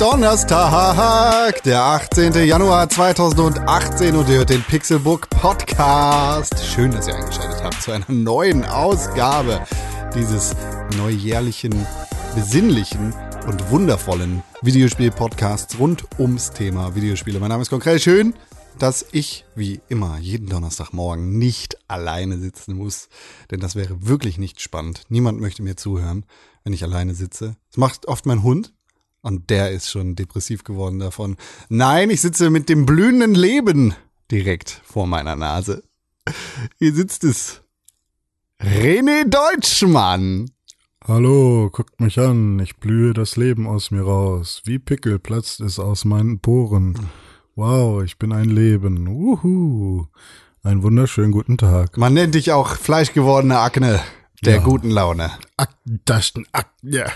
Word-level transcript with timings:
Donnerstag, 0.00 1.62
der 1.64 1.82
18. 1.82 2.32
Januar 2.46 2.88
2018 2.88 4.16
und 4.16 4.30
ihr 4.30 4.38
hört 4.38 4.48
den 4.48 4.62
Pixelbook 4.62 5.28
Podcast. 5.28 6.54
Schön, 6.64 6.90
dass 6.90 7.06
ihr 7.06 7.16
eingeschaltet 7.16 7.62
habt 7.62 7.82
zu 7.82 7.92
einer 7.92 8.10
neuen 8.10 8.64
Ausgabe 8.64 9.60
dieses 10.14 10.56
neujährlichen, 10.96 11.86
besinnlichen 12.34 13.12
und 13.46 13.70
wundervollen 13.70 14.42
Videospiel-Podcasts 14.62 15.78
rund 15.78 16.06
ums 16.18 16.52
Thema 16.52 16.94
Videospiele. 16.94 17.38
Mein 17.38 17.50
Name 17.50 17.60
ist 17.60 17.68
Konkret. 17.68 18.00
Schön, 18.00 18.32
dass 18.78 19.04
ich, 19.12 19.44
wie 19.54 19.82
immer, 19.90 20.16
jeden 20.18 20.48
Donnerstagmorgen 20.48 21.36
nicht 21.36 21.76
alleine 21.88 22.38
sitzen 22.38 22.74
muss. 22.74 23.10
Denn 23.50 23.60
das 23.60 23.76
wäre 23.76 24.06
wirklich 24.06 24.38
nicht 24.38 24.62
spannend. 24.62 25.02
Niemand 25.10 25.42
möchte 25.42 25.62
mir 25.62 25.76
zuhören, 25.76 26.24
wenn 26.64 26.72
ich 26.72 26.84
alleine 26.84 27.12
sitze. 27.12 27.56
Das 27.68 27.76
macht 27.76 28.08
oft 28.08 28.24
mein 28.24 28.42
Hund. 28.42 28.72
Und 29.22 29.50
der 29.50 29.70
ist 29.70 29.90
schon 29.90 30.16
depressiv 30.16 30.64
geworden 30.64 30.98
davon. 30.98 31.36
Nein, 31.68 32.10
ich 32.10 32.20
sitze 32.22 32.48
mit 32.50 32.68
dem 32.68 32.86
blühenden 32.86 33.34
Leben 33.34 33.94
direkt 34.30 34.80
vor 34.84 35.06
meiner 35.06 35.36
Nase. 35.36 35.82
Hier 36.78 36.94
sitzt 36.94 37.24
es. 37.24 37.62
René 38.60 39.24
Deutschmann. 39.28 40.50
Hallo, 41.06 41.70
guckt 41.72 42.00
mich 42.00 42.18
an, 42.18 42.58
ich 42.60 42.76
blühe 42.76 43.14
das 43.14 43.36
Leben 43.36 43.66
aus 43.66 43.90
mir 43.90 44.02
raus. 44.02 44.62
Wie 44.64 44.78
Pickel 44.78 45.18
platzt 45.18 45.60
es 45.60 45.78
aus 45.78 46.04
meinen 46.04 46.40
Poren. 46.40 46.94
Wow, 47.56 48.02
ich 48.02 48.18
bin 48.18 48.32
ein 48.32 48.48
Leben. 48.50 49.08
Uhu. 49.08 50.06
Einen 50.62 50.82
wunderschönen 50.82 51.32
guten 51.32 51.56
Tag. 51.58 51.96
Man 51.96 52.12
nennt 52.14 52.34
dich 52.34 52.52
auch 52.52 52.76
fleischgewordene 52.76 53.58
Akne 53.58 54.00
der 54.42 54.56
Ja. 54.56 54.62
guten 54.62 54.90
Laune. 54.90 55.30
Ak 55.56 55.70
ja. 56.82 57.06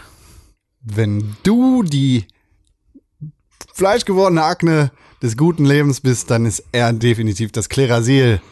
Wenn 0.84 1.36
du 1.42 1.82
die 1.82 2.26
fleischgewordene 3.72 4.44
Akne 4.44 4.92
des 5.22 5.36
guten 5.36 5.64
Lebens 5.64 6.02
bist, 6.02 6.30
dann 6.30 6.44
ist 6.44 6.62
er 6.72 6.92
definitiv 6.92 7.52
das 7.52 7.70
Klerasil. 7.70 8.42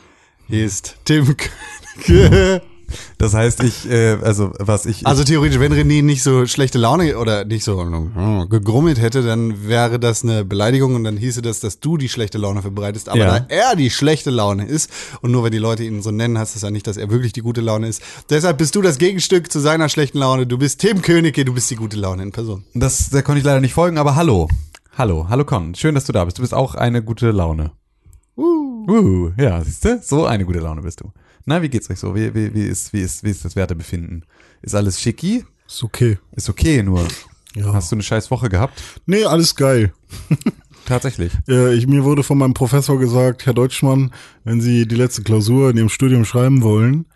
Hier 0.48 0.64
ist 0.64 0.96
Tim 1.04 1.36
Königke. 1.36 2.62
Das 3.18 3.34
heißt, 3.34 3.62
ich, 3.62 3.88
äh, 3.90 4.18
also 4.22 4.52
was 4.58 4.86
ich, 4.86 5.06
Also 5.06 5.24
theoretisch, 5.24 5.58
wenn 5.60 5.72
René 5.72 6.02
nicht 6.02 6.22
so 6.22 6.46
schlechte 6.46 6.78
Laune 6.78 7.18
oder 7.18 7.44
nicht 7.44 7.64
so 7.64 7.80
äh, 7.80 8.46
gegrummelt 8.48 9.00
hätte, 9.00 9.22
dann 9.22 9.66
wäre 9.68 9.98
das 9.98 10.22
eine 10.24 10.44
Beleidigung 10.44 10.94
und 10.94 11.04
dann 11.04 11.16
hieße 11.16 11.42
das, 11.42 11.60
dass 11.60 11.80
du 11.80 11.96
die 11.96 12.08
schlechte 12.08 12.38
Laune 12.38 12.62
verbreitest. 12.62 13.08
Aber 13.08 13.18
Ja. 13.18 13.40
da 13.40 13.46
er 13.48 13.76
die 13.76 13.90
schlechte 13.90 14.30
Laune 14.30 14.66
ist 14.66 14.90
und 15.20 15.30
nur 15.30 15.44
wenn 15.44 15.52
die 15.52 15.58
Leute 15.58 15.84
ihn 15.84 16.02
so 16.02 16.10
nennen, 16.10 16.38
heißt 16.38 16.54
das 16.54 16.62
ja 16.62 16.70
nicht, 16.70 16.86
dass 16.86 16.96
er 16.96 17.10
wirklich 17.10 17.32
die 17.32 17.42
gute 17.42 17.60
Laune 17.60 17.88
ist. 17.88 18.02
Deshalb 18.30 18.58
bist 18.58 18.74
du 18.74 18.82
das 18.82 18.98
Gegenstück 18.98 19.50
zu 19.52 19.60
seiner 19.60 19.88
schlechten 19.88 20.18
Laune. 20.18 20.46
Du 20.46 20.58
bist 20.58 20.80
Tim 20.80 21.02
Königke, 21.02 21.44
du 21.44 21.54
bist 21.54 21.70
die 21.70 21.76
gute 21.76 21.96
Laune 21.96 22.22
in 22.22 22.32
Person. 22.32 22.64
das, 22.74 23.10
da 23.10 23.22
konnte 23.22 23.38
ich 23.40 23.44
leider 23.44 23.60
nicht 23.60 23.74
folgen, 23.74 23.98
aber 23.98 24.16
hallo. 24.16 24.48
Hallo, 24.96 25.26
hallo 25.28 25.44
Con. 25.44 25.74
Schön, 25.74 25.94
dass 25.94 26.04
du 26.04 26.12
da 26.12 26.24
bist. 26.24 26.36
Du 26.38 26.42
bist 26.42 26.52
auch 26.52 26.74
eine 26.74 27.02
gute 27.02 27.30
Laune. 27.30 27.70
Uh. 28.36 28.86
Uh, 28.88 29.30
ja, 29.38 29.62
siehst 29.62 29.84
du? 29.84 30.00
So 30.02 30.26
eine 30.26 30.44
gute 30.44 30.58
Laune 30.58 30.82
bist 30.82 31.00
du. 31.00 31.12
Na, 31.44 31.62
wie 31.62 31.68
geht's 31.68 31.90
euch 31.90 31.98
so? 31.98 32.14
Wie, 32.14 32.34
wie, 32.34 32.54
wie, 32.54 32.64
ist, 32.66 32.92
wie, 32.92 33.00
ist, 33.00 33.24
wie 33.24 33.30
ist 33.30 33.44
das 33.44 33.56
Wertebefinden? 33.56 34.24
Ist 34.62 34.74
alles 34.74 35.00
schicki? 35.00 35.44
Ist 35.66 35.82
okay. 35.82 36.18
Ist 36.36 36.48
okay, 36.48 36.82
nur 36.82 37.06
Ja. 37.56 37.72
hast 37.72 37.90
du 37.90 37.96
eine 37.96 38.02
scheiß 38.02 38.30
Woche 38.30 38.48
gehabt? 38.48 38.82
Nee, 39.06 39.24
alles 39.24 39.54
geil. 39.56 39.92
Tatsächlich. 40.86 41.32
Äh, 41.48 41.74
ich, 41.74 41.86
mir 41.86 42.04
wurde 42.04 42.22
von 42.22 42.38
meinem 42.38 42.54
Professor 42.54 42.98
gesagt, 42.98 43.46
Herr 43.46 43.54
Deutschmann, 43.54 44.12
wenn 44.44 44.60
Sie 44.60 44.86
die 44.86 44.96
letzte 44.96 45.22
Klausur 45.22 45.70
in 45.70 45.76
Ihrem 45.76 45.88
Studium 45.88 46.24
schreiben 46.24 46.62
wollen, 46.62 47.06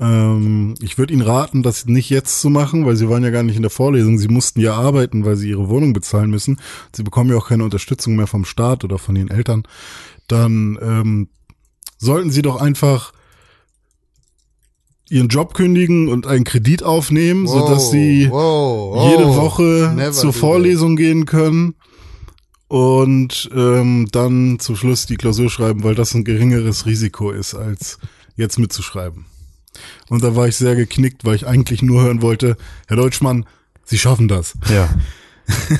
ähm, 0.00 0.74
ich 0.80 0.96
würde 0.96 1.12
Ihnen 1.12 1.22
raten, 1.22 1.62
das 1.62 1.84
nicht 1.86 2.08
jetzt 2.08 2.40
zu 2.40 2.48
machen, 2.48 2.86
weil 2.86 2.96
Sie 2.96 3.08
waren 3.10 3.22
ja 3.22 3.28
gar 3.30 3.42
nicht 3.42 3.56
in 3.56 3.62
der 3.62 3.70
Vorlesung. 3.70 4.18
Sie 4.18 4.28
mussten 4.28 4.60
ja 4.60 4.74
arbeiten, 4.74 5.24
weil 5.26 5.36
Sie 5.36 5.50
Ihre 5.50 5.68
Wohnung 5.68 5.92
bezahlen 5.92 6.30
müssen. 6.30 6.58
Sie 6.96 7.02
bekommen 7.02 7.28
ja 7.30 7.36
auch 7.36 7.48
keine 7.48 7.64
Unterstützung 7.64 8.16
mehr 8.16 8.26
vom 8.26 8.46
Staat 8.46 8.84
oder 8.84 8.98
von 8.98 9.14
Ihren 9.16 9.30
Eltern. 9.30 9.64
Dann 10.28 10.78
ähm, 10.80 11.28
sollten 11.98 12.30
Sie 12.30 12.42
doch 12.42 12.56
einfach 12.60 13.12
Ihren 15.12 15.28
Job 15.28 15.52
kündigen 15.52 16.08
und 16.08 16.26
einen 16.26 16.44
Kredit 16.44 16.82
aufnehmen, 16.82 17.46
sodass 17.46 17.90
Sie 17.90 18.28
wow, 18.30 18.94
wow. 18.94 19.10
jede 19.10 19.36
Woche 19.36 20.10
zur 20.12 20.32
Vorlesung 20.32 20.96
gehen 20.96 21.26
können 21.26 21.74
und 22.66 23.50
ähm, 23.54 24.08
dann 24.10 24.58
zum 24.58 24.74
Schluss 24.74 25.04
die 25.04 25.16
Klausur 25.18 25.50
schreiben, 25.50 25.84
weil 25.84 25.94
das 25.94 26.14
ein 26.14 26.24
geringeres 26.24 26.86
Risiko 26.86 27.30
ist, 27.30 27.54
als 27.54 27.98
jetzt 28.36 28.58
mitzuschreiben. 28.58 29.26
Und 30.08 30.24
da 30.24 30.34
war 30.34 30.48
ich 30.48 30.56
sehr 30.56 30.76
geknickt, 30.76 31.26
weil 31.26 31.34
ich 31.34 31.46
eigentlich 31.46 31.82
nur 31.82 32.04
hören 32.04 32.22
wollte, 32.22 32.56
Herr 32.88 32.96
Deutschmann, 32.96 33.44
Sie 33.84 33.98
schaffen 33.98 34.28
das. 34.28 34.54
Ja. 34.72 34.88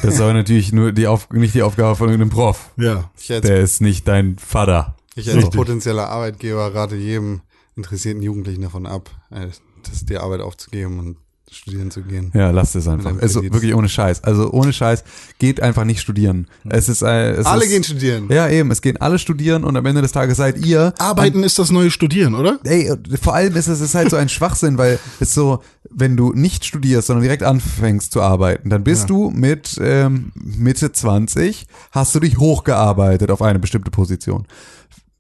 Das 0.02 0.14
ist 0.14 0.20
aber 0.20 0.34
natürlich 0.34 0.72
nur 0.72 0.92
die 0.92 1.06
Auf, 1.06 1.30
nicht 1.30 1.54
die 1.54 1.62
Aufgabe 1.62 1.94
von 1.96 2.08
irgendeinem 2.08 2.30
Prof. 2.30 2.72
Ja. 2.76 3.10
Der 3.28 3.60
ist 3.60 3.80
nicht 3.80 4.06
dein 4.08 4.36
Vater. 4.36 4.96
ich 5.14 5.32
als 5.32 5.48
potenzieller 5.50 6.08
Arbeitgeber 6.08 6.74
rate 6.74 6.96
jedem 6.96 7.42
interessierten 7.76 8.22
Jugendlichen 8.22 8.62
davon 8.62 8.86
ab, 8.86 9.10
äh, 9.30 9.48
das 9.82 10.04
die 10.04 10.18
Arbeit 10.18 10.40
aufzugeben 10.40 10.98
und 10.98 11.16
studieren 11.52 11.90
zu 11.90 12.02
gehen. 12.02 12.32
Ja, 12.34 12.50
lasst 12.50 12.74
es 12.76 12.88
einfach. 12.88 13.14
Also 13.20 13.42
wirklich 13.42 13.74
ohne 13.74 13.88
Scheiß. 13.88 14.24
Also 14.24 14.50
ohne 14.52 14.72
Scheiß 14.72 15.04
geht 15.38 15.60
einfach 15.60 15.84
nicht 15.84 16.00
studieren. 16.00 16.48
Es 16.68 16.88
ist, 16.88 17.02
äh, 17.02 17.32
es 17.32 17.46
Alle 17.46 17.64
ist, 17.64 17.70
gehen 17.70 17.84
studieren. 17.84 18.28
Ja, 18.30 18.48
eben. 18.48 18.70
Es 18.70 18.80
gehen 18.80 18.96
alle 18.96 19.18
studieren 19.18 19.64
und 19.64 19.76
am 19.76 19.84
Ende 19.86 20.02
des 20.02 20.12
Tages 20.12 20.38
seid 20.38 20.64
ihr. 20.64 20.94
Arbeiten 20.98 21.42
ist 21.42 21.58
das 21.58 21.70
neue 21.70 21.90
Studieren, 21.90 22.34
oder? 22.34 22.58
Ey, 22.64 22.90
vor 23.20 23.34
allem 23.34 23.54
ist 23.54 23.68
es 23.68 23.80
ist 23.80 23.94
halt 23.94 24.10
so 24.10 24.16
ein 24.16 24.28
Schwachsinn, 24.28 24.78
weil 24.78 24.98
es 25.20 25.34
so, 25.34 25.62
wenn 25.90 26.16
du 26.16 26.32
nicht 26.32 26.64
studierst, 26.64 27.08
sondern 27.08 27.22
direkt 27.22 27.42
anfängst 27.42 28.12
zu 28.12 28.22
arbeiten, 28.22 28.70
dann 28.70 28.84
bist 28.84 29.10
du 29.10 29.30
mit 29.30 29.78
ähm, 29.80 30.32
Mitte 30.34 30.92
20, 30.92 31.66
hast 31.90 32.14
du 32.14 32.20
dich 32.20 32.38
hochgearbeitet 32.38 33.30
auf 33.30 33.42
eine 33.42 33.58
bestimmte 33.58 33.90
Position. 33.90 34.46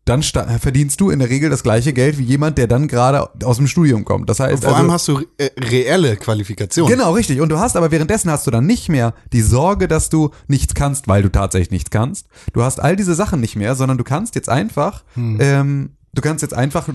Dann 0.04 0.22
verdienst 0.22 1.00
du 1.00 1.10
in 1.10 1.20
der 1.20 1.30
Regel 1.30 1.48
das 1.48 1.62
gleiche 1.62 1.92
Geld 1.92 2.18
wie 2.18 2.24
jemand, 2.24 2.58
der 2.58 2.66
dann 2.66 2.88
gerade 2.88 3.28
aus 3.44 3.58
dem 3.58 3.68
Studium 3.68 4.04
kommt. 4.04 4.28
Das 4.28 4.40
heißt, 4.40 4.54
Und 4.54 4.60
vor 4.62 4.70
also, 4.70 4.80
allem 4.80 4.90
hast 4.90 5.08
du 5.08 5.20
äh, 5.38 5.50
reelle 5.60 6.16
Qualifikationen. 6.16 6.98
Genau, 6.98 7.12
richtig. 7.12 7.40
Und 7.40 7.50
du 7.50 7.60
hast 7.60 7.76
aber 7.76 7.92
währenddessen 7.92 8.28
hast 8.30 8.46
du 8.46 8.50
dann 8.50 8.66
nicht 8.66 8.88
mehr 8.88 9.14
die 9.32 9.42
Sorge, 9.42 9.86
dass 9.86 10.08
du 10.08 10.30
nichts 10.48 10.74
kannst, 10.74 11.06
weil 11.06 11.22
du 11.22 11.30
tatsächlich 11.30 11.70
nichts 11.70 11.90
kannst. 11.90 12.26
Du 12.52 12.62
hast 12.62 12.80
all 12.80 12.96
diese 12.96 13.14
Sachen 13.14 13.40
nicht 13.40 13.54
mehr, 13.54 13.76
sondern 13.76 13.96
du 13.96 14.02
kannst 14.04 14.34
jetzt 14.34 14.48
einfach, 14.48 15.04
ähm, 15.16 15.90
du 16.12 16.20
kannst 16.20 16.42
jetzt 16.42 16.54
einfach 16.54 16.88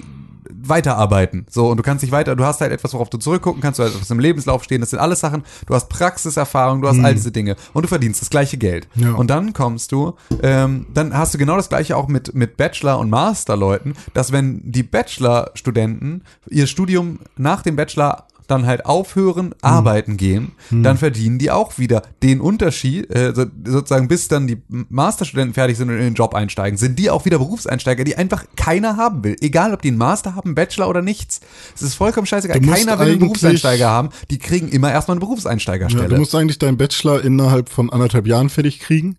weiterarbeiten. 0.52 1.46
So, 1.50 1.69
und 1.69 1.78
du 1.78 1.84
kannst 1.84 2.03
dich 2.03 2.12
weiter, 2.12 2.35
du 2.35 2.46
hast 2.46 2.62
halt 2.62 2.72
etwas, 2.72 2.94
worauf 2.94 3.09
du 3.09 3.18
zurückgucken 3.18 3.62
kannst, 3.62 3.80
du 3.80 3.84
hast 3.84 3.96
etwas 3.96 4.12
im 4.12 4.19
Lebenslauf 4.19 4.63
stehen, 4.63 4.81
das 4.81 4.91
sind 4.91 5.00
alles 5.00 5.19
Sachen, 5.19 5.44
du 5.66 5.74
hast 5.74 5.90
Praxiserfahrung, 5.90 6.81
du 6.81 6.88
hast 6.88 7.00
all 7.00 7.13
diese 7.13 7.31
Dinge 7.31 7.56
und 7.74 7.84
du 7.84 7.88
verdienst 7.88 8.22
das 8.22 8.30
gleiche 8.30 8.58
Geld. 8.58 8.88
Ja. 8.96 9.13
Und 9.13 9.28
dann 9.30 9.53
kommst 9.53 9.91
du, 9.91 10.16
ähm, 10.41 10.88
dann 10.94 11.18
hast 11.18 11.34
du 11.34 11.38
genau 11.38 11.56
das 11.58 11.69
gleiche 11.69 11.97
auch 11.97 12.08
mit, 12.08 12.34
mit 12.34 12.58
Bachelor- 12.58 13.00
und 13.00 13.09
Masterleuten, 13.09 13.96
dass 14.13 14.31
wenn 14.31 14.62
die 14.63 14.84
Bachelor-Studenten 14.84 16.24
ihr 16.50 16.68
Studium 16.68 17.19
nach 17.35 17.62
dem 17.62 17.75
Bachelor 17.75 18.28
dann 18.47 18.66
halt 18.66 18.85
aufhören, 18.85 19.53
arbeiten 19.62 20.18
gehen, 20.18 20.53
dann 20.72 20.97
verdienen 20.97 21.38
die 21.38 21.52
auch 21.52 21.78
wieder 21.78 22.02
den 22.24 22.41
Unterschied, 22.41 23.13
äh, 23.13 23.34
so, 23.35 23.46
sozusagen 23.66 24.08
bis 24.08 24.28
dann 24.28 24.47
die 24.47 24.62
Masterstudenten 24.69 25.53
fertig 25.53 25.78
sind 25.78 25.90
und 25.90 25.96
in 25.97 26.02
den 26.03 26.13
Job 26.13 26.34
einsteigen, 26.34 26.78
sind 26.78 26.97
die 26.97 27.09
auch 27.09 27.25
wieder 27.25 27.38
Berufseinsteiger, 27.38 28.03
die 28.03 28.16
einfach 28.16 28.46
keiner 28.56 28.97
haben 28.97 29.24
will. 29.24 29.35
Egal, 29.41 29.74
ob 29.74 29.81
die 29.81 29.90
einen 29.90 29.97
Master 29.97 30.35
haben, 30.35 30.56
Bachelor 30.56 30.90
oder 30.90 31.02
nichts. 31.02 31.41
Es 31.75 31.81
ist 31.81 31.96
vollkommen 31.96 32.25
scheißegal. 32.25 32.59
Keiner 32.62 33.00
will 33.00 33.08
einen 33.08 33.19
Berufseinsteiger 33.19 33.90
haben. 33.90 34.09
Die 34.32 34.40
kriegen 34.40 34.70
immer 34.70 34.91
erstmal 34.91 35.16
eine 35.16 35.22
Ja, 35.23 35.28
Berufseinsteigerstelle. 35.28 36.08
du 36.09 36.17
musst 36.17 36.34
eigentlich 36.34 36.59
deinen 36.59 36.78
Bachelor 36.78 37.23
innerhalb 37.23 37.70
von 37.70 37.91
anderthalb 37.91 38.28
Jahren 38.28 38.49
fertig 38.49 38.79
kriegen. 38.79 39.17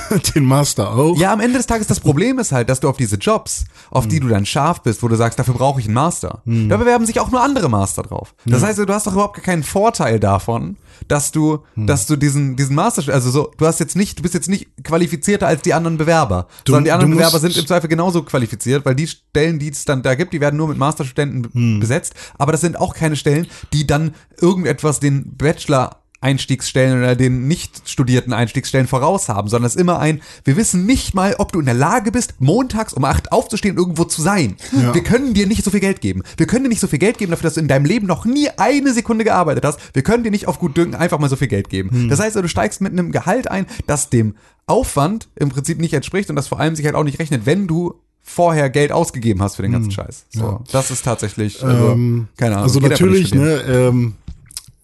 Den 0.34 0.44
Master 0.44 0.90
auch. 0.92 1.16
Ja, 1.18 1.32
am 1.32 1.40
Ende 1.40 1.58
des 1.58 1.66
Tages, 1.66 1.86
das 1.86 2.00
Problem 2.00 2.38
ist 2.38 2.52
halt, 2.52 2.68
dass 2.68 2.80
du 2.80 2.88
auf 2.88 2.96
diese 2.96 3.16
Jobs, 3.16 3.64
auf 3.90 4.08
die 4.08 4.20
du 4.20 4.28
dann 4.28 4.46
scharf 4.46 4.82
bist, 4.82 5.02
wo 5.02 5.08
du 5.08 5.16
sagst, 5.16 5.38
dafür 5.38 5.54
brauche 5.54 5.80
ich 5.80 5.86
einen 5.86 5.94
Master, 5.94 6.42
da 6.46 6.76
bewerben 6.76 7.04
sich 7.06 7.20
auch 7.20 7.30
nur 7.30 7.42
andere 7.42 7.68
Master 7.68 8.02
drauf. 8.02 8.34
Das 8.46 8.62
heißt, 8.62 8.78
du 8.78 8.86
hast 8.88 9.06
doch 9.06 9.12
überhaupt 9.12 9.42
keinen 9.42 9.62
Vorteil 9.62 10.18
davon, 10.20 10.76
dass 11.08 11.32
du, 11.32 11.60
dass 11.76 12.06
du 12.06 12.16
diesen, 12.16 12.56
diesen 12.56 12.74
Master, 12.76 13.12
also 13.12 13.30
so, 13.30 13.50
du 13.58 13.66
hast 13.66 13.80
jetzt 13.80 13.96
nicht, 13.96 14.18
du 14.18 14.22
bist 14.22 14.34
jetzt 14.34 14.48
nicht 14.48 14.68
qualifizierter 14.84 15.46
als 15.46 15.62
die 15.62 15.74
anderen 15.74 15.98
Bewerber, 15.98 16.46
Du- 16.64 16.72
sondern 16.72 16.84
die 16.84 16.92
anderen 16.92 17.12
Bewerber 17.12 17.38
sind 17.40 17.56
im 17.56 17.66
Zweifel 17.66 17.88
genauso 17.88 18.22
qualifiziert, 18.22 18.84
weil 18.84 18.94
die 18.94 19.06
Stellen, 19.08 19.58
die 19.58 19.70
es 19.70 19.84
dann 19.84 20.02
da 20.02 20.14
gibt, 20.14 20.32
die 20.32 20.40
werden 20.40 20.56
nur 20.56 20.68
mit 20.68 20.78
Masterstudenten 20.78 21.80
besetzt, 21.80 22.14
aber 22.38 22.52
das 22.52 22.60
sind 22.60 22.78
auch 22.80 22.94
keine 22.94 23.16
Stellen, 23.16 23.46
die 23.72 23.86
dann 23.86 24.14
irgendetwas 24.40 25.00
den 25.00 25.36
Bachelor 25.36 26.01
Einstiegsstellen 26.22 26.98
oder 26.98 27.16
den 27.16 27.48
nicht 27.48 27.88
studierten 27.88 28.32
Einstiegsstellen 28.32 28.86
voraus 28.86 29.28
haben, 29.28 29.48
sondern 29.48 29.66
es 29.66 29.74
ist 29.74 29.80
immer 29.80 29.98
ein, 29.98 30.22
wir 30.44 30.56
wissen 30.56 30.86
nicht 30.86 31.14
mal, 31.14 31.34
ob 31.38 31.52
du 31.52 31.60
in 31.60 31.66
der 31.66 31.74
Lage 31.74 32.12
bist, 32.12 32.34
montags 32.38 32.92
um 32.92 33.04
acht 33.04 33.32
aufzustehen, 33.32 33.76
irgendwo 33.76 34.04
zu 34.04 34.22
sein. 34.22 34.56
Ja. 34.72 34.94
Wir 34.94 35.02
können 35.02 35.34
dir 35.34 35.46
nicht 35.46 35.64
so 35.64 35.70
viel 35.70 35.80
Geld 35.80 36.00
geben. 36.00 36.22
Wir 36.36 36.46
können 36.46 36.64
dir 36.64 36.68
nicht 36.68 36.80
so 36.80 36.86
viel 36.86 36.98
Geld 36.98 37.18
geben 37.18 37.30
dafür, 37.30 37.44
dass 37.44 37.54
du 37.54 37.60
in 37.60 37.68
deinem 37.68 37.84
Leben 37.84 38.06
noch 38.06 38.24
nie 38.24 38.48
eine 38.56 38.92
Sekunde 38.92 39.24
gearbeitet 39.24 39.64
hast. 39.64 39.78
Wir 39.94 40.02
können 40.02 40.24
dir 40.24 40.30
nicht 40.30 40.48
auf 40.48 40.58
gut 40.58 40.76
Dünken 40.76 40.94
einfach 40.94 41.18
mal 41.18 41.28
so 41.28 41.36
viel 41.36 41.48
Geld 41.48 41.68
geben. 41.68 42.08
Das 42.08 42.20
heißt, 42.20 42.36
du 42.36 42.48
steigst 42.48 42.80
mit 42.80 42.92
einem 42.92 43.12
Gehalt 43.12 43.50
ein, 43.50 43.66
das 43.86 44.10
dem 44.10 44.36
Aufwand 44.66 45.28
im 45.36 45.48
Prinzip 45.48 45.80
nicht 45.80 45.92
entspricht 45.94 46.30
und 46.30 46.36
das 46.36 46.48
vor 46.48 46.60
allem 46.60 46.76
sich 46.76 46.86
halt 46.86 46.94
auch 46.94 47.04
nicht 47.04 47.18
rechnet, 47.18 47.46
wenn 47.46 47.66
du 47.66 47.94
vorher 48.22 48.70
Geld 48.70 48.92
ausgegeben 48.92 49.42
hast 49.42 49.56
für 49.56 49.62
den 49.62 49.72
ganzen 49.72 49.90
Scheiß. 49.90 50.26
So, 50.30 50.40
Ja. 50.42 50.60
Das 50.70 50.90
ist 50.90 51.04
tatsächlich, 51.04 51.62
also, 51.64 51.92
Ähm, 51.92 52.28
keine 52.36 52.54
Ahnung. 52.54 52.64
Also 52.64 52.80
natürlich, 52.80 53.34
ne, 53.34 53.62
ähm, 53.66 54.14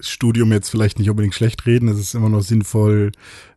Studium 0.01 0.53
jetzt 0.53 0.71
vielleicht 0.71 0.99
nicht 0.99 1.11
unbedingt 1.11 1.35
schlecht 1.35 1.67
reden. 1.67 1.89
Es 1.89 1.99
ist 1.99 2.15
immer 2.15 2.29
noch 2.29 2.43
sinnvoll, 2.43 3.13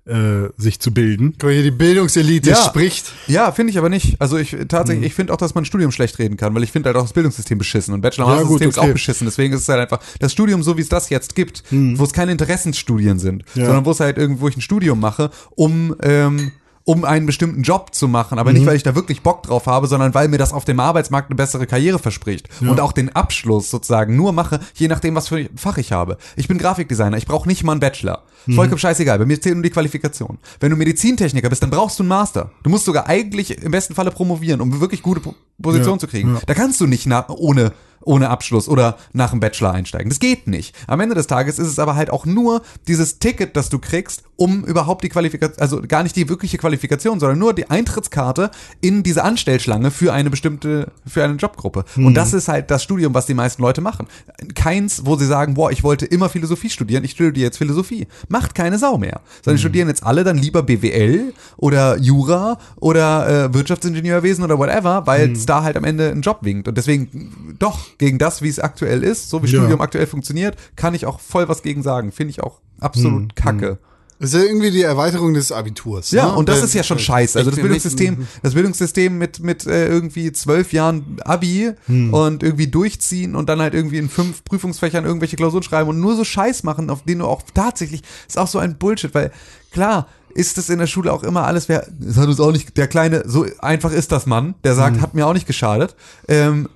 äh, 0.05 0.49
sich 0.57 0.79
zu 0.79 0.91
bilden. 0.93 1.35
Guck 1.39 1.51
hier, 1.51 1.61
die 1.61 1.69
Bildungselite 1.71 2.49
Ja. 2.49 2.55
spricht. 2.65 3.13
Ja, 3.27 3.51
finde 3.51 3.71
ich 3.71 3.77
aber 3.77 3.89
nicht. 3.89 4.19
Also 4.19 4.37
ich 4.37 4.55
tatsächlich, 4.67 5.05
ich 5.07 5.13
finde 5.13 5.31
auch, 5.33 5.37
dass 5.37 5.53
man 5.53 5.63
Studium 5.65 5.91
schlecht 5.91 6.17
reden 6.17 6.37
kann, 6.37 6.55
weil 6.55 6.63
ich 6.63 6.71
finde 6.71 6.87
halt 6.89 6.97
auch 6.97 7.03
das 7.03 7.13
Bildungssystem 7.13 7.59
beschissen 7.59 7.93
und 7.93 8.01
Bachelor 8.01 8.27
Ja, 8.35 8.41
ist 8.41 8.49
okay. 8.49 8.79
auch 8.79 8.91
beschissen. 8.91 9.25
Deswegen 9.25 9.53
ist 9.53 9.61
es 9.61 9.69
halt 9.69 9.79
einfach 9.79 9.99
das 10.19 10.31
Studium 10.31 10.63
so 10.63 10.77
wie 10.77 10.81
es 10.81 10.89
das 10.89 11.09
jetzt 11.09 11.35
gibt, 11.35 11.63
wo 11.69 12.03
es 12.03 12.13
keine 12.13 12.31
Interessensstudien 12.31 13.19
sind, 13.19 13.43
Ja. 13.53 13.65
sondern 13.65 13.85
wo 13.85 13.91
es 13.91 13.99
halt 13.99 14.17
irgendwo 14.17 14.47
ich 14.47 14.57
ein 14.57 14.61
Studium 14.61 14.99
mache, 14.99 15.29
um 15.51 15.95
ähm, 16.01 16.51
um 16.83 17.05
einen 17.05 17.25
bestimmten 17.25 17.61
Job 17.61 17.93
zu 17.93 18.07
machen, 18.07 18.39
aber 18.39 18.53
nicht, 18.53 18.65
weil 18.65 18.75
ich 18.75 18.83
da 18.83 18.95
wirklich 18.95 19.21
Bock 19.21 19.43
drauf 19.43 19.67
habe, 19.67 19.87
sondern 19.87 20.13
weil 20.13 20.27
mir 20.27 20.37
das 20.37 20.53
auf 20.53 20.65
dem 20.65 20.79
Arbeitsmarkt 20.79 21.29
eine 21.29 21.35
bessere 21.35 21.67
Karriere 21.67 21.99
verspricht 21.99 22.49
und 22.61 22.79
auch 22.79 22.91
den 22.91 23.15
Abschluss 23.15 23.69
sozusagen 23.69 24.15
nur 24.15 24.31
mache, 24.33 24.59
je 24.75 24.87
nachdem, 24.87 25.15
was 25.15 25.27
für 25.27 25.37
ein 25.37 25.49
Fach 25.55 25.77
ich 25.77 25.91
habe. 25.91 26.17
Ich 26.35 26.47
bin 26.47 26.57
Grafikdesigner, 26.57 27.17
ich 27.17 27.25
brauche 27.27 27.47
nicht 27.47 27.63
mal 27.63 27.73
einen 27.73 27.81
Bachelor. 27.81 28.23
Vollkommen 28.55 28.79
scheißegal, 28.79 29.19
bei 29.19 29.25
mir 29.25 29.39
zählt 29.39 29.55
nur 29.55 29.63
die 29.63 29.69
Qualifikation. 29.69 30.37
Wenn 30.59 30.69
du 30.71 30.75
Medizintechniker 30.75 31.49
bist, 31.49 31.61
dann 31.63 31.69
brauchst 31.69 31.99
du 31.99 32.03
einen 32.03 32.09
Master. 32.09 32.51
Du 32.63 32.69
musst 32.69 32.85
sogar 32.85 33.07
eigentlich 33.07 33.61
im 33.61 33.71
besten 33.71 33.93
Falle 33.95 34.11
promovieren, 34.11 34.61
um 34.61 34.79
wirklich 34.81 35.01
gute 35.01 35.19
Po- 35.21 35.35
Position 35.61 35.93
Ja, 35.95 35.99
zu 35.99 36.07
kriegen. 36.07 36.35
ja. 36.35 36.41
Da 36.45 36.53
kannst 36.53 36.79
du 36.81 36.87
nicht 36.87 37.05
nach, 37.05 37.29
ohne 37.29 37.73
ohne 38.03 38.31
Abschluss 38.31 38.67
oder 38.67 38.97
nach 39.13 39.29
dem 39.29 39.39
Bachelor 39.39 39.73
einsteigen. 39.73 40.09
Das 40.09 40.17
geht 40.19 40.47
nicht. 40.47 40.75
Am 40.87 40.99
Ende 41.01 41.13
des 41.13 41.27
Tages 41.27 41.59
ist 41.59 41.67
es 41.67 41.77
aber 41.77 41.95
halt 41.95 42.09
auch 42.09 42.25
nur 42.25 42.63
dieses 42.87 43.19
Ticket, 43.19 43.55
das 43.55 43.69
du 43.69 43.77
kriegst, 43.77 44.23
um 44.37 44.63
überhaupt 44.65 45.03
die 45.03 45.09
Qualifikation, 45.09 45.61
also 45.61 45.83
gar 45.87 46.01
nicht 46.01 46.15
die 46.15 46.27
wirkliche 46.27 46.57
Qualifikation, 46.57 47.19
sondern 47.19 47.37
nur 47.37 47.53
die 47.53 47.69
Eintrittskarte 47.69 48.49
in 48.81 49.03
diese 49.03 49.23
Anstellschlange 49.23 49.91
für 49.91 50.13
eine 50.13 50.31
bestimmte, 50.31 50.91
für 51.05 51.23
eine 51.23 51.35
Jobgruppe. 51.35 51.85
Und 51.95 52.15
das 52.15 52.33
ist 52.33 52.47
halt 52.47 52.71
das 52.71 52.81
Studium, 52.81 53.13
was 53.13 53.27
die 53.27 53.35
meisten 53.35 53.61
Leute 53.61 53.81
machen. 53.81 54.07
Keins, 54.55 55.05
wo 55.05 55.15
sie 55.15 55.27
sagen, 55.27 55.53
boah, 55.53 55.71
ich 55.71 55.83
wollte 55.83 56.07
immer 56.07 56.27
Philosophie 56.29 56.71
studieren, 56.71 57.03
ich 57.03 57.11
studiere 57.11 57.35
jetzt 57.45 57.57
Philosophie. 57.59 58.07
Macht 58.31 58.55
keine 58.55 58.79
Sau 58.79 58.97
mehr. 58.97 59.21
Sondern 59.43 59.57
die 59.57 59.61
studieren 59.61 59.87
jetzt 59.87 60.03
alle 60.03 60.23
dann 60.23 60.37
lieber 60.37 60.63
BWL 60.63 61.33
oder 61.57 61.97
Jura 61.97 62.57
oder 62.77 63.45
äh, 63.45 63.53
Wirtschaftsingenieurwesen 63.53 64.43
oder 64.43 64.57
whatever, 64.57 65.05
weil 65.05 65.31
es 65.31 65.45
da 65.45 65.63
halt 65.63 65.77
am 65.77 65.83
Ende 65.83 66.09
ein 66.09 66.21
Job 66.21 66.39
winkt. 66.41 66.67
Und 66.67 66.77
deswegen, 66.77 67.55
doch, 67.59 67.79
gegen 67.97 68.17
das, 68.17 68.41
wie 68.41 68.49
es 68.49 68.59
aktuell 68.59 69.03
ist, 69.03 69.29
so 69.29 69.43
wie 69.43 69.47
Ja. 69.47 69.59
Studium 69.59 69.81
aktuell 69.81 70.07
funktioniert, 70.07 70.55
kann 70.75 70.93
ich 70.93 71.05
auch 71.05 71.19
voll 71.19 71.47
was 71.49 71.61
gegen 71.61 71.83
sagen. 71.83 72.11
Finde 72.11 72.31
ich 72.31 72.41
auch 72.41 72.59
absolut 72.79 73.35
kacke. 73.35 73.77
Das 74.21 74.33
ist 74.33 74.39
ja 74.39 74.45
irgendwie 74.45 74.71
die 74.71 74.83
Erweiterung 74.83 75.33
des 75.33 75.51
Abiturs. 75.51 76.11
Ja, 76.11 76.27
ne? 76.27 76.35
und 76.35 76.47
das 76.47 76.61
Äh, 76.61 76.65
ist 76.65 76.73
ja 76.75 76.83
schon 76.83 76.99
scheiße. 76.99 77.39
Also 77.39 77.49
das 77.49 77.59
Bildungssystem, 77.59 78.27
das 78.43 78.53
Bildungssystem 78.53 79.17
mit, 79.17 79.39
mit 79.39 79.65
äh, 79.65 79.87
irgendwie 79.87 80.31
zwölf 80.31 80.71
Jahren 80.73 81.17
Abi 81.25 81.71
und 81.87 82.43
irgendwie 82.43 82.67
durchziehen 82.67 83.35
und 83.35 83.49
dann 83.49 83.59
halt 83.59 83.73
irgendwie 83.73 83.97
in 83.97 84.09
fünf 84.09 84.43
Prüfungsfächern 84.43 85.05
irgendwelche 85.05 85.35
Klausuren 85.35 85.63
schreiben 85.63 85.89
und 85.89 85.99
nur 85.99 86.15
so 86.15 86.23
Scheiß 86.23 86.63
machen, 86.63 86.89
auf 86.89 87.03
den 87.03 87.19
du 87.19 87.25
auch 87.25 87.41
tatsächlich, 87.53 88.03
ist 88.27 88.37
auch 88.37 88.47
so 88.47 88.59
ein 88.59 88.77
Bullshit, 88.77 89.13
weil 89.15 89.31
klar, 89.71 90.07
ist 90.33 90.57
es 90.57 90.69
in 90.69 90.79
der 90.79 90.87
Schule 90.87 91.11
auch 91.11 91.23
immer 91.23 91.45
alles, 91.45 91.67
wer, 91.67 91.87
das 91.99 92.17
hat 92.17 92.27
uns 92.27 92.39
auch 92.39 92.51
nicht, 92.51 92.77
der 92.77 92.87
Kleine, 92.87 93.23
so 93.25 93.45
einfach 93.59 93.91
ist 93.91 94.11
das 94.11 94.27
Mann, 94.27 94.53
der 94.63 94.75
sagt, 94.75 95.01
hat 95.01 95.13
mir 95.13 95.25
auch 95.27 95.33
nicht 95.33 95.47
geschadet. 95.47 95.95
Ähm, 96.27 96.69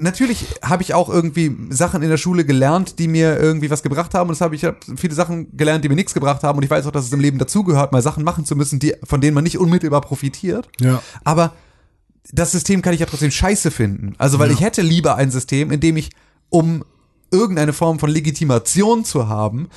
natürlich 0.00 0.46
habe 0.62 0.82
ich 0.82 0.94
auch 0.94 1.08
irgendwie 1.08 1.56
Sachen 1.70 2.02
in 2.02 2.08
der 2.08 2.16
Schule 2.16 2.44
gelernt, 2.44 2.98
die 2.98 3.08
mir 3.08 3.38
irgendwie 3.38 3.70
was 3.70 3.82
gebracht 3.82 4.14
haben. 4.14 4.28
Und 4.28 4.34
das 4.34 4.40
habe 4.40 4.54
ich 4.54 4.64
hab 4.64 4.76
viele 4.96 5.14
Sachen 5.14 5.56
gelernt, 5.56 5.84
die 5.84 5.88
mir 5.88 5.94
nichts 5.94 6.14
gebracht 6.14 6.42
haben. 6.42 6.58
Und 6.58 6.64
ich 6.64 6.70
weiß 6.70 6.86
auch, 6.86 6.90
dass 6.90 7.06
es 7.06 7.12
im 7.12 7.20
Leben 7.20 7.38
dazugehört, 7.38 7.92
mal 7.92 8.02
Sachen 8.02 8.24
machen 8.24 8.44
zu 8.44 8.56
müssen, 8.56 8.78
die, 8.78 8.94
von 9.04 9.20
denen 9.20 9.34
man 9.34 9.44
nicht 9.44 9.58
unmittelbar 9.58 10.00
profitiert. 10.00 10.68
Ja. 10.80 11.02
Aber 11.24 11.52
das 12.32 12.52
System 12.52 12.82
kann 12.82 12.94
ich 12.94 13.00
ja 13.00 13.06
trotzdem 13.06 13.30
scheiße 13.30 13.70
finden. 13.70 14.14
Also, 14.18 14.38
weil 14.38 14.50
ich 14.50 14.60
hätte 14.60 14.82
lieber 14.82 15.16
ein 15.16 15.30
System, 15.30 15.70
in 15.70 15.80
dem 15.80 15.96
ich, 15.96 16.10
um 16.50 16.84
irgendeine 17.30 17.72
Form 17.72 17.98
von 17.98 18.10
Legitimation 18.10 19.04
zu 19.04 19.28
haben, 19.28 19.68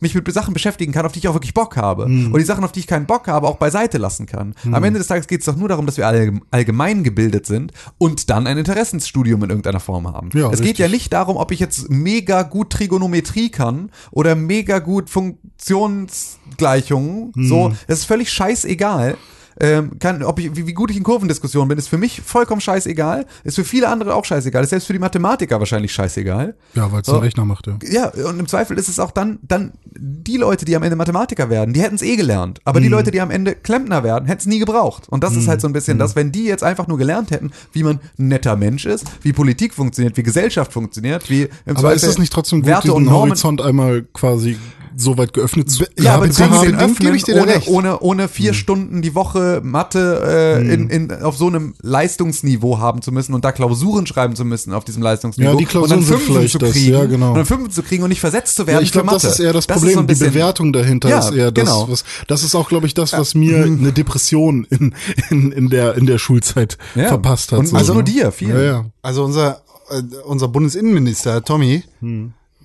mich 0.00 0.14
mit 0.14 0.32
Sachen 0.32 0.54
beschäftigen 0.54 0.92
kann, 0.92 1.04
auf 1.06 1.12
die 1.12 1.20
ich 1.20 1.28
auch 1.28 1.34
wirklich 1.34 1.54
Bock 1.54 1.76
habe. 1.76 2.04
Und 2.04 2.38
die 2.38 2.44
Sachen, 2.44 2.64
auf 2.64 2.72
die 2.72 2.80
ich 2.80 2.86
keinen 2.86 3.06
Bock 3.06 3.28
habe, 3.28 3.48
auch 3.48 3.56
beiseite 3.56 3.98
lassen 3.98 4.26
kann. 4.26 4.54
Am 4.70 4.84
Ende 4.84 4.98
des 4.98 5.08
Tages 5.08 5.26
geht 5.26 5.40
es 5.40 5.46
doch 5.46 5.56
nur 5.56 5.68
darum, 5.68 5.86
dass 5.86 5.96
wir 5.96 6.06
alle 6.06 6.40
allgemein 6.50 7.04
gebildet 7.04 7.46
sind 7.46 7.72
und 7.98 8.28
dann 8.30 8.46
ein 8.46 8.58
Interessensstudium 8.58 9.42
in 9.44 9.50
irgendeiner 9.50 9.80
Form 9.80 10.06
haben. 10.06 10.30
Ja, 10.34 10.50
es 10.50 10.60
geht 10.60 10.68
richtig. 10.68 10.78
ja 10.78 10.88
nicht 10.88 11.12
darum, 11.12 11.36
ob 11.36 11.52
ich 11.52 11.60
jetzt 11.60 11.90
mega 11.90 12.42
gut 12.42 12.70
Trigonometrie 12.70 13.50
kann 13.50 13.90
oder 14.10 14.34
mega 14.34 14.78
gut 14.78 15.10
Funktionsgleichungen. 15.10 17.32
So, 17.36 17.72
das 17.86 17.98
ist 18.00 18.04
völlig 18.04 18.32
scheißegal. 18.32 19.16
Ähm, 19.60 19.98
kann, 19.98 20.22
ob 20.22 20.38
ich, 20.38 20.54
wie, 20.56 20.66
wie 20.66 20.72
gut 20.74 20.90
ich 20.90 20.96
in 20.96 21.02
Kurvendiskussionen 21.02 21.68
bin, 21.68 21.78
ist 21.78 21.88
für 21.88 21.98
mich 21.98 22.20
vollkommen 22.24 22.60
scheißegal. 22.60 23.26
Ist 23.44 23.56
für 23.56 23.64
viele 23.64 23.88
andere 23.88 24.14
auch 24.14 24.24
scheißegal. 24.24 24.62
Ist 24.62 24.70
selbst 24.70 24.86
für 24.86 24.92
die 24.92 24.98
Mathematiker 24.98 25.58
wahrscheinlich 25.58 25.92
scheißegal. 25.92 26.54
Ja, 26.74 26.92
weil 26.92 27.00
es 27.00 27.06
So. 27.06 27.14
ein 27.14 27.20
Rechner 27.20 27.44
macht, 27.44 27.66
ja. 27.66 27.78
Ja, 27.90 28.28
und 28.28 28.38
im 28.38 28.46
Zweifel 28.46 28.78
ist 28.78 28.88
es 28.88 29.00
auch 29.00 29.10
dann, 29.10 29.38
dann 29.42 29.72
die 29.84 30.36
Leute, 30.36 30.64
die 30.64 30.76
am 30.76 30.82
Ende 30.82 30.94
Mathematiker 30.96 31.50
werden, 31.50 31.74
die 31.74 31.82
hätten 31.82 31.96
es 31.96 32.02
eh 32.02 32.14
gelernt. 32.16 32.60
Aber 32.64 32.78
Mhm. 32.78 32.84
die 32.84 32.88
Leute, 32.90 33.10
die 33.10 33.20
am 33.20 33.30
Ende 33.30 33.54
Klempner 33.54 34.04
werden, 34.04 34.26
hätten 34.26 34.40
es 34.40 34.46
nie 34.46 34.58
gebraucht. 34.60 35.08
Und 35.08 35.24
das 35.24 35.34
ist 35.34 35.48
halt 35.48 35.60
so 35.60 35.66
ein 35.66 35.72
bisschen 35.72 35.96
Mhm. 35.96 36.00
das, 36.00 36.14
wenn 36.16 36.30
die 36.30 36.44
jetzt 36.44 36.62
einfach 36.62 36.86
nur 36.86 36.98
gelernt 36.98 37.30
hätten, 37.30 37.50
wie 37.72 37.82
man 37.82 38.00
ein 38.18 38.28
netter 38.28 38.54
Mensch 38.56 38.86
ist, 38.86 39.06
wie 39.22 39.32
Politik 39.32 39.74
funktioniert, 39.74 40.16
wie 40.16 40.22
Gesellschaft 40.22 40.72
funktioniert, 40.72 41.28
wie 41.30 41.42
im 41.66 41.76
Aber 41.76 41.92
ist 41.94 42.00
Zweifel 42.02 42.08
es 42.10 42.18
nicht 42.18 42.32
trotzdem 42.32 42.60
gut, 42.60 42.68
Werte 42.68 42.92
und 42.92 43.02
diesen 43.02 43.12
Normen 43.12 43.30
Horizont 43.30 43.60
einmal 43.60 44.02
quasi 44.12 44.56
so 45.00 45.16
weit 45.16 45.32
geöffnet 45.32 45.70
zu 45.70 45.84
ja, 45.98 46.14
aber 46.14 46.26
öffnen, 46.26 46.94
gebe 46.98 47.16
ich 47.16 47.22
dir 47.22 47.36
da 47.36 47.42
ohne, 47.42 47.54
recht. 47.54 47.68
ohne, 47.68 48.00
ohne 48.00 48.28
vier 48.28 48.52
Stunden 48.52 49.00
die 49.00 49.14
Woche 49.14 49.60
Mathe 49.62 50.58
äh, 50.60 50.74
in, 50.74 50.90
in, 50.90 51.12
auf 51.22 51.36
so 51.36 51.46
einem 51.46 51.74
Leistungsniveau 51.82 52.78
haben 52.78 53.00
zu 53.00 53.12
müssen 53.12 53.34
und 53.34 53.44
da 53.44 53.52
Klausuren 53.52 54.06
schreiben 54.06 54.34
zu 54.34 54.44
müssen 54.44 54.72
auf 54.72 54.84
diesem 54.84 55.02
Leistungsniveau. 55.02 55.52
Ja, 55.52 55.56
die 55.56 55.64
Klausuren 55.66 56.00
und 56.00 56.08
dann 56.08 56.18
Fünfen 56.18 56.34
vielleicht 56.34 56.52
zu 56.52 56.58
das, 56.58 56.72
kriegen, 56.72 56.92
ja, 56.92 57.04
genau. 57.04 57.28
Und 57.30 57.36
dann 57.36 57.46
Fünfen 57.46 57.70
zu 57.70 57.82
kriegen 57.82 58.02
und 58.02 58.08
nicht 58.08 58.20
versetzt 58.20 58.56
zu 58.56 58.66
werden 58.66 58.76
Ja, 58.78 58.82
ich 58.82 58.92
glaube, 58.92 59.08
für 59.08 59.14
das 59.14 59.24
ist 59.24 59.40
eher 59.40 59.52
das 59.52 59.66
ist 59.66 59.72
Problem. 59.72 59.94
so 59.94 60.02
die 60.02 60.14
Bewertung 60.14 60.72
dahinter 60.72 61.08
Ja, 61.08 61.20
ist 61.20 61.30
eher 61.32 61.52
das, 61.52 61.64
genau. 61.64 61.88
was, 61.88 62.04
das 62.26 62.42
ist 62.42 62.54
auch, 62.54 62.68
glaube 62.68 62.86
ich, 62.86 62.94
das, 62.94 63.12
was 63.12 63.34
mir 63.34 63.64
eine 63.64 63.92
Depression 63.92 64.66
in, 64.70 64.94
in, 65.30 65.52
in 65.52 65.68
der, 65.68 65.94
in 65.96 66.06
der 66.06 66.18
Schulzeit 66.18 66.76
Ja. 66.94 67.08
verpasst 67.08 67.52
hat. 67.52 67.60
Und 67.60 67.66
so, 67.66 67.76
also 67.76 67.92
nur 67.94 68.02
ne? 68.02 68.10
dir, 68.10 68.32
vielen. 68.32 68.56
Ja, 68.56 68.62
ja. 68.62 68.84
Also 69.02 69.24
unser, 69.24 69.62
äh, 69.90 70.02
unser 70.24 70.48
Bundesinnenminister 70.48 71.44
Tommy 71.44 71.84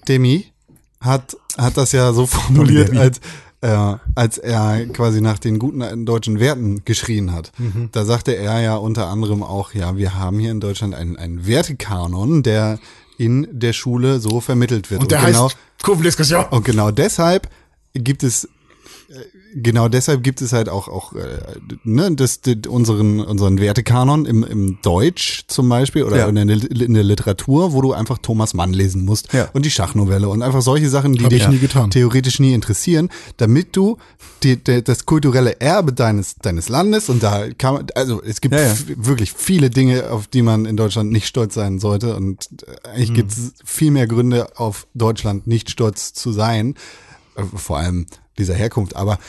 Demi 0.08 0.53
hat, 1.04 1.38
hat 1.58 1.78
das 1.78 1.92
ja 1.92 2.14
so 2.14 2.26
formuliert, 2.26 2.96
als, 2.98 3.20
äh, 3.62 3.96
als 4.16 4.38
er 4.38 4.86
quasi 4.88 5.22
nach 5.22 5.40
den 5.40 5.60
guten 5.60 6.06
deutschen 6.06 6.40
Werten 6.40 6.84
geschrien 6.86 7.32
hat. 7.32 7.52
Da 7.92 8.06
sagte 8.06 8.36
er 8.36 8.62
ja 8.62 8.76
unter 8.76 9.08
anderem 9.08 9.44
auch, 9.44 9.74
ja, 9.74 9.98
wir 9.98 10.16
haben 10.16 10.40
hier 10.40 10.52
in 10.52 10.60
Deutschland 10.60 10.96
einen, 10.96 11.18
einen 11.18 11.46
Wertekanon, 11.46 12.44
der 12.44 12.80
in 13.18 13.48
der 13.52 13.74
Schule 13.74 14.20
so 14.20 14.42
vermittelt 14.42 14.90
wird. 14.92 15.02
Und 15.02 15.12
der 15.12 15.22
genau, 15.22 15.46
heißt 15.46 15.58
Kurvendiskussion. 15.84 16.46
und 16.50 16.66
genau 16.66 16.92
deshalb 16.92 17.50
gibt 17.94 18.24
es 18.24 18.50
genau 19.56 19.88
deshalb 19.88 20.24
gibt 20.24 20.42
es 20.42 20.54
halt 20.54 20.70
auch 20.70 20.88
auch 20.88 21.14
äh, 21.14 21.38
ne, 21.84 22.16
das, 22.16 22.42
das, 22.42 22.56
unseren 22.68 23.20
unseren 23.20 23.60
Wertekanon 23.60 24.26
im, 24.26 24.44
im 24.44 24.80
Deutsch 24.82 25.44
zum 25.48 25.70
Beispiel 25.70 26.04
oder 26.04 26.18
Ja. 26.18 26.28
in, 26.28 26.36
der, 26.36 26.48
in 26.50 26.94
der 26.94 27.04
Literatur, 27.04 27.74
wo 27.74 27.82
du 27.82 27.94
einfach 27.94 28.18
Thomas 28.18 28.54
Mann 28.54 28.74
lesen 28.74 29.06
musst 29.06 29.32
Ja. 29.34 29.50
und 29.54 29.66
die 29.66 29.72
Schachnovelle 29.72 30.28
und 30.30 30.42
einfach 30.42 30.62
solche 30.62 30.90
Sachen, 30.90 31.14
die 31.14 31.24
Hab 31.26 31.32
ich 31.32 31.40
dich 31.44 31.48
nie 31.50 31.60
getan. 31.60 31.92
theoretisch 31.92 32.40
nie 32.40 32.54
interessieren, 32.54 33.10
damit 33.38 33.76
du 33.76 33.98
die, 34.42 34.58
die, 34.58 34.84
das 34.84 35.06
kulturelle 35.06 35.60
Erbe 35.62 35.94
deines 35.94 36.36
deines 36.36 36.70
Landes 36.70 37.10
und 37.10 37.22
da 37.22 37.50
kann 37.58 37.76
man, 37.76 37.88
also 37.96 38.22
es 38.24 38.42
gibt 38.42 38.56
Ja, 38.56 38.74
wirklich 38.98 39.32
viele 39.34 39.70
Dinge, 39.70 40.10
auf 40.10 40.28
die 40.28 40.42
man 40.42 40.66
in 40.66 40.76
Deutschland 40.78 41.12
nicht 41.12 41.28
stolz 41.28 41.54
sein 41.54 41.80
sollte 41.80 42.16
und 42.16 42.50
äh, 42.84 42.90
eigentlich 42.90 43.10
Mhm. 43.12 43.14
gibt 43.16 43.32
es 43.32 43.54
viel 43.64 43.92
mehr 43.92 44.08
Gründe, 44.08 44.58
auf 44.58 44.88
Deutschland 44.96 45.46
nicht 45.48 45.70
stolz 45.70 46.14
zu 46.14 46.32
sein, 46.32 46.76
äh, 47.36 47.44
vor 47.56 47.78
allem 47.78 48.06
dieser 48.38 48.56
Herkunft, 48.56 48.96
aber 48.96 49.20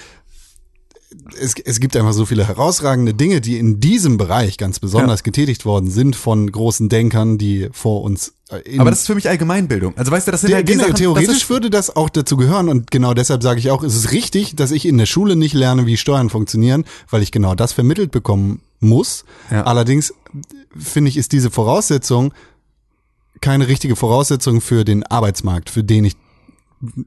es, 1.38 1.54
es 1.64 1.80
gibt 1.80 1.96
einfach 1.96 2.12
so 2.12 2.26
viele 2.26 2.46
herausragende 2.46 3.14
Dinge, 3.14 3.40
die 3.40 3.58
in 3.58 3.80
diesem 3.80 4.16
Bereich 4.16 4.58
ganz 4.58 4.80
besonders 4.80 5.22
getätigt 5.22 5.64
worden 5.64 5.90
sind 5.90 6.16
von 6.16 6.50
großen 6.50 6.88
Denkern, 6.88 7.38
die 7.38 7.68
vor 7.72 8.02
uns 8.02 8.34
äh, 8.50 8.78
Aber 8.78 8.90
das 8.90 9.00
ist 9.00 9.06
für 9.06 9.14
mich 9.14 9.28
Allgemeinbildung. 9.28 9.96
Also 9.96 10.10
weißt 10.10 10.26
du, 10.26 10.32
das 10.32 10.40
sind 10.42 10.50
der, 10.50 10.58
halt 10.58 10.68
die 10.68 10.72
genau, 10.72 10.84
Sachen, 10.84 10.96
theoretisch 10.96 11.28
das 11.28 11.36
ist, 11.36 11.50
würde 11.50 11.70
das 11.70 11.94
auch 11.94 12.08
dazu 12.08 12.36
gehören 12.36 12.68
und 12.68 12.90
genau 12.90 13.14
deshalb 13.14 13.42
sage 13.42 13.60
ich 13.60 13.70
auch, 13.70 13.82
es 13.82 13.94
ist 13.94 14.12
richtig, 14.12 14.56
dass 14.56 14.70
ich 14.70 14.86
in 14.86 14.98
der 14.98 15.06
Schule 15.06 15.36
nicht 15.36 15.54
lerne, 15.54 15.86
wie 15.86 15.96
Steuern 15.96 16.30
funktionieren, 16.30 16.84
weil 17.10 17.22
ich 17.22 17.32
genau 17.32 17.54
das 17.54 17.72
vermittelt 17.72 18.10
bekommen 18.10 18.60
muss. 18.80 19.24
Ja. 19.50 19.64
Allerdings 19.64 20.14
finde 20.76 21.08
ich, 21.10 21.16
ist 21.16 21.32
diese 21.32 21.50
Voraussetzung 21.50 22.34
keine 23.40 23.68
richtige 23.68 23.96
Voraussetzung 23.96 24.60
für 24.60 24.84
den 24.84 25.02
Arbeitsmarkt, 25.04 25.68
für 25.68 25.84
den 25.84 26.04
ich 26.04 26.16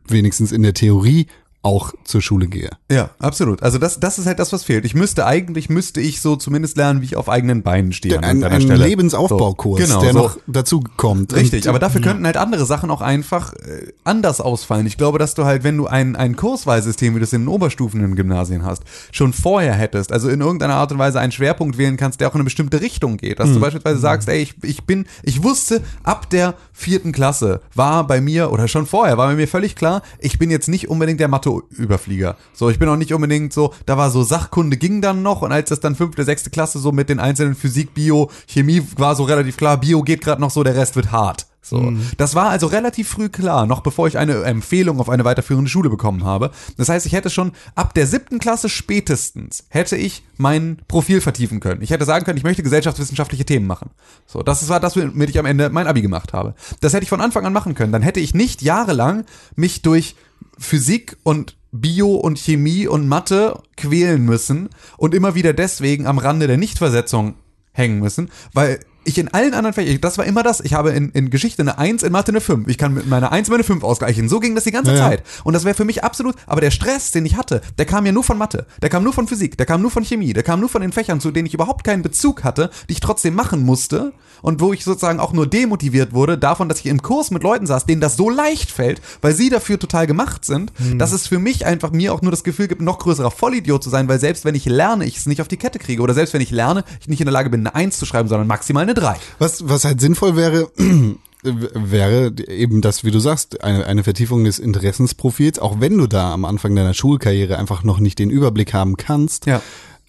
wenigstens 0.07 0.51
in 0.51 0.63
der 0.63 0.73
Theorie 0.73 1.27
auch 1.63 1.91
zur 2.05 2.21
Schule 2.21 2.47
gehe. 2.47 2.69
Ja, 2.89 3.09
absolut. 3.19 3.61
Also 3.61 3.77
das, 3.77 3.99
das 3.99 4.19
ist 4.19 4.25
halt 4.25 4.39
das, 4.39 4.53
was 4.53 4.63
fehlt. 4.63 4.85
Ich 4.85 4.93
müsste 4.95 5.25
eigentlich, 5.25 5.69
müsste 5.69 5.99
ich 5.99 6.21
so 6.21 6.35
zumindest 6.37 6.77
lernen, 6.77 7.01
wie 7.01 7.05
ich 7.05 7.15
auf 7.17 7.27
eigenen 7.27 7.61
Beinen 7.63 7.91
stehe. 7.91 8.17
an 8.17 8.23
Ein, 8.23 8.29
irgendeiner 8.37 8.55
ein 8.55 8.61
Stelle. 8.61 8.85
Lebensaufbaukurs, 8.85 9.81
So, 9.81 9.85
genau, 9.87 10.01
der 10.01 10.13
so. 10.13 10.19
noch 10.19 10.37
dazu 10.47 10.83
kommt. 10.95 11.33
Richtig, 11.35 11.63
Und, 11.63 11.69
aber 11.69 11.79
dafür 11.79 11.99
könnten 12.01 12.25
halt 12.25 12.37
andere 12.37 12.65
Sachen 12.65 12.89
auch 12.89 13.01
einfach 13.01 13.53
äh, 13.53 13.91
anders 14.05 14.39
ausfallen. 14.39 14.85
Ich 14.87 14.97
glaube, 14.97 15.19
dass 15.19 15.33
du 15.33 15.43
halt, 15.43 15.63
wenn 15.65 15.75
du 15.75 15.87
ein, 15.87 16.15
ein 16.15 16.35
Kurswahlsystem, 16.37 17.15
wie 17.15 17.19
du 17.19 17.25
es 17.25 17.33
in 17.33 17.41
den 17.41 17.47
Oberstufen 17.49 18.01
in 18.03 18.15
Gymnasien 18.15 18.63
hast, 18.63 18.83
schon 19.11 19.33
vorher 19.33 19.73
hättest, 19.73 20.11
also 20.13 20.29
in 20.29 20.39
irgendeiner 20.39 20.75
Art 20.75 20.91
und 20.93 20.99
Weise 20.99 21.19
einen 21.19 21.31
Schwerpunkt 21.33 21.77
wählen 21.77 21.97
kannst, 21.97 22.21
der 22.21 22.29
auch 22.29 22.33
in 22.35 22.39
eine 22.39 22.45
bestimmte 22.45 22.79
Richtung 22.79 23.17
geht. 23.17 23.39
Dass 23.39 23.51
du 23.51 23.59
beispielsweise 23.59 23.99
sagst, 23.99 24.29
ey, 24.29 24.41
ich, 24.41 24.55
ich 24.63 24.85
bin, 24.85 25.05
ich 25.23 25.43
wusste, 25.43 25.81
ab 26.03 26.29
der 26.29 26.53
vierten 26.71 27.11
Klasse 27.11 27.61
war 27.75 28.07
bei 28.07 28.21
mir, 28.21 28.51
oder 28.53 28.67
schon 28.69 28.85
vorher, 28.85 29.17
war 29.17 29.27
bei 29.27 29.35
mir 29.35 29.47
völlig 29.47 29.75
klar, 29.75 30.01
ich 30.19 30.39
bin 30.39 30.49
jetzt 30.49 30.69
nicht 30.69 30.87
unbedingt 30.87 31.19
der 31.19 31.27
Mathe-Überflieger. 31.47 32.37
So, 32.53 32.69
ich 32.69 32.79
bin 32.79 32.89
auch 32.89 32.95
nicht 32.95 33.13
unbedingt 33.13 33.53
so, 33.53 33.73
da 33.85 33.97
war 33.97 34.11
so 34.11 34.23
Sachkunde 34.23 34.77
ging 34.77 35.01
dann 35.01 35.21
noch 35.21 35.41
und 35.41 35.51
als 35.51 35.69
das 35.69 35.79
dann 35.79 35.95
fünfte, 35.95 36.23
sechste 36.23 36.49
Klasse 36.49 36.79
so 36.79 36.91
mit 36.91 37.09
den 37.09 37.19
einzelnen 37.19 37.55
Physik, 37.55 37.93
Bio, 37.93 38.29
Chemie 38.47 38.83
war 38.97 39.15
so 39.15 39.23
relativ 39.23 39.57
klar, 39.57 39.77
Bio 39.77 40.01
geht 40.01 40.21
gerade 40.21 40.41
noch 40.41 40.51
so, 40.51 40.63
der 40.63 40.75
Rest 40.75 40.95
wird 40.95 41.11
hart. 41.11 41.47
So. 41.61 41.91
Das 42.15 42.33
war 42.33 42.49
also 42.49 42.67
relativ 42.67 43.09
früh 43.09 43.27
klar, 43.27 43.65
noch 43.65 43.81
bevor 43.81 44.07
ich 44.07 44.17
eine 44.17 44.43
Empfehlung 44.43 45.01
auf 45.01 45.09
eine 45.09 45.25
weiterführende 45.25 45.69
Schule 45.69 45.89
bekommen 45.89 46.23
habe. 46.23 46.51
Das 46.77 46.87
heißt, 46.87 47.05
ich 47.05 47.11
hätte 47.11 47.29
schon 47.29 47.51
ab 47.75 47.93
der 47.93 48.07
siebten 48.07 48.39
Klasse 48.39 48.69
spätestens 48.69 49.65
hätte 49.67 49.97
ich 49.97 50.23
mein 50.37 50.77
Profil 50.87 51.19
vertiefen 51.19 51.59
können. 51.59 51.81
Ich 51.81 51.89
hätte 51.89 52.05
sagen 52.05 52.23
können, 52.23 52.37
ich 52.37 52.45
möchte 52.45 52.63
gesellschaftswissenschaftliche 52.63 53.43
Themen 53.43 53.67
machen. 53.67 53.89
So, 54.27 54.43
das 54.43 54.69
war 54.69 54.79
das, 54.79 54.95
womit 54.95 55.29
ich 55.29 55.39
am 55.39 55.45
Ende 55.45 55.69
mein 55.69 55.87
Abi 55.87 56.01
gemacht 56.01 56.31
habe. 56.31 56.55
Das 56.79 56.93
hätte 56.93 57.03
ich 57.03 57.09
von 57.09 57.19
Anfang 57.19 57.45
an 57.45 57.51
machen 57.51 57.75
können. 57.75 57.91
Dann 57.91 58.01
hätte 58.01 58.21
ich 58.21 58.33
nicht 58.33 58.61
jahrelang 58.61 59.25
mich 59.57 59.81
durch 59.81 60.15
Physik 60.57 61.17
und 61.23 61.57
Bio 61.71 62.15
und 62.15 62.39
Chemie 62.39 62.87
und 62.87 63.07
Mathe 63.07 63.61
quälen 63.75 64.23
müssen 64.25 64.69
und 64.97 65.13
immer 65.13 65.35
wieder 65.35 65.53
deswegen 65.53 66.07
am 66.07 66.17
Rande 66.17 66.47
der 66.47 66.57
Nichtversetzung 66.57 67.35
hängen 67.73 67.99
müssen, 67.99 68.31
weil 68.53 68.79
ich 69.07 69.17
in 69.17 69.29
allen 69.33 69.53
anderen 69.53 69.73
Fächern, 69.73 69.99
das 70.01 70.17
war 70.17 70.25
immer 70.25 70.43
das, 70.43 70.59
ich 70.59 70.73
habe 70.73 70.91
in, 70.91 71.09
in 71.11 71.29
Geschichte 71.29 71.61
eine 71.61 71.77
1, 71.77 72.03
in 72.03 72.11
Mathe 72.11 72.31
eine 72.31 72.41
5. 72.41 72.67
Ich 72.67 72.77
kann 72.77 72.93
mit 72.93 73.07
meiner 73.07 73.31
1 73.31 73.49
meine 73.49 73.63
5 73.63 73.83
ausgleichen. 73.83 74.29
So 74.29 74.39
ging 74.39 74.53
das 74.55 74.65
die 74.65 74.71
ganze 74.71 74.91
Ja. 74.91 74.97
Zeit. 74.97 75.23
Und 75.43 75.53
das 75.53 75.63
wäre 75.65 75.75
für 75.75 75.85
mich 75.85 76.03
absolut, 76.03 76.35
aber 76.45 76.61
der 76.61 76.71
Stress, 76.71 77.11
den 77.11 77.25
ich 77.25 77.37
hatte, 77.37 77.61
der 77.77 77.85
kam 77.85 78.05
ja 78.05 78.11
nur 78.11 78.23
von 78.23 78.37
Mathe, 78.37 78.65
der 78.81 78.89
kam 78.89 79.03
nur 79.03 79.13
von 79.13 79.27
Physik, 79.27 79.57
der 79.57 79.65
kam 79.65 79.81
nur 79.81 79.91
von 79.91 80.03
Chemie, 80.03 80.33
der 80.33 80.43
kam 80.43 80.59
nur 80.59 80.69
von 80.69 80.81
den 80.81 80.91
Fächern, 80.91 81.19
zu 81.21 81.31
denen 81.31 81.45
ich 81.47 81.53
überhaupt 81.53 81.83
keinen 81.83 82.01
Bezug 82.03 82.43
hatte, 82.43 82.69
die 82.89 82.93
ich 82.93 82.99
trotzdem 82.99 83.33
machen 83.33 83.63
musste 83.63 84.13
und 84.41 84.59
wo 84.61 84.73
ich 84.73 84.83
sozusagen 84.83 85.19
auch 85.19 85.33
nur 85.33 85.47
demotiviert 85.47 86.13
wurde 86.13 86.37
davon, 86.37 86.69
dass 86.69 86.79
ich 86.79 86.85
im 86.87 87.01
Kurs 87.01 87.31
mit 87.31 87.43
Leuten 87.43 87.65
saß, 87.65 87.85
denen 87.85 88.01
das 88.01 88.17
so 88.17 88.29
leicht 88.29 88.69
fällt, 88.71 89.01
weil 89.21 89.33
sie 89.33 89.49
dafür 89.49 89.79
total 89.79 90.05
gemacht 90.07 90.45
sind, 90.45 90.71
dass 90.97 91.11
es 91.11 91.27
für 91.27 91.39
mich 91.39 91.65
einfach 91.65 91.91
mir 91.91 92.13
auch 92.13 92.21
nur 92.21 92.31
das 92.31 92.43
Gefühl 92.43 92.67
gibt, 92.67 92.81
noch 92.81 92.99
größerer 92.99 93.31
Vollidiot 93.31 93.83
zu 93.83 93.89
sein, 93.89 94.07
weil 94.07 94.19
selbst 94.19 94.45
wenn 94.45 94.55
ich 94.55 94.65
lerne, 94.65 95.05
ich 95.05 95.17
es 95.17 95.25
nicht 95.25 95.41
auf 95.41 95.47
die 95.47 95.57
Kette 95.57 95.79
kriege 95.79 96.01
oder 96.01 96.13
selbst 96.13 96.33
wenn 96.33 96.41
ich 96.41 96.51
lerne, 96.51 96.83
ich 96.99 97.07
nicht 97.07 97.21
in 97.21 97.25
der 97.25 97.33
Lage 97.33 97.49
bin, 97.49 97.61
eine 97.61 97.73
1 97.75 97.97
zu 97.97 98.05
schreiben, 98.05 98.27
sondern 98.29 98.47
maximal 98.47 98.83
eine 98.83 98.93
3. 98.97 99.17
Was, 99.39 99.67
was 99.69 99.85
halt 99.85 100.01
sinnvoll 100.01 100.35
wäre, 100.35 100.69
wäre 101.43 102.33
eben 102.47 102.81
das, 102.81 103.03
wie 103.03 103.11
du 103.11 103.19
sagst, 103.19 103.63
eine, 103.63 103.85
eine 103.85 104.03
Vertiefung 104.03 104.43
des 104.43 104.59
Interessensprofils, 104.59 105.59
auch 105.59 105.79
wenn 105.79 105.97
du 105.97 106.07
da 106.07 106.33
am 106.33 106.45
Anfang 106.45 106.75
deiner 106.75 106.93
Schulkarriere 106.93 107.57
einfach 107.57 107.83
noch 107.83 107.99
nicht 107.99 108.19
den 108.19 108.29
Überblick 108.29 108.73
haben 108.73 108.97
kannst, 108.97 109.45
Ja. 109.45 109.61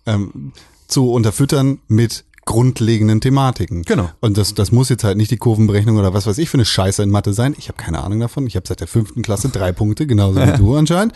ähm, 0.07 0.53
zu 0.89 1.11
unterfüttern 1.13 1.81
mit 1.87 2.25
grundlegenden 2.47 3.21
Thematiken. 3.21 3.83
Genau. 3.83 4.09
Und 4.21 4.39
das, 4.39 4.55
das 4.55 4.73
muss 4.73 4.89
jetzt 4.89 5.05
halt 5.05 5.19
nicht 5.19 5.31
die 5.31 5.37
Kurvenberechnung 5.37 5.99
oder 5.99 6.15
was 6.15 6.27
weiß 6.27 6.39
ich 6.39 6.49
für 6.49 6.57
eine 6.57 6.65
Scheiße 6.65 7.03
in 7.03 7.11
Mathe 7.11 7.35
sein. 7.35 7.55
Ich 7.59 7.69
habe 7.69 7.77
keine 7.77 8.03
Ahnung 8.03 8.21
davon. 8.21 8.47
Ich 8.47 8.57
habe 8.57 8.67
seit 8.67 8.81
der 8.81 8.89
fünften 8.89 9.21
Klasse 9.21 9.51
drei 9.51 9.71
Punkte, 9.73 10.07
genauso 10.07 10.41
wie 10.41 10.53
du 10.57 10.75
anscheinend. 10.75 11.13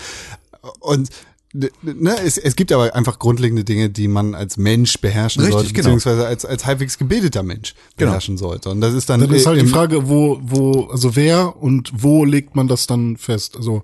Und 0.81 1.09
ne, 1.53 2.17
es, 2.25 2.39
es 2.39 2.57
gibt 2.57 2.73
aber 2.73 2.95
einfach 2.95 3.19
grundlegende 3.19 3.65
Dinge, 3.65 3.91
die 3.91 4.09
man 4.09 4.35
als 4.35 4.57
Mensch 4.57 4.99
beherrschen 5.01 5.43
Richtig, 5.43 5.55
sollte, 5.55 5.73
genau. 5.73 5.83
beziehungsweise 5.95 6.27
als, 6.27 6.45
als 6.45 6.67
halbwegs 6.67 6.99
gebildeter 6.99 7.43
Mensch 7.43 7.75
Genau. 7.97 8.11
beherrschen 8.13 8.39
sollte. 8.39 8.71
Und 8.71 8.81
das 8.81 8.95
ist 8.95 9.09
dann, 9.11 9.21
Dann 9.21 9.31
ist 9.33 9.47
halt 9.47 9.61
die 9.61 9.67
Frage, 9.67 10.09
wo, 10.09 10.41
wo, 10.43 10.85
also 10.91 11.15
wer 11.17 11.57
und 11.63 11.93
wo 11.95 12.25
legt 12.25 12.57
man 12.57 12.69
das 12.69 12.87
dann 12.87 13.17
fest? 13.17 13.57
Also 13.57 13.83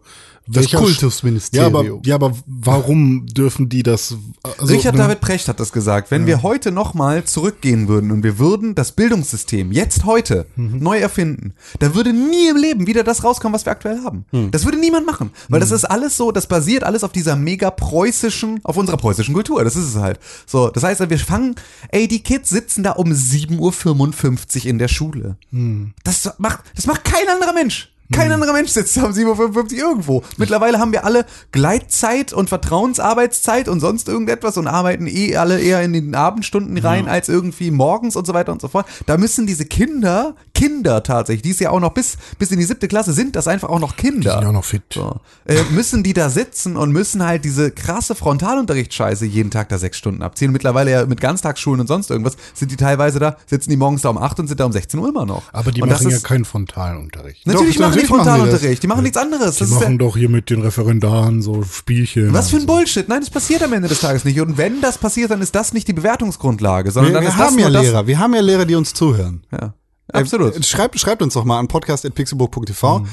Das 0.50 0.71
Kultusministerium. 0.71 1.73
Ja, 1.73 1.78
aber, 1.78 2.00
ja, 2.05 2.14
aber 2.14 2.33
warum 2.47 3.26
dürfen 3.26 3.69
die 3.69 3.83
das? 3.83 4.17
Also, 4.43 4.73
Richard 4.75 4.95
ne, 4.95 5.02
David 5.02 5.21
Precht 5.21 5.49
hat 5.49 5.61
das 5.61 5.73
gesagt. 5.73 6.11
Wenn 6.11 6.26
wir 6.26 6.43
heute 6.43 6.73
nochmal 6.73 7.25
zurückgehen 7.25 7.88
würden 7.88 8.11
und 8.11 8.23
wir 8.23 8.38
würden 8.38 8.75
das 8.75 8.93
Bildungssystem 8.93 9.73
jetzt 9.73 10.05
heute 10.05 10.47
Mhm. 10.57 10.78
neu 10.83 10.99
erfinden, 10.99 11.55
da 11.78 11.95
würde 11.95 12.12
nie 12.12 12.49
im 12.49 12.57
Leben 12.57 12.87
wieder 12.87 13.05
das 13.05 13.25
rauskommen, 13.25 13.55
was 13.55 13.67
wir 13.67 13.73
aktuell 13.73 14.02
haben. 14.05 14.25
Mhm. 14.33 14.50
Das 14.50 14.64
würde 14.64 14.78
niemand 14.78 15.07
machen. 15.07 15.31
Weil 15.49 15.61
das 15.61 15.71
ist 15.71 15.85
alles 15.85 16.17
so, 16.17 16.33
das 16.33 16.47
basiert 16.47 16.85
alles 16.85 17.05
auf 17.05 17.12
dieser 17.12 17.37
mega 17.37 17.71
preußischen, 17.71 18.61
auf 18.64 18.76
unserer 18.76 18.97
preußischen 18.97 19.35
Kultur. 19.35 19.62
Das 19.64 19.76
ist 19.76 19.85
es 19.88 19.97
halt. 19.97 20.19
So, 20.47 20.69
das 20.69 20.83
heißt, 20.83 21.09
wir 21.09 21.19
fangen, 21.19 21.55
ey, 21.90 22.09
die 22.09 22.23
Kids 22.23 22.49
sitzen 22.49 22.83
da 22.83 22.93
um 22.93 23.12
7.55 23.12 24.64
Uhr 24.64 24.67
in 24.71 24.78
der 24.78 24.88
Schule. 24.88 25.37
Mhm. 25.50 25.93
Das 26.05 26.31
macht, 26.38 26.61
das 26.75 26.87
macht 26.87 27.05
kein 27.05 27.28
anderer 27.28 27.52
Mensch. 27.52 27.90
Kein 28.12 28.32
anderer 28.32 28.52
Mensch 28.52 28.70
sitzt 28.70 28.96
da 28.96 29.04
um 29.04 29.12
7.55 29.12 29.72
Uhr 29.72 29.78
irgendwo. 29.78 30.22
Mittlerweile 30.38 30.78
haben 30.78 30.92
wir 30.92 31.04
alle 31.04 31.26
Gleitzeit 31.52 32.32
und 32.32 32.48
Vertrauensarbeitszeit 32.48 33.68
und 33.68 33.80
sonst 33.80 34.08
irgendetwas 34.08 34.56
und 34.56 34.66
arbeiten 34.66 35.06
eh 35.06 35.36
alle 35.36 35.60
eher 35.60 35.82
in 35.82 35.92
den 35.92 36.14
Abendstunden 36.14 36.76
rein 36.78 37.08
als 37.08 37.28
irgendwie 37.28 37.70
morgens 37.70 38.16
und 38.16 38.26
so 38.26 38.32
weiter 38.34 38.52
und 38.52 38.60
so 38.62 38.68
fort. 38.68 38.86
Da 39.06 39.16
müssen 39.18 39.46
diese 39.46 39.66
Kinder, 39.66 40.34
Kinder 40.54 41.02
tatsächlich, 41.02 41.42
die 41.42 41.50
ist 41.50 41.60
ja 41.60 41.70
auch 41.70 41.80
noch 41.80 41.92
bis, 41.92 42.16
bis 42.38 42.50
in 42.50 42.58
die 42.58 42.64
siebte 42.64 42.88
Klasse 42.88 43.12
sind, 43.12 43.36
das 43.36 43.46
einfach 43.46 43.68
auch 43.68 43.78
noch 43.80 43.96
Kinder. 43.96 44.32
sind 44.32 44.42
ja 44.42 44.48
auch 44.48 44.52
noch 44.52 44.64
fit. 44.64 44.82
So. 44.92 45.20
Äh, 45.46 45.62
müssen 45.70 46.02
die 46.02 46.14
da 46.14 46.30
sitzen 46.30 46.76
und 46.76 46.90
müssen 46.92 47.22
halt 47.24 47.44
diese 47.44 47.70
krasse 47.70 48.14
Frontalunterrichtsscheiße 48.14 49.26
jeden 49.26 49.50
Tag 49.50 49.68
da 49.68 49.78
sechs 49.78 49.98
Stunden 49.98 50.22
abziehen. 50.22 50.52
Mittlerweile 50.52 50.90
ja 50.90 51.06
mit 51.06 51.20
Ganztagsschulen 51.20 51.80
und 51.80 51.86
sonst 51.86 52.10
irgendwas 52.10 52.36
sind 52.54 52.70
die 52.70 52.76
teilweise 52.76 53.18
da, 53.18 53.36
sitzen 53.46 53.70
die 53.70 53.76
morgens 53.76 54.02
da 54.02 54.08
um 54.08 54.18
acht 54.18 54.40
und 54.40 54.48
sind 54.48 54.58
da 54.60 54.64
um 54.64 54.72
16 54.72 54.98
Uhr 54.98 55.08
immer 55.08 55.26
noch. 55.26 55.42
aber 55.52 55.70
die 55.72 55.82
und 55.82 55.90
machen 55.90 56.08
ja 56.08 56.16
ist- 56.16 56.24
keinen 56.24 56.44
Frontalunterricht. 56.44 57.46
Natürlich 57.46 57.76
Doch, 57.76 57.82
machen 57.88 57.94
die 57.94 57.98
machen 58.07 58.19
die 58.19 58.25
Frontalunterricht, 58.25 58.83
die, 58.83 58.87
machen 58.87 59.02
nichts 59.02 59.17
anderes. 59.19 59.57
Die 59.57 59.61
Das 59.64 59.71
machen 59.71 59.99
doch 59.99 60.17
hier 60.17 60.28
mit 60.28 60.50
den 60.50 60.62
Referendaren 60.62 61.43
so 61.43 61.62
Spielchen. 61.62 62.33
was 62.33 62.50
für 62.50 62.57
ein 62.57 62.61
so. 62.62 62.67
Bullshit. 62.67 63.09
Nein, 63.09 63.21
das 63.21 63.31
passiert 63.31 63.62
am 63.62 63.73
Ende 63.73 63.88
des 63.88 64.00
Tages 64.00 64.25
nicht. 64.25 64.40
Und 64.40 64.57
wenn 64.59 64.81
das 64.81 64.99
passiert, 64.99 65.31
dann 65.31 65.40
ist 65.43 65.55
das 65.55 65.73
nicht 65.73 65.88
die 65.88 65.93
Bewertungsgrundlage, 65.93 66.90
sondern 66.90 67.14
wir, 67.14 67.21
wir 67.23 67.37
haben 67.37 67.59
ja. 67.59 67.69
Lehrer, 67.69 68.07
wir 68.07 68.19
haben 68.19 68.35
ja 68.35 68.40
Lehrer, 68.40 68.64
die 68.64 68.75
uns 68.75 68.95
zuhören. 68.95 69.43
Ja, 69.52 69.75
absolut. 70.12 70.57
Äh, 70.57 70.62
schreibt, 70.62 70.99
schreibt 70.99 71.23
uns 71.23 71.35
doch 71.35 71.45
mal 71.45 71.59
an 71.59 71.69
podcast.pixelburg.tv, 71.69 73.07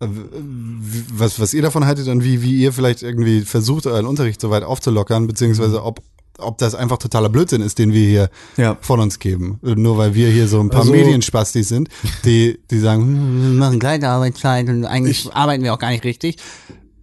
äh, 0.00 0.06
w- 0.06 1.02
was, 1.12 1.40
was 1.40 1.54
ihr 1.54 1.62
davon 1.62 1.84
haltet 1.86 2.08
und 2.08 2.22
wie, 2.24 2.42
wie 2.42 2.56
ihr 2.62 2.72
vielleicht 2.72 3.02
irgendwie 3.02 3.42
versucht, 3.42 3.86
euren 3.86 4.06
Unterricht 4.06 4.40
so 4.40 4.50
weit 4.50 4.62
aufzulockern, 4.62 5.26
beziehungsweise 5.26 5.82
ob, 5.82 6.00
ob 6.38 6.58
das 6.58 6.74
einfach 6.74 6.98
totaler 6.98 7.28
Blödsinn 7.28 7.60
ist, 7.60 7.78
den 7.78 7.92
wir 7.92 8.06
hier 8.08 8.30
Ja. 8.56 8.76
von 8.80 9.00
uns 9.00 9.18
geben. 9.18 9.58
Nur 9.62 9.98
weil 9.98 10.14
wir 10.14 10.30
hier 10.30 10.48
so 10.48 10.60
ein 10.60 10.70
paar 10.70 10.80
Also- 10.80 10.92
Medienspastis 10.92 11.68
sind, 11.68 11.88
die, 12.24 12.58
die 12.70 12.78
sagen, 12.78 13.02
hm, 13.02 13.42
Wir 13.52 13.58
machen 13.58 13.78
Gleitarbeitszeit 13.80 14.68
und 14.68 14.84
eigentlich 14.84 15.32
arbeiten 15.34 15.62
wir 15.64 15.74
auch 15.74 15.78
gar 15.78 15.90
nicht 15.90 16.04
richtig. 16.04 16.36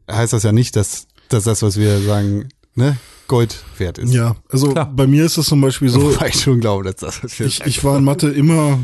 heißt 0.09 0.33
das 0.33 0.43
ja 0.43 0.51
nicht, 0.51 0.75
dass, 0.75 1.07
dass 1.29 1.43
das, 1.45 1.61
was 1.61 1.77
wir 1.77 1.99
sagen, 2.01 2.49
ne, 2.75 2.97
Gold 3.27 3.63
wert 3.79 3.97
ist. 3.97 4.13
Ja, 4.13 4.35
also 4.49 4.69
Klar. 4.71 4.91
bei 4.95 5.07
mir 5.07 5.25
ist 5.25 5.37
es 5.37 5.47
zum 5.47 5.59
Beispiel 5.61 5.89
so, 5.89 6.13
Wobei 6.13 6.27
ich 6.29 6.41
schon 6.41 6.59
glaube, 6.59 6.83
dass 6.83 6.95
das, 6.97 7.39
ich, 7.39 7.61
ich 7.65 7.83
war 7.83 7.97
in 7.97 8.03
Mathe 8.03 8.29
immer, 8.29 8.79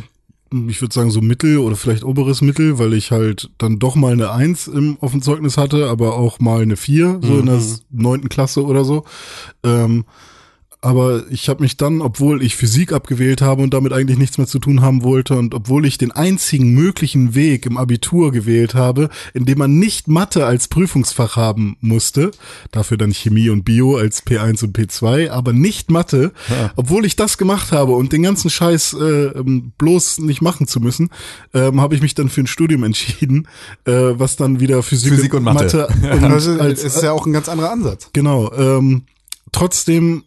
ich 0.68 0.82
würde 0.82 0.94
sagen 0.94 1.12
so 1.12 1.22
Mittel 1.22 1.60
oder 1.60 1.76
vielleicht 1.76 2.04
oberes 2.04 2.42
Mittel, 2.42 2.80
weil 2.80 2.94
ich 2.94 3.12
halt 3.12 3.52
dann 3.60 3.78
doch 3.78 3.94
mal 3.96 4.14
eine 4.14 4.32
Eins 4.32 4.68
im, 4.68 4.98
auf 5.00 5.12
dem 5.12 5.22
Zeugnis 5.22 5.58
hatte, 5.58 5.88
aber 5.90 6.16
auch 6.16 6.40
mal 6.40 6.62
eine 6.64 6.76
Vier, 6.76 7.20
so 7.22 7.38
in 7.40 7.46
der 7.46 7.62
neunten 7.92 8.28
Klasse 8.30 8.66
oder 8.66 8.84
so. 8.84 9.06
Ähm, 9.64 10.06
aber 10.82 11.24
ich 11.30 11.48
habe 11.48 11.62
mich 11.62 11.78
dann, 11.78 12.02
obwohl 12.02 12.44
ich 12.44 12.56
Physik 12.56 12.92
abgewählt 12.92 13.42
habe 13.42 13.62
und 13.62 13.74
damit 13.74 13.94
eigentlich 13.94 14.18
nichts 14.18 14.40
mehr 14.40 14.48
zu 14.48 14.58
tun 14.58 14.82
haben 14.82 15.04
wollte 15.04 15.36
und 15.36 15.54
obwohl 15.54 15.86
ich 15.86 16.00
den 16.00 16.12
einzigen 16.12 16.74
möglichen 16.74 17.36
Weg 17.36 17.68
im 17.68 17.78
Abitur 17.78 18.32
gewählt 18.32 18.74
habe, 18.74 19.10
in 19.36 19.46
dem 19.46 19.60
man 19.60 19.78
nicht 19.78 20.08
Mathe 20.08 20.46
als 20.46 20.68
Prüfungsfach 20.68 21.36
haben 21.36 21.78
musste, 21.82 22.32
dafür 22.72 22.98
dann 22.98 23.14
Chemie 23.14 23.50
und 23.50 23.64
Bio 23.64 23.96
als 23.96 24.26
P1 24.26 24.64
und 24.64 24.76
P2, 24.76 25.30
aber 25.30 25.54
nicht 25.54 25.92
Mathe, 25.92 26.32
obwohl 26.76 27.06
ich 27.06 27.16
das 27.16 27.38
gemacht 27.38 27.72
habe 27.72 27.94
und 27.94 28.12
den 28.12 28.24
ganzen 28.24 28.50
Scheiß 28.50 28.94
äh, 28.94 29.06
ähm, 29.06 29.74
bloß 29.78 30.20
nicht 30.20 30.42
machen 30.42 30.68
zu 30.68 30.80
müssen, 30.80 31.10
ähm, 31.54 31.80
habe 31.80 31.94
ich 31.94 32.02
mich 32.02 32.16
dann 32.16 32.30
für 32.30 32.42
ein 32.42 32.48
Studium 32.48 32.84
entschieden, 32.84 33.48
äh, 33.86 33.92
was 33.92 34.36
dann 34.36 34.60
wieder 34.60 34.82
Physik, 34.82 35.14
Physik 35.14 35.36
und 35.36 35.44
Mathe. 35.44 35.88
und 36.12 36.24
das 36.24 36.48
ist, 36.48 36.60
als, 36.60 36.84
ist 36.84 37.04
ja 37.04 37.12
auch 37.12 37.28
ein 37.28 37.34
ganz 37.34 37.50
anderer 37.50 37.72
Ansatz. 37.72 38.10
Genau. 38.14 38.52
Ähm, 38.54 39.04
trotzdem 39.52 40.24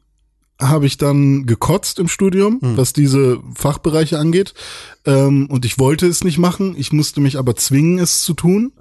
habe 0.60 0.86
ich 0.86 0.98
dann 0.98 1.46
gekotzt 1.46 1.98
im 1.98 2.06
Studium, 2.06 2.58
was 2.76 2.92
diese 2.92 3.40
Fachbereiche 3.54 4.18
angeht. 4.18 4.54
Ähm, 5.04 5.46
und 5.50 5.64
ich 5.64 5.78
wollte 5.78 6.06
es 6.06 6.22
nicht 6.22 6.38
machen. 6.38 6.74
Ich 6.78 6.92
musste 6.92 7.20
mich 7.20 7.38
aber 7.38 7.56
zwingen, 7.56 7.98
es 7.98 8.22
zu 8.22 8.34
tun, 8.34 8.72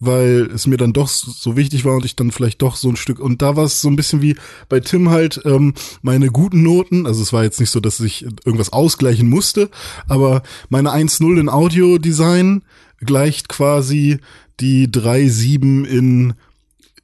weil 0.00 0.50
es 0.52 0.66
mir 0.66 0.76
dann 0.76 0.92
doch 0.92 1.08
so 1.08 1.56
wichtig 1.56 1.84
war 1.84 1.94
und 1.94 2.04
ich 2.04 2.16
dann 2.16 2.32
vielleicht 2.32 2.60
doch 2.62 2.74
so 2.74 2.88
ein 2.88 2.96
Stück. 2.96 3.20
Und 3.20 3.42
da 3.42 3.54
war 3.54 3.64
es 3.64 3.80
so 3.80 3.88
ein 3.88 3.96
bisschen 3.96 4.22
wie 4.22 4.36
bei 4.68 4.80
Tim 4.80 5.10
halt 5.10 5.40
ähm, 5.44 5.74
meine 6.02 6.30
guten 6.30 6.62
Noten. 6.62 7.06
Also 7.06 7.22
es 7.22 7.32
war 7.32 7.44
jetzt 7.44 7.60
nicht 7.60 7.70
so, 7.70 7.78
dass 7.78 8.00
ich 8.00 8.24
irgendwas 8.44 8.72
ausgleichen 8.72 9.28
musste, 9.28 9.70
aber 10.08 10.42
meine 10.68 10.90
1-0 10.90 11.38
in 11.38 11.48
Audiodesign 11.48 12.62
gleicht 12.98 13.48
quasi 13.48 14.18
die 14.58 14.88
3-7 14.88 15.84
in 15.84 16.34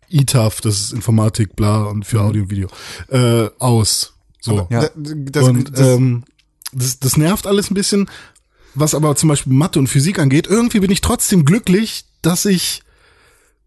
ITAF, 0.09 0.61
das 0.61 0.81
ist 0.81 0.93
Informatik, 0.93 1.57
bla 1.57 1.85
und 1.85 2.05
für 2.05 2.21
Audio 2.21 2.43
und 2.43 2.51
Video, 2.51 2.69
äh, 3.09 3.49
aus. 3.59 4.16
So. 4.47 4.67
Ja. 4.71 4.81
Da- 4.83 4.91
Das, 4.97 5.45
und 5.45 5.79
das, 5.79 5.87
ähm, 5.97 6.25
das, 6.73 6.99
das 6.99 7.17
nervt 7.17 7.47
alles 7.47 7.71
ein 7.71 7.75
bisschen. 7.75 8.09
Was 8.75 8.95
aber 8.95 9.17
zum 9.17 9.29
Beispiel 9.31 9.53
Mathe 9.53 9.79
und 9.79 9.87
Physik 9.89 10.19
angeht, 10.19 10.47
irgendwie 10.47 10.81
bin 10.81 10.91
ich 10.91 11.01
trotzdem 11.01 11.45
glücklich, 11.45 12.05
dass 12.23 12.45
ich 12.45 12.83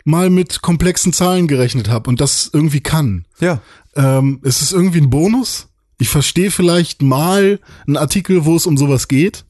mal 0.06 0.30
mit 0.30 0.62
komplexen 0.62 1.14
Zahlen 1.14 1.48
gerechnet 1.48 1.90
habe 1.90 2.10
und 2.10 2.22
das 2.22 2.50
irgendwie 2.54 2.82
kann. 2.82 3.26
Ja. 3.40 3.62
Ähm, 3.96 4.40
es 4.44 4.62
ist 4.62 4.72
irgendwie 4.72 5.02
ein 5.02 5.10
Bonus. 5.10 5.68
Ich 5.98 6.10
verstehe 6.10 6.52
vielleicht 6.52 7.02
mal 7.02 7.60
einen 7.88 7.98
Artikel, 7.98 8.46
wo 8.46 8.56
es 8.56 8.66
um 8.66 8.78
sowas 8.78 9.08
geht. 9.08 9.46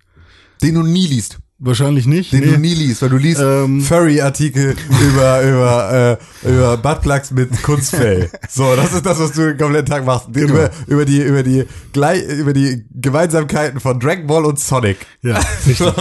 Den 0.61 0.75
du 0.75 0.83
nie 0.83 1.07
liest. 1.07 1.39
Wahrscheinlich 1.61 2.05
nicht. 2.05 2.31
Den 2.31 2.39
Nee. 2.39 2.45
du 2.53 2.57
nie 2.59 2.73
liest, 2.73 3.01
weil 3.01 3.09
du 3.09 3.17
liest 3.17 3.41
Ähm. 3.41 3.81
Furry-Artikel 3.81 4.75
über, 5.01 5.41
über, 5.41 6.17
äh, 6.43 6.49
über 6.49 6.77
Buttplugs 6.77 7.31
mit 7.31 7.61
Kunstfell. 7.63 8.29
So, 8.49 8.75
das 8.75 8.93
ist 8.93 9.05
das, 9.05 9.19
was 9.19 9.33
du 9.33 9.41
den 9.47 9.57
kompletten 9.57 9.87
Tag 9.91 10.05
machst. 10.05 10.27
Genau. 10.31 10.53
Über, 10.53 10.69
über 10.87 11.05
die, 11.05 11.21
über 11.21 11.43
die, 11.43 11.65
gleich, 11.91 12.23
über 12.23 12.53
die 12.53 12.85
Gemeinsamkeiten 12.95 13.79
von 13.81 13.99
Dragon 13.99 14.25
Ball 14.25 14.45
und 14.45 14.57
Sonic. 14.59 15.05
Ja, 15.21 15.39
richtig. 15.67 15.93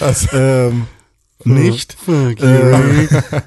also, 0.00 0.28
ähm, 0.32 0.86
nicht. 1.44 1.96
Äh, 2.08 3.42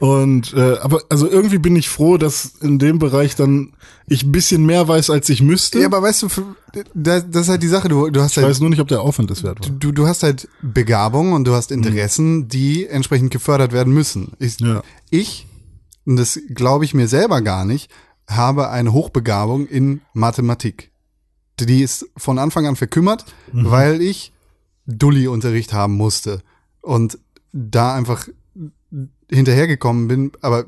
und 0.00 0.52
äh, 0.54 0.78
aber 0.78 1.02
also 1.10 1.28
irgendwie 1.30 1.58
bin 1.58 1.76
ich 1.76 1.88
froh, 1.88 2.16
dass 2.16 2.46
in 2.60 2.78
dem 2.78 2.98
Bereich 2.98 3.36
dann 3.36 3.74
ich 4.08 4.24
ein 4.24 4.32
bisschen 4.32 4.66
mehr 4.66 4.88
weiß, 4.88 5.10
als 5.10 5.28
ich 5.28 5.42
müsste. 5.42 5.78
ja, 5.78 5.86
aber 5.86 6.02
weißt 6.02 6.22
du, 6.24 6.28
das, 6.94 7.26
das 7.30 7.42
ist 7.42 7.48
halt 7.48 7.62
die 7.62 7.68
Sache, 7.68 7.88
du, 7.88 8.10
du 8.10 8.20
hast 8.20 8.32
ich 8.32 8.38
halt 8.38 8.48
weiß 8.48 8.60
nur 8.60 8.70
nicht, 8.70 8.80
ob 8.80 8.88
der 8.88 9.02
Aufwand 9.02 9.30
es 9.30 9.42
wert 9.44 9.60
war. 9.60 9.70
du, 9.70 9.92
du 9.92 10.06
hast 10.08 10.22
halt 10.22 10.48
Begabung 10.62 11.32
und 11.32 11.44
du 11.44 11.54
hast 11.54 11.70
Interessen, 11.70 12.48
die 12.48 12.86
entsprechend 12.86 13.30
gefördert 13.30 13.72
werden 13.72 13.92
müssen. 13.92 14.32
Ich, 14.38 14.58
Ja. 14.58 14.82
ich 15.10 15.46
und 16.06 16.16
das 16.16 16.40
glaube 16.54 16.84
ich 16.86 16.94
mir 16.94 17.06
selber 17.06 17.40
gar 17.42 17.64
nicht, 17.64 17.90
habe 18.26 18.70
eine 18.70 18.92
Hochbegabung 18.92 19.66
in 19.66 20.00
Mathematik. 20.14 20.90
Die 21.60 21.82
ist 21.82 22.06
von 22.16 22.38
Anfang 22.38 22.66
an 22.66 22.74
verkümmert, 22.74 23.26
weil 23.52 24.00
ich 24.00 24.32
Dulli-Unterricht 24.86 25.74
haben 25.74 25.94
musste 25.94 26.40
und 26.80 27.18
da 27.52 27.94
einfach 27.94 28.28
hinterhergekommen 29.30 30.08
bin, 30.08 30.32
aber 30.40 30.66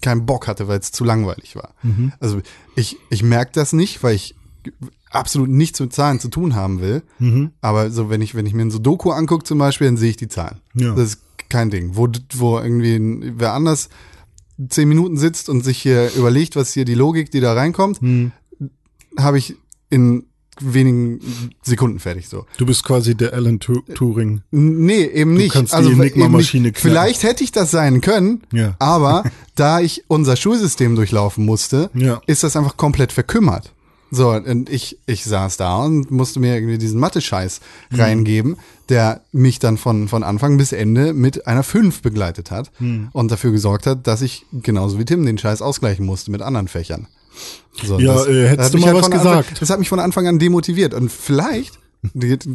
keinen 0.00 0.26
Bock 0.26 0.46
hatte, 0.46 0.68
weil 0.68 0.78
es 0.78 0.92
zu 0.92 1.04
langweilig 1.04 1.56
war. 1.56 1.74
Also 2.20 2.40
ich, 2.76 2.96
ich 3.10 3.22
merke 3.22 3.52
das 3.52 3.72
nicht, 3.72 4.02
weil 4.02 4.14
ich 4.14 4.34
absolut 5.10 5.48
nichts 5.48 5.80
mit 5.80 5.92
Zahlen 5.92 6.20
zu 6.20 6.28
tun 6.28 6.54
haben 6.54 6.80
will. 6.80 7.02
Aber 7.60 7.90
so, 7.90 8.10
wenn 8.10 8.22
ich, 8.22 8.34
wenn 8.34 8.46
ich 8.46 8.54
mir 8.54 8.62
ein 8.62 8.70
Sudoku 8.70 9.10
angucke 9.10 9.44
zum 9.44 9.58
Beispiel, 9.58 9.86
dann 9.86 9.96
sehe 9.96 10.10
ich 10.10 10.16
die 10.16 10.28
Zahlen. 10.28 10.60
Ja. 10.74 10.94
Das 10.94 11.10
ist 11.10 11.20
kein 11.48 11.70
Ding. 11.70 11.96
Wo, 11.96 12.08
wo 12.34 12.58
irgendwie 12.58 12.96
ein, 12.96 13.38
wer 13.38 13.52
anders 13.52 13.88
zehn 14.68 14.88
Minuten 14.88 15.16
sitzt 15.16 15.48
und 15.48 15.64
sich 15.64 15.78
hier 15.78 16.12
überlegt, 16.14 16.56
was 16.56 16.72
hier 16.72 16.84
die 16.84 16.94
Logik, 16.94 17.30
die 17.30 17.40
da 17.40 17.54
reinkommt, 17.54 18.00
habe 19.18 19.38
ich 19.38 19.56
in 19.90 20.26
wenigen 20.60 21.20
Sekunden 21.62 21.98
fertig 22.00 22.28
so. 22.28 22.46
Du 22.58 22.66
bist 22.66 22.84
quasi 22.84 23.14
der 23.14 23.32
Alan 23.32 23.60
Tu- 23.60 23.82
Turing. 23.94 24.42
Nee, 24.50 25.04
eben 25.04 25.34
nicht. 25.34 25.52
kannst 25.52 25.72
die 25.72 25.76
also 25.76 25.90
Enigma-Maschine 25.90 26.68
nicht. 26.68 26.76
knacken. 26.76 26.90
Vielleicht 26.90 27.22
hätte 27.22 27.44
ich 27.44 27.52
das 27.52 27.70
sein 27.70 28.00
können, 28.00 28.42
Ja. 28.52 28.76
aber 28.78 29.24
da 29.54 29.80
ich 29.80 30.04
unser 30.08 30.36
Schulsystem 30.36 30.96
durchlaufen 30.96 31.44
musste, 31.44 31.90
Ja. 31.94 32.20
ist 32.26 32.42
das 32.42 32.56
einfach 32.56 32.76
komplett 32.76 33.12
verkümmert. 33.12 33.72
So, 34.10 34.30
und 34.30 34.70
ich, 34.70 34.98
ich 35.06 35.24
saß 35.24 35.56
da 35.56 35.76
und 35.78 36.12
musste 36.12 36.38
mir 36.38 36.54
irgendwie 36.54 36.78
diesen 36.78 37.00
Mathe-Scheiß 37.00 37.60
Mhm. 37.90 38.00
reingeben, 38.00 38.56
der 38.88 39.22
mich 39.32 39.58
dann 39.58 39.76
von, 39.76 40.06
von 40.06 40.22
Anfang 40.22 40.56
bis 40.56 40.70
Ende 40.70 41.12
mit 41.12 41.48
einer 41.48 41.64
5 41.64 42.00
begleitet 42.00 42.52
hat 42.52 42.70
Mhm. 42.78 43.08
und 43.12 43.30
dafür 43.32 43.50
gesorgt 43.50 43.86
hat, 43.88 44.06
dass 44.06 44.22
ich 44.22 44.46
genauso 44.52 45.00
wie 45.00 45.04
Tim 45.04 45.26
den 45.26 45.36
Scheiß 45.38 45.62
ausgleichen 45.62 46.06
musste 46.06 46.30
mit 46.30 46.42
anderen 46.42 46.68
Fächern. 46.68 47.08
So, 47.82 47.98
Ja, 47.98 48.24
äh, 48.26 48.48
hättest 48.48 48.74
du 48.74 48.78
mal 48.78 48.94
was 48.94 49.04
von 49.04 49.12
Anfang, 49.12 49.38
gesagt. 49.38 49.60
Das 49.62 49.70
hat 49.70 49.78
mich 49.78 49.88
von 49.88 49.98
Anfang 50.00 50.26
an 50.28 50.38
demotiviert 50.38 50.94
und 50.94 51.10
vielleicht, 51.10 51.78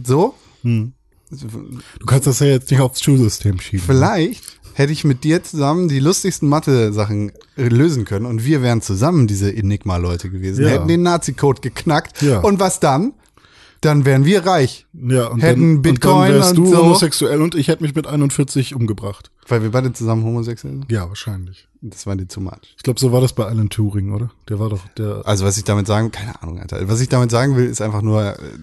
so, 0.05 0.33
Du 0.63 2.05
kannst 2.07 2.25
das 2.27 2.39
ja 2.39 2.47
jetzt 2.47 2.71
nicht 2.71 2.79
aufs 2.79 3.01
Schulsystem 3.03 3.59
schieben. 3.59 3.85
Vielleicht 3.85 4.43
hätte 4.73 4.91
ich 4.93 5.03
mit 5.03 5.23
dir 5.23 5.43
zusammen 5.43 5.87
die 5.89 5.99
lustigsten 5.99 6.47
Mathe-Sachen 6.49 7.31
äh, 7.57 7.67
lösen 7.67 8.05
können 8.05 8.25
und 8.25 8.45
wir 8.45 8.61
wären 8.61 8.81
zusammen 8.81 9.27
diese 9.27 9.53
Enigma-Leute 9.53 10.29
gewesen, 10.29 10.63
Ja. 10.63 10.69
hätten 10.69 10.87
den 10.87 11.03
Nazi-Code 11.03 11.61
geknackt 11.61 12.21
Ja. 12.21 12.39
und 12.39 12.59
was 12.59 12.79
dann? 12.79 13.13
Dann 13.81 14.05
wären 14.05 14.25
wir 14.25 14.45
reich, 14.45 14.85
Ja, 14.93 15.27
und 15.27 15.41
Hätten 15.41 15.75
dann, 15.75 15.81
Bitcoin 15.81 16.13
und 16.15 16.21
dann 16.29 16.33
wärst 16.35 16.49
und 16.51 16.55
du 16.57 16.65
so. 16.71 16.77
homosexuell 16.77 17.41
und 17.41 17.55
ich 17.55 17.67
hätte 17.67 17.83
mich 17.83 17.93
mit 17.95 18.07
41 18.07 18.73
umgebracht. 18.75 19.31
weil 19.47 19.61
wir 19.63 19.71
beide 19.71 19.91
zusammen 19.93 20.23
homosexuell 20.23 20.73
sind. 20.75 20.91
Ja, 20.91 21.07
wahrscheinlich. 21.09 21.67
Das 21.81 22.05
war 22.05 22.15
dir 22.15 22.27
zu 22.27 22.41
much. 22.41 22.75
Ich 22.77 22.83
glaube, 22.83 22.99
so 22.99 23.11
war 23.13 23.21
das 23.21 23.33
bei 23.33 23.45
Alan 23.45 23.69
Turing, 23.69 24.11
oder? 24.11 24.31
Der 24.49 24.59
war 24.59 24.69
doch 24.69 24.85
der. 24.97 25.21
Also 25.25 25.45
was 25.45 25.57
ich 25.57 25.63
damit 25.63 25.87
sagen, 25.87 26.11
keine 26.11 26.41
Ahnung, 26.41 26.59
Alter. 26.59 26.87
Was 26.89 26.99
ich 26.99 27.07
damit 27.09 27.31
sagen 27.31 27.55
will, 27.55 27.65
ist 27.67 27.81
einfach 27.81 28.01
nur, 28.01 28.37
äh, 28.37 28.59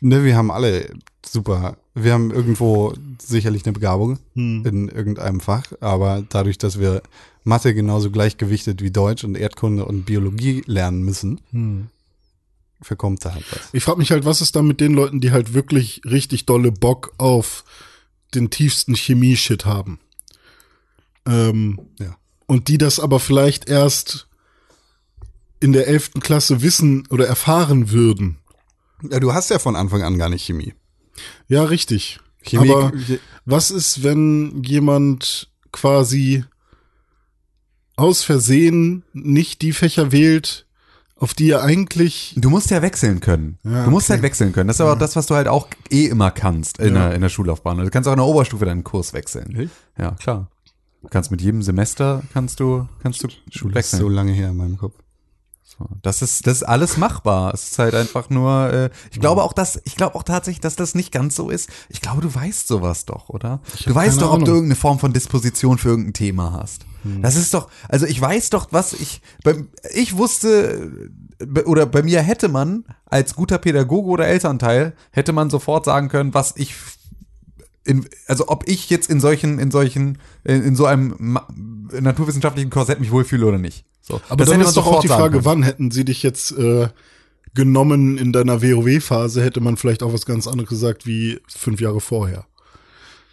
ne, 0.00 0.24
wir 0.24 0.36
haben 0.36 0.50
alle 0.50 0.92
super, 1.26 1.76
wir 1.94 2.12
haben 2.12 2.30
irgendwo 2.30 2.94
sicherlich 3.20 3.64
eine 3.64 3.72
Begabung 3.72 4.18
Hm. 4.34 4.64
in 4.64 4.88
irgendeinem 4.88 5.40
Fach, 5.40 5.64
aber 5.80 6.24
dadurch, 6.28 6.58
dass 6.58 6.78
wir 6.78 7.02
Mathe 7.44 7.74
genauso 7.74 8.10
gleichgewichtet 8.10 8.80
wie 8.82 8.90
Deutsch 8.90 9.24
und 9.24 9.36
Erdkunde 9.36 9.84
und 9.84 10.04
Biologie 10.04 10.62
lernen 10.66 11.02
müssen, 11.02 11.40
Hm. 11.50 11.88
verkommt 12.80 13.24
da 13.24 13.34
halt 13.34 13.44
was. 13.50 13.70
Ich 13.72 13.82
frage 13.82 13.98
mich 13.98 14.12
halt, 14.12 14.24
was 14.24 14.40
ist 14.40 14.54
da 14.54 14.62
mit 14.62 14.80
den 14.80 14.94
Leuten, 14.94 15.20
die 15.20 15.32
halt 15.32 15.52
wirklich 15.52 16.00
richtig 16.04 16.46
dolle 16.46 16.70
Bock 16.70 17.12
auf 17.18 17.64
den 18.34 18.50
tiefsten 18.50 18.94
Chemie-Shit 18.94 19.64
haben? 19.64 19.98
Ähm, 21.28 21.78
Ja. 21.98 22.16
Und 22.46 22.68
die 22.68 22.78
das 22.78 22.98
aber 22.98 23.20
vielleicht 23.20 23.68
erst 23.68 24.26
in 25.60 25.72
der 25.72 25.86
elften 25.88 26.20
Klasse 26.20 26.62
wissen 26.62 27.06
oder 27.10 27.26
erfahren 27.26 27.90
würden. 27.90 28.38
Ja, 29.10 29.20
du 29.20 29.32
hast 29.34 29.50
ja 29.50 29.58
von 29.58 29.76
Anfang 29.76 30.02
an 30.02 30.18
gar 30.18 30.28
nicht 30.30 30.44
Chemie. 30.46 30.72
Ja, 31.48 31.64
richtig. 31.64 32.20
Chemie, 32.42 32.70
Aber 32.70 32.92
was 33.44 33.70
ist, 33.70 34.02
wenn 34.02 34.62
jemand 34.62 35.50
quasi 35.72 36.44
aus 37.96 38.22
Versehen 38.22 39.02
nicht 39.12 39.60
die 39.62 39.72
Fächer 39.72 40.12
wählt, 40.12 40.66
auf 41.16 41.34
die 41.34 41.50
er 41.50 41.62
eigentlich 41.62 42.34
Du 42.36 42.48
musst 42.48 42.70
ja 42.70 42.80
wechseln 42.80 43.18
können. 43.20 43.58
Ja, 43.64 43.84
du 43.84 43.90
musst 43.90 44.06
okay. 44.06 44.14
halt 44.14 44.22
wechseln 44.22 44.52
können. 44.52 44.68
Das 44.68 44.76
ist 44.76 44.80
aber 44.80 44.92
auch 44.92 44.98
das, 44.98 45.16
was 45.16 45.26
du 45.26 45.34
halt 45.34 45.48
auch 45.48 45.68
eh 45.90 46.06
immer 46.06 46.30
kannst 46.30 46.78
in, 46.78 46.94
Ja. 46.94 47.08
der, 47.08 47.14
in 47.16 47.22
der 47.22 47.28
Schullaufbahn. 47.28 47.76
Du 47.78 47.90
kannst 47.90 48.08
auch 48.08 48.12
in 48.12 48.18
der 48.18 48.26
Oberstufe 48.26 48.64
deinen 48.64 48.84
Kurs 48.84 49.12
wechseln. 49.12 49.54
Echt? 49.56 49.72
Ja, 49.98 50.12
klar. 50.12 50.48
Du 51.02 51.08
kannst 51.08 51.30
mit 51.30 51.40
jedem 51.40 51.62
Semester 51.62 52.22
kannst 52.32 52.60
du 52.60 52.88
kannst 53.02 53.22
du 53.22 53.28
Schule 53.50 53.70
ist 53.70 53.76
wechseln. 53.76 54.00
so 54.00 54.08
lange 54.08 54.32
her 54.32 54.50
in 54.50 54.56
meinem 54.56 54.76
Kopf. 54.76 54.94
So, 55.62 55.86
Das 56.02 56.22
ist, 56.22 56.46
das 56.46 56.56
ist 56.58 56.62
alles 56.62 56.96
machbar. 56.96 57.52
Es 57.52 57.70
ist 57.70 57.78
halt 57.78 57.94
einfach 57.94 58.30
nur, 58.30 58.72
äh, 58.72 58.90
ich 59.12 59.20
glaube 59.20 59.42
auch, 59.42 59.52
dass, 59.52 59.80
ich 59.84 59.96
glaube 59.96 60.14
auch 60.14 60.22
tatsächlich, 60.22 60.60
dass 60.60 60.76
das 60.76 60.94
nicht 60.94 61.12
ganz 61.12 61.36
so 61.36 61.50
ist. 61.50 61.68
Ich 61.90 62.00
glaube, 62.00 62.22
du 62.22 62.34
weißt 62.34 62.66
sowas 62.66 63.04
doch, 63.04 63.28
oder? 63.28 63.60
Du 63.84 63.94
weißt 63.94 64.20
doch, 64.22 64.32
ob 64.32 64.38
du 64.38 64.44
Ahnung. 64.44 64.54
irgendeine 64.54 64.76
Form 64.76 64.98
von 64.98 65.12
Disposition 65.12 65.76
für 65.76 65.90
irgendein 65.90 66.14
Thema 66.14 66.52
hast. 66.52 66.86
Das 67.22 67.36
ist 67.36 67.54
doch, 67.54 67.70
also 67.88 68.06
ich 68.06 68.20
weiß 68.20 68.50
doch, 68.50 68.68
was 68.70 68.92
ich, 68.92 69.22
beim, 69.44 69.68
ich 69.94 70.16
wusste, 70.16 71.10
oder 71.64 71.86
bei 71.86 72.02
mir 72.02 72.20
hätte 72.22 72.48
man 72.48 72.84
als 73.06 73.34
guter 73.34 73.58
Pädagoge 73.58 74.08
oder 74.08 74.26
Elternteil, 74.26 74.94
hätte 75.12 75.32
man 75.32 75.48
sofort 75.48 75.84
sagen 75.84 76.08
können, 76.08 76.34
was 76.34 76.54
ich 76.56 76.74
in, 77.88 78.06
also 78.26 78.48
ob 78.48 78.68
ich 78.68 78.90
jetzt 78.90 79.10
in 79.10 79.18
solchen, 79.18 79.58
in 79.58 79.70
solchen, 79.70 80.18
in, 80.44 80.62
in 80.62 80.76
so 80.76 80.84
einem 80.84 81.14
ma- 81.18 81.48
naturwissenschaftlichen 81.98 82.70
Korsett 82.70 83.00
mich 83.00 83.10
wohlfühle 83.10 83.46
oder 83.46 83.58
nicht. 83.58 83.84
So, 84.02 84.20
Aber 84.28 84.44
das 84.44 84.50
dann 84.50 84.60
ist 84.60 84.76
doch 84.76 84.86
auch 84.86 85.00
die 85.00 85.08
Frage, 85.08 85.32
können. 85.32 85.44
wann 85.44 85.62
hätten 85.62 85.90
sie 85.90 86.04
dich 86.04 86.22
jetzt 86.22 86.52
äh, 86.52 86.88
genommen 87.54 88.18
in 88.18 88.32
deiner 88.32 88.62
WoW-Phase, 88.62 89.42
hätte 89.42 89.60
man 89.60 89.76
vielleicht 89.76 90.02
auch 90.02 90.12
was 90.12 90.26
ganz 90.26 90.46
anderes 90.46 90.68
gesagt 90.68 91.06
wie 91.06 91.40
fünf 91.48 91.80
Jahre 91.80 92.00
vorher. 92.00 92.44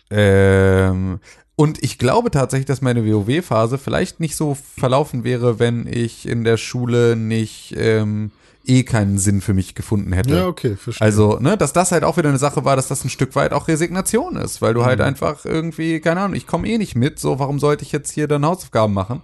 Ähm, 0.10 1.20
und 1.56 1.84
ich 1.84 1.98
glaube 1.98 2.32
tatsächlich, 2.32 2.66
dass 2.66 2.82
meine 2.82 3.06
WoW-Phase 3.06 3.78
vielleicht 3.78 4.20
nicht 4.20 4.36
so 4.36 4.58
verlaufen 4.78 5.24
wäre, 5.24 5.60
wenn 5.60 5.88
ich 5.88 6.28
in 6.28 6.44
der 6.44 6.58
Schule 6.58 7.16
nicht 7.16 7.74
ähm, 7.78 8.32
eh 8.68 8.84
keinen 8.84 9.18
Sinn 9.18 9.42
für 9.42 9.54
mich 9.54 9.76
gefunden 9.76 10.12
hätte. 10.14 10.36
Ja, 10.36 10.48
okay, 10.48 10.76
verstehe. 10.76 11.06
Also, 11.06 11.38
ne, 11.40 11.58
dass 11.58 11.74
das 11.74 11.92
halt 11.92 12.04
auch 12.04 12.18
wieder 12.18 12.30
eine 12.30 12.38
Sache 12.38 12.66
war, 12.66 12.76
dass 12.76 12.88
das 12.88 13.04
ein 13.04 13.10
Stück 13.10 13.36
weit 13.36 13.54
auch 13.54 13.68
Resignation 13.68 14.36
ist, 14.36 14.62
weil 14.62 14.74
du 14.74 14.84
halt 14.86 15.00
Mhm. 15.00 15.06
einfach 15.06 15.46
irgendwie, 15.46 16.00
keine 16.00 16.22
Ahnung, 16.22 16.36
ich 16.36 16.48
komme 16.48 16.68
eh 16.68 16.78
nicht 16.78 16.96
mit, 16.96 17.20
so 17.20 17.40
warum 17.40 17.60
sollte 17.60 17.84
ich 17.84 17.92
jetzt 17.92 18.12
hier 18.12 18.28
dann 18.28 18.46
Hausaufgaben 18.46 18.94
machen? 18.94 19.22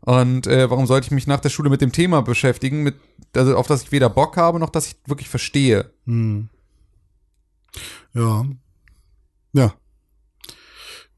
Und 0.00 0.46
äh, 0.46 0.68
warum 0.70 0.86
sollte 0.86 1.06
ich 1.06 1.10
mich 1.12 1.26
nach 1.26 1.40
der 1.40 1.48
Schule 1.48 1.70
mit 1.70 1.80
dem 1.80 1.90
Thema 1.92 2.20
beschäftigen, 2.22 2.82
mit, 2.82 2.94
also 3.34 3.56
auf 3.56 3.66
das 3.66 3.82
ich 3.84 3.92
weder 3.92 4.10
Bock 4.10 4.36
habe, 4.36 4.58
noch 4.58 4.68
dass 4.70 4.86
ich 4.86 4.96
wirklich 5.06 5.28
verstehe. 5.30 5.90
Hm. 6.06 6.48
Ja, 8.12 8.44
Ja. 9.52 9.74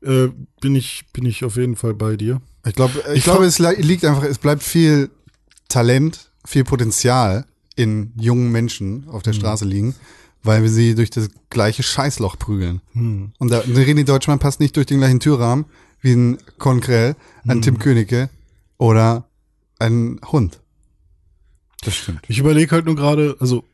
äh, 0.03 0.29
bin 0.61 0.75
ich 0.77 1.05
bin 1.13 1.27
ich 1.27 1.45
auf 1.45 1.57
jeden 1.57 1.77
Fall 1.77 1.95
bei 1.95 2.17
dir. 2.17 2.41
Ich 2.67 2.75
glaube, 2.75 2.99
ich, 3.11 3.19
Ich 3.19 3.25
glaube, 3.25 3.41
frag- 3.41 3.49
es 3.49 3.59
li- 3.59 3.83
liegt 3.83 4.05
einfach, 4.05 4.23
es 4.25 4.39
bleibt 4.39 4.63
viel 4.63 5.11
Talent, 5.69 6.31
viel 6.45 6.65
Potenzial 6.65 7.45
in 7.77 8.13
jungen 8.19 8.51
Menschen 8.51 9.07
auf 9.09 9.23
der 9.23 9.33
Straße 9.35 9.65
liegen, 9.65 9.95
weil 10.43 10.63
wir 10.63 10.71
sie 10.71 10.95
durch 10.95 11.11
das 11.11 11.29
gleiche 11.51 11.83
Scheißloch 11.83 12.39
prügeln. 12.39 12.81
Und 13.39 13.51
da, 13.51 13.61
der 13.61 13.87
René 13.87 14.05
Deutschmann 14.05 14.39
passt 14.39 14.61
nicht 14.61 14.77
durch 14.77 14.87
den 14.87 14.99
gleichen 14.99 15.21
Türrahmen 15.21 15.67
wie 16.01 16.13
ein 16.13 16.39
Konkrell, 16.59 17.17
ein 17.47 17.63
Tim 17.63 17.79
Königke 17.79 18.31
oder 18.79 19.29
ein 19.79 20.21
Hund. 20.33 20.61
Das 21.83 21.95
stimmt. 21.95 22.21
Ich 22.29 22.39
überlege 22.39 22.73
halt 22.73 22.87
nur 22.87 22.97
gerade, 22.97 23.37
also 23.41 23.65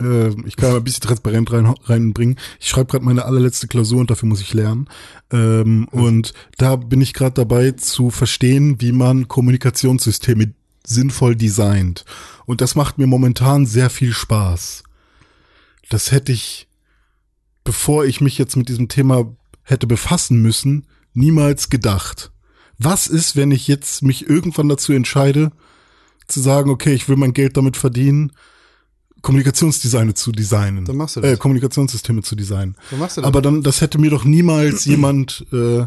äh, 0.00 0.28
ich 0.46 0.56
kann 0.56 0.74
ein 0.74 0.84
bisschen 0.84 1.02
Transparenz 1.02 1.50
rein, 1.52 1.66
reinbringen. 1.84 2.36
Ich 2.58 2.68
schreibe 2.68 2.90
gerade 2.90 3.04
meine 3.04 3.24
allerletzte 3.24 3.68
Klausur 3.68 4.00
und 4.00 4.10
dafür 4.10 4.28
muss 4.28 4.40
ich 4.40 4.54
lernen. 4.54 4.88
Ähm, 5.30 5.86
Und 5.90 6.32
da 6.56 6.76
bin 6.76 7.00
ich 7.00 7.12
gerade 7.12 7.34
dabei 7.34 7.72
zu 7.72 8.10
verstehen, 8.10 8.80
wie 8.80 8.92
man 8.92 9.28
Kommunikationssysteme 9.28 10.54
sinnvoll 10.86 11.36
designt. 11.36 12.04
Und 12.46 12.60
das 12.60 12.74
macht 12.74 12.98
mir 12.98 13.06
momentan 13.06 13.66
sehr 13.66 13.90
viel 13.90 14.12
Spaß. 14.12 14.82
Das 15.88 16.12
hätte 16.12 16.32
ich, 16.32 16.68
bevor 17.64 18.04
ich 18.04 18.20
mich 18.20 18.38
jetzt 18.38 18.56
mit 18.56 18.68
diesem 18.68 18.88
Thema 18.88 19.36
hätte 19.62 19.86
befassen 19.86 20.40
müssen, 20.42 20.86
niemals 21.12 21.70
gedacht. 21.70 22.32
Was 22.78 23.06
ist, 23.06 23.36
wenn 23.36 23.50
ich 23.50 23.68
jetzt 23.68 24.02
mich 24.02 24.28
irgendwann 24.28 24.68
dazu 24.68 24.92
entscheide, 24.92 25.52
zu 26.26 26.40
sagen, 26.40 26.70
okay, 26.70 26.92
ich 26.94 27.08
will 27.08 27.16
mein 27.16 27.34
Geld 27.34 27.56
damit 27.56 27.76
verdienen, 27.76 28.32
Kommunikationsdesigne 29.22 30.14
zu 30.14 30.32
designen. 30.32 30.84
Dann 30.84 30.96
machst 30.96 31.16
du 31.16 31.20
das. 31.20 31.32
Äh, 31.32 31.36
Kommunikationssysteme 31.36 32.22
zu 32.22 32.36
designen. 32.36 32.76
Dann 32.90 33.00
machst 33.00 33.16
du 33.16 33.20
das. 33.20 33.28
Aber 33.28 33.42
dann, 33.42 33.62
das 33.62 33.80
hätte 33.80 33.98
mir 33.98 34.10
doch 34.10 34.24
niemals 34.24 34.84
jemand 34.86 35.46
äh, 35.52 35.86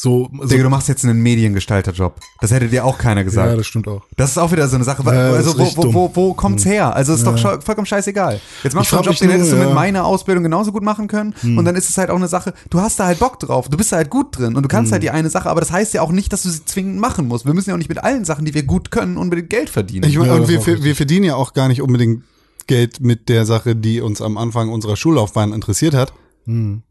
so, 0.00 0.30
so 0.40 0.46
Digga, 0.46 0.62
du 0.62 0.70
machst 0.70 0.86
jetzt 0.86 1.04
einen 1.04 1.20
Mediengestalterjob. 1.22 2.20
Das 2.40 2.52
hätte 2.52 2.68
dir 2.68 2.84
auch 2.84 2.98
keiner 2.98 3.24
gesagt. 3.24 3.50
ja, 3.50 3.56
das 3.56 3.66
stimmt 3.66 3.88
auch. 3.88 4.02
Das 4.16 4.30
ist 4.30 4.38
auch 4.38 4.52
wieder 4.52 4.68
so 4.68 4.76
eine 4.76 4.84
Sache. 4.84 5.02
Ja, 5.04 5.32
also 5.32 5.58
wo, 5.58 5.64
wo, 5.76 5.92
wo, 5.94 6.10
wo 6.14 6.34
kommt's 6.34 6.64
her? 6.64 6.94
Also 6.94 7.14
ist 7.14 7.26
doch 7.26 7.36
scho- 7.36 7.60
vollkommen 7.60 7.84
scheißegal. 7.86 8.40
Jetzt 8.62 8.74
machst 8.74 8.92
du 8.92 8.96
einen 8.96 9.04
Job, 9.06 9.16
den 9.16 9.26
nur, 9.26 9.34
hättest 9.34 9.50
du 9.50 9.56
mit 9.56 9.64
ja. 9.64 9.68
Hm. 9.70 9.74
meiner 9.74 10.04
Ausbildung 10.04 10.44
genauso 10.44 10.70
gut 10.70 10.84
machen 10.84 11.08
können. 11.08 11.34
Und 11.42 11.64
dann 11.64 11.74
ist 11.74 11.90
es 11.90 11.98
halt 11.98 12.10
auch 12.10 12.16
eine 12.16 12.28
Sache, 12.28 12.54
du 12.70 12.80
hast 12.80 13.00
da 13.00 13.06
halt 13.06 13.18
Bock 13.18 13.40
drauf. 13.40 13.68
Du 13.68 13.76
bist 13.76 13.90
da 13.90 13.96
halt 13.96 14.08
gut 14.08 14.38
drin 14.38 14.54
und 14.54 14.62
du 14.62 14.68
Hm. 14.68 14.68
kannst 14.68 14.92
halt 14.92 15.02
die 15.02 15.10
eine 15.10 15.30
Sache, 15.30 15.50
aber 15.50 15.58
das 15.60 15.72
heißt 15.72 15.92
ja 15.94 16.02
auch 16.02 16.12
nicht, 16.12 16.32
dass 16.32 16.44
du 16.44 16.50
sie 16.50 16.64
zwingend 16.64 17.00
machen 17.00 17.26
musst. 17.26 17.44
Wir 17.44 17.52
müssen 17.54 17.70
ja 17.70 17.74
auch 17.74 17.78
nicht 17.78 17.88
mit 17.88 17.98
allen 18.04 18.24
Sachen, 18.24 18.44
die 18.44 18.54
wir 18.54 18.62
gut 18.62 18.92
können, 18.92 19.16
unbedingt 19.16 19.50
Geld 19.50 19.68
verdienen. 19.68 20.08
Ich, 20.08 20.14
Ja, 20.14 20.20
und 20.34 20.46
wir, 20.48 20.64
wir 20.64 20.94
verdienen 20.94 21.24
ja 21.24 21.34
auch 21.34 21.54
gar 21.54 21.66
nicht 21.66 21.82
unbedingt 21.82 22.22
Geld 22.68 23.00
mit 23.00 23.28
der 23.28 23.46
Sache, 23.46 23.74
die 23.74 24.00
uns 24.00 24.22
am 24.22 24.38
Anfang 24.38 24.68
unserer 24.68 24.94
Schullaufbahn 24.96 25.52
interessiert 25.52 25.94
hat, 25.94 26.12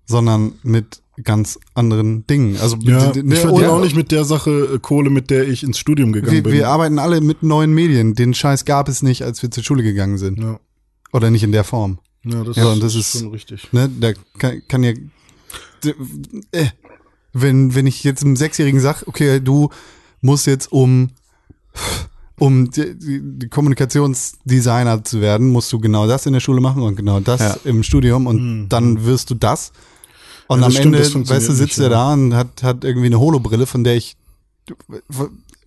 sondern 0.06 0.54
mit 0.63 1.02
ganz 1.24 1.58
anderen 1.74 2.28
Dingen. 2.28 2.58
Also 2.58 2.78
Ja, 2.82 3.08
d- 3.08 3.13
d- 3.13 3.20
ich 3.22 3.26
ne, 3.26 3.36
verdiene 3.38 3.54
oder- 3.67 3.74
auch 3.74 3.82
nicht 3.82 3.96
mit 3.96 4.12
der 4.12 4.24
Sache 4.24 4.52
äh, 4.76 4.80
Kohle, 4.80 5.10
mit 5.10 5.30
der 5.32 5.48
ich 5.48 5.63
ins 5.63 5.80
Studium 5.80 6.12
gegangen 6.13 6.32
wir, 6.36 6.43
bin. 6.43 6.54
wir 6.54 6.70
arbeiten 6.70 7.00
alle 7.00 7.22
mit 7.22 7.41
neuen 7.41 7.74
Medien. 7.74 8.13
Den 8.13 8.34
Scheiß 8.36 8.65
gab 8.65 8.88
es 8.88 9.02
nicht, 9.02 9.24
als 9.24 9.41
wir 9.41 9.50
zur 9.50 9.63
Schule 9.63 9.82
gegangen 9.84 10.17
sind. 10.20 10.39
ja. 10.39 10.60
Oder 11.13 11.32
nicht 11.32 11.41
in 11.43 11.52
der 11.54 11.63
Form. 11.63 12.00
Ja, 12.24 12.43
das, 12.43 12.56
Ja, 12.58 12.74
ist, 12.74 12.84
das 12.84 12.96
ist- 12.96 13.20
schon 13.20 13.30
richtig. 13.32 13.72
Ne? 13.74 13.89
Da 14.00 14.12
kann, 14.38 14.62
kann 14.67 14.84
ja. 14.84 14.91
Äh, 16.52 16.65
wenn, 17.34 17.74
wenn 17.76 17.88
ich 17.88 18.04
jetzt 18.04 18.24
einem 18.24 18.36
Sechsjährigen 18.36 18.80
sag, 18.80 19.08
okay, 19.08 19.39
du 19.39 19.70
musst 20.22 20.46
jetzt 20.48 20.72
um 20.72 21.10
um 22.39 22.69
die, 22.69 22.97
die, 22.97 23.19
die 23.23 23.47
Kommunikationsdesigner 23.50 25.04
zu 25.04 25.21
werden, 25.21 25.50
musst 25.50 25.71
du 25.73 25.80
genau 25.80 26.08
das 26.08 26.26
in 26.26 26.34
der 26.34 26.39
Schule 26.39 26.62
machen 26.62 26.82
und 26.84 26.95
genau 26.95 27.19
das 27.19 27.39
Ja. 27.39 27.58
im 27.63 27.84
Studium 27.84 28.28
und 28.28 28.69
dann 28.69 29.06
wirst 29.06 29.30
du 29.30 29.36
das. 29.36 29.71
Und 30.47 30.60
Mhm. 30.60 30.62
Ja, 30.62 30.67
am 30.67 30.71
das 30.73 30.80
stimmt, 30.80 30.95
Ende, 30.95 31.30
weißt 31.30 31.50
du, 31.50 31.54
sitzt 31.54 31.78
er 31.80 31.84
ja. 31.86 31.89
da 31.89 32.13
und 32.13 32.34
hat, 32.34 32.63
hat 32.63 32.84
irgendwie 32.84 33.08
eine 33.08 33.19
Holobrille, 33.19 33.65
von 33.65 33.84
der 33.84 33.95
ich 33.95 34.15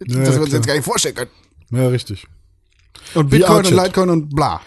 das 0.00 0.35
wir 0.35 0.42
uns 0.42 0.52
jetzt 0.52 0.66
gar 0.66 0.74
nicht 0.74 0.85
vorstellen 0.85 1.14
können. 1.14 1.30
Ja, 1.70 1.88
richtig. 1.88 2.26
Und 3.14 3.30
Bitcoin 3.30 3.59
und. 3.66 3.70
Litecoin 3.70 4.11
und 4.11 4.35
bla. 4.35 4.61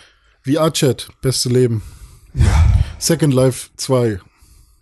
VR-Chat, 0.46 1.08
beste 1.22 1.50
Leben. 1.50 1.82
Second 3.00 3.34
Life 3.34 3.70
2. 3.78 4.20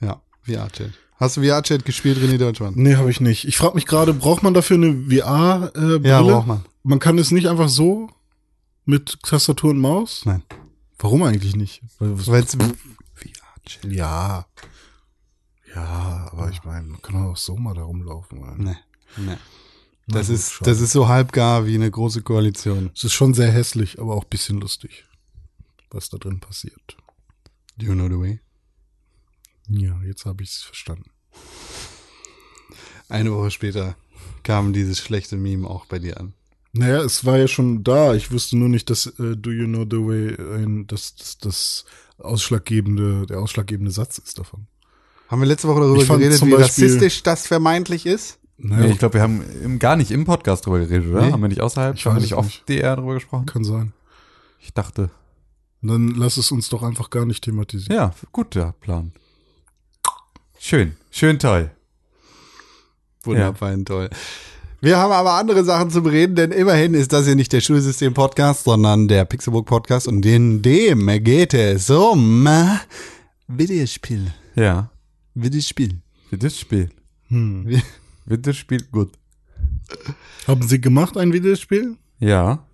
Ja, 0.02 0.22
VR-Chat. 0.44 0.92
Hast 1.18 1.38
du 1.38 1.42
VR-Chat 1.44 1.86
gespielt, 1.86 2.18
René 2.18 2.38
Deutschmann? 2.38 2.74
Nee, 2.76 2.96
habe 2.96 3.12
ich 3.12 3.22
nicht. 3.22 3.46
Ich 3.48 3.58
frage 3.58 3.76
mich 3.76 3.86
gerade, 3.86 4.14
braucht 4.14 4.42
man 4.44 4.54
dafür 4.54 4.78
eine 4.78 4.94
VR-Brille? 5.10 6.08
Ja, 6.08 6.22
braucht 6.22 6.48
man. 6.48 6.66
Man 6.84 7.00
kann 7.00 7.18
es 7.18 7.32
nicht 7.32 7.48
einfach 7.48 7.70
so 7.70 8.10
mit 8.86 9.22
Tastatur 9.24 9.72
und 9.72 9.80
Maus? 9.80 10.26
Nein. 10.26 10.44
Warum 10.98 11.24
eigentlich 11.24 11.56
nicht? 11.56 11.82
Weil, 12.00 12.12
es 12.12 12.56
VR-Chat. 12.56 13.92
ja. 13.92 14.46
Ja, 15.74 16.30
aber 16.32 16.50
ich 16.50 16.64
meine, 16.64 16.88
man 16.88 17.02
kann 17.02 17.16
auch 17.16 17.38
so 17.38 17.56
mal 17.56 17.74
da 17.74 17.84
rumlaufen. 17.84 18.40
Oder? 18.40 18.56
Nee, 18.56 18.76
nee. 19.18 19.38
Das 20.08 20.28
ist, 20.28 20.60
das 20.64 20.82
ist 20.82 20.92
so 20.92 21.08
halbgar 21.08 21.66
wie 21.66 21.76
eine 21.76 21.90
große 21.90 22.22
Koalition. 22.24 22.92
Es 22.94 23.06
ist 23.06 23.14
schon 23.14 23.34
sehr 23.34 23.52
hässlich, 23.52 24.00
aber 24.00 24.16
auch 24.16 24.24
ein 24.24 24.30
bisschen 24.30 24.60
lustig, 24.60 25.06
was 25.90 26.10
da 26.10 26.18
drin 26.18 26.42
passiert. 26.42 26.98
Do 27.78 27.86
you 27.86 27.94
know 27.94 28.10
the 28.10 28.20
way? 28.20 28.42
Ja, 29.70 30.02
jetzt 30.04 30.26
habe 30.26 30.44
ich 30.44 30.50
es 30.50 30.62
verstanden. 30.64 31.10
Eine 33.08 33.34
Woche 33.34 33.52
später 33.52 33.96
kam 34.44 34.74
dieses 34.74 35.00
schlechte 35.00 35.38
Meme 35.38 35.68
auch 35.70 35.86
bei 35.86 36.00
dir 36.00 36.20
an. 36.20 36.34
Naja, 36.74 37.02
es 37.02 37.26
war 37.26 37.38
ja 37.38 37.48
schon 37.48 37.84
da. 37.84 38.14
Ich 38.14 38.32
wusste 38.32 38.58
nur 38.58 38.70
nicht, 38.70 38.90
dass 38.90 39.06
äh, 39.06 39.36
Do 39.36 39.52
You 39.52 39.66
Know 39.68 39.84
the 39.90 39.98
Way 39.98 40.56
ein, 40.64 40.88
das, 40.88 41.16
das, 41.16 41.38
das 41.38 41.86
ausschlaggebende, 42.18 43.26
der 43.28 43.40
ausschlaggebende 43.40 43.92
Satz 43.92 44.18
ist 44.20 44.38
davon. 44.40 44.68
Haben 45.28 45.42
wir 45.42 45.48
letzte 45.48 45.68
Woche 45.68 45.82
darüber 45.82 46.04
geredet, 46.18 46.40
wie 46.46 46.52
Beispiel- 46.52 46.56
rassistisch 46.64 47.24
das 47.24 47.48
vermeintlich 47.48 48.06
ist? 48.06 48.38
Naja, 48.58 48.86
Nee, 48.86 48.92
ich 48.94 49.00
glaube, 49.00 49.16
wir 49.16 49.22
haben 49.22 49.42
im, 49.64 49.80
gar 49.80 49.96
nicht 49.96 50.12
im 50.12 50.24
Podcast 50.24 50.66
drüber 50.66 50.80
geredet, 50.80 51.10
oder? 51.10 51.26
Nee. 51.26 51.32
Haben 51.32 51.42
wir 51.42 51.48
nicht 51.50 51.62
außerhalb? 51.62 51.96
Ich 51.96 52.06
haben 52.06 52.16
wir 52.18 52.22
nicht 52.22 52.36
nicht. 52.38 52.70
DR 52.70 52.96
drüber 52.96 53.16
gesprochen? 53.16 53.46
kann 53.48 53.64
sein. 53.64 53.92
Ich 54.60 54.74
dachte, 54.74 55.10
Dann 55.82 56.10
lass 56.16 56.38
es 56.38 56.52
uns 56.52 56.70
doch 56.70 56.84
einfach 56.84 57.10
gar 57.10 57.26
nicht 57.26 57.44
thematisieren. 57.44 57.96
ja, 57.96 58.14
guter 58.32 58.74
Plan. 58.80 59.14
Schön, 60.60 60.96
schön 61.10 61.40
toll. 61.40 61.72
Wunderbar, 63.24 63.84
toll. 63.84 64.10
Wir 64.84 64.98
haben 64.98 65.12
aber 65.12 65.34
andere 65.34 65.64
Sachen 65.64 65.92
zu 65.92 66.02
bereden, 66.02 66.36
denn 66.36 66.52
immerhin 66.52 66.96
ist 66.96 67.14
das 67.14 67.26
hier 67.26 67.36
nicht 67.36 67.54
der 67.54 67.62
Schulsystem-Podcast, 67.62 68.64
sondern 68.64 69.08
der 69.08 69.26
Pixelbook-Podcast 69.26 70.08
und 70.08 70.26
in 70.26 70.64
dem 70.64 71.06
geht 71.24 71.54
es 71.54 71.90
um 71.92 72.48
äh, 72.48 72.78
Videospiel. 73.48 74.34
Ja, 74.56 74.90
Videospiel. 75.36 76.00
für 76.30 76.38
das 76.40 76.58
Spiel. 76.58 76.90
Hm. 77.28 77.64
Wie- 77.68 77.82
Für 78.28 78.38
das 78.40 78.58
Spiel 78.58 78.82
gut. 78.92 79.12
Haben 80.48 80.68
Sie 80.68 80.82
gemacht 80.82 81.16
ein 81.18 81.32
Videospiel? 81.34 81.98
Ja, 82.20 82.66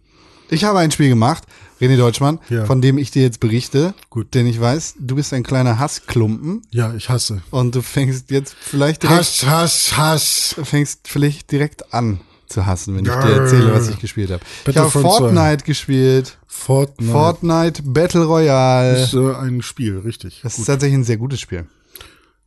Ich 0.50 0.63
habe 0.63 0.80
ein 0.80 0.91
Spiel 0.91 1.10
gemacht, 1.10 1.43
René 1.79 1.95
Deutschmann, 1.97 2.39
Ja. 2.49 2.65
von 2.65 2.81
dem 2.81 2.97
ich 2.97 3.11
dir 3.11 3.21
jetzt 3.21 3.39
berichte. 3.39 3.93
Gut. 4.09 4.33
Denn 4.33 4.47
ich 4.47 4.59
weiß, 4.59 4.95
du 4.99 5.15
bist 5.15 5.33
ein 5.33 5.43
kleiner 5.43 5.77
Hassklumpen 5.79 6.61
Ja, 6.71 6.93
ich 6.93 7.09
hasse. 7.09 7.41
und 7.51 7.75
du 7.75 7.81
fängst 7.81 8.31
jetzt 8.31 8.55
vielleicht 8.59 9.03
direkt, 9.03 9.17
Hass, 9.19 9.45
Hass, 9.45 9.97
Hass. 9.97 10.55
fängst 10.63 11.07
vielleicht 11.07 11.51
direkt 11.51 11.93
an 11.93 12.19
zu 12.47 12.65
hassen, 12.65 12.95
wenn 12.95 13.03
ich 13.05 13.11
dir 13.11 13.41
erzähle, 13.41 13.73
was 13.73 13.89
ich 13.89 13.99
gespielt 13.99 14.31
habe. 14.31 14.41
Ich 14.65 14.77
habe 14.77 14.87
Battlefront 14.89 15.05
2. 15.05 15.19
Fortnite 15.33 15.63
gespielt. 15.65 16.37
Fortnite. 16.47 17.11
Fortnite 17.11 17.83
Battle 17.83 18.23
Royale. 18.23 19.03
ist 19.03 19.13
äh, 19.13 19.33
ein 19.35 19.61
Spiel, 19.61 19.99
richtig. 19.99 20.39
Das 20.43 20.57
ist 20.57 20.65
tatsächlich 20.65 20.97
ein 20.97 21.03
sehr 21.03 21.17
gutes 21.17 21.41
Spiel. 21.41 21.65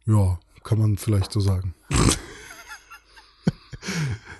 Ja, 0.06 0.38
kann 0.64 0.78
man 0.78 0.96
vielleicht 0.96 1.30
so 1.32 1.40
sagen. 1.40 1.74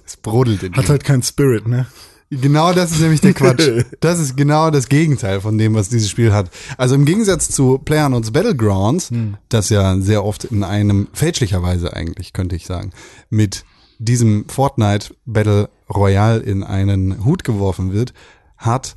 Es 0.05 0.17
brodelt 0.17 0.63
in 0.63 0.75
Hat 0.75 0.85
mir. 0.85 0.89
halt 0.91 1.05
keinen 1.05 1.23
Spirit, 1.23 1.67
ne? 1.67 1.87
Genau 2.31 2.73
das 2.73 2.93
ist 2.93 3.01
nämlich 3.01 3.21
der 3.21 3.35
Quatsch. 3.35 3.69
Das 4.01 4.21
ist 4.21 4.37
genau 4.37 4.71
das 4.71 4.89
Gegenteil 4.89 5.41
von 5.41 5.59
dem, 5.59 5.75
was 5.75 5.89
dieses 5.89 6.09
Spiel 6.09 6.33
hat. 6.33 6.51
Also 6.77 6.95
im 6.95 7.05
Gegensatz 7.05 7.49
zu 7.49 7.79
PlayerUnknown's 7.79 8.31
Battlegrounds, 8.31 9.11
das 9.49 9.69
ja 9.69 9.99
sehr 9.99 10.25
oft 10.25 10.45
in 10.45 10.63
einem, 10.63 11.09
fälschlicherweise 11.13 11.93
eigentlich, 11.93 12.33
könnte 12.33 12.55
ich 12.55 12.67
sagen, 12.67 12.93
mit 13.31 13.65
diesem 13.99 14.49
Fortnite 14.49 15.15
Battle 15.27 15.69
Royale 15.93 16.39
in 16.39 16.63
einen 16.63 17.25
Hut 17.25 17.43
geworfen 17.43 17.93
wird, 17.93 18.15
hat 18.57 18.97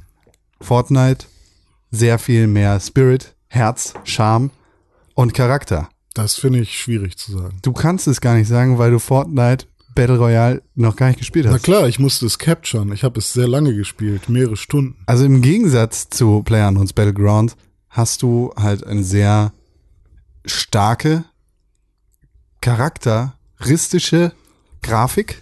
Fortnite 0.62 1.26
sehr 1.91 2.19
viel 2.19 2.48
mehr 2.48 2.80
Spirit, 2.80 3.36
Herz, 3.48 3.93
Charme 4.04 4.52
und 5.15 5.34
Charakter. 5.34 5.89
Das 6.13 6.36
finde 6.36 6.60
ich 6.60 6.78
schwierig 6.78 7.17
zu 7.17 7.32
sagen. 7.32 7.58
Du 7.63 7.74
kannst 7.74 8.08
es 8.08 8.22
gar 8.22 8.36
nicht 8.36 8.48
sagen, 8.48 8.78
weil 8.78 8.91
du 8.91 9.00
Fortnite 9.00 9.65
Battle 9.95 10.17
Royale 10.17 10.62
noch 10.75 10.95
gar 10.95 11.08
nicht 11.08 11.19
gespielt 11.19 11.45
hast. 11.45 11.53
Na 11.53 11.60
klar, 11.60 11.88
ich 11.88 11.99
musste 11.99 12.25
es 12.25 12.39
capturen. 12.39 12.91
Ich 12.91 13.03
habe 13.03 13.19
es 13.19 13.34
sehr 13.34 13.47
lange 13.47 13.75
gespielt, 13.75 14.29
mehrere 14.29 14.58
Stunden. 14.58 14.97
Also 15.06 15.25
im 15.25 15.41
Gegensatz 15.41 16.10
zu 16.10 16.41
PlayerUnknown's 16.43 16.93
Battleground 16.93 17.56
hast 17.89 18.21
du 18.21 18.51
halt 18.56 18.86
eine 18.86 19.03
sehr 19.03 19.53
starke, 20.45 21.25
charakteristische 22.62 24.32
Grafik, 24.82 25.41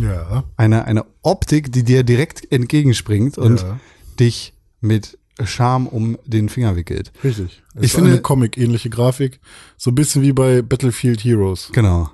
Ja. 0.00 0.44
eine, 0.56 0.84
eine 0.86 1.04
Optik, 1.22 1.72
die 1.72 1.84
dir 1.84 2.02
direkt 2.02 2.50
entgegenspringt 2.50 3.38
und 3.38 3.60
Ja. 3.60 3.78
dich 4.18 4.54
mit 4.80 5.18
Charme 5.44 5.86
um 5.86 6.18
den 6.24 6.48
Finger 6.48 6.76
wickelt. 6.76 7.12
Richtig. 7.24 7.62
Es 7.74 7.82
Ich 7.82 7.92
finde- 7.92 8.12
eine 8.12 8.20
Comic-ähnliche 8.20 8.90
Grafik. 8.90 9.40
So 9.76 9.90
ein 9.90 9.94
bisschen 9.94 10.22
wie 10.22 10.32
bei 10.32 10.62
Battlefield 10.62 11.22
Heroes. 11.24 11.70
Genau. 11.72 12.10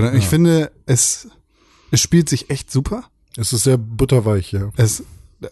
Genau. 0.00 0.12
Ich 0.16 0.26
finde, 0.26 0.70
es, 0.86 1.28
es 1.90 2.00
spielt 2.00 2.28
sich 2.28 2.50
echt 2.50 2.70
super. 2.70 3.04
Es 3.36 3.52
ist 3.52 3.64
sehr 3.64 3.76
butterweich, 3.78 4.52
ja. 4.52 4.70
Es, 4.76 5.02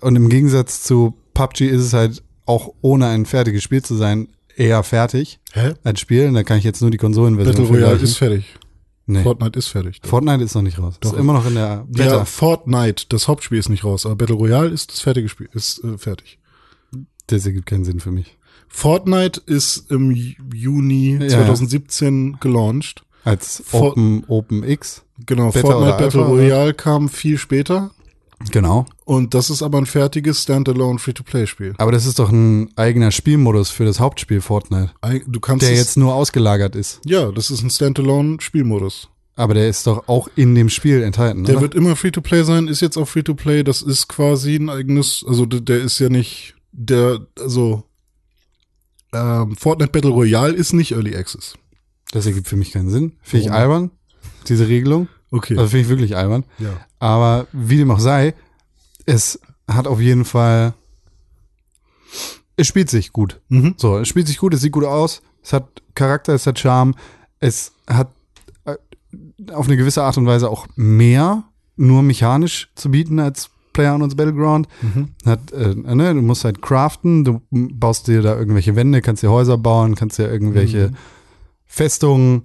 und 0.01 0.17
im 0.17 0.29
Gegensatz 0.29 0.83
zu 0.83 1.15
PUBG 1.35 1.67
ist 1.69 1.83
es 1.83 1.93
halt 1.93 2.23
auch 2.47 2.73
ohne 2.81 3.07
ein 3.09 3.27
fertiges 3.27 3.63
Spiel 3.63 3.83
zu 3.83 3.95
sein 3.97 4.29
eher 4.57 4.83
fertig 4.83 5.41
Hä? 5.53 5.75
als 5.83 6.01
Spiel. 6.01 6.29
Und 6.29 6.35
da 6.35 6.45
kann 6.45 6.59
ich 6.59 6.65
jetzt 6.65 6.81
nur 6.81 6.91
die 6.91 6.97
Konsolenversion 6.99 7.55
Battle 7.57 7.69
Royale 7.69 8.01
ist 8.01 8.17
fertig. 8.17 8.45
Nee. 9.07 9.23
Fortnite 9.23 9.59
ist 9.59 9.69
fertig. 9.69 10.01
Fortnite 10.03 10.43
ist 10.45 10.55
noch 10.55 10.63
nicht 10.63 10.79
raus. 10.79 10.95
Doch. 11.01 11.13
Ist 11.13 11.19
immer 11.19 11.35
noch 11.35 11.47
in 11.47 11.55
der 11.55 11.63
ja, 11.65 11.85
Beta. 11.89 12.25
Fortnite, 12.25 13.05
das 13.11 13.29
Hauptspiel 13.29 13.59
ist 13.59 13.69
nicht 13.69 13.85
raus, 13.85 14.07
aber 14.07 14.17
Battle 14.17 14.37
Royale 14.37 14.71
ist 14.71 14.93
das 14.93 15.01
fertige 15.01 15.29
Spiel, 15.29 15.49
ist 15.53 15.83
äh, 15.85 15.99
fertig. 15.99 16.39
Das 17.27 17.45
ergibt 17.45 17.67
keinen 17.67 17.85
Sinn 17.85 18.01
für 18.01 18.13
mich. 18.13 18.39
Fortnite 18.69 19.43
ist 19.45 19.91
im 19.91 20.11
Ju- 20.11 20.37
Juni 20.55 21.19
Ja. 21.21 21.29
2017 21.29 22.39
gelauncht. 22.41 23.05
Als 23.25 23.63
For- 23.67 23.93
Open, 23.93 24.25
Open 24.29 24.63
X. 24.63 25.03
Genau, 25.27 25.51
Beta 25.51 25.67
Fortnite 25.69 25.97
Battle 25.99 26.21
Alpha? 26.23 26.33
Royale 26.33 26.75
kam 26.75 27.09
viel 27.09 27.39
später. 27.39 27.91
Genau. 28.51 28.85
Und 29.05 29.33
das 29.33 29.49
ist 29.49 29.63
aber 29.63 29.79
ein 29.79 29.87
fertiges 29.87 30.43
Standalone 30.43 30.99
Free-to-Play-Spiel. 30.99 31.75
Aber 31.79 31.93
das 31.93 32.05
ist 32.05 32.19
doch 32.19 32.31
ein 32.31 32.69
eigener 32.77 33.11
Spielmodus 33.11 33.71
für 33.71 33.85
das 33.87 34.01
Hauptspiel 34.01 34.41
Fortnite, 34.43 34.91
Du 35.27 35.41
kannst 35.41 35.65
der 35.67 35.75
jetzt 35.75 35.97
nur 35.97 36.15
ausgelagert 36.15 36.77
ist. 36.77 37.01
ja, 37.07 37.31
das 37.33 37.51
ist 37.51 37.63
ein 37.63 37.71
Standalone-Spielmodus. 37.71 39.09
Aber 39.37 39.55
der 39.55 39.69
ist 39.69 39.87
doch 39.87 40.09
auch 40.09 40.29
in 40.37 40.55
dem 40.55 40.69
Spiel 40.69 41.03
enthalten, 41.03 41.45
Der 41.45 41.55
oder? 41.55 41.63
wird 41.63 41.75
immer 41.75 41.97
Free-to-Play 41.97 42.43
sein, 42.45 42.69
ist 42.69 42.83
jetzt 42.83 42.97
auch 42.99 43.09
Free-to-Play. 43.09 43.63
Das 43.65 43.83
ist 43.83 44.09
quasi 44.09 44.57
ein 44.57 44.69
eigenes, 44.69 45.25
also 45.27 45.47
der, 45.47 45.61
der 45.61 45.79
ist 45.79 45.99
ja 45.99 46.09
nicht, 46.09 46.55
der, 46.73 47.21
also 47.41 47.85
ähm, 49.13 49.57
Fortnite 49.57 49.91
Battle 49.93 50.11
Royale 50.11 50.53
ist 50.55 50.73
nicht 50.73 50.93
Early 50.93 51.17
Access. 51.17 51.55
Das 52.15 52.27
ergibt 52.27 52.47
für 52.49 52.57
mich 52.57 52.71
keinen 52.71 52.91
Sinn. 52.91 53.13
Finde 53.23 53.47
ich 53.47 53.53
albern, 53.53 53.91
diese 54.49 54.69
Regelung. 54.69 55.09
Okay. 55.31 55.57
Also 55.59 55.69
finde 55.71 55.83
ich 55.83 55.89
wirklich 55.89 56.17
albern. 56.17 56.45
ja. 56.59 56.71
Aber 57.01 57.49
wie 57.53 57.77
dem 57.77 57.91
auch 57.91 57.99
sei, 57.99 58.35
es 59.05 59.39
hat 59.69 59.87
auf 59.87 60.01
jeden 60.01 60.25
Fall, 60.25 60.75
es 62.57 62.67
spielt 62.69 62.89
sich 62.89 63.13
gut. 63.13 63.41
Mhm. 63.49 63.75
So, 63.77 63.99
es 63.99 64.09
spielt 64.09 64.29
sich 64.29 64.39
gut, 64.39 64.55
es 64.55 64.61
sieht 64.61 64.73
gut 64.73 64.85
aus, 64.85 65.23
es 65.43 65.53
hat 65.53 65.83
Charakter, 65.95 66.33
es 66.35 66.47
hat 66.47 66.59
Charme, 66.59 66.95
es 67.41 67.73
hat 67.89 68.09
äh, 68.65 68.77
auf 69.53 69.67
eine 69.67 69.77
gewisse 69.77 70.03
Art 70.05 70.17
und 70.17 70.27
Weise 70.27 70.49
auch 70.49 70.67
mehr 70.77 71.45
nur 71.77 72.03
mechanisch 72.03 72.71
zu 72.77 72.91
bieten 72.91 73.19
als 73.19 73.51
PlayerUnknown's 73.73 74.15
Battleground. 74.15 74.69
Mhm. 74.83 75.09
Hat, 75.27 75.51
äh, 75.53 75.75
ne, 75.75 76.15
du 76.15 76.23
musst 76.23 76.45
halt 76.45 76.63
craften, 76.63 77.25
du 77.25 77.43
baust 77.51 78.07
dir 78.07 78.23
da 78.23 78.37
irgendwelche 78.37 78.77
Wände, 78.77 79.03
kannst 79.03 79.25
dir 79.25 79.31
Häuser 79.33 79.59
bauen, 79.59 79.97
kannst 79.97 80.19
dir 80.19 80.31
irgendwelche 80.31 80.91
Mhm. 80.93 80.97
Festungen 81.75 82.43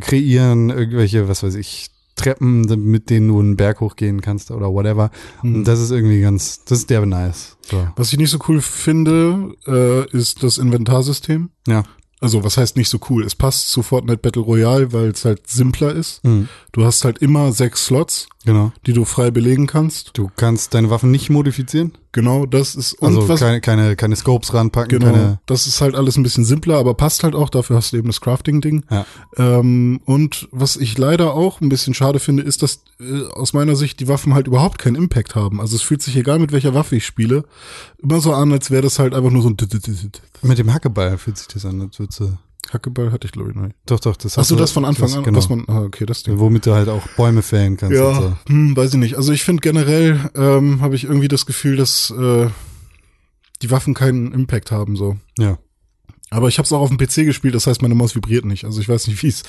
kreieren, 0.00 0.70
irgendwelche, 0.70 1.28
was 1.28 1.42
weiß 1.42 1.56
ich, 1.56 1.88
Treppen, 2.14 2.62
mit 2.90 3.10
denen 3.10 3.28
du 3.28 3.38
einen 3.40 3.56
Berg 3.56 3.80
hochgehen 3.80 4.20
kannst 4.20 4.50
oder 4.50 4.72
whatever. 4.72 5.10
Mhm. 5.42 5.54
Und 5.56 5.64
das 5.64 5.80
ist 5.80 5.90
irgendwie 5.90 6.20
ganz, 6.20 6.64
das 6.64 6.78
ist 6.80 6.90
derbe 6.90 7.06
nice. 7.06 7.56
So. 7.68 7.88
Was 7.96 8.12
ich 8.12 8.18
nicht 8.18 8.30
so 8.30 8.38
cool 8.48 8.60
finde, 8.60 9.54
äh, 9.66 10.08
ist 10.16 10.42
das 10.42 10.58
Inventarsystem. 10.58 11.50
Ja. 11.66 11.82
Also 12.20 12.42
was 12.42 12.56
heißt 12.56 12.76
nicht 12.76 12.88
so 12.88 12.98
cool? 13.08 13.24
Es 13.24 13.36
passt 13.36 13.68
zu 13.68 13.82
Fortnite 13.82 14.18
Battle 14.18 14.42
Royale, 14.42 14.92
weil 14.92 15.10
es 15.10 15.24
halt 15.24 15.46
simpler 15.48 15.92
ist. 15.92 16.24
Mhm. 16.24 16.48
Du 16.72 16.84
hast 16.84 17.04
halt 17.04 17.18
immer 17.18 17.52
sechs 17.52 17.86
Slots, 17.86 18.28
Genau. 18.44 18.72
die 18.86 18.92
du 18.92 19.04
frei 19.04 19.30
belegen 19.30 19.68
kannst. 19.68 20.10
Du 20.14 20.28
kannst 20.34 20.74
deine 20.74 20.90
Waffen 20.90 21.12
nicht 21.12 21.30
modifizieren. 21.30 21.92
Genau, 22.12 22.46
das 22.46 22.74
ist 22.74 22.94
und 22.94 23.08
Also 23.08 23.28
was 23.28 23.40
keine, 23.40 23.60
keine, 23.60 23.94
keine 23.94 24.16
Scopes 24.16 24.54
ranpacken, 24.54 24.98
genau, 24.98 25.12
keine. 25.12 25.40
das 25.44 25.66
ist 25.66 25.82
halt 25.82 25.94
alles 25.94 26.16
ein 26.16 26.22
bisschen 26.22 26.44
simpler, 26.44 26.78
aber 26.78 26.94
passt 26.94 27.22
halt 27.22 27.34
auch. 27.34 27.50
Dafür 27.50 27.76
hast 27.76 27.92
du 27.92 27.98
eben 27.98 28.08
das 28.08 28.20
Crafting-Ding. 28.22 28.84
Ja. 28.90 29.04
Ähm, 29.36 30.00
und 30.06 30.48
was 30.50 30.76
ich 30.76 30.96
leider 30.96 31.34
auch 31.34 31.60
ein 31.60 31.68
bisschen 31.68 31.92
schade 31.92 32.18
finde, 32.18 32.42
ist, 32.42 32.62
dass 32.62 32.82
äh, 32.98 33.24
aus 33.32 33.52
meiner 33.52 33.76
Sicht 33.76 34.00
die 34.00 34.08
Waffen 34.08 34.34
halt 34.34 34.46
überhaupt 34.46 34.78
keinen 34.78 34.96
Impact 34.96 35.34
haben. 35.34 35.60
Also 35.60 35.76
es 35.76 35.82
fühlt 35.82 36.00
sich 36.00 36.16
egal 36.16 36.38
mit 36.38 36.50
welcher 36.50 36.72
Waffe 36.72 36.96
ich 36.96 37.04
spiele, 37.04 37.44
immer 38.02 38.20
so 38.20 38.32
an, 38.32 38.52
als 38.52 38.70
wäre 38.70 38.82
das 38.82 38.98
halt 38.98 39.14
einfach 39.14 39.30
nur 39.30 39.42
so 39.42 39.50
ein 39.50 39.56
Mit 40.42 40.58
dem 40.58 40.72
Hackeball 40.72 41.18
fühlt 41.18 41.36
sich 41.36 41.48
das 41.48 41.66
an, 41.66 41.82
als 41.82 41.98
würdest 41.98 42.20
du. 42.20 42.38
Hackeball 42.72 43.12
hatte 43.12 43.26
ich 43.26 43.32
glaube 43.32 43.50
ich 43.50 43.56
noch 43.56 43.62
nicht. 43.64 43.76
Doch, 43.86 44.00
doch, 44.00 44.16
das 44.16 44.36
Hast 44.36 44.50
du 44.50 44.54
du- 44.56 44.60
das 44.60 44.72
von 44.72 44.84
Anfang 44.84 45.12
an, 45.14 45.22
Genau. 45.24 45.38
was 45.38 45.48
man, 45.48 45.64
ah, 45.68 45.80
okay, 45.82 46.04
das 46.06 46.22
Ding. 46.22 46.38
Womit 46.38 46.66
du 46.66 46.74
halt 46.74 46.88
auch 46.88 47.06
Bäume 47.16 47.42
fällen 47.42 47.76
kannst. 47.76 47.96
und 47.98 48.14
so. 48.14 48.20
Ja, 48.22 48.38
hm, 48.48 48.76
weiß 48.76 48.92
ich 48.94 48.98
nicht. 49.00 49.16
Also 49.16 49.32
ich 49.32 49.42
finde 49.44 49.60
generell 49.62 50.30
ähm, 50.34 50.80
habe 50.80 50.94
ich 50.96 51.04
irgendwie 51.04 51.28
das 51.28 51.46
Gefühl, 51.46 51.76
dass 51.76 52.10
äh, 52.10 52.48
die 53.62 53.70
Waffen 53.70 53.94
keinen 53.94 54.32
Impact 54.32 54.70
haben 54.70 54.96
so. 54.96 55.16
Ja. 55.38 55.58
Aber 56.30 56.48
ich 56.48 56.58
habe 56.58 56.66
es 56.66 56.72
auch 56.72 56.80
auf 56.80 56.90
dem 56.90 56.98
PC 56.98 57.24
gespielt, 57.24 57.54
das 57.54 57.66
heißt, 57.66 57.80
meine 57.80 57.94
Maus 57.94 58.14
vibriert 58.14 58.44
nicht. 58.44 58.64
Also 58.64 58.80
ich 58.80 58.88
weiß 58.88 59.06
nicht, 59.08 59.22
wie 59.22 59.28
es 59.28 59.42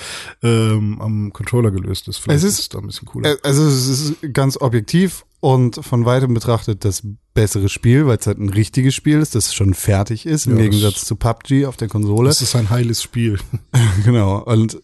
ähm, 0.44 1.02
am 1.02 1.34
Controller 1.34 1.72
gelöst 1.72 2.08
ist. 2.08 2.18
Vielleicht 2.20 2.38
Es 2.44 2.44
ist- 2.54 2.60
es 2.60 2.70
da 2.70 2.80
ein 2.80 2.88
bisschen 2.88 3.08
cooler. 3.08 3.38
Also 3.44 3.64
es 3.68 3.88
ist 3.88 4.16
ganz 4.34 4.56
objektiv 4.62 5.26
und 5.42 5.84
von 5.84 6.06
weitem 6.06 6.34
betrachtet 6.34 6.86
das 6.86 7.04
bessere 7.34 7.70
Spiel, 7.70 8.08
weil 8.08 8.18
es 8.18 8.28
halt 8.28 8.40
ein 8.40 8.50
richtiges 8.50 8.96
Spiel 8.96 9.20
ist, 9.20 9.36
das 9.36 9.54
schon 9.54 9.74
fertig 9.74 10.26
ist, 10.26 10.46
im 10.48 10.58
Ja, 10.58 10.64
Gegensatz 10.64 11.06
zu 11.06 11.16
PUBG 11.16 11.66
auf 11.66 11.78
der 11.78 11.88
Konsole. 11.90 12.28
das 12.30 12.42
ist 12.42 12.56
ein 12.56 12.70
heiles 12.70 13.02
Spiel. 13.04 13.40
genau. 14.06 14.40
Und 14.44 14.80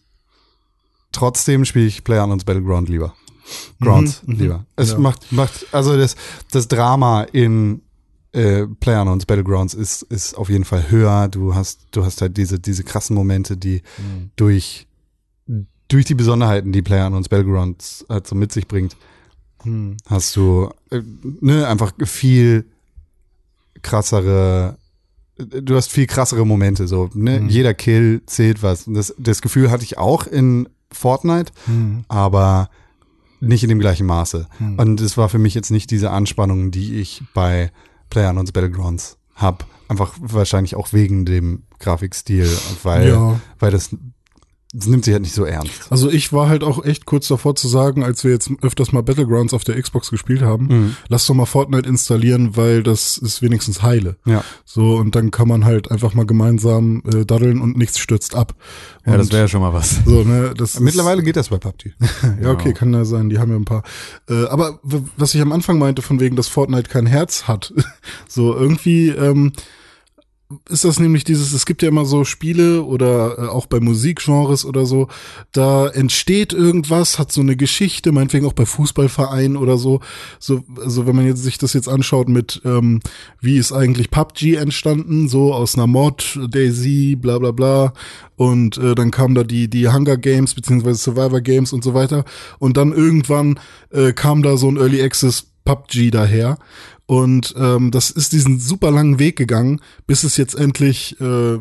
trotzdem 1.12 1.66
spiele 1.66 1.86
ich 1.88 2.04
PlayerUnknown's 2.04 2.44
Battleground 2.46 2.90
lieber. 2.90 3.14
Grounds 3.80 4.24
Mhm, 4.26 4.34
mhm. 4.34 4.40
lieber. 4.42 4.66
Es 4.76 4.92
Ja. 4.92 4.98
macht, 5.00 5.32
macht, 5.32 5.68
also 5.72 5.96
das, 5.98 6.16
das 6.52 6.68
Drama 6.68 7.24
in 7.24 7.82
äh, 8.36 8.68
PlayerUnknown's 8.68 9.26
Battlegrounds 9.26 9.74
ist, 9.74 10.02
ist 10.04 10.36
auf 10.38 10.50
jeden 10.50 10.66
Fall 10.66 10.90
höher. 10.92 11.28
Du 11.30 11.56
hast, 11.56 11.88
du 11.92 12.04
hast 12.06 12.22
halt 12.22 12.36
diese, 12.38 12.60
diese 12.60 12.84
krassen 12.84 13.16
Momente, 13.16 13.56
die 13.58 13.82
Mhm. 13.98 14.32
durch, 14.36 14.88
durch 15.88 16.06
die 16.06 16.16
Besonderheiten, 16.16 16.72
die 16.72 16.82
PlayerUnknown's 16.82 17.30
Battlegrounds 17.30 18.06
halt 18.10 18.28
so 18.28 18.36
mit 18.36 18.52
sich 18.52 18.68
bringt, 18.68 18.96
Hm. 19.64 19.98
hast 20.08 20.36
du 20.36 20.70
äh, 20.92 21.02
ne, 21.42 21.68
einfach 21.68 21.94
viel 22.04 22.66
krassere, 23.82 24.78
äh, 25.38 25.46
du 25.62 25.76
hast 25.76 25.92
viel 25.92 26.08
krassere 26.08 26.46
Momente, 26.46 26.88
so, 26.88 27.10
ne? 27.14 27.40
Mhm. 27.42 27.50
Jeder 27.50 27.74
Kill 27.74 28.22
zählt 28.26 28.64
was. 28.64 28.86
Das, 28.88 29.14
das 29.18 29.42
Gefühl 29.42 29.72
hatte 29.72 29.84
ich 29.84 29.98
auch 29.98 30.28
in 30.28 30.70
Fortnite, 30.92 31.52
Hm. 31.66 32.06
aber 32.08 32.70
nicht 33.42 33.64
in 33.64 33.70
dem 33.70 33.80
gleichen 33.80 34.06
Maße. 34.08 34.48
Hm. 34.58 34.80
Und 34.80 35.02
es 35.02 35.18
war 35.18 35.30
für 35.30 35.40
mich 35.40 35.54
jetzt 35.54 35.70
nicht 35.72 35.92
diese 35.92 36.10
Anspannung, 36.12 36.72
die 36.72 37.00
ich 37.00 37.22
bei 37.34 37.72
PlayerUnknown's 38.16 38.54
Battlegrounds 38.54 39.18
hab. 39.36 39.66
Einfach 39.90 40.14
wahrscheinlich 40.22 40.76
auch 40.76 40.94
wegen 40.94 41.26
dem 41.26 41.64
Grafikstil, 41.80 42.50
weil, 42.84 43.10
Ja. 43.10 43.40
weil 43.60 43.72
das, 43.72 43.90
das 44.78 44.88
nimmt 44.88 45.06
sich 45.06 45.14
halt 45.14 45.24
nicht 45.24 45.34
so 45.34 45.46
ernst. 45.46 45.90
Also 45.90 46.10
ich 46.10 46.34
war 46.34 46.50
halt 46.50 46.64
auch 46.64 46.84
echt 46.84 47.06
kurz 47.06 47.28
davor 47.28 47.56
zu 47.56 47.68
sagen, 47.68 48.04
als 48.04 48.24
wir 48.24 48.32
jetzt 48.32 48.52
öfters 48.62 48.92
mal 48.92 49.02
Battlegrounds 49.04 49.54
auf 49.54 49.64
der 49.64 49.82
Xbox 49.82 50.10
gespielt 50.12 50.42
haben, 50.42 50.68
Mhm. 50.68 50.96
lass 51.08 51.26
doch 51.28 51.34
mal 51.34 51.46
Fortnite 51.46 51.88
installieren, 51.88 52.58
weil 52.58 52.84
das 52.84 53.18
ist 53.18 53.42
wenigstens 53.42 53.82
heile. 53.82 54.18
Ja. 54.26 54.44
So, 54.66 54.96
und 54.98 55.16
dann 55.16 55.32
kann 55.32 55.48
man 55.48 55.64
halt 55.66 55.90
einfach 55.92 56.14
mal 56.14 56.26
gemeinsam 56.26 57.02
äh, 57.06 57.26
daddeln 57.26 57.62
und 57.62 57.78
nichts 57.78 58.00
stürzt 58.00 58.36
ab. 58.36 58.54
Und 59.06 59.32
ja 59.32 59.48
schon 59.48 59.62
mal 59.62 59.74
was. 59.74 60.02
so, 60.06 60.24
ne, 60.24 60.54
das 60.58 60.80
Mittlerweile 60.80 61.24
geht 61.24 61.36
das 61.36 61.50
bei 61.50 61.58
PUBG. 61.58 61.94
Ja, 62.42 62.52
okay, 62.52 62.74
kann 62.74 62.94
ja 62.94 63.06
sein, 63.06 63.30
die 63.30 63.40
haben 63.40 63.52
ja 63.52 63.56
ein 63.58 63.66
paar. 63.66 63.84
Äh, 64.30 64.46
aber 64.48 64.80
was 65.18 65.34
ich 65.36 65.42
am 65.42 65.52
Anfang 65.52 65.78
meinte, 65.80 66.02
von 66.02 66.20
wegen, 66.20 66.36
dass 66.36 66.48
Fortnite 66.48 66.90
kein 66.90 67.06
Herz 67.06 67.48
hat, 67.48 67.74
so 68.28 68.56
irgendwie 68.56 69.10
ähm, 69.10 69.54
ist 70.70 70.86
das 70.86 71.00
nämlich 71.00 71.24
dieses, 71.24 71.54
es 71.54 71.66
gibt 71.66 71.82
ja 71.82 71.90
immer 71.90 72.06
so 72.06 72.24
Spiele 72.24 72.84
oder 72.84 73.40
äh, 73.40 73.48
auch 73.48 73.66
bei 73.66 73.80
Musikgenres 73.80 74.64
oder 74.64 74.86
so, 74.86 75.08
da 75.52 75.88
entsteht 75.88 76.54
irgendwas, 76.54 77.18
hat 77.18 77.32
so 77.32 77.42
eine 77.42 77.56
Geschichte, 77.56 78.12
meinetwegen 78.12 78.46
auch 78.46 78.54
bei 78.54 78.66
Fußballvereinen 78.66 79.58
oder 79.58 79.78
so. 79.78 80.02
So, 80.40 80.64
also 80.80 81.08
wenn 81.08 81.16
man 81.16 81.26
jetzt 81.26 81.42
sich 81.42 81.58
das 81.58 81.74
jetzt 81.74 81.90
anschaut 81.90 82.30
mit, 82.30 82.62
ähm, 82.64 83.00
wie 83.42 83.58
ist 83.58 83.72
eigentlich 83.72 84.12
PUBG 84.12 84.56
entstanden, 84.56 85.28
so 85.30 85.52
aus 85.54 85.76
einer 85.76 85.88
Mod, 85.88 86.40
Daisy, 86.50 87.16
bla 87.16 87.40
bla 87.40 87.52
bla. 87.52 87.94
Und 88.36 88.78
äh, 88.78 88.94
dann 88.94 89.12
kamen 89.12 89.34
da 89.34 89.44
die, 89.44 89.68
die 89.68 89.90
Hunger 89.90 90.18
Games 90.18 90.54
beziehungsweise 90.54 91.00
Survivor 91.00 91.42
Games 91.42 91.74
und 91.74 91.84
so 91.84 91.96
weiter. 91.96 92.24
Und 92.60 92.78
dann 92.78 92.92
irgendwann 92.92 93.60
äh, 93.90 94.14
kam 94.14 94.44
da 94.44 94.58
so 94.58 94.70
ein 94.70 94.78
Early 94.78 95.02
Access 95.02 95.48
PUBG 95.66 96.12
daher. 96.12 96.60
Und 97.06 97.54
ähm, 97.58 97.92
das 97.92 98.10
ist 98.10 98.32
diesen 98.32 98.60
super 98.60 98.92
langen 98.92 99.20
Weg 99.20 99.36
gegangen, 99.36 99.82
bis 100.08 100.24
es 100.24 100.38
jetzt 100.38 100.56
endlich 100.56 101.20
äh, 101.22 101.60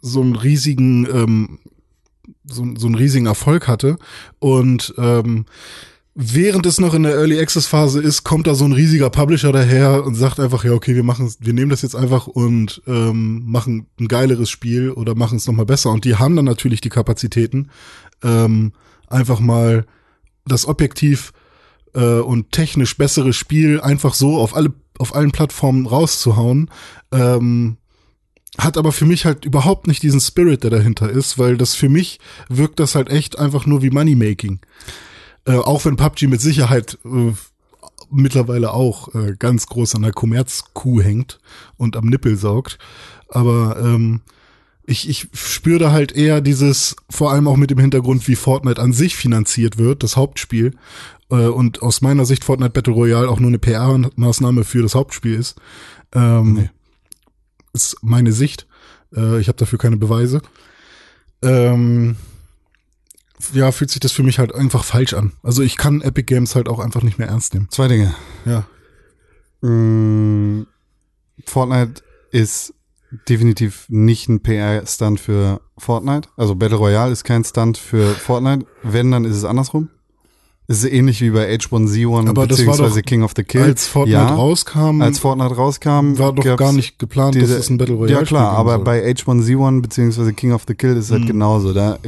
so 0.00 0.20
einen 0.20 0.36
riesigen, 0.36 1.06
ähm, 1.06 1.58
so, 2.44 2.64
so 2.76 2.86
einen 2.86 2.94
riesigen 2.94 3.26
Erfolg 3.26 3.66
hatte. 3.66 3.98
Und 4.38 4.94
ähm, 4.96 5.46
während 6.14 6.66
es 6.66 6.78
noch 6.78 6.94
in 6.94 7.02
der 7.02 7.14
Early 7.16 7.40
Access 7.40 7.66
Phase 7.66 8.00
ist, 8.00 8.22
kommt 8.22 8.46
da 8.46 8.54
so 8.54 8.64
ein 8.64 8.72
riesiger 8.72 9.10
Publisher 9.10 9.50
daher 9.50 10.04
und 10.04 10.14
sagt 10.14 10.38
einfach, 10.38 10.64
ja, 10.64 10.72
okay, 10.72 10.94
wir 10.94 11.02
machen 11.02 11.32
wir 11.40 11.52
nehmen 11.52 11.70
das 11.70 11.82
jetzt 11.82 11.96
einfach 11.96 12.28
und 12.28 12.82
ähm, 12.86 13.42
machen 13.46 13.86
ein 13.98 14.08
geileres 14.08 14.50
Spiel 14.50 14.90
oder 14.90 15.16
machen 15.16 15.38
es 15.38 15.46
nochmal 15.46 15.66
besser. 15.66 15.90
Und 15.90 16.04
die 16.04 16.14
haben 16.14 16.36
dann 16.36 16.44
natürlich 16.44 16.80
die 16.80 16.90
Kapazitäten, 16.90 17.70
ähm, 18.22 18.72
einfach 19.08 19.40
mal 19.40 19.86
das 20.46 20.68
objektiv 20.68 21.32
äh, 21.94 22.20
und 22.20 22.52
technisch 22.52 22.96
bessere 22.96 23.32
Spiel 23.32 23.80
einfach 23.80 24.14
so 24.14 24.38
auf 24.38 24.54
alle 24.54 24.72
auf 24.98 25.14
allen 25.14 25.32
Plattformen 25.32 25.86
rauszuhauen. 25.86 26.70
Ähm, 27.10 27.78
hat 28.58 28.78
aber 28.78 28.92
für 28.92 29.06
mich 29.06 29.24
halt 29.24 29.44
überhaupt 29.44 29.88
nicht 29.88 30.02
diesen 30.04 30.20
Spirit, 30.20 30.62
der 30.62 30.70
dahinter 30.70 31.10
ist, 31.10 31.38
weil 31.38 31.56
das 31.56 31.74
für 31.74 31.88
mich 31.88 32.20
wirkt 32.48 32.78
das 32.78 32.94
halt 32.94 33.08
echt 33.10 33.38
einfach 33.38 33.66
nur 33.66 33.82
wie 33.82 33.90
Moneymaking. 33.90 34.60
Äh, 35.46 35.56
auch 35.56 35.84
wenn 35.84 35.96
PUBG 35.96 36.28
mit 36.28 36.40
Sicherheit 36.40 36.98
äh, 37.04 37.32
mittlerweile 38.10 38.72
auch 38.72 39.12
äh, 39.14 39.34
ganz 39.36 39.66
groß 39.66 39.96
an 39.96 40.02
der 40.02 40.12
Kommerzkuh 40.12 41.00
hängt 41.00 41.40
und 41.76 41.96
am 41.96 42.06
Nippel 42.06 42.36
saugt. 42.36 42.78
Aber 43.28 43.76
ähm, 43.80 44.20
ich, 44.86 45.08
ich 45.08 45.28
spüre 45.32 45.78
da 45.78 45.92
halt 45.92 46.12
eher 46.12 46.40
dieses, 46.40 46.96
vor 47.08 47.32
allem 47.32 47.48
auch 47.48 47.56
mit 47.56 47.70
dem 47.70 47.78
Hintergrund, 47.78 48.28
wie 48.28 48.36
Fortnite 48.36 48.80
an 48.80 48.92
sich 48.92 49.16
finanziert 49.16 49.78
wird, 49.78 50.02
das 50.02 50.16
Hauptspiel. 50.16 50.76
Äh, 51.30 51.46
und 51.46 51.82
aus 51.82 52.00
meiner 52.00 52.26
Sicht 52.26 52.44
Fortnite 52.44 52.70
Battle 52.72 52.92
Royale 52.92 53.28
auch 53.28 53.40
nur 53.40 53.48
eine 53.48 53.58
PR-Maßnahme 53.58 54.64
für 54.64 54.82
das 54.82 54.94
Hauptspiel 54.94 55.34
ist. 55.34 55.56
Ähm, 56.12 56.68
Ist 57.72 57.96
meine 58.02 58.32
Sicht. 58.32 58.66
Äh, 59.14 59.40
ich 59.40 59.48
habe 59.48 59.58
dafür 59.58 59.78
keine 59.78 59.96
Beweise. 59.96 60.42
Ähm, 61.42 62.16
ja, 63.52 63.72
fühlt 63.72 63.90
sich 63.90 64.00
das 64.00 64.12
für 64.12 64.22
mich 64.22 64.38
halt 64.38 64.54
einfach 64.54 64.84
falsch 64.84 65.14
an. 65.14 65.32
Also 65.42 65.62
ich 65.62 65.76
kann 65.76 66.02
Epic 66.02 66.24
Games 66.26 66.54
halt 66.54 66.68
auch 66.68 66.78
einfach 66.78 67.02
nicht 67.02 67.18
mehr 67.18 67.28
ernst 67.28 67.54
nehmen. 67.54 67.68
Zwei 67.70 67.88
Dinge. 67.88 68.14
Ja. 68.44 68.66
Mm, 69.66 70.66
Fortnite 71.46 72.02
ist 72.30 72.74
definitiv 73.28 73.86
nicht 73.88 74.28
ein 74.28 74.42
PR-Stunt 74.42 75.20
für 75.20 75.60
Fortnite. 75.78 76.28
Also 76.36 76.54
Battle 76.54 76.78
Royale 76.78 77.12
ist 77.12 77.24
kein 77.24 77.44
Stunt 77.44 77.78
für 77.78 78.14
Fortnite. 78.14 78.66
Wenn, 78.82 79.10
dann 79.10 79.24
ist 79.24 79.36
es 79.36 79.44
andersrum. 79.44 79.90
Es 80.66 80.82
ist 80.82 80.90
ähnlich 80.90 81.20
wie 81.20 81.28
bei 81.28 81.52
H1Z1 81.54 82.26
Aber 82.26 82.46
das 82.46 82.56
beziehungsweise 82.56 83.02
King 83.02 83.22
of 83.22 83.32
the 83.36 83.44
Kill. 83.44 83.60
Als 83.60 83.86
Fortnite 83.86 84.16
ja, 84.18 84.34
rauskam, 84.34 85.02
als 85.02 85.18
Fortnite 85.18 85.54
rauskam, 85.54 86.18
war 86.18 86.32
doch 86.32 86.56
gar 86.56 86.72
nicht 86.72 86.98
geplant, 86.98 87.34
diese- 87.34 87.48
dass 87.48 87.64
es 87.64 87.70
ein 87.70 87.76
Battle 87.76 87.96
Royale 87.96 88.12
Ja 88.20 88.22
klar, 88.22 88.52
aber 88.52 88.70
soll. 88.70 88.78
Mhm. 88.78 88.84
bei 88.84 89.04
H1Z1 89.10 89.82
beziehungsweise 89.82 90.32
King 90.32 90.52
of 90.52 90.62
the 90.66 90.74
Kill 90.74 90.96
ist 90.96 91.06
es 91.06 91.10
halt 91.10 91.26
genauso. 91.26 91.74
Da, 91.74 91.98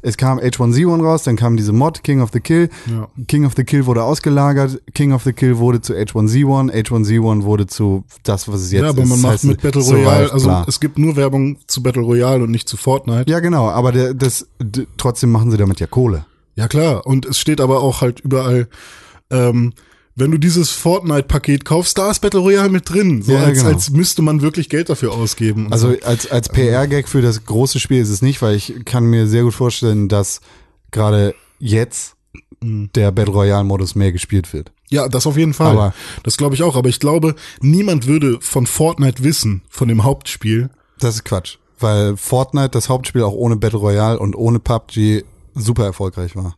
es 0.00 0.16
kam 0.16 0.38
H1Z1 0.38 1.02
raus, 1.04 1.24
dann 1.24 1.36
kam 1.36 1.58
diese 1.58 1.74
Mod 1.74 2.02
King 2.02 2.22
of 2.22 2.30
the 2.32 2.40
Kill. 2.40 2.70
Ja. 2.90 3.08
King 3.28 3.44
of 3.44 3.52
the 3.56 3.64
Kill 3.64 3.84
wurde 3.84 4.02
ausgelagert. 4.04 4.80
King 4.94 5.12
of 5.12 5.22
the 5.24 5.34
Kill 5.34 5.58
wurde 5.58 5.82
zu 5.82 5.92
H1Z1. 5.92 6.70
H1Z1 6.72 7.42
wurde 7.42 7.66
zu 7.66 8.04
das, 8.22 8.48
was 8.48 8.62
es 8.62 8.72
jetzt 8.72 8.84
ja, 8.84 8.88
aber 8.88 9.02
ist. 9.02 9.08
man 9.10 9.18
Das 9.18 9.22
macht 9.22 9.32
heißt, 9.34 9.44
mit 9.44 9.60
Battle 9.60 9.82
Royale, 9.82 10.32
also 10.32 10.46
klar. 10.46 10.64
es 10.66 10.80
gibt 10.80 10.98
nur 10.98 11.16
Werbung 11.16 11.58
zu 11.66 11.82
Battle 11.82 12.00
Royale 12.02 12.42
und 12.42 12.50
nicht 12.52 12.70
zu 12.70 12.78
Fortnite. 12.78 13.30
Ja, 13.30 13.40
genau, 13.40 13.68
aber 13.68 13.92
der, 13.92 14.14
das, 14.14 14.46
trotzdem 14.96 15.30
machen 15.30 15.50
sie 15.50 15.58
damit 15.58 15.78
ja 15.78 15.86
Kohle. 15.86 16.24
Ja 16.54 16.68
klar, 16.68 17.06
und 17.06 17.24
es 17.26 17.38
steht 17.38 17.60
aber 17.60 17.80
auch 17.82 18.00
halt 18.02 18.20
überall, 18.20 18.68
ähm, 19.30 19.72
wenn 20.14 20.30
du 20.30 20.36
dieses 20.38 20.70
Fortnite-Paket 20.70 21.64
kaufst, 21.64 21.96
da 21.96 22.10
ist 22.10 22.20
Battle 22.20 22.40
Royale 22.40 22.68
mit 22.68 22.90
drin. 22.90 23.22
So 23.22 23.32
Ja, 23.32 23.44
als, 23.44 23.58
genau. 23.60 23.70
als 23.70 23.90
müsste 23.90 24.20
man 24.20 24.42
wirklich 24.42 24.68
Geld 24.68 24.90
dafür 24.90 25.12
ausgeben. 25.12 25.72
Also 25.72 25.92
so. 25.92 25.98
als, 26.02 26.30
als 26.30 26.50
PR-Gag 26.50 27.08
für 27.08 27.22
das 27.22 27.46
große 27.46 27.80
Spiel 27.80 28.02
ist 28.02 28.10
es 28.10 28.20
nicht, 28.20 28.42
weil 28.42 28.54
ich 28.54 28.74
kann 28.84 29.04
mir 29.04 29.26
sehr 29.26 29.44
gut 29.44 29.54
vorstellen, 29.54 30.08
dass 30.08 30.40
gerade 30.90 31.34
jetzt 31.58 32.14
Mhm. 32.62 32.90
der 32.94 33.10
Battle 33.10 33.32
Royale-Modus 33.34 33.94
mehr 33.94 34.12
gespielt 34.12 34.52
wird. 34.52 34.70
ja, 34.90 35.08
das 35.08 35.26
auf 35.26 35.36
jeden 35.38 35.54
Fall. 35.54 35.72
aber- 35.72 35.94
das 36.22 36.36
glaube 36.36 36.54
ich 36.54 36.62
auch. 36.62 36.76
Aber 36.76 36.88
ich 36.90 37.00
glaube, 37.00 37.34
niemand 37.60 38.06
würde 38.06 38.38
von 38.42 38.66
Fortnite 38.66 39.24
wissen, 39.24 39.62
von 39.70 39.88
dem 39.88 40.04
Hauptspiel. 40.04 40.68
Das 41.00 41.14
ist 41.16 41.24
Quatsch, 41.24 41.56
weil 41.80 42.16
Fortnite, 42.18 42.68
das 42.68 42.88
Hauptspiel, 42.90 43.22
auch 43.22 43.32
ohne 43.32 43.56
Battle 43.56 43.78
Royale 43.80 44.18
und 44.18 44.36
ohne 44.36 44.58
PUBG 44.60 45.24
super 45.54 45.84
erfolgreich 45.84 46.36
war. 46.36 46.56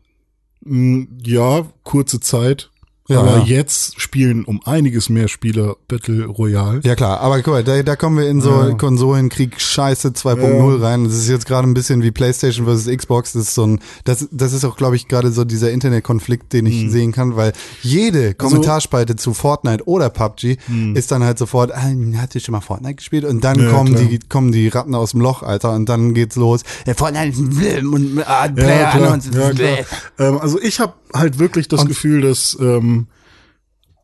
Mm, 0.64 1.04
Ja, 1.24 1.66
kurze 1.82 2.20
Zeit. 2.20 2.70
Ja, 3.06 3.20
aber 3.20 3.38
ja. 3.38 3.44
jetzt 3.44 4.00
spielen 4.00 4.44
um 4.44 4.62
einiges 4.64 5.10
mehr 5.10 5.28
Spieler 5.28 5.76
Battle 5.88 6.24
Royale. 6.24 6.80
Ja 6.84 6.94
klar, 6.94 7.20
aber 7.20 7.42
guck 7.42 7.52
mal, 7.52 7.64
da, 7.64 7.82
da 7.82 7.96
kommen 7.96 8.16
wir 8.16 8.28
in 8.28 8.40
so 8.40 8.50
Ja. 8.50 8.70
Konsolenkrieg 8.74 9.60
Scheiße 9.60 10.08
2.0 10.08 10.82
rein. 10.82 11.04
Das 11.04 11.12
ist 11.12 11.28
jetzt 11.28 11.46
gerade 11.46 11.68
ein 11.68 11.74
bisschen 11.74 12.02
wie 12.02 12.10
PlayStation 12.10 12.64
versus 12.64 12.94
Xbox. 12.94 13.34
Das 13.34 13.42
ist 13.42 13.54
so 13.54 13.66
ein, 13.66 13.80
das, 14.04 14.28
das 14.30 14.54
ist 14.54 14.64
auch, 14.64 14.76
glaube 14.76 14.96
ich, 14.96 15.06
gerade 15.06 15.32
so 15.32 15.44
dieser 15.44 15.70
Internetkonflikt, 15.70 16.52
den 16.54 16.64
ich 16.64 16.90
sehen 16.90 17.12
kann, 17.12 17.36
weil 17.36 17.52
jede 17.82 18.28
Also 18.28 18.36
Kommentarspalte 18.38 19.16
zu 19.16 19.34
Fortnite 19.34 19.86
oder 19.86 20.08
PUBG 20.08 20.56
ist 20.94 21.10
dann 21.10 21.22
halt 21.22 21.38
sofort, 21.38 21.72
ah, 21.72 21.90
hat 22.16 22.34
ihr 22.34 22.40
schon 22.40 22.52
mal 22.52 22.60
Fortnite 22.60 22.94
gespielt? 22.94 23.24
Und 23.24 23.44
dann. 23.44 23.60
Ja, 23.60 23.70
kommen 23.70 23.94
klar. 23.94 24.04
die, 24.04 24.18
kommen 24.18 24.52
die 24.52 24.68
Ratten 24.68 24.94
aus 24.94 25.12
dem 25.12 25.20
Loch, 25.20 25.42
Alter, 25.42 25.72
und 25.72 25.88
dann 25.88 26.14
geht's 26.14 26.36
los. 26.36 26.62
Ja, 26.86 26.94
Fortnite 26.94 27.38
und 27.86 28.22
ah, 28.26 28.48
Player 28.48 28.80
Ja, 28.80 28.90
klar. 28.90 29.20
Ja, 29.32 29.50
klar. 29.50 29.78
Ähm, 30.18 30.38
also 30.38 30.60
ich 30.60 30.80
habe 30.80 30.94
halt 31.14 31.38
wirklich 31.38 31.68
das 31.68 31.82
Und- 31.82 31.88
Gefühl, 31.88 32.20
dass, 32.22 32.56
ähm, 32.60 33.06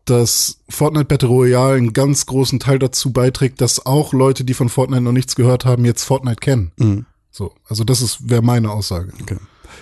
dass 0.04 0.58
Fortnite 0.68 1.04
Battle 1.06 1.28
Royale 1.28 1.76
einen 1.76 1.92
ganz 1.92 2.26
großen 2.26 2.58
Teil 2.58 2.78
dazu 2.78 3.12
beiträgt, 3.12 3.60
dass 3.60 3.84
auch 3.86 4.12
Leute, 4.12 4.44
die 4.44 4.54
von 4.54 4.68
Fortnite 4.68 5.02
noch 5.02 5.12
nichts 5.12 5.36
gehört 5.36 5.64
haben, 5.64 5.84
jetzt 5.84 6.04
Fortnite 6.04 6.40
kennen. 6.40 6.72
Mhm. 6.78 7.06
So, 7.30 7.52
also 7.68 7.84
das 7.84 8.00
ist 8.02 8.28
wäre 8.28 8.42
meine 8.42 8.70
Aussage. 8.70 9.12
Okay. 9.22 9.36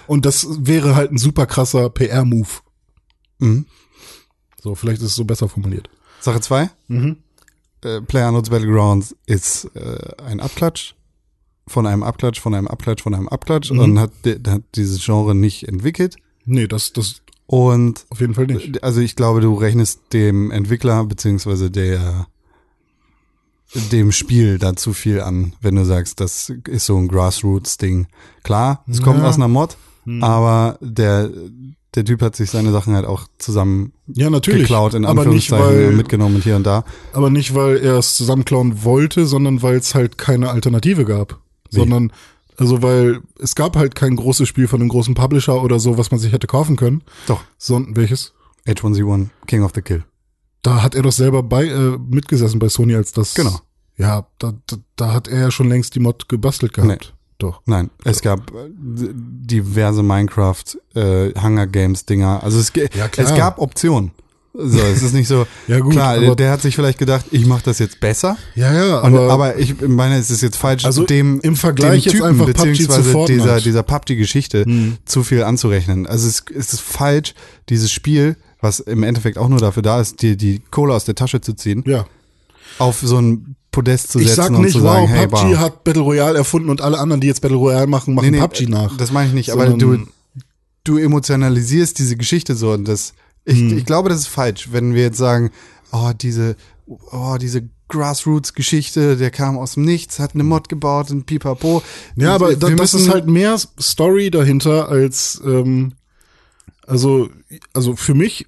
Und 0.06 0.26
das 0.26 0.46
wäre 0.66 0.96
halt 0.96 1.12
ein 1.12 1.18
super 1.18 1.46
krasser 1.46 1.88
PR-Move. 1.88 2.48
Mhm. 3.38 3.66
So, 4.62 4.74
vielleicht 4.74 5.00
ist 5.00 5.08
es 5.08 5.14
so 5.14 5.24
besser 5.24 5.48
formuliert. 5.48 5.88
Sache 6.20 6.40
zwei. 6.40 6.70
Mhm. 6.88 7.18
äh, 7.84 8.00
PlayerUnknown's 8.00 8.50
Battlegrounds 8.50 9.16
ist 9.26 9.66
äh, 9.76 9.98
ein 10.26 10.40
Abklatsch 10.40 10.94
von 11.68 11.86
einem 11.86 12.02
Abklatsch, 12.02 12.40
von 12.40 12.52
einem 12.54 12.66
Abklatsch, 12.66 13.02
von 13.02 13.14
einem 13.14 13.28
Abklatsch 13.28 13.70
Mhm. 13.70 13.78
und 13.78 13.98
hat, 14.00 14.10
hat 14.48 14.62
dieses 14.74 15.02
Genre 15.04 15.34
nicht 15.34 15.68
entwickelt. 15.68 16.16
Nee, 16.48 16.66
das, 16.66 16.92
das 16.92 17.20
Und 17.46 18.04
auf 18.10 18.20
jeden 18.20 18.34
Fall 18.34 18.46
nicht. 18.46 18.82
also 18.82 19.00
ich 19.00 19.16
glaube, 19.16 19.40
du 19.40 19.54
rechnest 19.54 20.00
dem 20.12 20.50
Entwickler 20.50 21.04
beziehungsweise 21.04 21.70
der 21.70 22.26
dem 23.92 24.12
Spiel 24.12 24.58
da 24.58 24.74
zu 24.76 24.94
viel 24.94 25.20
an, 25.20 25.52
wenn 25.60 25.76
du 25.76 25.84
sagst, 25.84 26.20
das 26.20 26.50
ist 26.68 26.86
so 26.86 26.96
ein 26.96 27.08
Grassroots-Ding. 27.08 28.06
Klar, 28.42 28.82
es 28.88 29.02
kommt 29.02 29.18
Ja. 29.20 29.28
aus 29.28 29.36
einer 29.36 29.48
Mod, 29.48 29.76
Hm. 30.04 30.22
aber 30.24 30.78
der 30.80 31.30
der 31.94 32.04
Typ 32.04 32.20
hat 32.22 32.36
sich 32.36 32.50
seine 32.50 32.70
Sachen 32.70 32.94
halt 32.94 33.06
auch 33.06 33.26
zusammen 33.38 33.92
Ja, 34.06 34.30
natürlich. 34.30 34.62
geklaut, 34.62 34.94
in 34.94 35.04
aber 35.04 35.24
nicht, 35.24 35.50
Anführungszeichen, 35.52 35.86
weil, 35.88 35.96
mitgenommen 35.96 36.36
und 36.36 36.44
hier 36.44 36.54
und 36.56 36.64
da. 36.64 36.84
aber 37.12 37.28
nicht, 37.30 37.54
weil 37.54 37.78
er 37.78 37.96
es 37.98 38.14
zusammenklauen 38.16 38.84
wollte, 38.84 39.26
sondern 39.26 39.62
weil 39.62 39.76
es 39.76 39.94
halt 39.94 40.16
keine 40.18 40.50
Alternative 40.50 41.04
gab. 41.06 41.40
Sondern, 41.70 42.12
also 42.58 42.82
weil 42.82 43.20
es 43.38 43.54
gab 43.54 43.76
halt 43.76 43.94
kein 43.94 44.16
großes 44.16 44.46
Spiel 44.48 44.68
von 44.68 44.80
einem 44.80 44.90
großen 44.90 45.14
Publisher 45.14 45.62
oder 45.62 45.78
so, 45.78 45.96
was 45.96 46.10
man 46.10 46.20
sich 46.20 46.32
hätte 46.32 46.46
kaufen 46.46 46.76
können. 46.76 47.02
Doch, 47.26 47.42
Sondern, 47.56 47.96
welches? 47.96 48.34
H1Z1, 48.66 49.28
King 49.46 49.62
of 49.62 49.72
the 49.74 49.80
Kill. 49.80 50.04
Da 50.62 50.82
hat 50.82 50.94
er 50.94 51.02
doch 51.02 51.12
selber 51.12 51.42
bei, 51.42 51.66
äh, 51.66 51.96
mitgesessen 51.98 52.58
bei 52.58 52.68
Sony, 52.68 52.94
als 52.96 53.12
das. 53.12 53.34
Genau. 53.34 53.60
Ja, 53.96 54.26
da, 54.38 54.52
da, 54.66 54.76
da 54.96 55.12
hat 55.12 55.28
er 55.28 55.40
ja 55.40 55.50
schon 55.50 55.68
längst 55.68 55.94
die 55.94 56.00
Mod 56.00 56.28
gebastelt 56.28 56.72
gehabt. 56.72 57.14
Doch. 57.38 57.62
Nein, 57.66 57.90
es 58.04 58.20
gab 58.20 58.50
äh, 58.50 58.68
diverse 58.74 60.02
Minecraft 60.02 60.64
äh, 60.94 61.32
Hunger 61.40 61.68
Games 61.68 62.04
Dinger. 62.04 62.42
Also 62.42 62.58
es, 62.58 62.72
Ja, 62.94 63.08
es 63.16 63.34
gab 63.34 63.58
Optionen. 63.58 64.10
So, 64.60 64.80
es 64.80 65.02
ist 65.04 65.14
nicht 65.14 65.28
so. 65.28 65.46
Ja, 65.68 65.78
gut, 65.78 65.92
klar, 65.92 66.18
der, 66.18 66.26
aber- 66.28 66.36
der 66.36 66.50
hat 66.50 66.62
sich 66.62 66.74
vielleicht 66.74 66.98
gedacht, 66.98 67.26
ich 67.30 67.46
mache 67.46 67.62
das 67.64 67.78
jetzt 67.78 68.00
besser. 68.00 68.36
Ja, 68.56 68.72
ja, 68.72 68.98
Und, 69.00 69.14
aber, 69.16 69.30
aber, 69.32 69.58
ich 69.58 69.80
meine, 69.86 70.16
es 70.16 70.30
ist 70.30 70.42
jetzt 70.42 70.56
falsch, 70.56 70.84
Also 70.84 71.04
dem 71.04 71.40
im 71.42 71.54
Vergleich 71.54 72.02
dem 72.04 72.12
jetzt 72.14 72.22
einfach 72.22 72.46
PUBG 72.46 72.56
beziehungsweise 72.70 73.10
Fortnite. 73.12 73.40
dieser 73.40 73.60
dieser 73.60 73.82
PUBG-Geschichte 73.84 74.64
Hm. 74.64 74.96
zu 75.04 75.22
viel 75.22 75.44
anzurechnen. 75.44 76.06
Also 76.08 76.26
es, 76.28 76.42
es 76.52 76.72
ist 76.72 76.80
falsch, 76.80 77.34
dieses 77.68 77.92
Spiel, 77.92 78.36
was 78.60 78.80
im 78.80 79.04
Endeffekt 79.04 79.38
auch 79.38 79.48
nur 79.48 79.60
dafür 79.60 79.82
da 79.84 80.00
ist, 80.00 80.22
dir 80.22 80.36
die 80.36 80.60
Kohle 80.72 80.92
aus 80.94 81.04
der 81.04 81.14
Tasche 81.14 81.40
zu 81.40 81.52
ziehen, 81.54 81.84
ja. 81.86 82.04
auf 82.78 82.98
so 83.00 83.20
ein 83.20 83.54
Podest 83.70 84.10
zu 84.10 84.18
Ich 84.18 84.28
setzen 84.28 84.42
sag 84.42 84.50
und 84.50 84.62
nicht, 84.62 84.72
zu 84.72 84.80
sagen, 84.80 85.02
wow, 85.02 85.10
hey, 85.10 85.28
PUBG 85.28 85.50
wow. 85.52 85.56
hat 85.58 85.84
Battle 85.84 86.02
Royale 86.02 86.36
erfunden 86.38 86.68
und 86.70 86.80
alle 86.80 86.98
anderen, 86.98 87.20
die 87.20 87.28
jetzt 87.28 87.42
Battle 87.42 87.58
Royale 87.58 87.86
machen, 87.86 88.14
machen 88.14 88.24
Nee, 88.30 88.38
nee, 88.38 88.40
PUBG 88.40 88.66
nach. 88.68 88.96
Das 88.96 89.12
meine 89.12 89.28
ich 89.28 89.34
nicht, 89.34 89.50
aber 89.52 89.66
du, 89.68 89.98
du 90.82 90.96
emotionalisierst 90.98 91.96
diese 91.98 92.16
Geschichte 92.16 92.56
so 92.56 92.72
und 92.72 92.88
das, 92.88 93.12
ich, 93.44 93.58
Hm. 93.58 93.78
ich 93.78 93.84
glaube, 93.84 94.08
das 94.08 94.18
ist 94.18 94.28
falsch, 94.28 94.68
wenn 94.72 94.94
wir 94.94 95.02
jetzt 95.02 95.18
sagen, 95.18 95.50
oh, 95.92 96.12
diese, 96.18 96.56
oh, 96.86 97.36
diese 97.40 97.68
Grassroots-Geschichte, 97.88 99.16
der 99.16 99.30
kam 99.30 99.56
aus 99.56 99.74
dem 99.74 99.84
Nichts, 99.84 100.18
hat 100.18 100.34
eine 100.34 100.44
Mod 100.44 100.68
gebaut 100.68 101.10
und 101.10 101.24
pipapo. 101.24 101.82
Ja, 102.16 102.34
aber 102.34 102.54
da, 102.54 102.70
das 102.70 102.94
ist 102.94 103.08
halt 103.08 103.26
mehr 103.26 103.56
Story 103.80 104.30
dahinter 104.30 104.88
als 104.88 105.40
ähm, 105.44 105.92
also 106.86 107.30
also 107.72 107.96
für 107.96 108.14
mich 108.14 108.46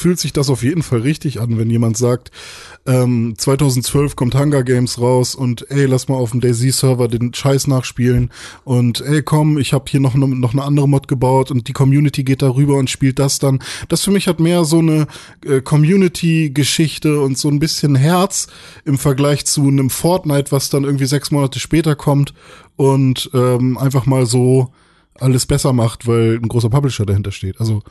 fühlt 0.00 0.18
sich 0.18 0.32
das 0.32 0.50
auf 0.50 0.62
jeden 0.62 0.82
Fall 0.82 1.00
richtig 1.00 1.40
an, 1.40 1.58
wenn 1.58 1.70
jemand 1.70 1.96
sagt, 1.96 2.30
ähm, 2.86 3.34
2012 3.36 4.16
kommt 4.16 4.34
Hunger 4.34 4.62
Games 4.62 4.98
raus 4.98 5.34
und 5.34 5.70
ey, 5.70 5.84
lass 5.84 6.08
mal 6.08 6.16
auf 6.16 6.30
dem 6.30 6.40
Daisy-Server 6.40 7.06
den 7.08 7.34
Scheiß 7.34 7.66
nachspielen 7.66 8.30
und 8.64 9.00
ey, 9.02 9.22
komm, 9.22 9.58
ich 9.58 9.72
habe 9.72 9.84
hier 9.88 10.00
noch 10.00 10.14
eine, 10.14 10.26
noch 10.26 10.52
eine 10.52 10.62
andere 10.62 10.88
Mod 10.88 11.06
gebaut 11.06 11.50
und 11.50 11.68
die 11.68 11.72
Community 11.72 12.24
geht 12.24 12.42
darüber 12.42 12.76
und 12.76 12.88
spielt 12.88 13.18
das 13.18 13.38
dann. 13.38 13.60
Das 13.88 14.02
für 14.02 14.10
mich 14.10 14.26
hat 14.26 14.40
mehr 14.40 14.64
so 14.64 14.78
eine 14.78 15.06
äh, 15.44 15.60
Community-Geschichte 15.60 17.20
und 17.20 17.36
so 17.36 17.48
ein 17.48 17.58
bisschen 17.58 17.94
Herz 17.94 18.48
im 18.84 18.96
Vergleich 18.96 19.44
zu 19.44 19.66
einem 19.66 19.90
Fortnite, 19.90 20.50
was 20.50 20.70
dann 20.70 20.84
irgendwie 20.84 21.06
sechs 21.06 21.30
Monate 21.30 21.60
später 21.60 21.94
kommt 21.94 22.32
und 22.76 23.30
ähm, 23.34 23.76
einfach 23.76 24.06
mal 24.06 24.24
so 24.24 24.72
alles 25.18 25.44
besser 25.44 25.74
macht, 25.74 26.06
weil 26.06 26.36
ein 26.36 26.48
großer 26.48 26.70
Publisher 26.70 27.04
dahinter 27.04 27.30
steht. 27.32 27.60
Also 27.60 27.82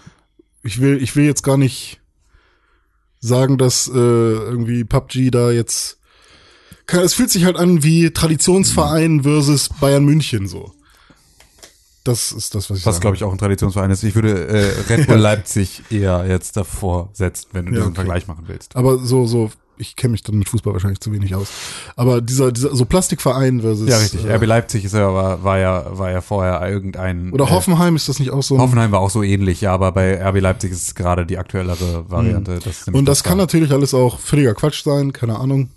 ich 0.64 0.82
will, 0.82 1.02
ich 1.02 1.16
will 1.16 1.26
jetzt 1.26 1.44
gar 1.44 1.58
nicht 1.58 2.00
sagen, 3.20 3.58
dass 3.58 3.88
äh, 3.88 3.92
irgendwie 3.92 4.84
PUBG 4.84 5.32
da 5.32 5.52
jetzt. 5.52 5.98
Kann, 6.86 7.02
es 7.02 7.14
fühlt 7.14 7.30
sich 7.30 7.46
halt 7.46 7.58
an 7.58 7.84
wie 7.84 8.12
Traditionsverein 8.12 9.24
versus 9.24 9.70
Bayern 9.80 10.06
München 10.06 10.48
so. 10.48 10.74
Das 12.04 12.32
ist 12.32 12.56
das, 12.56 12.70
was 12.70 12.80
ich 12.80 12.86
Was, 12.86 13.02
glaube 13.02 13.16
ich, 13.16 13.24
auch 13.24 13.32
ein 13.32 13.38
Traditionsverein 13.38 13.92
ist. 13.92 14.04
Ich 14.04 14.16
würde 14.16 14.48
äh, 14.48 14.80
Red 14.90 15.06
Bull 15.08 15.18
Leipzig 15.20 15.84
eher 15.92 16.26
jetzt 16.28 16.58
davor 16.58 17.10
setzen, 17.14 17.50
wenn 17.52 17.66
du 17.66 17.72
Ja, 17.72 17.78
diesen 17.80 17.90
okay. 17.90 17.96
Vergleich 17.96 18.28
machen 18.28 18.46
willst. 18.48 18.76
Aber 18.76 18.98
so, 18.98 19.28
so, 19.28 19.52
ich 19.80 19.96
kenne 19.96 20.12
mich 20.12 20.24
dann 20.24 20.38
mit 20.38 20.50
Fußball 20.50 20.74
wahrscheinlich 20.74 21.00
zu 21.00 21.12
wenig 21.12 21.34
aus. 21.36 21.48
Aber 21.96 22.22
dieser, 22.22 22.52
dieser 22.52 22.76
so 22.76 22.86
Plastikverein 22.86 23.62
versus. 23.62 23.90
Ja, 23.90 23.98
richtig. 23.98 24.26
Äh, 24.26 24.36
RB 24.36 24.46
Leipzig 24.46 24.86
ist 24.86 24.94
ja, 24.94 25.14
war, 25.14 25.44
war 25.44 25.58
ja, 25.58 25.86
war 25.98 26.12
ja 26.12 26.22
vorher 26.22 26.62
irgendein. 26.70 27.32
oder 27.32 27.46
äh, 27.46 27.50
Hoffenheim 27.50 27.96
ist 27.96 28.10
das 28.10 28.20
nicht 28.20 28.32
auch 28.32 28.44
so. 28.44 28.60
Hoffenheim 28.60 28.92
war 28.92 29.00
auch 29.00 29.10
so 29.10 29.24
ähnlich, 29.24 29.62
ja, 29.62 29.74
aber 29.74 29.92
bei 29.92 30.22
RB 30.22 30.42
Leipzig 30.42 30.72
ist 30.72 30.84
es 30.84 30.96
gerade 30.96 31.26
die 31.26 31.38
aktuellere 31.38 32.10
Variante. 32.10 32.56
Das 32.56 32.66
ist 32.66 32.88
nämlich 32.88 33.00
Und 33.00 33.06
das 33.06 33.24
kann 33.24 33.38
natürlich 33.38 33.72
alles 33.72 33.94
auch 33.94 34.20
völliger 34.20 34.54
Quatsch 34.54 34.84
sein, 34.84 35.14
keine 35.14 35.40
Ahnung. 35.40 35.70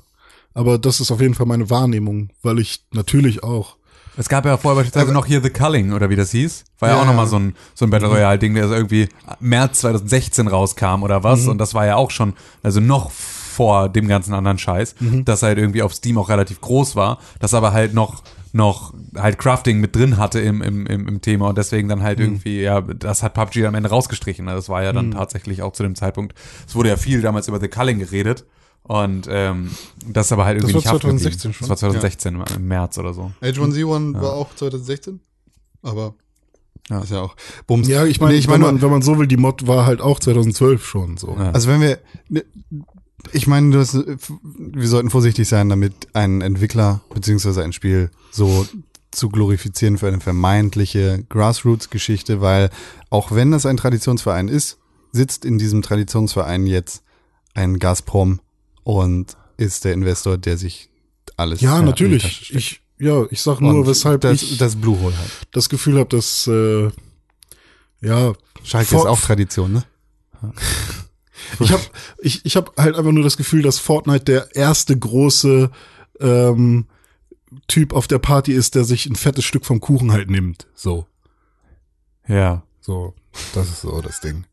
Aber 0.55 0.79
das 0.79 1.01
ist 1.01 1.11
auf 1.11 1.21
jeden 1.21 1.35
Fall 1.35 1.47
meine 1.47 1.71
Wahrnehmung, 1.71 2.31
weil 2.43 2.59
ich 2.59 2.85
natürlich 2.93 3.43
auch. 3.43 3.77
Es 4.19 4.29
gab 4.29 4.45
ja 4.45 4.59
vorher 4.59 4.83
beispielsweise 4.83 5.13
noch 5.15 5.25
hier 5.25 5.41
The 5.41 5.49
Culling, 5.49 5.93
oder 5.93 6.11
wie 6.11 6.17
das 6.17 6.33
hieß. 6.33 6.65
War 6.81 6.91
ja, 6.91 6.97
Ja, 6.97 7.03
auch 7.03 7.07
nochmal 7.07 7.27
so 7.27 7.37
ein, 7.37 7.55
so 7.75 7.87
ein 7.87 7.91
Battle 7.91 8.09
Royale-Ding, 8.09 8.55
der 8.55 8.69
so 8.69 8.75
irgendwie 8.75 9.09
März 9.41 9.81
2016 9.81 10.49
rauskam 10.49 11.03
oder 11.03 11.25
was. 11.25 11.47
Und 11.47 11.57
das 11.57 11.73
war 11.73 11.87
ja 11.87 11.97
auch 11.97 12.11
schon, 12.11 12.35
also 12.63 12.81
noch 12.81 13.11
vor 13.53 13.89
dem 13.89 14.09
ganzen 14.09 14.35
anderen 14.35 14.59
Scheiß, 14.59 14.95
das 15.25 15.43
halt 15.43 15.59
irgendwie 15.59 15.83
auf 15.83 15.95
Steam 15.95 16.19
auch 16.19 16.29
relativ 16.29 16.61
groß 16.61 16.97
war, 16.97 17.19
das 17.39 17.55
aber 17.55 17.73
halt 17.73 17.95
noch 17.95 18.23
noch 18.55 18.93
halt 19.17 19.39
Crafting 19.39 19.81
mit 19.81 19.97
drin 19.97 20.19
hatte 20.19 20.39
im, 20.39 20.61
im, 20.61 20.85
im, 20.87 21.09
im 21.09 21.21
Thema 21.23 21.49
und 21.49 21.57
deswegen 21.57 21.89
dann 21.89 22.03
halt 22.03 22.21
irgendwie, 22.21 22.61
ja, 22.61 22.83
das 22.83 23.23
hat 23.23 23.33
PUBG 23.33 23.65
am 23.65 23.75
Ende 23.75 23.89
rausgestrichen. 23.89 24.45
Das 24.45 24.69
war 24.69 24.83
ja 24.83 24.93
dann 24.93 25.13
tatsächlich 25.13 25.63
auch 25.63 25.73
zu 25.73 25.83
dem 25.85 25.95
Zeitpunkt, 25.95 26.35
es 26.67 26.75
wurde 26.75 26.91
ja 26.91 26.99
viel 26.99 27.23
damals 27.23 27.49
über 27.49 27.59
The 27.61 27.69
Culling 27.69 27.99
geredet 27.99 28.45
und 28.83 29.27
ähm, 29.31 29.71
das 30.07 30.33
aber 30.33 30.45
halt 30.45 30.59
Das 30.59 30.65
irgendwie 30.69 30.85
war 30.85 30.93
nicht 30.93 31.03
haften 31.05 31.19
2016 31.19 31.53
geblieben. 31.53 31.55
schon? 31.55 31.69
Das 31.69 31.83
war 31.83 31.91
2016 31.93 32.43
im 32.57 32.69
März 32.69 32.99
oder 32.99 33.15
so. 33.15 33.33
H1Z1 33.41 34.21
war 34.21 34.33
auch 34.35 34.55
2016, 34.55 35.21
aber 35.83 36.15
Ja. 36.91 37.01
ist 37.01 37.11
ja 37.11 37.23
auch 37.23 37.37
Bums. 37.67 37.89
Ja, 37.89 38.05
ich 38.05 38.21
meine, 38.21 38.35
Nee, 38.35 38.39
ich 38.41 38.49
meine, 38.49 38.65
wenn, 38.67 38.75
man, 38.75 38.83
wenn 38.83 38.91
man 38.91 39.01
so 39.01 39.19
will, 39.19 39.27
die 39.29 39.39
Mod 39.39 39.67
war 39.67 39.87
halt 39.87 40.03
auch 40.03 40.21
2012 40.21 40.85
schon 40.85 41.17
so. 41.17 41.35
Ja. 41.39 41.53
Also 41.53 41.69
wenn 41.71 41.81
wir, 41.81 42.01
ne, 42.29 42.45
ich 43.33 43.47
meine, 43.47 43.71
du 43.71 43.79
hast, 43.79 43.95
wir 43.95 44.89
sollten 44.89 45.11
vorsichtig 45.11 45.49
sein, 45.49 45.69
damit 45.69 45.93
einen 46.15 46.41
Entwickler 46.41 47.01
beziehungsweise 47.15 47.63
ein 47.63 47.73
Spiel 47.73 48.11
so 48.31 48.67
zu 49.11 49.29
glorifizieren 49.29 49.99
für 49.99 50.09
eine 50.09 50.21
vermeintliche 50.21 51.25
Grassroots-Geschichte, 51.29 52.41
weil 52.41 52.71
auch 53.11 53.31
wenn 53.33 53.51
das 53.51 53.67
ein 53.67 53.77
Traditionsverein 53.77 54.49
ist, 54.49 54.79
sitzt 55.13 55.45
in 55.45 55.59
diesem 55.59 55.83
Traditionsverein 55.83 56.67
jetzt 56.67 57.03
ein 57.55 57.79
Gazprom 57.79 58.41
und 58.83 59.37
ist 59.59 59.85
der 59.85 59.93
Investor, 59.93 60.39
der 60.39 60.57
sich 60.57 60.89
alles 61.37 61.61
Ja, 61.61 61.83
natürlich. 61.83 62.55
Ich, 62.55 62.81
ja, 62.99 63.25
ich 63.31 63.43
sag 63.43 63.61
nur, 63.61 63.75
Und 63.75 63.87
weshalb 63.87 64.23
das, 64.23 64.43
ich 64.43 64.59
das 64.59 64.77
Bluehole 64.77 65.17
hat. 65.17 65.31
das 65.53 65.69
Gefühl 65.69 65.99
habe, 65.99 66.09
dass 66.09 66.47
äh, 66.47 66.91
ja, 68.01 68.33
Schalke 68.65 68.97
ist 68.97 69.07
auch 69.07 69.21
Tradition, 69.21 69.73
ne? 69.73 69.85
ich 71.61 71.73
habe 71.73 71.83
ich, 72.21 72.45
ich 72.45 72.57
hab 72.57 72.77
halt 72.77 72.97
einfach 72.97 73.13
nur 73.13 73.25
das 73.25 73.37
Gefühl, 73.37 73.63
dass 73.63 73.79
Fortnite 73.79 74.25
der 74.25 74.55
erste 74.57 74.97
große 74.99 75.71
ähm, 76.21 76.87
Typ 77.69 77.93
auf 77.93 78.07
der 78.09 78.19
Party 78.19 78.53
ist, 78.53 78.75
der 78.75 78.85
sich 78.85 79.07
ein 79.07 79.17
fettes 79.17 79.45
Stück 79.45 79.65
vom 79.67 79.81
Kuchen 79.81 80.13
halt 80.13 80.31
nimmt. 80.31 80.67
So, 80.75 81.07
Ja. 82.27 82.63
so, 82.81 83.15
das 83.55 83.69
ist 83.69 83.81
so 83.83 84.01
das 84.01 84.21
Ding. 84.21 84.45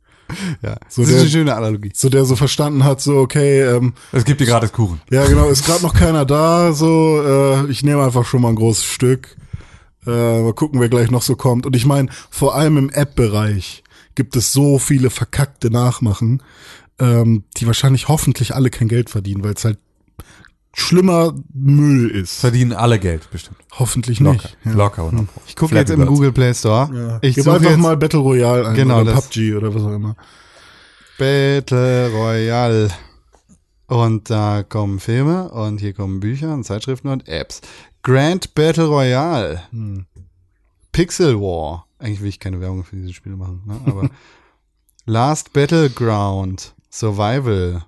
Ja, 0.61 0.75
So 0.89 1.01
das 1.01 1.09
ist 1.09 1.13
der- 1.15 1.21
eine 1.21 1.29
schöne 1.29 1.55
Analogie. 1.55 1.91
So 1.95 2.07
der 2.09 2.23
so 2.25 2.35
verstanden 2.35 2.83
hat, 2.83 3.01
so 3.01 3.17
okay, 3.17 3.61
ähm, 3.61 3.93
Es 4.11 4.25
gibt 4.25 4.39
dir 4.41 4.45
gratis 4.45 4.71
Kuchen. 4.71 5.01
ja 5.09 5.25
genau, 5.25 5.49
ist 5.49 5.65
gerade 5.65 5.81
noch 5.81 5.93
keiner 5.95 6.23
da, 6.25 6.71
so 6.73 7.21
äh, 7.23 7.71
ich 7.71 7.83
nehme 7.83 8.03
einfach 8.03 8.25
schon 8.25 8.41
mal 8.41 8.49
ein 8.49 8.55
großes 8.55 8.83
Stück. 8.85 9.35
Äh, 10.05 10.41
mal 10.43 10.53
gucken, 10.53 10.79
wer 10.79 10.87
gleich 10.89 11.09
noch 11.11 11.23
so 11.23 11.35
kommt. 11.35 11.65
Und 11.65 11.75
ich 11.75 11.85
meine, 11.85 12.09
vor 12.29 12.55
allem 12.55 12.77
im 12.77 12.89
App-Bereich 12.89 13.83
gibt 14.15 14.35
es 14.35 14.53
so 14.53 14.77
viele 14.79 15.09
verkackte 15.09 15.69
Nachmachen, 15.71 16.41
ähm, 16.99 17.43
die 17.57 17.67
wahrscheinlich 17.67 18.07
hoffentlich 18.07 18.55
alle 18.55 18.69
kein 18.69 18.87
Geld 18.87 19.09
verdienen, 19.09 19.43
weil 19.43 19.53
es 19.53 19.65
halt 19.65 19.77
schlimmer 20.73 21.33
Müll 21.53 22.09
ist. 22.09 22.39
Verdienen 22.39 22.73
alle 22.73 22.99
Geld, 22.99 23.29
bestimmt. 23.31 23.57
Hoffentlich 23.71 24.19
Locker. 24.19 24.33
nicht. 24.43 24.57
Ja. 24.65 24.71
Locker. 24.73 25.03
Und 25.05 25.27
Ich 25.47 25.55
gucke 25.55 25.75
jetzt 25.75 25.89
im. 25.89 26.05
Google 26.05 26.31
Play 26.31 26.53
Store. 26.53 26.89
Ja. 26.93 27.19
Ich 27.21 27.35
Gib 27.35 27.47
einfach 27.47 27.75
mal 27.77 27.97
Battle 27.97 28.19
Royale 28.19 28.67
ein 28.67 28.75
Genau, 28.75 29.01
oder 29.01 29.13
das- 29.13 29.25
PUBG 29.29 29.55
oder 29.55 29.73
was 29.73 29.81
auch 29.83 29.91
immer. 29.93 30.15
Battle 31.17 32.11
Royale. 32.11 32.89
Und 33.87 34.29
da 34.29 34.61
kommen 34.63 34.99
Filme 34.99 35.49
und 35.49 35.79
hier 35.79 35.93
kommen 35.93 36.19
Bücher 36.19 36.53
und 36.53 36.63
Zeitschriften 36.63 37.07
und 37.09 37.27
Apps. 37.27 37.61
Grand 38.03 38.53
Battle 38.53 38.85
Royale. 38.85 39.63
Hm. 39.71 40.05
Pixel 40.91 41.39
War. 41.39 41.87
Eigentlich 41.97 42.21
will 42.21 42.29
ich 42.29 42.39
keine 42.39 42.61
Werbung 42.61 42.83
für 42.83 42.95
diese 42.95 43.13
Spiele 43.13 43.35
machen, 43.35 43.63
ne? 43.65 43.79
aber 43.85 44.09
Last 45.05 45.53
Battleground. 45.53 46.73
Survival. 46.89 47.83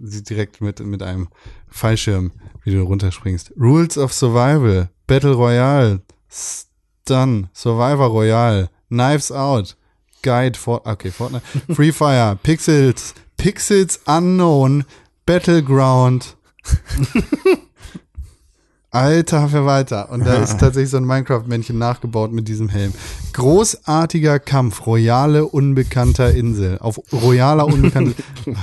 Sieht 0.00 0.30
direkt 0.30 0.60
mit, 0.60 0.80
mit 0.80 1.02
einem 1.02 1.28
Fallschirm, 1.68 2.32
wie 2.62 2.72
du 2.72 2.82
runterspringst. 2.82 3.52
Rules 3.56 3.98
of 3.98 4.12
Survival. 4.12 4.90
Battle 5.06 5.34
Royale. 5.34 6.00
Stun. 6.28 7.48
Survivor 7.52 8.06
Royale. 8.06 8.70
Knives 8.88 9.30
Out. 9.30 9.76
Guide 10.22 10.58
for, 10.58 10.86
okay, 10.86 11.10
Fortnite. 11.10 11.42
Free 11.74 11.92
Fire. 11.92 12.36
Pixels. 12.42 13.14
Pixels 13.36 14.00
Unknown. 14.06 14.84
Battleground. 15.26 16.36
Alter 18.94 19.48
Verwalter. 19.48 20.10
Und 20.10 20.26
da 20.26 20.34
ist 20.42 20.58
tatsächlich 20.60 20.90
so 20.90 20.96
ein 20.96 21.04
Minecraft-Männchen 21.04 21.76
nachgebaut 21.76 22.32
mit 22.32 22.48
diesem 22.48 22.68
Helm. 22.68 22.92
Großartiger 23.32 24.38
Kampf. 24.38 24.86
Royale 24.86 25.44
unbekannter 25.46 26.32
Insel. 26.32 26.78
Auf 26.78 27.00
royaler 27.12 27.66
unbekannter. 27.66 28.14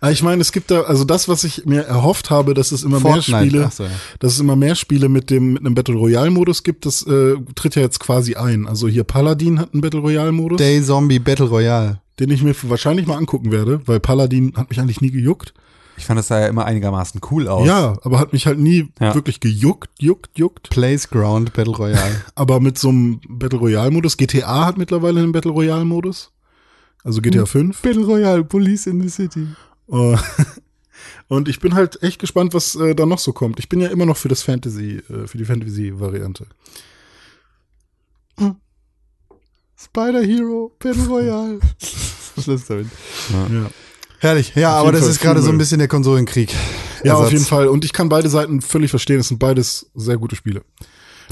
Aber 0.00 0.12
ich 0.12 0.22
meine, 0.22 0.42
es 0.42 0.52
gibt 0.52 0.70
da, 0.70 0.82
also 0.82 1.04
das, 1.04 1.28
was 1.28 1.44
ich 1.44 1.64
mir 1.64 1.82
erhofft 1.82 2.30
habe, 2.30 2.54
dass 2.54 2.72
es 2.72 2.82
immer 2.82 3.00
mehr 3.00 3.14
Fortnite. 3.14 3.46
Spiele, 3.46 3.64
Ach 3.66 3.72
so, 3.72 3.84
ja. 3.84 3.90
dass 4.20 4.34
es 4.34 4.40
immer 4.40 4.56
mehr 4.56 4.74
Spiele 4.74 5.08
mit 5.08 5.30
dem 5.30 5.54
mit 5.54 5.64
einem 5.64 5.74
Battle 5.74 5.94
Royale 5.96 6.30
Modus 6.30 6.62
gibt, 6.62 6.86
das 6.86 7.02
äh, 7.06 7.34
tritt 7.54 7.74
ja 7.74 7.82
jetzt 7.82 7.98
quasi 7.98 8.34
ein. 8.34 8.66
Also 8.68 8.88
hier 8.88 9.04
Paladin 9.04 9.58
hat 9.58 9.72
einen 9.72 9.80
Battle 9.80 10.00
Royale 10.00 10.32
Modus, 10.32 10.58
Day 10.58 10.82
Zombie 10.82 11.18
Battle 11.18 11.46
Royale. 11.46 12.00
den 12.20 12.30
ich 12.30 12.42
mir 12.42 12.54
wahrscheinlich 12.62 13.06
mal 13.06 13.16
angucken 13.16 13.50
werde, 13.50 13.80
weil 13.86 14.00
Paladin 14.00 14.52
hat 14.56 14.70
mich 14.70 14.78
eigentlich 14.78 15.00
nie 15.00 15.10
gejuckt. 15.10 15.54
Ich 15.98 16.04
fand, 16.04 16.18
das 16.18 16.28
sah 16.28 16.40
ja 16.40 16.46
immer 16.48 16.64
einigermaßen 16.66 17.20
cool 17.30 17.48
aus. 17.48 17.66
Ja, 17.66 17.96
aber 18.02 18.18
hat 18.18 18.32
mich 18.32 18.46
halt 18.46 18.58
nie 18.58 18.88
Ja. 19.00 19.14
wirklich 19.14 19.40
gejuckt, 19.40 19.90
juckt, 19.98 20.38
juckt. 20.38 20.68
Placeground 20.70 21.52
Battle 21.54 21.74
Royale. 21.74 22.22
Aber 22.34 22.60
mit 22.60 22.76
so 22.78 22.90
einem 22.90 23.20
Battle 23.28 23.58
Royale 23.58 23.90
Modus, 23.90 24.16
GTA 24.16 24.66
hat 24.66 24.76
mittlerweile 24.78 25.20
einen 25.20 25.32
Battle 25.32 25.52
Royale 25.52 25.84
Modus. 25.84 26.32
Also 27.02 27.22
GTA 27.22 27.46
5. 27.46 27.80
Battle 27.80 28.04
Royale, 28.04 28.44
Police 28.44 28.86
in 28.86 29.00
the 29.00 29.08
City. 29.08 29.46
Äh, 29.90 30.16
Und 31.28 31.48
ich 31.48 31.60
bin 31.60 31.74
halt 31.74 32.02
echt 32.02 32.20
gespannt, 32.20 32.52
was 32.54 32.74
äh, 32.76 32.94
da 32.94 33.06
noch 33.06 33.18
so 33.18 33.32
kommt. 33.32 33.58
Ich 33.58 33.68
bin 33.68 33.80
ja 33.80 33.88
immer 33.88 34.06
noch 34.06 34.16
für 34.16 34.28
das 34.28 34.42
Fantasy, 34.42 35.02
äh, 35.10 35.26
für 35.26 35.38
die 35.38 35.44
Fantasy-Variante. 35.44 36.46
Spider 39.78 40.22
Hero 40.22 40.72
Battle 40.78 41.06
Royale. 41.06 41.60
Schluss 42.42 42.66
damit. 42.66 42.88
Ja. 43.30 43.70
Herrlich. 44.20 44.54
Ja, 44.54 44.74
Auf 44.74 44.80
aber 44.80 44.92
das 44.92 45.02
Fall 45.02 45.10
ist 45.10 45.20
gerade 45.20 45.42
so 45.42 45.50
ein 45.50 45.58
bisschen 45.58 45.78
der 45.78 45.88
Konsolenkrieg. 45.88 46.54
Ja, 47.04 47.14
auf 47.14 47.30
jeden 47.30 47.44
Fall. 47.44 47.68
Und 47.68 47.84
ich 47.84 47.92
kann 47.92 48.08
beide 48.08 48.28
Seiten 48.28 48.60
völlig 48.60 48.90
verstehen. 48.90 49.20
Es 49.20 49.28
sind 49.28 49.38
beides 49.38 49.90
sehr 49.94 50.16
gute 50.16 50.36
Spiele. 50.36 50.62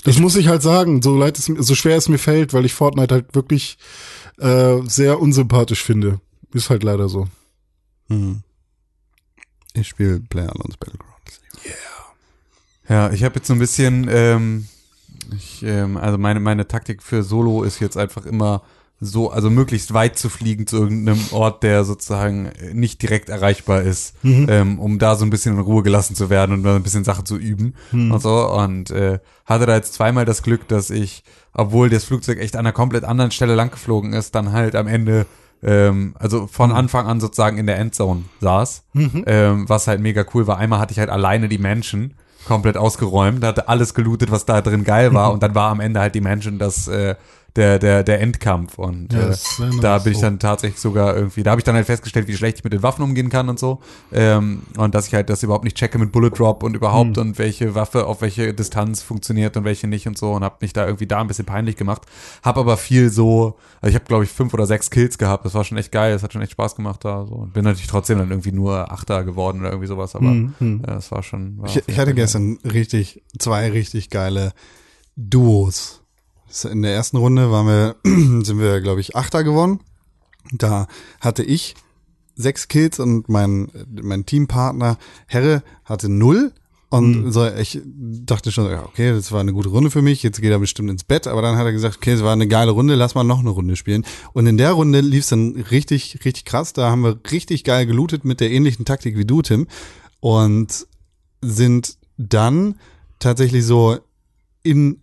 Das 0.04 0.18
muss 0.18 0.36
ich 0.36 0.48
halt 0.48 0.62
sagen, 0.62 1.02
so 1.02 1.16
leid 1.16 1.38
es 1.38 1.46
so 1.46 1.74
schwer 1.74 1.96
es 1.96 2.08
mir 2.08 2.18
fällt, 2.18 2.52
weil 2.52 2.64
ich 2.64 2.74
Fortnite 2.74 3.14
halt 3.14 3.34
wirklich 3.34 3.78
äh, 4.38 4.78
sehr 4.86 5.20
unsympathisch 5.20 5.82
finde. 5.82 6.20
Ist 6.52 6.70
halt 6.70 6.82
leider 6.82 7.08
so. 7.08 7.26
Hm. 8.08 8.42
Ich 9.72 9.88
spiele 9.88 10.20
PlayerUnknown's 10.20 10.76
Battlegrounds. 10.76 11.14
Ja, 12.88 13.10
ich 13.10 13.24
habe 13.24 13.36
jetzt 13.36 13.46
so 13.46 13.54
ein 13.54 13.58
bisschen, 13.58 14.08
ähm, 14.10 14.68
ich, 15.34 15.62
ähm, 15.62 15.96
also 15.96 16.18
meine, 16.18 16.38
meine 16.38 16.68
Taktik 16.68 17.02
für 17.02 17.22
Solo 17.22 17.62
ist 17.62 17.80
jetzt 17.80 17.96
einfach 17.96 18.26
immer 18.26 18.62
so, 19.04 19.30
also 19.30 19.50
möglichst 19.50 19.92
weit 19.94 20.18
zu 20.18 20.28
fliegen 20.28 20.66
zu 20.66 20.76
irgendeinem 20.76 21.20
Ort, 21.32 21.62
der 21.62 21.84
sozusagen 21.84 22.50
nicht 22.72 23.02
direkt 23.02 23.28
erreichbar 23.28 23.82
ist, 23.82 24.14
ähm, 24.48 24.78
um 24.78 24.98
da 24.98 25.16
so 25.16 25.24
ein 25.24 25.30
bisschen 25.30 25.54
in 25.54 25.60
Ruhe 25.60 25.82
gelassen 25.82 26.14
zu 26.14 26.30
werden 26.30 26.52
und 26.52 26.62
mal 26.62 26.76
ein 26.76 26.82
bisschen 26.82 27.04
Sachen 27.04 27.26
zu 27.26 27.36
üben 27.36 27.74
und 28.12 28.22
so. 28.22 28.48
Und 28.50 28.90
äh, 28.90 29.18
hatte 29.46 29.66
da 29.66 29.74
jetzt 29.74 29.94
zweimal 29.94 30.24
das 30.24 30.42
Glück, 30.42 30.66
dass 30.68 30.90
ich, 30.90 31.22
obwohl 31.52 31.90
das 31.90 32.04
Flugzeug 32.04 32.38
echt 32.38 32.56
an 32.56 32.60
einer 32.60 32.72
komplett 32.72 33.04
anderen 33.04 33.30
Stelle 33.30 33.54
lang 33.54 33.70
geflogen 33.70 34.12
ist, 34.12 34.34
dann 34.34 34.52
halt 34.52 34.74
am 34.74 34.86
Ende 34.86 35.26
ähm, 35.62 36.14
also 36.18 36.46
von 36.46 36.72
Anfang 36.72 37.06
an 37.06 37.20
sozusagen 37.20 37.58
in 37.58 37.66
der 37.66 37.78
Endzone 37.78 38.24
saß, 38.40 38.84
ähm, 39.26 39.68
was 39.68 39.86
halt 39.86 40.00
mega 40.00 40.24
cool 40.34 40.46
war. 40.46 40.58
Einmal 40.58 40.78
hatte 40.78 40.92
ich 40.92 40.98
halt 40.98 41.10
alleine 41.10 41.48
die 41.48 41.58
Menschen 41.58 42.14
komplett 42.46 42.76
ausgeräumt, 42.76 43.42
hatte 43.42 43.68
alles 43.68 43.94
gelootet, 43.94 44.30
was 44.30 44.44
da 44.44 44.60
drin 44.60 44.84
geil 44.84 45.14
war 45.14 45.32
und 45.32 45.42
dann 45.42 45.54
war 45.54 45.70
am 45.70 45.80
Ende 45.80 46.00
halt 46.00 46.14
die 46.14 46.20
Mansion 46.20 46.58
das, 46.58 46.88
äh, 46.88 47.14
der, 47.56 47.78
der, 47.78 48.02
der 48.02 48.20
Endkampf. 48.20 48.78
Und 48.78 49.12
Ja, 49.12 49.30
äh, 49.30 49.36
da 49.80 49.98
bin 49.98 50.12
ich 50.12 50.18
dann 50.20 50.38
tatsächlich 50.38 50.80
sogar 50.80 51.14
irgendwie, 51.14 51.42
da 51.42 51.52
habe 51.52 51.60
ich 51.60 51.64
dann 51.64 51.76
halt 51.76 51.86
festgestellt, 51.86 52.26
wie 52.26 52.36
schlecht 52.36 52.58
ich 52.58 52.64
mit 52.64 52.72
den 52.72 52.82
Waffen 52.82 53.02
umgehen 53.04 53.28
kann 53.30 53.48
und 53.48 53.58
so. 53.58 53.80
Ähm, 54.12 54.62
und 54.76 54.94
dass 54.94 55.06
ich 55.06 55.14
halt 55.14 55.30
das 55.30 55.42
überhaupt 55.42 55.64
nicht 55.64 55.76
checke 55.76 55.98
mit 55.98 56.10
Bullet 56.10 56.30
Drop 56.30 56.62
und 56.62 56.74
überhaupt 56.74 57.16
und 57.18 57.38
welche 57.38 57.74
Waffe 57.74 58.06
auf 58.06 58.22
welche 58.22 58.52
Distanz 58.54 59.02
funktioniert 59.02 59.56
und 59.56 59.64
welche 59.64 59.86
nicht 59.86 60.06
und 60.08 60.18
so. 60.18 60.32
Und 60.32 60.42
habe 60.42 60.56
mich 60.60 60.72
da 60.72 60.84
irgendwie 60.84 61.06
da 61.06 61.20
ein 61.20 61.28
bisschen 61.28 61.44
peinlich 61.46 61.76
gemacht. 61.76 62.02
Hab 62.42 62.58
aber 62.58 62.76
viel 62.76 63.10
so, 63.10 63.56
also 63.80 63.90
ich 63.90 63.94
habe 63.94 64.04
glaube 64.06 64.24
ich 64.24 64.30
fünf 64.30 64.52
oder 64.52 64.66
sechs 64.66 64.90
Kills 64.90 65.16
gehabt. 65.18 65.44
Das 65.44 65.54
war 65.54 65.62
schon 65.64 65.78
echt 65.78 65.92
geil. 65.92 66.12
Das 66.12 66.22
hat 66.22 66.32
schon 66.32 66.42
echt 66.42 66.52
Spaß 66.52 66.74
gemacht 66.74 67.04
da. 67.04 67.24
So. 67.26 67.34
Und 67.34 67.52
bin 67.52 67.64
natürlich 67.64 67.86
trotzdem 67.86 68.18
dann 68.18 68.30
irgendwie 68.30 68.52
nur 68.52 68.90
Achter 68.90 69.22
geworden 69.24 69.60
oder 69.60 69.70
irgendwie 69.70 69.88
sowas. 69.88 70.14
Aber 70.16 70.24
Mhm. 70.24 70.82
ja, 70.86 70.94
das 70.94 71.10
war 71.12 71.22
schon. 71.22 71.58
War 71.58 71.68
Ich, 71.68 71.82
ich 71.86 71.98
hatte 71.98 72.14
gestern 72.14 72.58
richtig, 72.64 73.22
zwei 73.38 73.70
richtig 73.70 74.10
geile 74.10 74.52
Duos. 75.16 76.03
In 76.62 76.82
der 76.82 76.94
ersten 76.94 77.16
Runde 77.16 77.50
waren 77.50 77.66
wir, 77.66 77.96
sind 78.44 78.58
wir, 78.58 78.80
glaube 78.80 79.00
ich, 79.00 79.16
Achter 79.16 79.42
geworden. 79.42 79.80
Da 80.52 80.86
hatte 81.20 81.42
ich 81.42 81.74
sechs 82.36 82.68
Kills 82.68 82.98
und 82.98 83.28
mein, 83.28 83.68
mein 83.90 84.26
Teampartner 84.26 84.98
Herre 85.26 85.62
hatte 85.84 86.08
null. 86.08 86.52
Und 86.90 87.32
so, 87.32 87.44
ich 87.44 87.80
dachte 87.84 88.52
schon, 88.52 88.70
ja, 88.70 88.84
okay, 88.84 89.10
das 89.10 89.32
war 89.32 89.40
eine 89.40 89.52
gute 89.52 89.68
Runde 89.68 89.90
für 89.90 90.02
mich, 90.02 90.22
jetzt 90.22 90.40
geht 90.40 90.52
er 90.52 90.60
bestimmt 90.60 90.90
ins 90.90 91.02
Bett. 91.02 91.26
Aber 91.26 91.42
dann 91.42 91.56
hat 91.56 91.66
er 91.66 91.72
gesagt, 91.72 91.96
okay, 91.96 92.12
es 92.12 92.22
war 92.22 92.32
eine 92.32 92.46
geile 92.46 92.70
Runde, 92.70 92.94
lass 92.94 93.16
mal 93.16 93.24
noch 93.24 93.40
eine 93.40 93.50
Runde 93.50 93.74
spielen. 93.74 94.04
Und 94.32 94.46
in 94.46 94.58
der 94.58 94.72
Runde 94.72 95.00
lief 95.00 95.24
es 95.24 95.30
dann 95.30 95.56
richtig, 95.56 96.20
richtig 96.24 96.44
krass. 96.44 96.72
Da 96.72 96.90
haben 96.90 97.02
wir 97.02 97.18
richtig 97.32 97.64
geil 97.64 97.86
gelootet 97.86 98.24
mit 98.24 98.38
der 98.38 98.52
ähnlichen 98.52 98.84
Taktik 98.84 99.18
wie 99.18 99.24
du, 99.24 99.42
Tim. 99.42 99.66
Und 100.20 100.86
sind 101.40 101.98
dann 102.16 102.76
tatsächlich 103.18 103.64
so 103.64 103.98
in, 104.62 105.00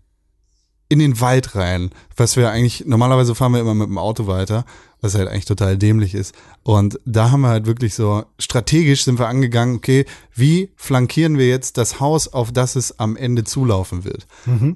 in 0.92 1.00
den 1.00 1.20
Wald 1.22 1.56
rein, 1.56 1.89
was 2.18 2.36
wir 2.36 2.52
eigentlich, 2.52 2.84
normalerweise 2.86 3.34
fahren 3.34 3.54
wir 3.54 3.62
immer 3.62 3.74
mit 3.74 3.88
dem 3.88 3.98
Auto 3.98 4.28
weiter, 4.28 4.66
was 5.00 5.16
halt 5.16 5.30
eigentlich 5.30 5.46
total 5.46 5.78
dämlich 5.78 6.14
ist. 6.14 6.36
Und 6.64 7.00
da 7.06 7.32
haben 7.32 7.42
wir 7.42 7.48
halt 7.48 7.66
wirklich 7.66 7.96
so, 7.96 8.24
strategisch 8.38 9.06
sind 9.06 9.18
wir 9.18 9.28
angegangen, 9.28 9.78
okay, 9.78 10.06
wie 10.36 10.70
flankieren 10.76 11.38
wir 11.38 11.48
jetzt 11.48 11.78
das 11.78 12.00
Haus, 12.00 12.28
auf 12.28 12.52
das 12.52 12.76
es 12.76 13.00
am 13.00 13.16
Ende 13.16 13.44
zulaufen 13.46 14.04
wird? 14.04 14.28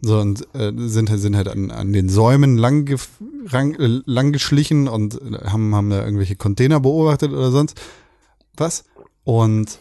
So, 0.01 0.17
und 0.19 0.47
äh, 0.55 0.71
sind, 0.77 1.09
halt- 1.09 1.19
sind 1.19 1.35
halt 1.35 1.47
an, 1.49 1.69
an 1.69 1.91
den 1.93 2.07
Säumen 2.09 2.57
lang, 2.57 2.85
gef- 2.85 3.09
ran, 3.47 3.75
äh, 3.75 4.01
lang 4.05 4.31
geschlichen 4.31 4.87
und 4.87 5.19
haben, 5.43 5.75
haben 5.75 5.89
da 5.89 6.03
irgendwelche 6.03 6.37
Container 6.37 6.79
beobachtet 6.79 7.31
oder 7.33 7.51
sonst 7.51 7.79
was. 8.57 8.85
Und 9.25 9.79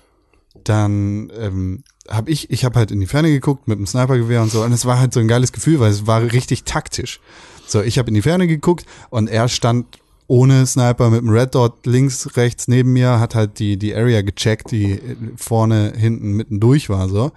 dann 0.64 1.30
ähm, 1.38 1.84
habe 2.08 2.30
ich, 2.30 2.50
ich 2.50 2.64
habe 2.64 2.78
halt 2.78 2.90
in 2.90 3.00
die 3.00 3.06
Ferne 3.06 3.30
geguckt 3.30 3.68
mit 3.68 3.78
dem 3.78 3.86
Snipergewehr 3.86 4.42
und 4.42 4.50
so 4.50 4.62
und 4.62 4.72
es 4.72 4.84
war 4.84 4.98
halt 4.98 5.14
so 5.14 5.20
ein 5.20 5.28
geiles 5.28 5.52
Gefühl, 5.52 5.80
weil 5.80 5.90
es 5.90 6.06
war 6.06 6.22
richtig 6.22 6.64
taktisch. 6.64 7.20
So, 7.66 7.82
ich 7.82 7.98
habe 7.98 8.08
in 8.08 8.14
die 8.14 8.22
Ferne 8.22 8.46
geguckt 8.46 8.84
und 9.10 9.28
er 9.28 9.48
stand 9.48 9.86
ohne 10.26 10.66
Sniper 10.66 11.10
mit 11.10 11.20
dem 11.20 11.30
Red 11.30 11.54
Dot 11.54 11.86
links, 11.86 12.36
rechts 12.36 12.68
neben 12.68 12.92
mir, 12.92 13.20
hat 13.20 13.34
halt 13.34 13.58
die, 13.58 13.76
die 13.76 13.94
Area 13.94 14.22
gecheckt, 14.22 14.70
die 14.70 15.00
vorne, 15.36 15.92
hinten, 15.96 16.32
mitten 16.32 16.60
durch 16.60 16.88
war 16.88 17.08
so. 17.08 17.32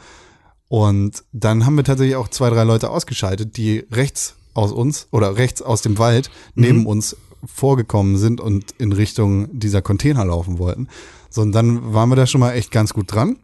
Und 0.69 1.23
dann 1.31 1.65
haben 1.65 1.75
wir 1.75 1.83
tatsächlich 1.83 2.15
auch 2.15 2.27
zwei, 2.27 2.49
drei 2.49 2.63
Leute 2.63 2.89
ausgeschaltet, 2.89 3.57
die 3.57 3.85
rechts 3.91 4.35
aus 4.53 4.71
uns 4.71 5.07
oder 5.11 5.37
rechts 5.37 5.61
aus 5.61 5.81
dem 5.81 5.97
Wald 5.97 6.29
neben 6.55 6.85
uns 6.85 7.15
vorgekommen 7.45 8.17
sind 8.17 8.41
und 8.41 8.71
in 8.77 8.91
Richtung 8.91 9.47
dieser 9.57 9.81
Container 9.81 10.25
laufen 10.25 10.57
wollten. 10.57 10.87
So, 11.29 11.41
und 11.41 11.51
dann 11.51 11.93
waren 11.93 12.09
wir 12.09 12.15
da 12.15 12.25
schon 12.25 12.41
mal 12.41 12.53
echt 12.53 12.71
ganz 12.71 12.93
gut 12.93 13.11
dran. 13.11 13.37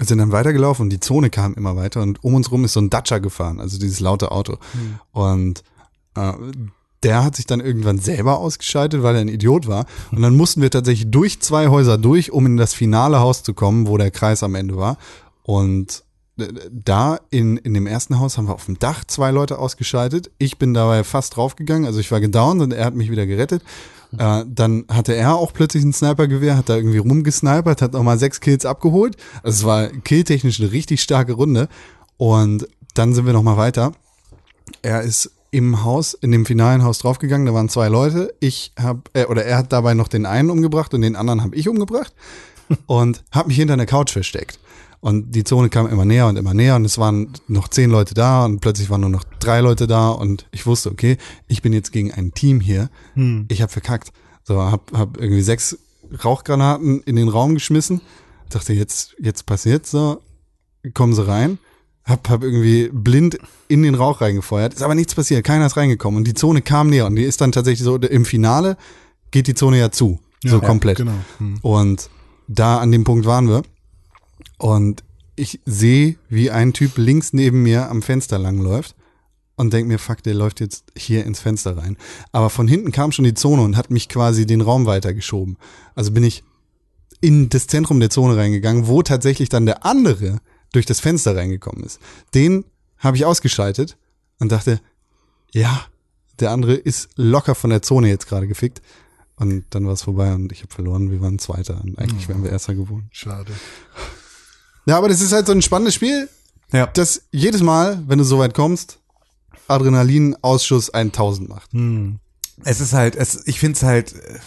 Sind 0.00 0.18
dann 0.18 0.32
weitergelaufen 0.32 0.84
und 0.84 0.90
die 0.90 1.00
Zone 1.00 1.30
kam 1.30 1.54
immer 1.54 1.76
weiter 1.76 2.02
und 2.02 2.22
um 2.24 2.34
uns 2.34 2.50
rum 2.50 2.64
ist 2.64 2.72
so 2.72 2.80
ein 2.80 2.90
Dacia 2.90 3.18
gefahren, 3.18 3.60
also 3.60 3.78
dieses 3.78 4.00
laute 4.00 4.30
Auto. 4.32 4.56
Und 5.12 5.62
äh, 6.16 6.32
der 7.02 7.22
hat 7.22 7.36
sich 7.36 7.46
dann 7.46 7.60
irgendwann 7.60 7.98
selber 7.98 8.38
ausgeschaltet, 8.38 9.02
weil 9.02 9.14
er 9.14 9.20
ein 9.20 9.28
Idiot 9.28 9.68
war. 9.68 9.84
Und 10.10 10.22
dann 10.22 10.36
mussten 10.36 10.62
wir 10.62 10.70
tatsächlich 10.70 11.10
durch 11.10 11.40
zwei 11.40 11.68
Häuser 11.68 11.98
durch, 11.98 12.32
um 12.32 12.46
in 12.46 12.56
das 12.56 12.72
finale 12.72 13.20
Haus 13.20 13.42
zu 13.42 13.52
kommen, 13.52 13.86
wo 13.86 13.98
der 13.98 14.10
Kreis 14.10 14.42
am 14.42 14.54
Ende 14.54 14.76
war. 14.76 14.96
Und 15.42 16.02
äh, 16.38 16.48
da 16.70 17.20
in, 17.30 17.58
in 17.58 17.74
dem 17.74 17.86
ersten 17.86 18.18
Haus 18.18 18.38
haben 18.38 18.48
wir 18.48 18.54
auf 18.54 18.64
dem 18.64 18.78
Dach 18.78 19.04
zwei 19.04 19.30
Leute 19.30 19.58
ausgeschaltet. 19.58 20.30
Ich 20.38 20.58
bin 20.58 20.72
dabei 20.72 21.04
fast 21.04 21.36
draufgegangen, 21.36 21.86
also 21.86 22.00
ich 22.00 22.10
war 22.10 22.20
gedownt 22.20 22.62
und 22.62 22.72
er 22.72 22.86
hat 22.86 22.94
mich 22.94 23.10
wieder 23.10 23.26
gerettet. 23.26 23.62
Äh, 24.18 24.44
dann 24.48 24.84
hatte 24.88 25.14
er 25.14 25.36
auch 25.36 25.52
plötzlich 25.52 25.84
ein 25.84 25.92
Snipergewehr, 25.92 26.56
hat 26.56 26.68
da 26.68 26.76
irgendwie 26.76 26.98
rumgesnipert, 26.98 27.82
hat 27.82 27.92
nochmal 27.92 28.18
sechs 28.18 28.40
Kills 28.40 28.66
abgeholt. 28.66 29.16
Also 29.42 29.58
es 29.58 29.64
war 29.64 29.88
killtechnisch 29.88 30.60
eine 30.60 30.72
richtig 30.72 31.02
starke 31.02 31.32
Runde. 31.32 31.68
Und 32.16 32.68
dann 32.94 33.14
sind 33.14 33.26
wir 33.26 33.32
nochmal 33.32 33.56
weiter. 33.56 33.92
Er 34.82 35.02
ist 35.02 35.30
im 35.50 35.84
Haus, 35.84 36.14
in 36.14 36.32
dem 36.32 36.46
finalen 36.46 36.82
Haus 36.82 36.98
draufgegangen, 36.98 37.46
da 37.46 37.54
waren 37.54 37.68
zwei 37.68 37.88
Leute. 37.88 38.34
Ich 38.40 38.72
habe, 38.78 39.02
äh, 39.12 39.26
oder 39.26 39.44
er 39.44 39.58
hat 39.58 39.72
dabei 39.72 39.94
noch 39.94 40.08
den 40.08 40.26
einen 40.26 40.50
umgebracht 40.50 40.92
und 40.94 41.02
den 41.02 41.14
anderen 41.16 41.42
habe 41.42 41.54
ich 41.54 41.68
umgebracht 41.68 42.12
und 42.86 43.22
habe 43.30 43.48
mich 43.48 43.56
hinter 43.56 43.74
einer 43.74 43.86
Couch 43.86 44.10
versteckt. 44.10 44.58
Und 45.04 45.34
die 45.34 45.44
Zone 45.44 45.68
kam 45.68 45.86
immer 45.86 46.06
näher 46.06 46.28
und 46.28 46.36
immer 46.36 46.54
näher 46.54 46.76
und 46.76 46.86
es 46.86 46.96
waren 46.96 47.28
noch 47.46 47.68
zehn 47.68 47.90
Leute 47.90 48.14
da 48.14 48.46
und 48.46 48.60
plötzlich 48.60 48.88
waren 48.88 49.02
nur 49.02 49.10
noch 49.10 49.24
drei 49.38 49.60
Leute 49.60 49.86
da 49.86 50.08
und 50.08 50.46
ich 50.50 50.64
wusste, 50.64 50.90
okay, 50.90 51.18
ich 51.46 51.60
bin 51.60 51.74
jetzt 51.74 51.92
gegen 51.92 52.10
ein 52.10 52.32
Team 52.32 52.58
hier. 52.58 52.88
Ich 53.50 53.60
habe 53.60 53.70
verkackt. 53.70 54.12
So, 54.44 54.62
hab, 54.62 54.90
hab 54.94 55.18
irgendwie 55.18 55.42
sechs 55.42 55.76
Rauchgranaten 56.24 57.02
in 57.02 57.16
den 57.16 57.28
Raum 57.28 57.52
geschmissen. 57.52 58.00
Dachte, 58.48 58.72
jetzt, 58.72 59.14
jetzt 59.20 59.44
passiert's 59.44 59.90
so. 59.90 60.22
Kommen 60.94 61.12
sie 61.12 61.28
rein. 61.28 61.58
Hab, 62.06 62.30
hab 62.30 62.42
irgendwie 62.42 62.88
blind 62.90 63.36
in 63.68 63.82
den 63.82 63.96
Rauch 63.96 64.22
reingefeuert. 64.22 64.72
Ist 64.72 64.82
aber 64.82 64.94
nichts 64.94 65.14
passiert. 65.14 65.44
Keiner 65.44 65.66
ist 65.66 65.76
reingekommen. 65.76 66.16
Und 66.16 66.26
die 66.26 66.32
Zone 66.32 66.62
kam 66.62 66.88
näher. 66.88 67.04
Und 67.04 67.16
die 67.16 67.24
ist 67.24 67.42
dann 67.42 67.52
tatsächlich 67.52 67.84
so, 67.84 67.96
im 67.96 68.24
Finale 68.24 68.78
geht 69.32 69.48
die 69.48 69.54
Zone 69.54 69.78
ja 69.78 69.90
zu. 69.90 70.18
so 70.42 70.60
Ja, 70.60 70.66
komplett. 70.66 70.96
Genau. 70.96 71.12
Hm. 71.36 71.58
Und 71.60 72.08
da 72.48 72.78
an 72.78 72.90
dem 72.90 73.04
Punkt 73.04 73.26
waren 73.26 73.48
wir. 73.48 73.64
Und 74.58 75.04
ich 75.36 75.60
sehe, 75.64 76.16
wie 76.28 76.50
ein 76.50 76.72
Typ 76.72 76.96
links 76.96 77.32
neben 77.32 77.62
mir 77.62 77.90
am 77.90 78.02
Fenster 78.02 78.38
langläuft 78.38 78.94
und 79.56 79.72
denke 79.72 79.88
mir, 79.88 79.98
fuck, 79.98 80.22
der 80.22 80.34
läuft 80.34 80.60
jetzt 80.60 80.84
hier 80.96 81.24
ins 81.24 81.40
Fenster 81.40 81.76
rein. 81.76 81.96
Aber 82.32 82.50
von 82.50 82.68
hinten 82.68 82.92
kam 82.92 83.12
schon 83.12 83.24
die 83.24 83.34
Zone 83.34 83.62
und 83.62 83.76
hat 83.76 83.90
mich 83.90 84.08
quasi 84.08 84.46
den 84.46 84.60
Raum 84.60 84.86
weitergeschoben. 84.86 85.56
Also 85.94 86.12
bin 86.12 86.24
ich 86.24 86.44
in 87.20 87.48
das 87.48 87.66
Zentrum 87.66 88.00
der 88.00 88.10
Zone 88.10 88.36
reingegangen, 88.36 88.86
wo 88.86 89.02
tatsächlich 89.02 89.48
dann 89.48 89.66
der 89.66 89.84
andere 89.84 90.38
durch 90.72 90.86
das 90.86 91.00
Fenster 91.00 91.36
reingekommen 91.36 91.84
ist. 91.84 92.00
Den 92.34 92.64
habe 92.98 93.16
ich 93.16 93.24
ausgeschaltet 93.24 93.96
und 94.40 94.52
dachte, 94.52 94.80
ja, 95.52 95.86
der 96.40 96.50
andere 96.50 96.74
ist 96.74 97.10
locker 97.16 97.54
von 97.54 97.70
der 97.70 97.82
Zone 97.82 98.08
jetzt 98.08 98.26
gerade 98.26 98.48
gefickt. 98.48 98.82
Und 99.36 99.64
dann 99.70 99.86
war 99.86 99.94
es 99.94 100.02
vorbei 100.02 100.32
und 100.34 100.52
ich 100.52 100.62
habe 100.62 100.72
verloren. 100.72 101.10
Wir 101.10 101.20
waren 101.20 101.38
Zweiter 101.38 101.80
und 101.82 101.98
eigentlich 101.98 102.28
wären 102.28 102.44
wir 102.44 102.50
Erster 102.50 102.74
geworden. 102.74 103.08
Schade. 103.10 103.52
Ja, 104.86 104.98
aber 104.98 105.08
das 105.08 105.20
ist 105.20 105.32
halt 105.32 105.46
so 105.46 105.52
ein 105.52 105.62
spannendes 105.62 105.94
Spiel, 105.94 106.28
Ja. 106.72 106.86
das 106.86 107.22
jedes 107.30 107.62
Mal, 107.62 108.02
wenn 108.06 108.18
du 108.18 108.24
so 108.24 108.38
weit 108.38 108.54
kommst, 108.54 108.98
Adrenalinausschuss 109.68 110.90
1000 110.90 111.48
macht. 111.48 111.72
Hm. 111.72 112.18
Es 112.64 112.80
ist 112.80 112.92
halt, 112.92 113.16
es, 113.16 113.46
ich 113.46 113.58
finde 113.58 113.76
es 113.76 113.82
halt, 113.82 114.12
äh, 114.14 114.38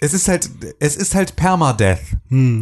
es 0.00 0.14
ist 0.14 0.28
halt, 0.28 0.48
es 0.78 0.96
ist 0.96 1.14
halt 1.14 1.34
Permadeath. 1.34 1.98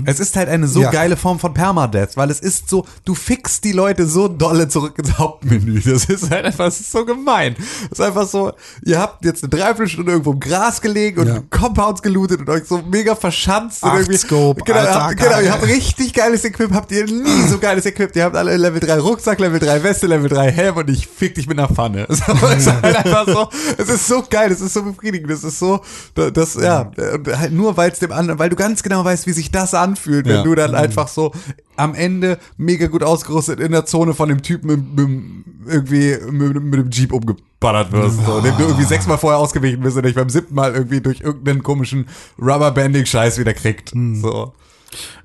Es 0.06 0.20
ist 0.20 0.36
halt 0.36 0.48
eine 0.48 0.68
so 0.68 0.80
Ja. 0.82 0.90
geile 0.90 1.16
Form 1.16 1.38
von 1.38 1.52
Permadeath, 1.52 2.16
weil 2.16 2.30
es 2.30 2.40
ist 2.40 2.68
so, 2.70 2.86
du 3.04 3.14
fixst 3.14 3.64
die 3.64 3.72
Leute 3.72 4.06
so 4.06 4.28
dolle 4.28 4.68
zurück 4.68 4.98
ins 4.98 5.18
Hauptmenü. 5.18 5.80
Das 5.84 6.04
ist 6.06 6.30
halt 6.30 6.44
einfach, 6.46 6.66
das 6.66 6.80
ist 6.80 6.92
so 6.92 7.04
gemein. 7.04 7.56
Es 7.90 7.98
ist 7.98 8.00
einfach 8.00 8.26
so, 8.28 8.52
ihr 8.84 8.98
habt 8.98 9.24
jetzt 9.24 9.42
eine 9.42 9.50
Dreiviertelstunde 9.50 10.12
irgendwo 10.12 10.32
im 10.32 10.40
Gras 10.40 10.80
gelegen 10.80 11.20
und 11.20 11.26
Ja. 11.28 11.42
Compounds 11.50 12.00
gelootet 12.00 12.40
und 12.40 12.48
euch 12.48 12.64
so 12.64 12.80
mega 12.82 13.14
verschanzt. 13.14 13.82
und 13.82 13.90
Acht 13.90 13.98
irgendwie, 14.00 14.16
Scope, 14.18 14.62
genau, 14.64 14.78
ihr 14.78 14.86
Alter, 14.88 15.02
habt, 15.04 15.16
genau, 15.18 15.40
ihr 15.40 15.52
habt 15.52 15.66
richtig 15.66 16.14
geiles 16.14 16.44
Equip, 16.44 16.72
habt 16.72 16.90
ihr 16.92 17.04
nie 17.04 17.42
so 17.48 17.58
geiles 17.58 17.84
Equip. 17.86 18.14
Ihr 18.16 18.24
habt 18.24 18.36
alle 18.36 18.56
Level 18.56 18.80
3 18.80 18.98
Rucksack, 19.00 19.38
Level 19.40 19.58
3 19.58 19.82
Weste, 19.82 20.06
Level 20.06 20.28
3 20.30 20.50
Helm 20.52 20.76
und 20.76 20.88
ich 20.88 21.06
fick 21.06 21.34
dich 21.34 21.46
mit 21.48 21.58
einer 21.58 21.68
Pfanne. 21.68 22.06
So, 22.16 22.32
es 22.48 22.66
ist 22.66 22.72
halt 22.82 22.96
einfach 23.04 23.26
so, 23.26 23.48
es 23.76 23.88
ist 23.88 24.06
so 24.06 24.22
geil, 24.28 24.50
es 24.52 24.60
ist 24.60 24.72
so 24.74 24.82
befriedigend, 24.82 25.30
es 25.30 25.44
ist 25.44 25.58
so, 25.58 25.80
das, 26.14 26.54
ja, 26.54 26.90
und 27.14 27.25
halt 27.26 27.52
nur 27.52 27.76
weil 27.76 27.90
es 27.90 27.98
dem 27.98 28.12
anderen, 28.12 28.38
weil 28.38 28.48
du 28.50 28.56
ganz 28.56 28.82
genau 28.82 29.04
weißt, 29.04 29.26
wie 29.26 29.32
sich 29.32 29.50
das 29.50 29.74
anfühlt, 29.74 30.26
wenn 30.26 30.36
Ja. 30.36 30.42
du 30.42 30.54
dann 30.54 30.74
einfach 30.74 31.08
so 31.08 31.32
am 31.76 31.94
Ende 31.94 32.38
mega 32.56 32.86
gut 32.86 33.02
ausgerüstet 33.02 33.60
in 33.60 33.72
der 33.72 33.84
Zone 33.86 34.14
von 34.14 34.28
dem 34.28 34.42
Typen 34.42 34.66
mit, 34.68 35.08
mit, 35.08 35.72
irgendwie 35.72 36.16
mit, 36.30 36.62
mit 36.62 36.74
dem 36.80 36.90
Jeep 36.90 37.12
umgeballert 37.12 37.92
wirst, 37.92 38.24
so, 38.24 38.40
dem 38.40 38.56
du 38.56 38.64
irgendwie 38.64 38.84
sechsmal 38.84 39.18
vorher 39.18 39.38
ausgewichen 39.38 39.80
bist 39.80 39.96
und 39.96 40.04
dich 40.04 40.14
beim 40.14 40.28
siebten 40.30 40.54
Mal 40.54 40.74
irgendwie 40.74 41.00
durch 41.00 41.20
irgendeinen 41.20 41.62
komischen 41.62 42.06
Rubberbanding-Scheiß 42.40 43.38
wieder 43.38 43.54
kriegt. 43.54 43.90
So. 43.90 44.54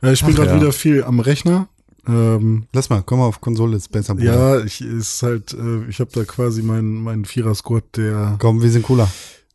Ja, 0.02 0.12
ich 0.12 0.20
spiele 0.20 0.34
Ach, 0.34 0.38
gerade 0.40 0.52
ja. 0.52 0.62
wieder 0.62 0.72
viel 0.74 1.04
am 1.04 1.20
Rechner. 1.20 1.68
Ähm, 2.08 2.66
Lass 2.74 2.90
mal, 2.90 3.04
komm 3.06 3.20
mal 3.20 3.26
auf 3.28 3.42
Konsole, 3.42 3.78
ist 3.78 3.92
besser. 3.92 4.16
Bruder. 4.16 4.58
ja, 4.58 4.66
ich 4.66 4.82
ist 4.82 5.22
halt, 5.22 5.54
äh, 5.54 5.86
ich 5.88 6.00
habe 6.00 6.10
da 6.14 6.24
quasi 6.24 6.64
meinen 6.64 7.04
meinen 7.04 7.26
Vierer-Squad, 7.26 7.84
der 7.96 8.38
Komm, 8.40 8.62
wir 8.64 8.72
sind 8.72 8.84
cooler. 8.84 9.08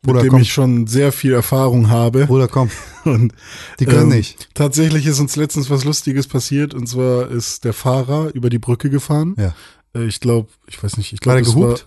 Mit 0.07 0.15
Bruder, 0.15 0.21
dem 0.23 0.29
komm. 0.31 0.41
ich 0.41 0.53
schon 0.53 0.87
sehr 0.87 1.11
viel 1.11 1.33
Erfahrung 1.33 1.89
habe. 1.89 2.25
Bruder, 2.25 2.47
komm. 2.47 2.69
Und 3.03 3.33
Die 3.79 3.85
können 3.85 4.11
ähm, 4.11 4.17
nicht. 4.17 4.49
Tatsächlich 4.53 5.05
ist 5.05 5.19
uns 5.19 5.35
letztens 5.35 5.69
was 5.69 5.83
Lustiges 5.83 6.27
passiert 6.27 6.73
und 6.73 6.87
zwar 6.87 7.29
ist 7.29 7.63
der 7.63 7.73
Fahrer 7.73 8.33
über 8.33 8.49
die 8.49 8.59
Brücke 8.59 8.89
gefahren. 8.89 9.35
Ja. 9.37 9.55
Äh, 9.95 10.05
ich 10.05 10.19
glaube, 10.19 10.49
ich 10.67 10.81
weiß 10.81 10.97
nicht, 10.97 11.13
ich 11.13 11.25
War 11.25 11.41
glaube, 11.41 11.45
der 11.45 11.77
gehupt? 11.77 11.85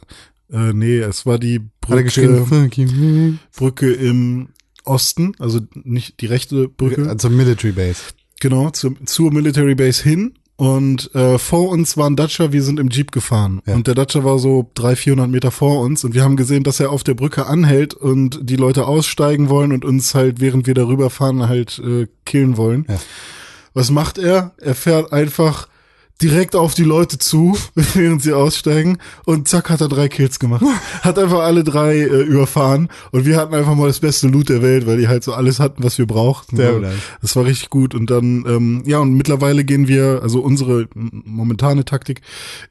Äh, 0.52 0.72
nee, 0.72 0.98
es 0.98 1.26
war 1.26 1.38
die 1.38 1.60
Brücke. 1.80 2.46
Brücke 3.56 3.92
im 3.92 4.48
Osten, 4.84 5.34
also 5.38 5.60
nicht 5.74 6.20
die 6.20 6.26
rechte 6.26 6.68
Brücke. 6.68 7.08
Also 7.08 7.28
Military 7.30 7.72
Base. 7.72 8.00
Genau, 8.40 8.70
zur, 8.70 8.94
zur 9.04 9.32
Military 9.32 9.74
Base 9.74 10.02
hin. 10.02 10.34
Und 10.60 11.14
äh, 11.14 11.38
vor 11.38 11.70
uns 11.70 11.96
war 11.96 12.06
ein 12.06 12.16
Dacia, 12.16 12.52
wir 12.52 12.62
sind 12.62 12.78
im 12.78 12.90
Jeep 12.90 13.12
gefahren. 13.12 13.62
Ja. 13.64 13.74
Und 13.74 13.86
der 13.86 13.94
Dacia 13.94 14.24
war 14.24 14.38
so 14.38 14.70
300, 14.74 14.98
400 14.98 15.30
Meter 15.30 15.50
vor 15.50 15.80
uns. 15.80 16.04
Und 16.04 16.12
wir 16.12 16.22
haben 16.22 16.36
gesehen, 16.36 16.64
dass 16.64 16.80
er 16.80 16.90
auf 16.90 17.02
der 17.02 17.14
Brücke 17.14 17.46
anhält 17.46 17.94
und 17.94 18.40
die 18.42 18.56
Leute 18.56 18.86
aussteigen 18.86 19.48
wollen 19.48 19.72
und 19.72 19.86
uns 19.86 20.14
halt, 20.14 20.38
während 20.38 20.66
wir 20.66 20.74
darüber 20.74 21.08
fahren, 21.08 21.48
halt 21.48 21.78
äh, 21.82 22.08
killen 22.26 22.58
wollen. 22.58 22.84
Ja. 22.90 23.00
Was 23.72 23.90
macht 23.90 24.18
er? 24.18 24.52
Er 24.58 24.74
fährt 24.74 25.14
einfach 25.14 25.66
direkt 26.22 26.54
auf 26.54 26.74
die 26.74 26.84
Leute 26.84 27.18
zu, 27.18 27.56
während 27.94 28.22
sie 28.22 28.32
aussteigen 28.32 28.98
und 29.24 29.48
zack 29.48 29.70
hat 29.70 29.80
er 29.80 29.88
drei 29.88 30.08
Kills 30.08 30.38
gemacht. 30.38 30.64
Hat 31.02 31.18
einfach 31.18 31.40
alle 31.40 31.64
drei 31.64 31.98
äh, 31.98 32.22
überfahren 32.22 32.88
und 33.10 33.24
wir 33.24 33.36
hatten 33.36 33.54
einfach 33.54 33.74
mal 33.74 33.86
das 33.86 34.00
beste 34.00 34.28
Loot 34.28 34.48
der 34.48 34.62
Welt, 34.62 34.86
weil 34.86 34.98
die 34.98 35.08
halt 35.08 35.24
so 35.24 35.32
alles 35.32 35.58
hatten, 35.58 35.82
was 35.82 35.98
wir 35.98 36.06
brauchten. 36.06 36.56
Nice. 36.56 36.92
Das 37.22 37.36
war 37.36 37.44
richtig 37.44 37.70
gut 37.70 37.94
und 37.94 38.10
dann, 38.10 38.44
ähm, 38.46 38.82
ja 38.86 38.98
und 38.98 39.14
mittlerweile 39.14 39.64
gehen 39.64 39.88
wir, 39.88 40.20
also 40.22 40.40
unsere 40.40 40.88
momentane 40.94 41.84
Taktik 41.84 42.20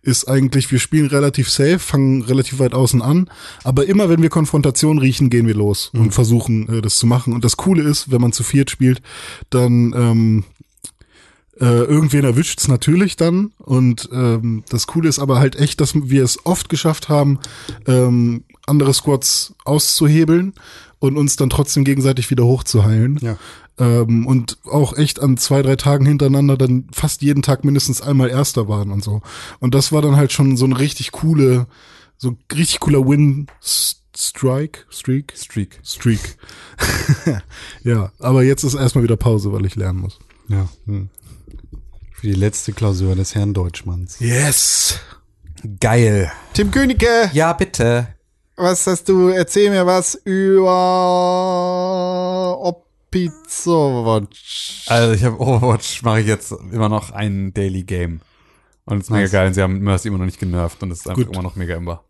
ist 0.02 0.28
eigentlich, 0.28 0.72
wir 0.72 0.80
spielen 0.80 1.08
relativ 1.08 1.50
safe, 1.50 1.80
fangen 1.80 2.22
relativ 2.22 2.60
weit 2.60 2.74
außen 2.74 3.02
an, 3.02 3.30
aber 3.64 3.88
immer 3.88 4.10
wenn 4.10 4.22
wir 4.22 4.30
Konfrontation 4.30 5.00
riechen, 5.00 5.30
gehen 5.30 5.47
wir 5.47 5.56
los 5.56 5.91
und 5.93 6.14
versuchen 6.14 6.70
äh, 6.70 6.82
das 6.82 6.97
zu 6.97 7.08
machen. 7.08 7.34
Und 7.34 7.43
das 7.43 7.58
Coole 7.58 7.84
ist, 7.84 8.12
wenn 8.12 8.22
man 8.22 8.32
zu 8.32 8.43
viert 8.43 8.70
spielt, 8.70 9.02
dann 9.50 9.93
ähm, 9.95 10.43
äh, 11.60 11.66
irgendwen 11.66 12.24
erwischt's 12.24 12.68
natürlich 12.68 13.16
dann. 13.18 13.51
Und 13.60 14.10
ähm, 14.12 14.64
das 14.70 14.88
Coole 14.88 15.10
ist 15.10 15.20
aber 15.20 15.39
halt 15.39 15.55
echt, 15.57 15.82
dass 15.82 15.93
wir 15.95 16.24
es 16.24 16.45
oft 16.45 16.70
geschafft 16.70 17.10
haben, 17.10 17.39
ähm, 17.86 18.43
andere 18.66 18.93
Squads 18.93 19.53
auszuhebeln 19.66 20.53
und 20.99 21.18
uns 21.18 21.36
dann 21.36 21.49
trotzdem 21.49 21.84
gegenseitig 21.84 22.30
wieder 22.30 22.45
hochzuheilen. 22.45 23.20
Ja. 23.22 23.38
Ähm, 23.78 24.28
und 24.28 24.57
auch 24.66 24.95
echt 24.97 25.22
an 25.22 25.38
zwei, 25.38 25.62
drei 25.62 25.76
Tagen 25.76 26.05
hintereinander 26.05 26.57
dann 26.57 26.88
fast 26.91 27.22
jeden 27.22 27.41
Tag 27.41 27.64
mindestens 27.64 28.01
einmal 28.01 28.30
Erster 28.30 28.68
waren 28.68 28.91
und 28.91 29.03
so. 29.03 29.22
Und 29.60 29.74
das 29.74 29.91
war 29.91 30.01
dann 30.01 30.18
halt 30.18 30.32
schon 30.32 30.57
so 30.57 30.66
ein 30.66 30.74
richtig 30.74 31.12
coole, 31.12 31.68
so 32.18 32.32
ein 32.32 32.38
richtig 32.53 32.82
cooler 32.82 33.07
Win-Strike, 33.07 34.86
Streak, 34.89 35.34
Streak. 35.36 35.80
Streak. 35.84 36.38
ja, 37.84 38.12
aber 38.20 38.43
jetzt 38.43 38.64
ist 38.64 38.76
erstmal 38.76 39.03
wieder 39.03 39.18
Pause, 39.18 39.53
weil 39.53 39.66
ich 39.66 39.76
lernen 39.76 39.99
muss. 39.99 40.20
Ja. 40.49 40.68
Hm. 40.86 41.10
Für 42.20 42.28
die 42.28 42.34
letzte 42.34 42.74
Klausur 42.74 43.15
des 43.15 43.34
Herrn 43.36 43.53
Deutschmanns. 43.53 44.20
Yes! 44.20 44.99
Geil. 45.80 46.30
Tim 46.53 46.70
Königke, 46.72 47.30
Ja, 47.34 47.53
bitte. 47.53 48.07
was 48.57 48.86
hast 48.88 49.07
du? 49.07 49.30
Erzähl 49.30 49.70
mir 49.70 49.86
was 49.86 50.15
über 50.26 50.70
Opizowatch. 52.61 54.86
Also 54.88 55.13
ich 55.13 55.24
habe 55.24 55.39
Overwatch 55.39 56.01
mache 56.03 56.20
ich 56.22 56.28
jetzt 56.28 56.51
immer 56.51 56.89
noch 56.89 57.11
ein 57.11 57.53
Daily 57.53 57.84
Game. 57.84 58.20
Und 58.86 58.97
es 58.97 59.03
ist 59.05 59.09
mega 59.11 59.28
geil. 59.28 59.47
Und 59.47 59.53
sie 59.53 59.61
haben 59.61 59.80
Mercy 59.80 60.09
immer 60.09 60.17
noch 60.17 60.26
nicht 60.26 60.39
genervt 60.39 60.82
und 60.84 60.91
es 60.91 60.99
ist 60.99 61.07
einfach 61.07 61.24
Gut. 61.24 61.34
immer 61.34 61.43
noch 61.43 61.55
mega 61.55 61.76
imber. 61.76 62.03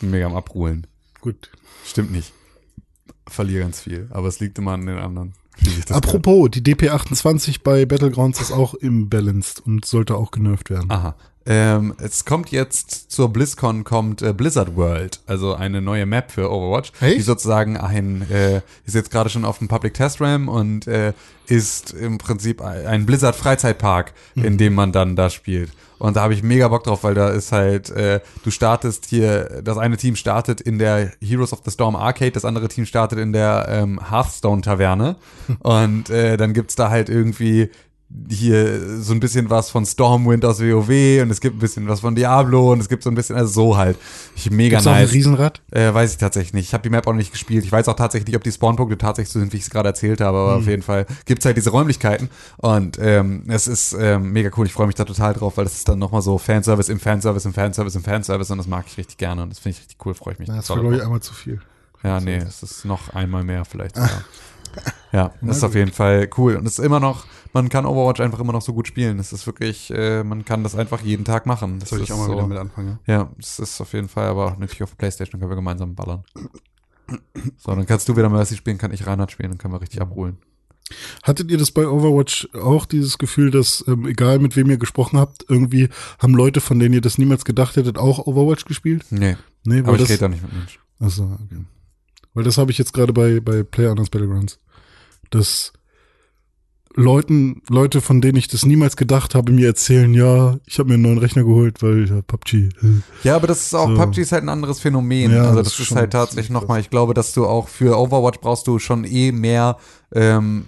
Bin 0.00 0.10
mega 0.10 0.24
am 0.26 0.36
Abruhen. 0.36 0.86
Gut. 1.20 1.50
Stimmt 1.84 2.12
nicht. 2.12 2.32
Verliere 3.26 3.64
ganz 3.64 3.80
viel. 3.82 4.08
Aber 4.12 4.28
es 4.28 4.40
liegt 4.40 4.56
immer 4.58 4.72
an 4.72 4.86
den 4.86 4.98
anderen. 4.98 5.34
Apropos, 5.90 6.50
die 6.50 6.62
DP28 6.62 7.62
bei 7.62 7.86
Battlegrounds 7.86 8.40
ist 8.40 8.52
auch 8.52 8.74
imbalanced 8.74 9.60
und 9.64 9.84
sollte 9.84 10.16
auch 10.16 10.30
genervt 10.30 10.70
werden. 10.70 10.90
Aha. 10.90 11.16
Ähm, 11.46 11.94
es 11.98 12.26
kommt 12.26 12.50
jetzt 12.50 13.10
zur 13.10 13.32
BlizzCon 13.32 13.82
kommt 13.82 14.20
äh, 14.20 14.34
Blizzard 14.34 14.76
World, 14.76 15.20
also 15.26 15.54
eine 15.54 15.80
neue 15.80 16.04
Map 16.04 16.30
für 16.30 16.50
Overwatch, 16.50 16.92
Echt? 17.00 17.16
die 17.16 17.22
sozusagen 17.22 17.78
ein 17.78 18.30
äh, 18.30 18.60
ist 18.84 18.94
jetzt 18.94 19.10
gerade 19.10 19.30
schon 19.30 19.46
auf 19.46 19.58
dem 19.58 19.68
Public 19.68 19.94
Test 19.94 20.20
RAM 20.20 20.48
und 20.48 20.86
äh, 20.86 21.14
ist 21.46 21.94
im 21.94 22.18
Prinzip 22.18 22.60
ein 22.60 23.06
Blizzard 23.06 23.34
Freizeitpark, 23.34 24.12
in 24.36 24.56
dem 24.56 24.74
man 24.74 24.92
dann 24.92 25.16
da 25.16 25.30
spielt. 25.30 25.72
Und 25.98 26.16
da 26.16 26.22
habe 26.22 26.32
ich 26.32 26.42
mega 26.42 26.68
Bock 26.68 26.84
drauf, 26.84 27.04
weil 27.04 27.14
da 27.14 27.28
ist 27.28 27.52
halt, 27.52 27.90
äh, 27.90 28.20
du 28.42 28.50
startest 28.50 29.06
hier, 29.06 29.60
das 29.62 29.76
eine 29.76 29.98
Team 29.98 30.16
startet 30.16 30.60
in 30.60 30.78
der 30.78 31.12
Heroes 31.20 31.52
of 31.52 31.60
the 31.64 31.70
Storm 31.70 31.94
Arcade, 31.94 32.30
das 32.30 32.46
andere 32.46 32.68
Team 32.68 32.86
startet 32.86 33.18
in 33.18 33.34
der 33.34 33.66
ähm, 33.68 34.00
Hearthstone 34.10 34.62
Taverne. 34.62 35.16
Und 35.58 36.08
äh, 36.08 36.38
dann 36.38 36.54
gibt's 36.54 36.74
da 36.74 36.88
halt 36.88 37.10
irgendwie 37.10 37.68
hier 38.28 39.00
so 39.00 39.12
ein 39.12 39.20
bisschen 39.20 39.50
was 39.50 39.70
von 39.70 39.86
Stormwind 39.86 40.44
aus 40.44 40.60
WoW 40.60 41.22
und 41.22 41.30
es 41.30 41.40
gibt 41.40 41.56
ein 41.56 41.58
bisschen 41.60 41.88
was 41.88 42.00
von 42.00 42.14
Diablo 42.14 42.72
und 42.72 42.80
es 42.80 42.88
gibt 42.88 43.02
so 43.02 43.10
ein 43.10 43.14
bisschen, 43.14 43.36
also 43.36 43.52
so 43.52 43.76
halt. 43.76 43.96
Ich, 44.34 44.50
mega 44.50 44.76
Gibt's 44.76 44.86
auch 44.86 44.92
ein 44.92 45.02
nice. 45.02 45.12
Riesenrad? 45.12 45.60
Äh, 45.70 45.94
weiß 45.94 46.12
ich 46.12 46.18
tatsächlich 46.18 46.52
nicht. 46.52 46.66
Ich 46.66 46.74
habe 46.74 46.82
die 46.82 46.90
Map 46.90 47.06
auch 47.06 47.12
noch 47.12 47.18
nicht 47.18 47.32
gespielt. 47.32 47.64
Ich 47.64 47.70
weiß 47.70 47.88
auch 47.88 47.94
tatsächlich 47.94 48.26
nicht, 48.26 48.36
ob 48.36 48.42
die 48.42 48.52
Spawnpunkte 48.52 48.98
tatsächlich 48.98 49.32
so 49.32 49.38
sind, 49.38 49.52
wie 49.52 49.58
ich 49.58 49.64
es 49.64 49.70
gerade 49.70 49.88
erzählt 49.88 50.20
habe, 50.20 50.38
aber 50.38 50.56
auf 50.56 50.66
jeden 50.66 50.82
Fall 50.82 51.06
gibt's 51.24 51.44
halt 51.44 51.56
diese 51.56 51.70
Räumlichkeiten 51.70 52.30
und 52.56 52.98
ähm, 53.00 53.44
es 53.48 53.68
ist 53.68 53.96
ähm, 53.98 54.32
mega 54.32 54.50
cool. 54.56 54.66
Ich 54.66 54.72
freue 54.72 54.86
mich 54.86 54.96
da 54.96 55.04
total 55.04 55.34
drauf, 55.34 55.56
weil 55.56 55.64
das 55.64 55.74
ist 55.74 55.88
dann 55.88 55.98
nochmal 55.98 56.22
so 56.22 56.38
Fanservice 56.38 56.88
im 56.88 56.98
Fanservice 56.98 57.44
im 57.44 57.52
Fanservice 57.52 57.94
im 57.94 58.02
Fanservice 58.02 58.50
und 58.50 58.58
das 58.58 58.66
mag 58.66 58.86
ich 58.88 58.98
richtig 58.98 59.18
gerne 59.18 59.42
und 59.42 59.50
das 59.50 59.60
finde 59.60 59.76
ich 59.76 59.82
richtig 59.82 60.04
cool, 60.04 60.14
freue 60.14 60.34
ich 60.34 60.40
mich. 60.40 60.48
Na, 60.48 60.56
das 60.56 60.68
war, 60.70 60.80
glaube 60.80 60.96
ich, 60.96 61.02
einmal 61.02 61.20
zu 61.20 61.32
viel. 61.32 61.60
Ja, 62.02 62.18
nee, 62.18 62.36
es 62.36 62.62
ist 62.62 62.84
noch 62.84 63.12
einmal 63.14 63.44
mehr 63.44 63.64
vielleicht 63.64 63.96
sogar. 63.96 64.24
Ja, 65.12 65.34
das 65.40 65.56
ist 65.56 65.64
auf 65.64 65.74
jeden 65.74 65.90
Fall 65.90 66.30
cool. 66.38 66.54
Und 66.54 66.66
es 66.66 66.78
ist 66.78 66.84
immer 66.84 67.00
noch, 67.00 67.26
man 67.52 67.68
kann 67.68 67.84
Overwatch 67.84 68.20
einfach 68.20 68.38
immer 68.38 68.52
noch 68.52 68.62
so 68.62 68.72
gut 68.72 68.86
spielen. 68.86 69.18
Es 69.18 69.32
ist 69.32 69.44
wirklich, 69.44 69.90
äh, 69.90 70.22
man 70.22 70.44
kann 70.44 70.62
das 70.62 70.76
einfach 70.76 71.00
jeden 71.00 71.24
Tag 71.24 71.46
machen. 71.46 71.80
Das 71.80 71.88
Soll 71.88 72.02
ich 72.02 72.12
auch 72.12 72.18
mal 72.18 72.26
so, 72.26 72.34
wieder 72.34 72.46
mit 72.46 72.58
anfangen? 72.58 73.00
Ja, 73.08 73.28
es 73.36 73.58
ist 73.58 73.80
auf 73.80 73.92
jeden 73.92 74.08
Fall, 74.08 74.28
aber 74.28 74.46
auch 74.46 74.56
natürlich 74.56 74.84
auf 74.84 74.96
Playstation, 74.96 75.40
können 75.40 75.50
wir 75.50 75.56
gemeinsam 75.56 75.96
ballern. 75.96 76.22
So, 77.56 77.74
dann 77.74 77.86
kannst 77.86 78.08
du 78.08 78.16
wieder 78.16 78.28
Mercy 78.28 78.54
spielen, 78.54 78.78
kann 78.78 78.92
ich 78.92 79.04
Reinhard 79.04 79.32
spielen, 79.32 79.50
dann 79.50 79.58
können 79.58 79.74
wir 79.74 79.80
richtig 79.80 80.00
abholen. 80.00 80.38
Hattet 81.24 81.50
ihr 81.50 81.58
das 81.58 81.72
bei 81.72 81.88
Overwatch 81.88 82.48
auch 82.54 82.86
dieses 82.86 83.18
Gefühl, 83.18 83.50
dass 83.50 83.84
ähm, 83.88 84.06
egal 84.06 84.38
mit 84.38 84.54
wem 84.54 84.70
ihr 84.70 84.78
gesprochen 84.78 85.18
habt, 85.18 85.44
irgendwie 85.48 85.88
haben 86.20 86.34
Leute, 86.34 86.60
von 86.60 86.78
denen 86.78 86.94
ihr 86.94 87.00
das 87.00 87.18
niemals 87.18 87.44
gedacht 87.44 87.74
hättet, 87.74 87.98
auch 87.98 88.28
Overwatch 88.28 88.64
gespielt? 88.64 89.06
Nee, 89.10 89.36
Nee, 89.64 89.80
aber 89.80 89.94
ich 89.94 89.98
das, 89.98 90.10
rede 90.10 90.20
da 90.20 90.28
nicht 90.28 90.42
mit 90.42 90.52
Menschen. 90.52 90.80
Achso, 91.00 91.38
okay. 91.44 91.64
Weil 92.34 92.44
das 92.44 92.58
habe 92.58 92.70
ich 92.70 92.78
jetzt 92.78 92.92
gerade 92.92 93.12
bei, 93.12 93.40
bei 93.40 93.62
PlayerUnknown's 93.62 94.10
Battlegrounds. 94.10 94.58
Dass 95.30 95.72
Leuten, 96.94 97.62
Leute, 97.68 98.00
von 98.00 98.20
denen 98.20 98.36
ich 98.36 98.48
das 98.48 98.66
niemals 98.66 98.96
gedacht 98.96 99.36
habe, 99.36 99.52
mir 99.52 99.68
erzählen, 99.68 100.12
ja, 100.12 100.58
ich 100.66 100.78
habe 100.78 100.88
mir 100.88 100.94
einen 100.94 101.04
neuen 101.04 101.18
Rechner 101.18 101.44
geholt, 101.44 101.82
weil 101.82 102.08
ja, 102.08 102.20
PUBG. 102.22 102.70
Ja, 103.22 103.36
aber 103.36 103.46
das 103.46 103.66
ist 103.66 103.74
auch, 103.74 103.88
So. 103.88 103.94
PUBG 103.94 104.18
ist 104.22 104.32
halt 104.32 104.42
ein 104.42 104.48
anderes 104.48 104.80
Phänomen. 104.80 105.30
Ja, 105.30 105.44
also 105.44 105.62
das 105.62 105.76
das, 105.76 105.78
ist 105.78 105.94
halt 105.94 106.12
tatsächlich 106.12 106.50
nochmal, 106.50 106.80
ich 106.80 106.90
glaube, 106.90 107.14
dass 107.14 107.32
du 107.32 107.46
auch 107.46 107.68
für 107.68 107.96
Overwatch 107.96 108.40
brauchst 108.40 108.66
du 108.66 108.80
schon 108.80 109.04
eh 109.04 109.30
mehr 109.30 109.76
ähm, 110.12 110.66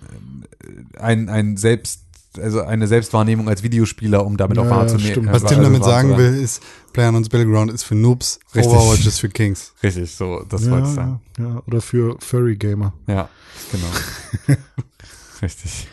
ein, 0.97 1.29
ein 1.29 1.57
Selbst, 1.57 2.03
also 2.39 2.63
eine 2.63 2.87
Selbstwahrnehmung 2.87 3.49
als 3.49 3.63
Videospieler, 3.63 4.25
um 4.25 4.37
damit 4.37 4.59
auch 4.59 4.65
Ja, 4.65 4.71
wahrzunehmen. 4.71 5.29
äh, 5.29 5.33
Was 5.33 5.43
Tim 5.45 5.59
also 5.59 5.63
damit 5.63 5.85
sagen 5.85 6.17
will, 6.17 6.35
ist, 6.35 6.63
PlayerUnknown's 6.93 7.29
Battleground 7.29 7.71
ist 7.73 7.83
für 7.85 7.95
Noobs, 7.95 8.39
Richtig. 8.55 8.73
Overwatch 8.73 9.07
ist 9.07 9.19
für 9.21 9.29
Kings. 9.29 9.73
Richtig, 9.83 10.11
so, 10.13 10.45
das 10.49 10.65
ja, 10.65 10.71
wollte 10.71 10.89
ich 10.89 10.95
sagen. 10.95 11.21
ja, 11.39 11.45
ja, 11.49 11.63
oder 11.67 11.81
für 11.81 12.17
Furry 12.21 12.57
Gamer. 12.57 12.93
Ja, 13.07 13.29
genau. 13.71 14.59
Richtig. 15.43 15.89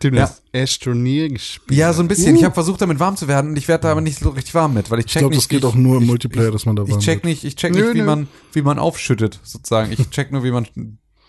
Tim, 0.00 0.14
Ja. 0.14 0.26
du 0.26 0.30
hast 0.30 0.42
Ash 0.52 0.78
Turnier 0.78 1.28
gespielt. 1.28 1.76
Ja, 1.76 1.92
so 1.92 2.02
ein 2.02 2.08
bisschen. 2.08 2.36
Ich 2.36 2.44
habe 2.44 2.54
versucht, 2.54 2.80
damit 2.80 3.00
warm 3.00 3.16
zu 3.16 3.26
werden 3.26 3.50
und 3.50 3.56
ich 3.58 3.66
werde 3.66 3.82
da 3.82 3.90
aber 3.90 4.00
nicht 4.00 4.20
so 4.20 4.28
richtig 4.30 4.54
warm 4.54 4.74
mit, 4.74 4.90
weil 4.92 5.00
ich 5.00 5.06
Ich 5.06 5.12
check 5.12 5.20
glaube, 5.22 5.34
nicht. 5.34 5.44
das 5.44 5.48
geht 5.48 5.58
ich, 5.60 5.64
auch 5.64 5.74
nur 5.74 5.96
im 5.96 6.02
ich, 6.02 6.08
Multiplayer, 6.08 6.52
dass 6.52 6.66
man 6.66 6.76
da 6.76 6.84
Ich 6.84 6.90
warm 6.90 7.00
check 7.00 7.16
wird. 7.16 7.24
nicht, 7.24 7.42
ich 7.44 7.56
check 7.56 7.72
Nö, 7.74 7.80
nicht, 7.82 7.94
wie 7.94 7.98
nö. 7.98 8.04
man, 8.04 8.28
wie 8.52 8.62
man 8.62 8.78
aufschüttet, 8.78 9.40
sozusagen. 9.42 9.90
Ich 9.90 10.08
check 10.10 10.30
nur, 10.30 10.44
wie 10.44 10.52
man 10.52 10.68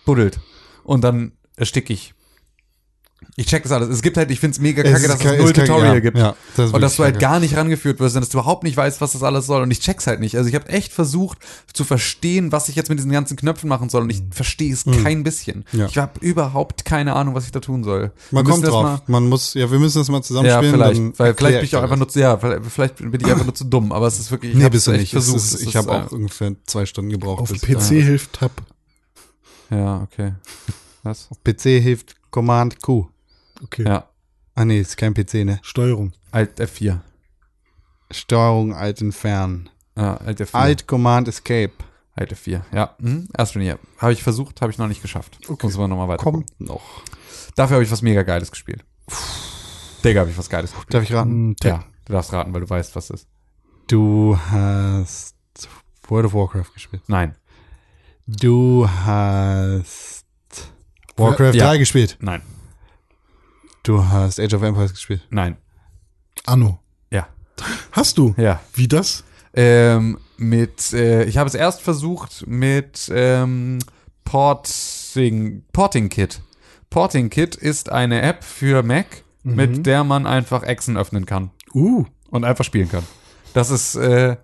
buddelt. 0.04 0.38
Und 0.84 1.02
dann 1.02 1.32
erstick 1.56 1.90
ich. 1.90 2.14
Ich 3.36 3.46
check 3.46 3.62
das 3.62 3.72
alles. 3.72 3.88
Es 3.88 4.02
gibt 4.02 4.16
halt, 4.16 4.30
ich 4.30 4.40
find's 4.40 4.58
mega 4.58 4.82
Es 4.82 4.90
kacke, 4.92 5.04
ist 5.04 5.24
dass 5.24 5.32
es 5.32 5.38
null 5.42 5.52
Tutorial 5.52 5.94
ja, 5.94 6.00
gibt. 6.00 6.16
ja, 6.18 6.34
das 6.56 6.72
und 6.72 6.80
dass 6.80 6.96
du 6.96 7.04
halt 7.04 7.14
kacke. 7.14 7.22
gar 7.26 7.40
nicht 7.40 7.56
rangeführt 7.56 8.00
wirst 8.00 8.16
und 8.16 8.22
dass 8.22 8.28
du 8.30 8.38
überhaupt 8.38 8.64
nicht 8.64 8.76
weißt, 8.76 9.00
was 9.00 9.12
das 9.12 9.22
alles 9.22 9.46
soll. 9.46 9.62
Und 9.62 9.70
ich 9.70 9.80
check's 9.80 10.06
halt 10.06 10.20
nicht. 10.20 10.36
Also 10.36 10.48
ich 10.48 10.54
habe 10.54 10.68
echt 10.68 10.92
versucht 10.92 11.38
zu 11.72 11.84
verstehen, 11.84 12.50
was 12.52 12.68
ich 12.68 12.76
jetzt 12.76 12.88
mit 12.88 12.98
diesen 12.98 13.12
ganzen 13.12 13.36
Knöpfen 13.36 13.68
machen 13.68 13.88
soll. 13.88 14.02
Und 14.02 14.10
ich 14.10 14.22
verstehe 14.30 14.72
es 14.72 14.84
kein 15.02 15.22
bisschen. 15.22 15.64
Mhm. 15.72 15.78
Ja. 15.80 15.86
Ich 15.86 15.98
habe 15.98 16.18
überhaupt 16.20 16.84
keine 16.84 17.14
Ahnung, 17.14 17.34
was 17.34 17.44
ich 17.44 17.52
da 17.52 17.60
tun 17.60 17.84
soll. 17.84 18.12
Man 18.30 18.44
kommt 18.44 18.66
drauf. 18.66 18.82
mal- 18.82 19.02
Man 19.06 19.28
muss, 19.28 19.54
ja, 19.54 19.70
wir 19.70 19.78
müssen 19.78 19.98
das 19.98 20.08
mal 20.08 20.18
ja, 20.18 20.22
zusammenspielen. 20.22 20.74
vielleicht. 20.74 20.96
dann 20.98 21.18
Weil 21.18 21.34
vielleicht 21.34 21.56
bin 21.58 21.64
ich 21.66 21.76
auch 21.76 21.82
einfach 21.82 21.96
nur 21.96 22.08
zu, 22.08 22.20
ja, 22.20 22.36
vielleicht 22.38 22.64
vielleicht 22.70 22.96
bin 22.96 23.20
ich 23.20 23.26
einfach 23.26 23.44
nur 23.44 23.54
zu 23.54 23.64
dumm, 23.64 23.92
aber 23.92 24.06
es 24.06 24.18
ist 24.18 24.30
wirklich, 24.30 24.52
ich 24.52 24.58
Nee, 24.58 24.64
hab's 24.64 24.72
bist 24.72 24.86
du 24.86 24.90
echt 24.92 25.00
nicht. 25.00 25.14
Es 25.14 25.24
versucht. 25.24 25.36
Ist, 25.52 25.54
Es 25.54 25.60
ich 25.62 25.76
habe 25.76 25.88
äh, 25.90 25.92
auch 25.92 26.12
ungefähr 26.12 26.52
zwei 26.66 26.84
Stunden 26.86 27.10
gebraucht. 27.10 27.40
Auf 27.42 27.50
bis- 27.50 27.60
PC 27.62 28.02
hilft 28.02 28.32
Tab. 28.34 28.52
Ja, 29.70 30.02
okay. 30.02 30.32
Was? 31.02 31.28
PC 31.44 31.80
hilft 31.80 32.16
Command 32.30 32.80
Q. 32.82 33.08
Okay. 33.62 33.84
Ja. 33.84 34.08
Ah 34.54 34.64
nee, 34.64 34.80
ist 34.80 34.96
kein 34.96 35.14
PC, 35.14 35.44
ne? 35.44 35.58
Steuerung. 35.62 36.12
Alt 36.30 36.60
F4. 36.60 37.00
Steuerung 38.10 38.74
Alt 38.74 39.00
entfernen. 39.00 39.70
Ja, 39.96 40.16
Alt 40.16 40.40
F4. 40.40 40.54
Alt 40.54 40.86
Command 40.86 41.28
Escape. 41.28 41.72
Alt 42.14 42.32
F4. 42.32 42.62
Ja. 42.72 42.94
Mhm. 42.98 43.28
Astroneer. 43.32 43.78
Habe 43.98 44.12
ich 44.12 44.22
versucht, 44.22 44.60
habe 44.60 44.72
ich 44.72 44.78
noch 44.78 44.88
nicht 44.88 45.02
geschafft. 45.02 45.38
Okay. 45.48 45.66
Muss 45.66 45.76
man 45.76 45.90
nochmal 45.90 46.08
weiter. 46.08 46.22
Kommt 46.22 46.60
noch. 46.60 47.02
Dafür 47.54 47.76
habe 47.76 47.84
ich 47.84 47.90
was 47.90 48.02
mega 48.02 48.22
Geiles 48.22 48.50
gespielt. 48.50 48.84
Digga, 50.04 50.20
habe 50.20 50.30
ich 50.30 50.38
was 50.38 50.48
Geiles 50.48 50.72
gespielt. 50.72 50.94
Darf 50.94 51.02
ich 51.02 51.12
raten? 51.12 51.30
Hm. 51.30 51.56
Ja, 51.62 51.84
du 52.04 52.12
darfst 52.12 52.32
raten, 52.32 52.52
weil 52.52 52.60
du 52.62 52.70
weißt, 52.70 52.96
was 52.96 53.10
ist. 53.10 53.26
Du 53.86 54.38
hast 54.50 55.34
World 56.08 56.26
of 56.26 56.34
Warcraft 56.34 56.72
gespielt. 56.74 57.02
Nein. 57.06 57.34
Du 58.26 58.88
hast 58.88 60.19
Warcraft 61.16 61.54
Ja. 61.54 61.66
3 61.68 61.78
gespielt. 61.78 62.16
Nein. 62.20 62.42
Du 63.82 64.04
hast 64.04 64.38
Age 64.40 64.54
of 64.54 64.62
Empires 64.62 64.92
gespielt. 64.92 65.26
Nein. 65.30 65.56
Anno. 66.46 66.78
Ja. 67.10 67.28
Hast 67.92 68.18
du? 68.18 68.34
Ja. 68.36 68.60
Wie 68.74 68.88
das? 68.88 69.24
Ähm, 69.54 70.18
mit, 70.36 70.92
äh, 70.92 71.24
ich 71.24 71.36
habe 71.38 71.48
es 71.48 71.54
erst 71.54 71.80
versucht 71.82 72.46
mit 72.46 73.10
ähm, 73.12 73.78
Porting, 74.24 75.62
Porting 75.72 76.08
Kit. 76.08 76.40
Porting 76.88 77.30
Kit 77.30 77.56
ist 77.56 77.90
eine 77.90 78.22
App 78.22 78.44
für 78.44 78.82
Mac, 78.82 79.06
mit 79.42 79.86
der 79.86 80.04
man 80.04 80.26
einfach 80.26 80.62
Echsen 80.62 80.96
öffnen 80.96 81.26
kann 81.26 81.50
Uh. 81.74 82.04
und 82.30 82.44
einfach 82.44 82.64
spielen 82.64 82.88
kann. 82.88 83.04
Das 83.54 83.70
ist, 83.70 83.94
äh, 83.96 84.36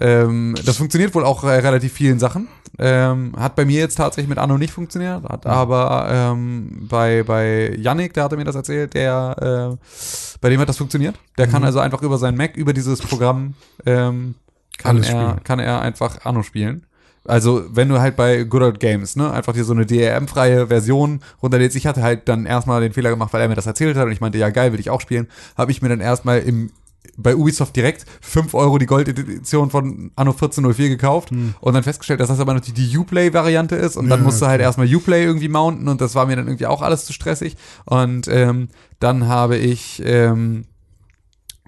ähm, 0.00 0.54
das 0.64 0.76
funktioniert 0.76 1.14
wohl 1.14 1.24
auch 1.24 1.42
äh, 1.44 1.48
relativ 1.48 1.92
vielen 1.92 2.18
Sachen. 2.18 2.48
Ähm, 2.78 3.32
hat 3.36 3.56
bei 3.56 3.64
mir 3.64 3.80
jetzt 3.80 3.96
tatsächlich 3.96 4.28
mit 4.28 4.38
Anno 4.38 4.58
nicht 4.58 4.72
funktioniert, 4.72 5.24
hat 5.24 5.46
aber 5.46 6.08
ähm, 6.10 6.86
bei, 6.88 7.22
bei 7.22 7.74
Yannick, 7.76 8.12
der 8.12 8.24
hatte 8.24 8.36
mir 8.36 8.44
das 8.44 8.54
erzählt, 8.54 8.92
der, 8.92 9.76
äh, 9.80 10.36
bei 10.42 10.50
dem 10.50 10.60
hat 10.60 10.68
das 10.68 10.76
funktioniert. 10.76 11.16
Der 11.38 11.46
kann 11.46 11.64
also 11.64 11.78
einfach 11.78 12.02
über 12.02 12.18
sein 12.18 12.36
Mac, 12.36 12.54
über 12.56 12.74
dieses 12.74 13.00
Programm, 13.00 13.54
ähm, 13.86 14.34
kann 14.76 14.96
Alles 14.96 15.08
er, 15.08 15.30
spielen. 15.30 15.44
kann 15.44 15.58
er 15.58 15.80
einfach 15.80 16.24
Anno 16.24 16.42
spielen. 16.42 16.86
Also, 17.24 17.64
wenn 17.70 17.88
du 17.88 17.98
halt 17.98 18.14
bei 18.14 18.44
Good 18.44 18.62
Old 18.62 18.80
Games, 18.80 19.16
ne, 19.16 19.32
einfach 19.32 19.52
dir 19.52 19.64
so 19.64 19.72
eine 19.72 19.84
DRM-freie 19.84 20.68
Version 20.68 21.20
runterlädst, 21.42 21.76
ich 21.76 21.86
hatte 21.86 22.02
halt 22.02 22.28
dann 22.28 22.46
erstmal 22.46 22.80
den 22.80 22.92
Fehler 22.92 23.10
gemacht, 23.10 23.32
weil 23.32 23.40
er 23.40 23.48
mir 23.48 23.56
das 23.56 23.66
erzählt 23.66 23.96
hat 23.96 24.06
und 24.06 24.12
ich 24.12 24.20
meinte, 24.20 24.38
ja 24.38 24.50
geil, 24.50 24.72
will 24.72 24.80
ich 24.80 24.90
auch 24.90 25.00
spielen, 25.00 25.26
habe 25.56 25.72
ich 25.72 25.82
mir 25.82 25.88
dann 25.88 26.00
erstmal 26.00 26.40
im 26.40 26.70
bei 27.16 27.34
Ubisoft 27.36 27.76
direkt 27.76 28.04
5 28.20 28.54
Euro 28.54 28.78
die 28.78 28.86
Gold-Edition 28.86 29.70
von 29.70 30.10
Anno 30.16 30.32
1404 30.32 30.88
gekauft 30.88 31.30
und 31.60 31.74
dann 31.74 31.82
festgestellt, 31.82 32.20
dass 32.20 32.28
das 32.28 32.40
aber 32.40 32.54
natürlich 32.54 32.90
die 32.90 32.98
Uplay-Variante 32.98 33.76
ist 33.76 33.96
und 33.96 34.08
dann 34.08 34.20
Ja, 34.20 34.24
musst 34.24 34.40
du 34.42 34.46
halt 34.46 34.60
okay. 34.60 34.64
erstmal 34.64 34.94
Uplay 34.94 35.24
irgendwie 35.24 35.48
mounten 35.48 35.88
und 35.88 36.00
das 36.00 36.14
war 36.14 36.26
mir 36.26 36.36
dann 36.36 36.46
irgendwie 36.46 36.66
auch 36.66 36.82
alles 36.82 37.04
zu 37.04 37.12
stressig 37.12 37.56
und 37.84 38.28
ähm, 38.28 38.68
dann 39.00 39.28
habe 39.28 39.56
ich 39.56 40.02
ähm, 40.04 40.64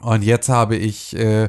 und 0.00 0.22
jetzt 0.22 0.48
habe 0.48 0.76
ich 0.76 1.16
äh, 1.16 1.48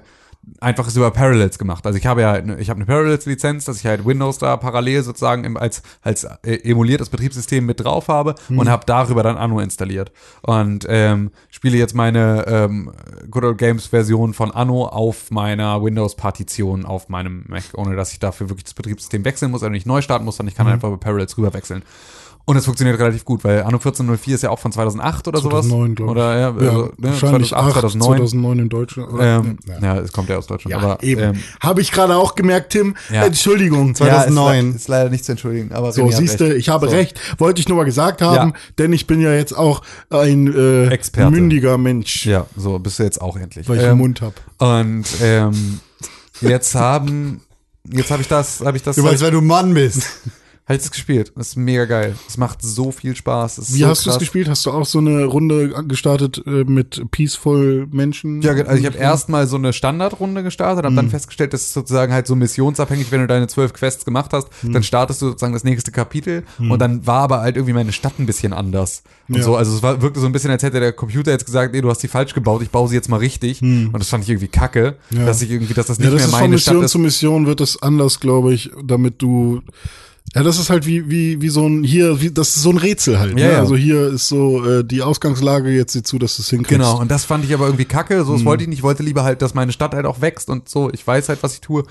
einfach 0.59 0.87
es 0.87 0.95
über 0.95 1.11
Parallels 1.11 1.57
gemacht. 1.57 1.85
Also 1.85 1.97
ich 1.97 2.05
habe 2.05 2.21
ja, 2.21 2.41
ne- 2.41 2.59
ich 2.59 2.69
habe 2.69 2.77
eine 2.77 2.85
Parallels-Lizenz, 2.85 3.65
dass 3.65 3.77
ich 3.77 3.85
halt 3.85 4.05
Windows 4.05 4.37
da 4.37 4.57
parallel 4.57 5.03
sozusagen 5.03 5.57
als 5.57 5.81
als 6.01 6.23
äh, 6.43 6.55
emuliertes 6.69 7.09
Betriebssystem 7.09 7.65
mit 7.65 7.83
drauf 7.83 8.07
habe 8.07 8.35
und 8.49 8.69
habe 8.69 8.85
darüber 8.85 9.23
dann 9.23 9.37
Anno 9.37 9.59
installiert 9.59 10.11
und 10.41 10.85
ähm, 10.89 11.31
spiele 11.49 11.77
jetzt 11.77 11.95
meine 11.95 12.45
ähm, 12.47 12.91
Good 13.29 13.43
Old 13.43 13.57
Games 13.57 13.87
Version 13.87 14.33
von 14.33 14.51
Anno 14.51 14.85
auf 14.85 15.31
meiner 15.31 15.81
Windows-Partition 15.83 16.85
auf 16.85 17.09
meinem 17.09 17.45
Mac, 17.47 17.63
ohne 17.75 17.95
dass 17.95 18.11
ich 18.11 18.19
dafür 18.19 18.49
wirklich 18.49 18.65
das 18.65 18.73
Betriebssystem 18.73 19.23
wechseln 19.25 19.51
muss, 19.51 19.61
also 19.63 19.71
nicht 19.71 19.85
neu 19.85 20.01
starten 20.01 20.25
muss, 20.25 20.37
sondern 20.37 20.51
ich 20.51 20.55
kann 20.57 20.67
einfach 20.73 20.87
über 20.89 20.97
Parallels 20.97 21.37
rüber 21.37 21.53
wechseln. 21.53 21.83
Und 22.45 22.57
es 22.57 22.65
funktioniert 22.65 22.97
relativ 22.99 23.25
gut, 23.25 23.43
weil 23.43 23.59
Anno 23.61 23.77
1404 23.77 24.33
ist 24.33 24.41
ja 24.41 24.49
auch 24.49 24.57
von 24.57 24.71
2008 24.71 25.27
oder 25.27 25.39
sowas. 25.39 25.67
2009, 25.67 25.93
glaube 25.95 26.11
ich. 26.11 26.17
Oder 26.17 26.39
ja, 26.39 26.47
also, 26.51 26.85
ne, 26.97 27.09
wahrscheinlich 27.11 27.49
2008, 27.49 27.53
8, 27.53 27.81
2009. 27.91 28.17
2009 28.17 28.59
in 28.59 28.69
Deutschland. 28.69 29.13
Oder? 29.13 29.23
Ähm, 29.37 29.57
ja. 29.67 29.79
ja. 29.81 29.99
es 30.01 30.11
kommt 30.11 30.29
ja 30.29 30.37
aus 30.37 30.47
Deutschland. 30.47 30.71
Ja, 30.71 30.79
aber, 30.79 31.03
eben. 31.03 31.21
Ähm, 31.21 31.39
Habe 31.59 31.81
ich 31.81 31.91
gerade 31.91 32.15
auch 32.15 32.33
gemerkt, 32.33 32.71
Tim. 32.71 32.95
Ja. 33.13 33.25
Entschuldigung. 33.25 33.89
Ja, 33.89 33.93
2009. 33.93 34.57
Ist, 34.57 34.63
le- 34.71 34.75
ist 34.77 34.87
leider 34.87 35.09
nicht 35.11 35.25
zu 35.25 35.33
entschuldigen. 35.33 35.71
Aber 35.73 35.91
So, 35.91 36.09
siehst 36.09 36.39
du, 36.39 36.55
ich 36.55 36.69
habe 36.69 36.87
So. 36.89 36.95
recht. 36.95 37.19
Wollte 37.37 37.59
ich 37.61 37.67
nur 37.67 37.77
mal 37.77 37.83
gesagt 37.83 38.23
haben, 38.23 38.49
Ja. 38.49 38.55
denn 38.79 38.93
ich 38.93 39.05
bin 39.05 39.21
ja 39.21 39.31
jetzt 39.31 39.53
auch 39.55 39.83
ein 40.09 40.51
äh, 40.51 40.87
Experte. 40.87 41.29
mündiger 41.29 41.77
Mensch, 41.77 42.25
Ja, 42.25 42.47
so 42.57 42.79
bist 42.79 42.97
du 42.97 43.03
jetzt 43.03 43.21
auch 43.21 43.37
endlich. 43.37 43.69
weil 43.69 43.75
ich 43.77 43.83
einen 43.83 43.91
Ähm, 43.91 43.97
Mund 43.99 44.21
hab. 44.21 44.33
und 44.57 45.05
ähm, 45.21 45.79
jetzt 46.41 46.73
haben, 46.73 47.41
jetzt 47.91 48.09
habe 48.09 48.23
ich 48.23 48.27
das, 48.27 48.61
habe 48.61 48.75
ich 48.77 48.81
das, 48.81 48.95
Du 48.95 49.03
weißt, 49.03 49.21
wenn 49.21 49.33
du 49.33 49.41
Mann 49.41 49.73
bist. 49.75 50.01
habe 50.69 50.75
ich 50.77 50.83
das 50.83 50.91
gespielt. 50.91 51.33
Das 51.35 51.47
ist 51.49 51.55
mega 51.57 51.85
geil. 51.85 52.15
Es 52.27 52.37
macht 52.37 52.61
so 52.61 52.91
viel 52.91 53.15
Spaß. 53.15 53.57
Es 53.57 53.73
Wie 53.73 53.79
so 53.79 53.87
hast 53.87 54.05
du 54.05 54.11
es 54.11 54.19
gespielt? 54.19 54.47
Hast 54.47 54.65
du 54.67 54.71
auch 54.71 54.85
so 54.85 54.99
eine 54.99 55.25
Runde 55.25 55.69
gestartet 55.87 56.41
äh, 56.45 56.63
mit 56.63 57.03
Peaceful 57.09 57.87
Menschen? 57.91 58.41
Ja, 58.43 58.51
also 58.51 58.73
ich 58.75 58.85
habe 58.85 58.97
erstmal 58.97 59.47
so 59.47 59.55
eine 59.57 59.73
Standardrunde 59.73 60.43
gestartet, 60.43 60.85
habe 60.85 60.91
Mhm. 60.91 60.95
dann 60.97 61.09
festgestellt, 61.09 61.53
das 61.53 61.61
ist 61.63 61.73
sozusagen 61.73 62.13
halt 62.13 62.27
so 62.27 62.35
missionsabhängig, 62.35 63.11
wenn 63.11 63.21
du 63.21 63.27
deine 63.27 63.47
zwölf 63.47 63.73
Quests 63.73 64.05
gemacht 64.05 64.31
hast, 64.31 64.47
Mhm. 64.63 64.73
dann 64.73 64.83
startest 64.83 65.21
du 65.23 65.27
sozusagen 65.29 65.53
das 65.53 65.63
nächste 65.63 65.91
Kapitel 65.91 66.43
und 66.59 66.79
dann 66.79 67.05
war 67.07 67.21
aber 67.23 67.41
halt 67.41 67.55
irgendwie 67.55 67.73
meine 67.73 67.91
Stadt 67.91 68.19
ein 68.19 68.27
bisschen 68.27 68.53
anders. 68.53 69.01
Und 69.27 69.37
Ja. 69.37 69.43
so, 69.43 69.55
also 69.55 69.75
es 69.75 69.81
war, 69.81 70.01
wirkte 70.03 70.19
so 70.19 70.27
ein 70.27 70.31
bisschen, 70.31 70.51
als 70.51 70.61
hätte 70.63 70.79
der 70.79 70.93
Computer 70.93 71.31
jetzt 71.31 71.45
gesagt, 71.45 71.73
nee, 71.73 71.81
du 71.81 71.89
hast 71.89 72.03
die 72.03 72.07
falsch 72.07 72.33
gebaut, 72.35 72.61
ich 72.61 72.69
baue 72.69 72.87
sie 72.87 72.95
jetzt 72.95 73.09
mal 73.09 73.17
richtig. 73.17 73.61
Und 73.61 73.91
das 73.97 74.09
fand 74.09 74.23
ich 74.23 74.29
irgendwie 74.29 74.47
kacke, 74.49 74.97
Mhm. 75.09 75.17
Ja. 75.19 75.25
dass 75.25 75.41
ich 75.41 75.49
irgendwie, 75.49 75.73
dass 75.73 75.87
das 75.87 75.97
nicht 75.97 76.05
Ja, 76.05 76.11
das 76.11 76.19
mehr 76.21 76.25
ist 76.27 76.31
von 76.31 76.39
meine 76.41 76.59
Stadt 76.59 76.73
Mission 76.75 76.85
ist. 76.85 76.91
zu 76.91 76.99
Mission 76.99 77.45
wird 77.47 77.59
es 77.61 77.81
anders, 77.81 78.19
glaube 78.19 78.53
ich, 78.53 78.69
damit 78.83 79.21
du 79.21 79.61
ja, 80.35 80.43
das 80.43 80.59
ist 80.59 80.69
halt 80.69 80.85
wie 80.85 81.09
wie 81.09 81.41
wie 81.41 81.49
so 81.49 81.67
ein 81.67 81.83
hier, 81.83 82.21
wie, 82.21 82.31
das 82.31 82.55
ist 82.55 82.61
so 82.61 82.69
ein 82.69 82.77
Rätsel 82.77 83.19
halt. 83.19 83.37
Ja, 83.39 83.47
ne? 83.47 83.53
ja. 83.53 83.59
Also 83.59 83.75
hier 83.75 84.07
ist 84.07 84.27
so 84.27 84.63
äh, 84.65 84.83
die 84.83 85.01
Ausgangslage 85.01 85.69
jetzt 85.71 85.93
sieh 85.93 86.03
zu, 86.03 86.19
dass 86.19 86.35
du 86.35 86.43
es 86.43 86.49
hinkriegst. 86.49 86.79
Genau, 86.79 86.99
und 86.99 87.09
das 87.09 87.25
fand 87.25 87.45
ich 87.45 87.53
aber 87.53 87.65
irgendwie 87.65 87.85
kacke. 87.85 88.17
Mhm. 88.21 88.25
So, 88.25 88.33
das 88.33 88.45
wollte 88.45 88.63
ich 88.63 88.69
nicht. 88.69 88.79
Ich 88.79 88.83
wollte 88.83 89.03
lieber 89.03 89.23
halt, 89.23 89.41
dass 89.41 89.53
meine 89.53 89.71
Stadt 89.71 89.93
halt 89.93 90.05
auch 90.05 90.21
wächst 90.21 90.49
und 90.49 90.69
so. 90.69 90.91
Ich 90.91 91.05
weiß 91.05 91.29
halt, 91.29 91.41
was 91.41 91.55
ich 91.55 91.61
tue. 91.61 91.83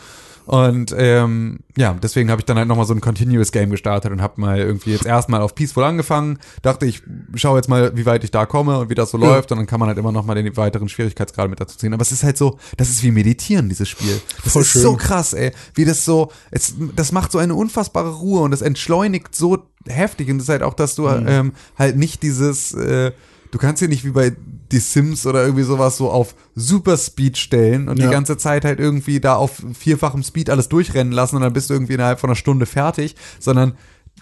Und 0.48 0.94
ähm, 0.96 1.58
ja, 1.76 1.92
deswegen 2.02 2.30
habe 2.30 2.40
ich 2.40 2.46
dann 2.46 2.56
halt 2.56 2.68
nochmal 2.68 2.86
so 2.86 2.94
ein 2.94 3.02
Continuous 3.02 3.52
Game 3.52 3.68
gestartet 3.68 4.10
und 4.10 4.22
habe 4.22 4.40
mal 4.40 4.58
irgendwie 4.58 4.92
jetzt 4.92 5.04
erstmal 5.04 5.42
auf 5.42 5.54
Peaceful 5.54 5.84
angefangen. 5.84 6.38
Dachte, 6.62 6.86
ich 6.86 7.02
schaue 7.34 7.58
jetzt 7.58 7.68
mal, 7.68 7.94
wie 7.98 8.06
weit 8.06 8.24
ich 8.24 8.30
da 8.30 8.46
komme 8.46 8.78
und 8.78 8.88
wie 8.88 8.94
das 8.94 9.10
so 9.10 9.18
läuft. 9.18 9.52
Und 9.52 9.58
dann 9.58 9.66
kann 9.66 9.78
man 9.78 9.90
halt 9.90 9.98
immer 9.98 10.10
nochmal 10.10 10.42
den 10.42 10.56
weiteren 10.56 10.88
Schwierigkeitsgrad 10.88 11.50
mit 11.50 11.60
dazu 11.60 11.76
ziehen. 11.76 11.92
Aber 11.92 12.00
es 12.00 12.12
ist 12.12 12.22
halt 12.24 12.38
so, 12.38 12.58
das 12.78 12.88
ist 12.88 13.02
wie 13.02 13.10
Meditieren, 13.10 13.68
dieses 13.68 13.90
Spiel. 13.90 14.18
Das 14.42 14.54
Voll 14.54 14.62
ist 14.62 14.68
schön. 14.68 14.80
so 14.80 14.96
krass, 14.96 15.34
ey. 15.34 15.52
Wie 15.74 15.84
das 15.84 16.06
so, 16.06 16.32
es, 16.50 16.74
das 16.96 17.12
macht 17.12 17.30
so 17.30 17.36
eine 17.36 17.54
unfassbare 17.54 18.14
Ruhe 18.14 18.40
und 18.40 18.50
das 18.50 18.62
entschleunigt 18.62 19.34
so 19.34 19.66
heftig. 19.86 20.30
Und 20.30 20.38
das 20.38 20.44
ist 20.44 20.48
halt 20.48 20.62
auch, 20.62 20.72
dass 20.74 20.94
du 20.94 21.08
Mhm. 21.08 21.26
ähm, 21.28 21.52
halt 21.78 21.96
nicht 21.98 22.22
dieses, 22.22 22.72
äh, 22.72 23.12
du 23.50 23.58
kannst 23.58 23.80
hier 23.80 23.88
nicht 23.88 24.06
wie 24.06 24.12
bei 24.12 24.32
die 24.72 24.78
Sims 24.78 25.26
oder 25.26 25.42
irgendwie 25.42 25.62
sowas 25.64 25.96
so 25.96 26.10
auf 26.10 26.34
Super 26.54 26.96
Speed 26.96 27.38
stellen 27.38 27.88
und 27.88 27.98
Ja. 27.98 28.06
die 28.06 28.12
ganze 28.12 28.36
Zeit 28.36 28.64
halt 28.64 28.80
irgendwie 28.80 29.20
da 29.20 29.34
auf 29.36 29.62
vierfachem 29.78 30.22
Speed 30.22 30.50
alles 30.50 30.68
durchrennen 30.68 31.12
lassen 31.12 31.36
und 31.36 31.42
dann 31.42 31.52
bist 31.52 31.70
du 31.70 31.74
irgendwie 31.74 31.94
innerhalb 31.94 32.20
von 32.20 32.28
einer 32.30 32.36
Stunde 32.36 32.66
fertig, 32.66 33.16
sondern 33.40 33.74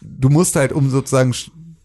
du 0.02 0.28
musst 0.28 0.56
halt, 0.56 0.72
um 0.72 0.90
sozusagen 0.90 1.34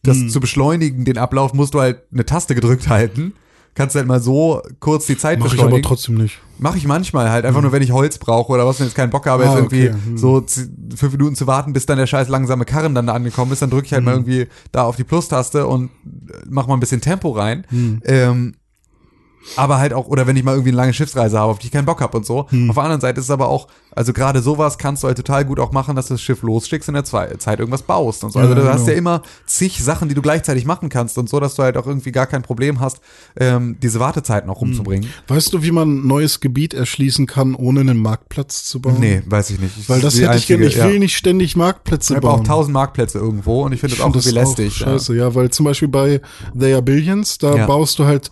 das 0.04 0.18
Hm. 0.18 0.30
zu 0.30 0.40
beschleunigen, 0.40 1.06
den 1.06 1.18
Ablauf, 1.18 1.54
musst 1.54 1.74
du 1.74 1.80
halt 1.82 2.02
eine 2.12 2.26
Taste 2.26 2.56
gedrückt 2.56 2.88
halten. 2.88 3.34
Kannst 3.74 3.96
halt 3.96 4.06
mal 4.06 4.20
so 4.20 4.62
kurz 4.82 5.06
die 5.06 5.18
Zeit 5.18 5.40
Mach 5.40 5.46
ich 5.46 5.52
beschleunigen. 5.54 5.80
aber 5.80 5.88
trotzdem 5.88 6.16
nicht. 6.16 6.40
Mache 6.60 6.78
ich 6.78 6.86
manchmal 6.86 7.30
halt, 7.32 7.46
einfach 7.46 7.62
nur 7.62 7.72
wenn 7.72 7.82
ich 7.82 7.92
Holz 7.92 8.18
brauche 8.18 8.52
oder 8.52 8.68
was, 8.68 8.80
wenn 8.80 8.86
ich 8.86 8.92
jetzt 8.92 8.98
keinen 8.98 9.10
Bock 9.12 9.26
habe, 9.28 9.44
Ah, 9.44 9.48
jetzt 9.48 9.56
irgendwie 9.58 9.90
okay. 9.90 9.98
Hm. 10.06 10.18
so 10.18 10.44
fünf 10.96 11.14
Minuten 11.14 11.36
zu 11.36 11.48
warten, 11.48 11.72
bis 11.74 11.86
dann 11.86 11.98
der 11.98 12.06
scheiß 12.06 12.28
langsame 12.28 12.66
Karren 12.66 12.94
dann 12.94 13.08
da 13.08 13.14
angekommen 13.14 13.52
ist, 13.54 13.62
dann 13.62 13.70
drücke 13.70 13.86
ich 13.86 13.94
halt 13.94 14.04
mal 14.04 14.16
Hm. 14.16 14.20
irgendwie 14.28 14.48
da 14.72 14.84
auf 14.84 14.98
die 14.98 15.04
Plus-Taste 15.06 15.66
und 15.68 15.86
äh, 16.06 16.34
mach 16.50 16.68
mal 16.68 16.74
ein 16.76 16.80
bisschen 16.82 17.02
Tempo 17.02 17.32
rein. 17.32 17.66
Hm. 17.70 18.02
Ähm, 18.06 18.56
aber 19.56 19.78
halt 19.80 19.94
auch, 19.94 20.08
oder 20.08 20.28
wenn 20.28 20.36
ich 20.38 20.44
mal 20.44 20.52
irgendwie 20.52 20.70
eine 20.70 20.78
lange 20.78 20.94
Schiffsreise 20.94 21.40
habe, 21.40 21.52
auf 21.52 21.60
die 21.60 21.68
ich 21.68 21.72
keinen 21.72 21.86
Bock 21.86 22.02
habe 22.02 22.18
und 22.18 22.26
so. 22.26 22.48
Hm. 22.50 22.70
Auf 22.70 22.76
der 22.76 22.84
anderen 22.84 23.02
Seite 23.02 23.20
ist 23.20 23.26
es 23.26 23.32
aber 23.32 23.48
auch, 23.50 23.68
also 23.94 24.14
gerade 24.14 24.42
sowas 24.42 24.78
kannst 24.78 25.04
du 25.04 25.08
halt 25.08 25.18
total 25.18 25.44
gut 25.46 25.60
auch 25.60 25.72
machen, 25.72 25.96
dass 25.96 26.08
du 26.08 26.14
das 26.14 26.22
Schiff 26.22 26.42
losschickst 26.44 26.88
und 26.88 26.94
in 26.96 26.98
der 26.98 27.04
Zwei- 27.04 27.28
Zeit 27.38 27.60
irgendwas 27.60 27.82
baust 27.82 28.24
und 28.24 28.32
so. 28.32 28.40
Also 28.40 28.54
Ja, 28.54 28.60
du 28.62 28.68
hast 28.70 28.82
genau. 28.82 28.92
ja 28.92 28.98
immer 28.98 29.22
zig 29.46 29.84
Sachen, 29.84 30.08
die 30.10 30.16
du 30.16 30.22
gleichzeitig 30.22 30.66
machen 30.66 30.90
kannst 30.90 31.18
und 31.18 31.28
so, 31.30 31.40
dass 31.40 31.56
du 31.56 31.64
halt 31.64 31.76
auch 31.78 31.88
irgendwie 31.88 32.12
gar 32.12 32.28
kein 32.28 32.42
Problem 32.42 32.80
hast, 32.80 33.02
ähm, 33.38 33.78
diese 33.82 34.00
Wartezeiten 34.00 34.50
Hm. 34.50 34.56
auch 34.56 34.62
rumzubringen. 34.62 35.10
Weißt 35.28 35.52
du, 35.54 35.64
wie 35.64 35.72
man 35.72 35.90
ein 36.04 36.08
neues 36.08 36.40
Gebiet 36.40 36.74
erschließen 36.74 37.26
kann, 37.28 37.56
ohne 37.56 37.82
einen 37.82 37.98
Marktplatz 38.00 38.64
zu 38.66 38.80
bauen? 38.80 38.98
Nee, 39.00 39.22
weiß 39.26 39.50
ich 39.50 39.60
nicht. 39.60 39.90
Weil 39.90 40.00
das 40.02 40.20
hätte 40.20 40.38
ich 40.38 40.48
gerne. 40.48 40.64
Ich 40.66 40.76
einzige- 40.76 40.86
will 40.88 40.94
ja. 40.94 41.00
nicht 41.00 41.18
ständig 41.18 41.56
Marktplätze 41.56 42.14
Ich 42.14 42.18
habe 42.18 42.28
bauen. 42.28 42.42
auch 42.42 42.48
tausend 42.48 42.74
Marktplätze 42.74 43.18
irgendwo 43.18 43.64
und 43.64 43.74
ich 43.74 43.80
finde 43.82 43.96
das 43.98 44.06
auch 44.06 44.12
find 44.14 44.26
irgendwie 44.26 44.40
lästig. 44.40 44.74
scheiße, 44.76 45.16
ja. 45.16 45.36
weil 45.36 45.50
zum 45.50 45.66
Beispiel 45.66 45.88
bei 45.90 46.22
They 46.58 46.74
Are 46.74 46.82
Billions, 46.82 47.38
da 47.40 47.56
Ja. 47.56 47.66
baust 47.66 48.00
du 48.00 48.06
halt 48.06 48.30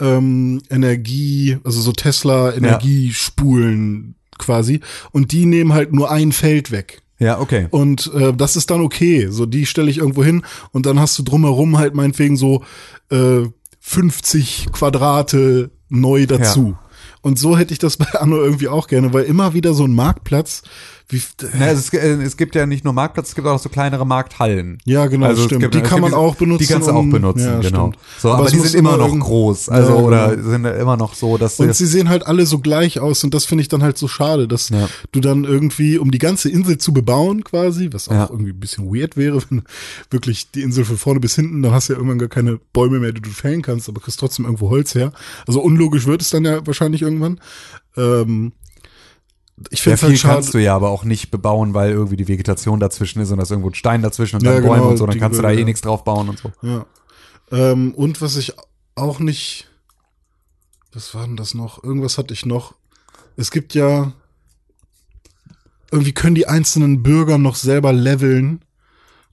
ähm, 0.00 0.62
Energie, 0.70 1.58
also 1.64 1.80
so 1.80 1.92
Tesla 1.92 2.52
Energiespulen 2.54 4.14
quasi, 4.38 4.80
und 5.12 5.32
die 5.32 5.46
nehmen 5.46 5.72
halt 5.72 5.92
nur 5.92 6.10
ein 6.10 6.32
Feld 6.32 6.70
weg. 6.70 7.02
Ja, 7.18 7.26
ja 7.26 7.40
okay. 7.40 7.68
Und 7.70 8.10
äh, 8.14 8.32
das 8.32 8.56
ist 8.56 8.70
dann 8.70 8.80
okay. 8.80 9.28
So, 9.30 9.46
die 9.46 9.66
stelle 9.66 9.90
ich 9.90 9.98
irgendwo 9.98 10.24
hin 10.24 10.42
und 10.72 10.86
dann 10.86 11.00
hast 11.00 11.18
du 11.18 11.22
drumherum 11.22 11.78
halt 11.78 11.94
meinetwegen 11.94 12.36
so 12.36 12.64
äh, 13.10 13.42
50 13.80 14.68
Quadrate 14.72 15.70
neu 15.88 16.26
dazu. 16.26 16.76
Und 17.22 17.38
so 17.38 17.56
hätte 17.56 17.72
ich 17.72 17.78
das 17.78 17.96
bei 17.96 18.06
Anno 18.12 18.36
irgendwie 18.36 18.68
auch 18.68 18.86
gerne, 18.86 19.12
weil 19.12 19.24
immer 19.24 19.54
wieder 19.54 19.74
so 19.74 19.84
ein 19.84 19.94
Marktplatz, 19.94 20.62
wie, 21.08 21.22
Na, 21.56 21.68
es, 21.68 21.92
äh, 21.92 22.20
es 22.22 22.36
gibt 22.36 22.56
ja 22.56 22.66
nicht 22.66 22.82
nur 22.84 22.92
Marktplatz, 22.92 23.28
es 23.28 23.34
gibt 23.36 23.46
auch 23.46 23.60
so 23.60 23.68
kleinere 23.68 24.04
Markthallen. 24.04 24.78
Ja, 24.84 25.06
genau, 25.06 25.26
Also 25.26 25.44
stimmt. 25.44 25.60
gibt- 25.62 25.74
die 25.76 25.80
kann 25.80 26.00
man 26.00 26.10
diese- 26.10 26.18
auch 26.18 26.34
benutzen. 26.34 26.66
Die 26.66 26.72
kannst 26.72 26.88
du 26.88 26.92
auch 26.92 27.04
benutzen, 27.08 27.44
ja, 27.44 27.60
genau. 27.60 27.92
stimmt. 27.92 27.98
So, 28.18 28.32
aber, 28.32 28.46
es 28.46 28.52
die 28.52 28.58
sind 28.58 28.74
immer 28.74 28.96
noch 28.96 29.16
groß. 29.16 29.68
Also, 29.68 29.90
Ja, 29.92 29.96
oder 30.02 30.36
genau. 30.36 30.50
sind 30.50 30.64
immer 30.64 30.96
noch 30.96 31.14
so, 31.14 31.38
dass 31.38 31.60
Und 31.60 31.74
sie 31.76 31.86
sehen 31.86 32.08
halt 32.08 32.26
alle 32.26 32.44
so 32.44 32.58
gleich 32.58 32.98
aus 32.98 33.22
und 33.22 33.34
das 33.34 33.44
finde 33.44 33.62
ich 33.62 33.68
dann 33.68 33.84
halt 33.84 33.96
so 33.98 34.08
schade, 34.08 34.48
dass 34.48 34.68
Ja. 34.70 34.88
du 35.12 35.20
dann 35.20 35.44
irgendwie, 35.44 35.96
um 35.98 36.10
die 36.10 36.18
ganze 36.18 36.48
Insel 36.48 36.78
zu 36.78 36.92
bebauen 36.92 37.44
quasi, 37.44 37.88
was 37.92 38.08
auch 38.08 38.30
irgendwie 38.30 38.50
ein 38.50 38.58
bisschen 38.60 38.92
weird 38.92 39.16
wäre, 39.16 39.40
wenn 39.50 39.62
wirklich 40.10 40.50
die 40.50 40.62
Insel 40.62 40.84
von 40.84 40.96
vorne 40.96 41.20
bis 41.20 41.36
hinten, 41.36 41.62
dann 41.62 41.70
hast 41.72 41.88
du 41.88 41.92
ja 41.92 41.98
irgendwann 42.00 42.18
gar 42.18 42.28
keine 42.28 42.58
Bäume 42.72 42.98
mehr, 42.98 43.12
die 43.12 43.20
du 43.22 43.30
fällen 43.30 43.62
kannst, 43.62 43.88
aber 43.88 44.00
kriegst 44.00 44.18
trotzdem 44.18 44.44
irgendwo 44.44 44.70
Holz 44.70 44.96
her. 44.96 45.12
Also 45.46 45.60
unlogisch 45.60 46.06
wird 46.06 46.20
es 46.22 46.30
dann 46.30 46.44
ja 46.44 46.66
wahrscheinlich 46.66 47.02
irgendwann. 47.02 47.38
Ähm, 47.96 48.52
ich 49.70 49.82
finde 49.82 49.96
viel 49.96 50.08
halt 50.08 50.20
kannst 50.20 50.54
du 50.54 50.58
ja 50.58 50.74
aber 50.74 50.90
auch 50.90 51.04
nicht 51.04 51.30
bebauen, 51.30 51.72
weil 51.72 51.90
irgendwie 51.90 52.16
die 52.16 52.28
Vegetation 52.28 52.78
dazwischen 52.78 53.20
ist 53.20 53.30
und 53.30 53.38
da 53.38 53.42
ist 53.42 53.50
irgendwo 53.50 53.70
ein 53.70 53.74
Stein 53.74 54.02
dazwischen 54.02 54.36
und 54.36 54.44
dann 54.44 54.54
Ja, 54.54 54.60
Bäume 54.60 54.74
genau, 54.74 54.88
und 54.90 54.96
so, 54.98 55.06
dann 55.06 55.18
kannst 55.18 55.38
du 55.38 55.42
da 55.42 55.48
Gebirge, 55.48 55.62
eh 55.62 55.64
nichts 55.64 55.80
drauf 55.80 56.04
bauen 56.04 56.28
und 56.28 56.38
so. 56.38 56.52
Ja. 56.62 56.86
Ähm, 57.50 57.94
und 57.94 58.20
was 58.20 58.36
ich 58.36 58.54
auch 58.96 59.18
nicht, 59.18 59.68
was 60.92 61.14
war 61.14 61.26
denn 61.26 61.36
das 61.36 61.54
noch? 61.54 61.82
Irgendwas 61.82 62.18
hatte 62.18 62.34
ich 62.34 62.44
noch. 62.44 62.74
Es 63.36 63.50
gibt 63.50 63.74
ja, 63.74 64.12
irgendwie 65.90 66.12
können 66.12 66.34
die 66.34 66.48
einzelnen 66.48 67.02
Bürger 67.02 67.38
noch 67.38 67.56
selber 67.56 67.92
leveln. 67.92 68.60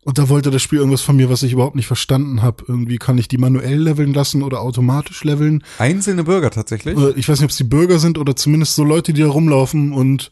Und 0.05 0.17
da 0.17 0.27
wollte 0.29 0.51
das 0.51 0.61
Spiel 0.61 0.79
irgendwas 0.79 1.01
von 1.01 1.15
mir, 1.15 1.29
was 1.29 1.43
ich 1.43 1.53
überhaupt 1.53 1.75
nicht 1.75 1.87
verstanden 1.87 2.41
habe. 2.41 2.63
Irgendwie 2.67 2.97
kann 2.97 3.17
ich 3.17 3.27
die 3.29 3.37
manuell 3.37 3.79
leveln 3.81 4.13
lassen 4.13 4.43
oder 4.43 4.59
automatisch 4.61 5.23
leveln. 5.23 5.63
Einzelne 5.77 6.23
Bürger 6.25 6.51
tatsächlich? 6.51 6.97
Äh, 6.97 7.11
Ich 7.15 7.29
weiß 7.29 7.39
nicht, 7.39 7.45
ob 7.45 7.51
es 7.51 7.57
die 7.57 7.63
Bürger 7.63 7.99
sind 7.99 8.17
oder 8.17 8.35
zumindest 8.35 8.75
so 8.75 8.83
Leute, 8.83 9.13
die 9.13 9.21
da 9.21 9.27
rumlaufen. 9.29 9.93
Und 9.93 10.31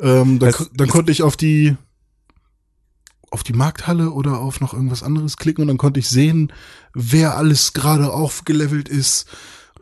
ähm, 0.00 0.38
dann, 0.38 0.48
Es- 0.50 0.56
ko- 0.58 0.66
dann 0.74 0.88
konnte 0.88 1.10
ich 1.12 1.22
auf 1.22 1.36
die 1.36 1.76
auf 3.30 3.42
die 3.42 3.52
Markthalle 3.52 4.10
oder 4.12 4.38
auf 4.38 4.60
noch 4.60 4.74
irgendwas 4.74 5.02
anderes 5.02 5.36
klicken 5.36 5.62
und 5.62 5.66
dann 5.68 5.76
konnte 5.78 5.98
ich 5.98 6.08
sehen, 6.08 6.52
wer 6.94 7.36
alles 7.36 7.72
gerade 7.72 8.12
aufgelevelt 8.12 8.88
ist. 8.88 9.26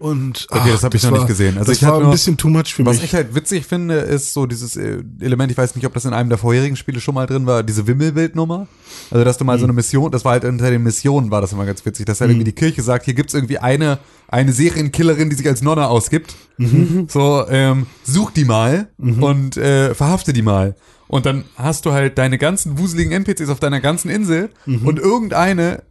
Und 0.03 0.49
Okay, 0.51 0.71
das 0.73 0.83
hab 0.83 0.93
ich 0.95 1.03
noch 1.05 1.13
war, 1.13 1.19
nicht 1.19 1.29
gesehen. 1.29 1.57
Also 1.59 1.71
das 1.71 1.77
ich 1.81 1.87
war 1.87 1.95
ein 1.95 2.03
nur- 2.03 2.11
bisschen 2.11 2.37
too 2.37 2.49
much 2.49 2.75
für 2.75 2.85
Was 2.85 2.97
mich. 2.97 3.05
ich 3.05 3.15
halt 3.15 3.37
witzig 3.37 3.67
finde, 3.67 3.95
ist 3.99 4.33
so 4.35 4.47
dieses 4.47 4.77
äh, 4.77 5.01
Element, 5.21 5.53
ich 5.53 5.57
weiß 5.59 5.77
nicht, 5.77 5.87
ob 5.87 5.95
das 5.95 6.05
in 6.05 6.13
einem 6.13 6.29
der 6.29 6.39
vorherigen 6.39 6.75
Spiele 6.75 7.01
schon 7.01 7.15
mal 7.15 7.27
drin 7.27 7.47
war, 7.47 7.63
diese 7.63 7.87
Wimmelbildnummer. 7.87 8.67
Also, 9.13 9.25
dass 9.25 9.39
du 9.39 9.45
mal 9.45 9.61
so 9.61 9.65
eine 9.65 9.73
Mission, 9.73 10.11
das 10.11 10.25
war 10.25 10.33
halt 10.33 10.45
unter 10.45 10.71
den 10.71 10.83
Missionen, 10.83 11.31
war 11.31 11.41
das 11.41 11.53
immer 11.53 11.65
ganz 11.67 11.87
witzig, 11.87 12.05
dass 12.07 12.21
halt 12.21 12.31
irgendwie 12.33 12.45
die 12.47 12.53
Kirche 12.53 12.83
sagt, 12.83 13.05
hier 13.05 13.15
gibt's 13.15 13.33
irgendwie 13.33 13.59
eine, 13.59 14.01
eine 14.27 14.53
Serienkillerin, 14.53 15.31
die 15.31 15.37
sich 15.37 15.47
als 15.47 15.63
Nonne 15.63 15.87
ausgibt. 15.87 16.35
So, 17.09 17.45
ähm, 17.49 17.87
such 18.05 18.31
die 18.33 18.45
mal 18.45 18.89
und 18.99 19.57
äh, 19.57 19.95
verhafte 19.95 20.33
die 20.33 20.43
mal. 20.43 20.75
Und 21.09 21.27
dann 21.27 21.45
hast 21.57 21.87
du 21.87 21.93
halt 21.93 22.19
deine 22.19 22.39
ganzen 22.39 22.79
wuseligen 22.79 23.13
NPCs 23.13 23.49
auf 23.51 23.61
deiner 23.61 23.81
ganzen 23.81 24.11
Insel 24.11 24.51
und 24.67 24.99
irgendeine 24.99 25.83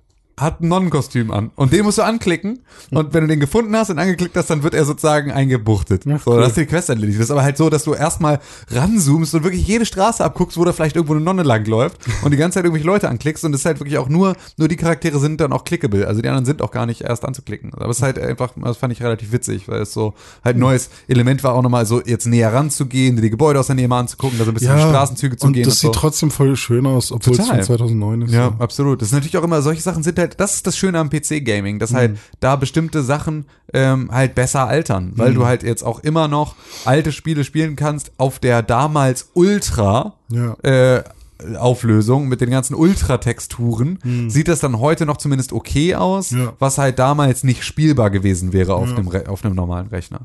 hat 0.41 0.61
ein 0.61 0.67
Nonnenkostüm 0.67 1.31
an. 1.31 1.51
Und 1.55 1.71
den 1.71 1.83
musst 1.83 1.99
du 1.99 2.01
anklicken. 2.01 2.59
Und 2.89 3.13
wenn 3.13 3.21
du 3.21 3.27
den 3.27 3.39
gefunden 3.39 3.75
hast 3.75 3.89
und 3.89 3.99
angeklickt 3.99 4.35
hast, 4.35 4.49
dann 4.49 4.63
wird 4.63 4.73
er 4.73 4.85
sozusagen 4.85 5.31
eingebuchtet. 5.31 6.05
Ja, 6.05 6.17
so, 6.17 6.31
cool. 6.31 6.43
hast 6.43 6.57
du 6.57 6.61
die 6.61 6.67
Quest 6.67 6.89
erledigt. 6.89 7.19
Das 7.19 7.25
ist 7.25 7.31
aber 7.31 7.43
halt 7.43 7.57
so, 7.57 7.69
dass 7.69 7.83
du 7.83 7.93
erstmal 7.93 8.39
ranzoomst 8.69 9.35
und 9.35 9.43
wirklich 9.43 9.65
jede 9.65 9.85
Straße 9.85 10.23
abguckst, 10.23 10.57
wo 10.57 10.65
da 10.65 10.73
vielleicht 10.73 10.95
irgendwo 10.95 11.13
eine 11.13 11.23
Nonne 11.23 11.43
langläuft 11.43 11.99
und 12.23 12.31
die 12.31 12.37
ganze 12.37 12.55
Zeit 12.55 12.65
irgendwelche 12.65 12.87
Leute 12.87 13.09
anklickst. 13.09 13.45
Und 13.45 13.53
es 13.53 13.61
ist 13.61 13.65
halt 13.65 13.79
wirklich 13.79 13.97
auch 13.97 14.09
nur, 14.09 14.35
nur 14.57 14.67
die 14.67 14.77
Charaktere 14.77 15.19
sind 15.19 15.39
dann 15.39 15.53
auch 15.53 15.63
clickable. 15.63 16.07
Also 16.07 16.21
die 16.21 16.27
anderen 16.27 16.45
sind 16.45 16.61
auch 16.61 16.71
gar 16.71 16.85
nicht 16.85 17.01
erst 17.01 17.23
anzuklicken. 17.23 17.73
Aber 17.73 17.89
es 17.89 17.97
ist 17.97 18.03
halt 18.03 18.17
einfach, 18.17 18.53
das 18.61 18.77
fand 18.77 18.93
ich 18.93 19.01
relativ 19.03 19.31
witzig, 19.31 19.67
weil 19.67 19.81
es 19.81 19.93
so 19.93 20.15
halt 20.43 20.57
ein 20.57 20.59
neues 20.59 20.89
Element 21.07 21.43
war, 21.43 21.53
auch 21.53 21.61
nochmal 21.61 21.85
so 21.85 22.01
jetzt 22.01 22.25
näher 22.25 22.51
ranzugehen, 22.51 23.21
die 23.21 23.29
Gebäude 23.29 23.59
aus 23.59 23.67
der 23.67 23.75
Nähe 23.75 23.87
mal 23.87 23.99
anzugucken, 23.99 24.39
da 24.39 24.45
so 24.45 24.51
ein 24.51 24.53
bisschen 24.55 24.75
die 24.75 24.81
Straßenzüge 24.81 25.37
zu 25.37 25.47
und 25.47 25.53
gehen. 25.53 25.63
das 25.63 25.75
und 25.75 25.79
sieht 25.79 25.93
so. 25.93 25.99
trotzdem 25.99 26.31
voll 26.31 26.55
schön 26.55 26.85
aus, 26.85 27.11
obwohl 27.11 27.33
es 27.33 27.47
von 27.47 27.61
2009 27.61 28.21
ist. 28.23 28.33
Ja, 28.33 28.55
absolut. 28.59 29.01
Das 29.01 29.09
ist 29.09 29.13
natürlich 29.13 29.37
auch 29.37 29.43
immer, 29.43 29.61
solche 29.61 29.81
Sachen 29.81 30.03
sind 30.03 30.17
halt, 30.17 30.30
das 30.39 30.55
ist 30.55 30.67
das 30.67 30.77
Schöne 30.77 30.99
am 30.99 31.09
PC-Gaming, 31.09 31.79
dass 31.79 31.93
halt 31.93 32.17
da 32.39 32.55
bestimmte 32.55 33.03
Sachen 33.03 33.45
ähm, 33.73 34.11
halt 34.11 34.35
besser 34.35 34.67
altern, 34.67 35.13
weil 35.15 35.33
du 35.33 35.45
halt 35.45 35.63
jetzt 35.63 35.83
auch 35.83 35.99
immer 36.01 36.27
noch 36.27 36.55
alte 36.85 37.11
Spiele 37.11 37.43
spielen 37.43 37.75
kannst 37.75 38.11
auf 38.17 38.39
der 38.39 38.61
damals 38.63 39.29
Ultra 39.33 40.15
Ja. 40.29 40.53
äh, 40.63 41.03
Auflösung 41.57 42.27
mit 42.27 42.39
den 42.39 42.51
ganzen 42.51 42.75
Ultra-Texturen, 42.75 43.97
sieht 44.27 44.47
das 44.47 44.59
dann 44.59 44.79
heute 44.79 45.07
noch 45.07 45.17
zumindest 45.17 45.53
okay 45.53 45.95
aus, 45.95 46.29
Ja. 46.29 46.53
was 46.59 46.77
halt 46.77 46.99
damals 46.99 47.43
nicht 47.43 47.63
spielbar 47.63 48.11
gewesen 48.11 48.53
wäre 48.53 48.75
auf, 48.75 48.89
einem, 48.95 49.07
Re 49.07 49.27
auf 49.27 49.43
einem 49.43 49.55
normalen 49.55 49.87
Rechner. 49.87 50.21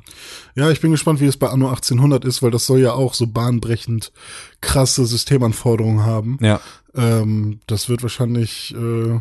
Ja, 0.55 0.71
ich 0.71 0.83
bin 0.83 0.91
gespannt, 0.91 1.21
wie 1.23 1.27
es 1.27 1.39
bei 1.39 1.49
Anno 1.49 1.69
1800 1.69 2.25
ist, 2.27 2.43
weil 2.43 2.51
das 2.51 2.67
soll 2.67 2.81
ja 2.81 2.93
auch 2.93 3.15
so 3.15 3.27
bahnbrechend 3.27 4.13
krasse 4.61 5.07
Systemanforderungen 5.07 6.05
haben. 6.05 6.37
Ja. 6.43 6.61
Ähm, 6.95 7.61
das 7.67 7.89
wird 7.89 8.03
wahrscheinlich 8.03 8.75
äh, 8.75 9.19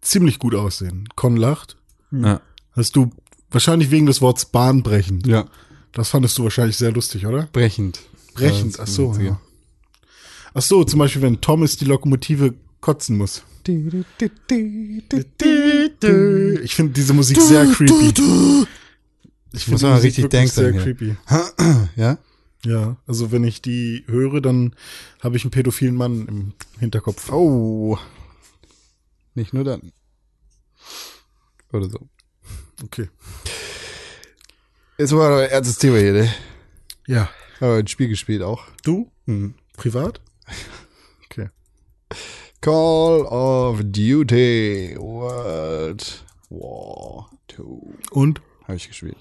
ziemlich 0.00 0.38
gut 0.38 0.54
aussehen. 0.54 1.08
Con 1.16 1.36
lacht. 1.36 1.76
ja. 2.10 2.40
Hast 2.72 2.94
du 2.96 3.10
Wahrscheinlich 3.52 3.90
wegen 3.90 4.06
des 4.06 4.20
Wortes 4.20 4.44
bahnbrechend. 4.44 5.26
ja 5.26 5.44
Das 5.92 6.08
fandest 6.10 6.38
du 6.38 6.44
wahrscheinlich 6.44 6.76
sehr 6.76 6.92
lustig, 6.92 7.26
oder? 7.26 7.48
brechend. 7.52 7.98
Brechend, 8.34 8.78
ach 8.78 8.86
so, 8.86 9.12
ja. 9.20 9.40
Ach 10.54 10.62
so, 10.62 10.84
zum 10.84 11.00
Beispiel, 11.00 11.22
wenn 11.22 11.40
Thomas 11.40 11.76
die 11.76 11.84
Lokomotive 11.84 12.54
kotzen 12.80 13.16
muss. 13.18 13.42
Ich 16.62 16.74
finde 16.74 16.92
diese 16.92 17.12
Musik 17.12 17.40
sehr 17.40 17.66
creepy. 17.66 18.66
Ich 19.52 19.66
Muss 19.68 19.82
mal 19.82 19.98
richtig 19.98 20.28
denken 20.28 20.50
sehr 20.52 20.72
hier. 20.72 20.80
creepy. 20.82 21.16
Ja? 21.96 22.18
Ja, 22.64 22.96
also 23.06 23.32
wenn 23.32 23.42
ich 23.42 23.62
die 23.62 24.04
höre, 24.06 24.40
dann 24.40 24.74
habe 25.20 25.36
ich 25.36 25.44
einen 25.44 25.50
pädophilen 25.50 25.94
Mann 25.96 26.26
im 26.28 26.52
Hinterkopf. 26.78 27.32
Oh. 27.32 27.98
Nicht 29.34 29.52
nur 29.52 29.64
dann. 29.64 29.92
Oder 31.72 31.88
so. 31.88 32.08
Okay. 32.84 33.08
Jetzt 34.98 35.12
war 35.14 35.42
ein 35.42 35.50
ernstes 35.50 35.78
Thema 35.78 35.98
hier, 35.98 36.12
ne? 36.12 36.34
Ja. 37.06 37.30
Aber 37.60 37.76
ein 37.76 37.86
Spiel 37.86 38.08
gespielt 38.08 38.42
auch. 38.42 38.64
Du? 38.82 39.10
Hm. 39.26 39.54
Privat? 39.76 40.20
Okay. 41.32 41.48
Call 42.60 43.24
of 43.26 43.82
Duty 43.84 44.96
World 44.98 46.24
War 46.48 47.30
2 47.54 47.62
Und? 48.10 48.42
habe 48.64 48.76
ich 48.76 48.88
gespielt. 48.88 49.16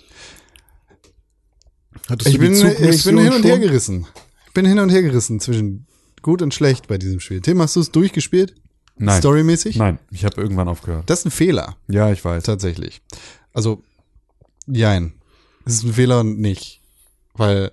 Hattest 2.10 2.32
Ich 2.32 2.40
bin, 2.40 2.54
ich 2.54 3.04
bin 3.04 3.18
hin 3.20 3.34
und 3.34 3.46
her 3.46 3.60
gerissen. 3.60 4.08
Ich 4.48 4.54
bin 4.54 4.66
hin 4.66 4.80
und 4.80 4.90
her 4.90 5.04
gerissen 5.04 5.40
zwischen 5.40 5.86
gut 6.24 6.42
und 6.42 6.54
schlecht 6.54 6.88
bei 6.88 6.98
diesem 6.98 7.20
Spiel. 7.20 7.42
Tim, 7.42 7.62
hast 7.62 7.76
du 7.76 7.82
es 7.82 7.92
durchgespielt? 7.92 8.56
Nein. 9.00 9.20
Storymäßig? 9.20 9.78
Nein, 9.78 9.98
ich 10.12 10.26
habe 10.26 10.40
irgendwann 10.42 10.68
aufgehört. 10.68 11.10
Das 11.10 11.20
ist 11.20 11.26
ein 11.26 11.32
Fehler, 11.32 11.76
Ja, 11.88 12.12
ich 12.12 12.24
weiß. 12.24 12.44
tatsächlich. 12.44 13.02
Also, 13.54 13.82
jein. 14.68 15.14
Es 15.66 15.76
ist 15.76 15.84
ein 15.86 15.94
Fehler 15.94 16.20
und 16.20 16.40
nicht. 16.40 16.82
Weil 17.34 17.72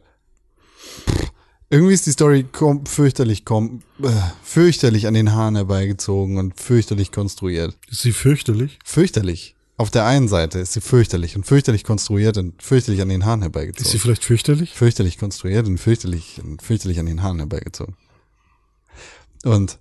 pff, 1.09 1.31
irgendwie 1.69 1.95
ist 1.95 2.07
die 2.07 2.13
Story 2.13 2.45
kom 2.51 2.87
fürchterlich, 2.87 3.45
kom 3.45 3.83
äh, 4.03 4.09
fürchterlich 4.45 5.07
an 5.09 5.15
den 5.15 5.33
Haaren 5.33 5.57
herbeigezogen 5.57 6.39
und 6.39 6.61
fürchterlich 6.61 7.11
konstruiert. 7.11 7.77
Ist 7.91 8.03
sie 8.03 8.13
fürchterlich? 8.13 8.79
Fürchterlich. 8.85 9.55
Auf 9.79 9.91
der 9.91 10.07
einen 10.07 10.29
Seite 10.29 10.61
ist 10.61 10.73
sie 10.73 10.81
fürchterlich 10.81 11.37
und 11.37 11.45
fürchterlich 11.45 11.85
konstruiert 11.85 12.39
und 12.39 12.63
fürchterlich 12.63 13.03
an 13.03 13.09
den 13.11 13.25
Haaren 13.27 13.41
Ist 13.41 13.45
sie 13.45 13.45
herbeigezogen. 13.53 14.01
vielleicht 14.01 14.25
fürchterlich? 14.25 14.73
Fürchterlich 14.73 15.19
konstruiert 15.19 15.67
und 15.67 15.79
fürchterlich, 15.79 16.41
und 16.43 16.63
fürchterlich 16.63 16.99
an 17.01 17.07
den 17.07 17.23
Haaren 17.23 17.39
herbeigezogen. 17.39 17.97
Und 19.45 19.79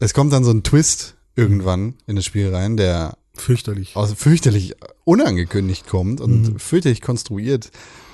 es 0.00 0.14
kommt 0.14 0.32
dann 0.32 0.44
so 0.44 0.50
ein 0.50 0.62
Twist 0.62 1.16
irgendwann 1.36 1.94
in 2.06 2.16
das 2.16 2.24
Spiel 2.24 2.54
rein, 2.54 2.76
der 2.76 3.16
Fürchterlich. 3.34 3.94
aus 3.94 4.12
fürchterlich 4.14 4.74
unangekündigt 5.04 5.86
kommt 5.86 6.20
und 6.20 6.60
fürchterlich 6.60 7.00
konstruiert 7.00 7.70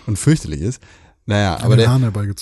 und 0.07 0.18
fürchterlich 0.18 0.61
ist. 0.61 0.82
Naja, 1.26 1.59
aber 1.62 1.76
der, 1.76 1.99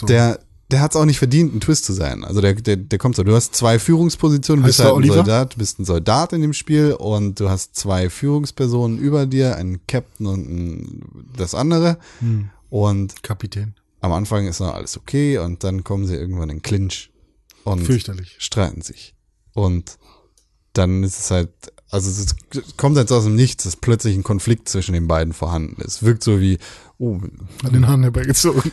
der, 0.09 0.41
der 0.73 0.81
hat 0.81 0.91
es 0.93 0.97
auch 0.97 1.05
nicht 1.05 1.19
verdient, 1.19 1.55
ein 1.55 1.61
Twist 1.61 1.85
zu 1.85 1.93
sein. 1.93 2.25
Also 2.25 2.41
der, 2.41 2.55
der, 2.55 2.77
der 2.77 2.99
kommt 2.99 3.15
so. 3.15 3.23
Du 3.23 3.35
hast 3.35 3.55
zwei 3.55 3.79
Führungspositionen, 3.79 4.63
du 4.63 4.69
Heißt 4.69 4.79
bist 4.79 4.85
halt 4.85 4.95
ein 4.95 4.97
Oliver? 4.97 5.15
Soldat, 5.17 5.55
du 5.55 5.59
bist 5.59 5.79
ein 5.79 5.85
Soldat 5.85 6.33
in 6.33 6.41
dem 6.41 6.53
Spiel 6.53 6.95
und 6.95 7.39
du 7.39 7.49
hast 7.49 7.77
zwei 7.77 8.11
Führungspersonen 8.11 8.99
über 8.99 9.27
dir, 9.27 9.57
einen 9.57 9.87
Captain 9.87 10.27
und 10.27 10.49
ein, 10.49 11.03
das 11.37 11.55
andere. 11.55 11.99
Hm. 12.19 12.51
Und 12.71 13.23
Kapitän. 13.23 13.75
am 14.01 14.13
Anfang 14.13 14.47
ist 14.49 14.61
noch 14.61 14.75
alles 14.75 14.97
okay 14.97 15.39
und 15.39 15.63
dann 15.63 15.85
kommen 15.85 16.07
sie 16.07 16.17
irgendwann 16.17 16.51
in 16.51 16.63
Clinch 16.63 17.11
und 17.65 17.85
Fürchterlich. 17.85 18.37
streiten 18.39 18.83
sich. 18.83 19.15
Und 19.55 19.99
dann 20.73 21.03
ist 21.03 21.19
es 21.19 21.31
halt, 21.31 21.51
also 21.91 22.11
es 22.11 22.35
kommt 22.77 22.97
jetzt 22.97 23.13
aus 23.13 23.25
dem 23.25 23.37
Nichts, 23.37 23.65
dass 23.65 23.77
plötzlich 23.77 24.17
ein 24.17 24.23
Konflikt 24.23 24.69
zwischen 24.69 24.95
den 24.95 25.07
beiden 25.07 25.35
vorhanden 25.35 25.83
ist. 25.83 26.03
Wirkt 26.03 26.25
so 26.25 26.41
wie, 26.41 26.59
oh, 26.99 27.21
An 27.65 27.73
den 27.73 27.87
Haaren 27.87 28.03
herbeigezogen. 28.03 28.63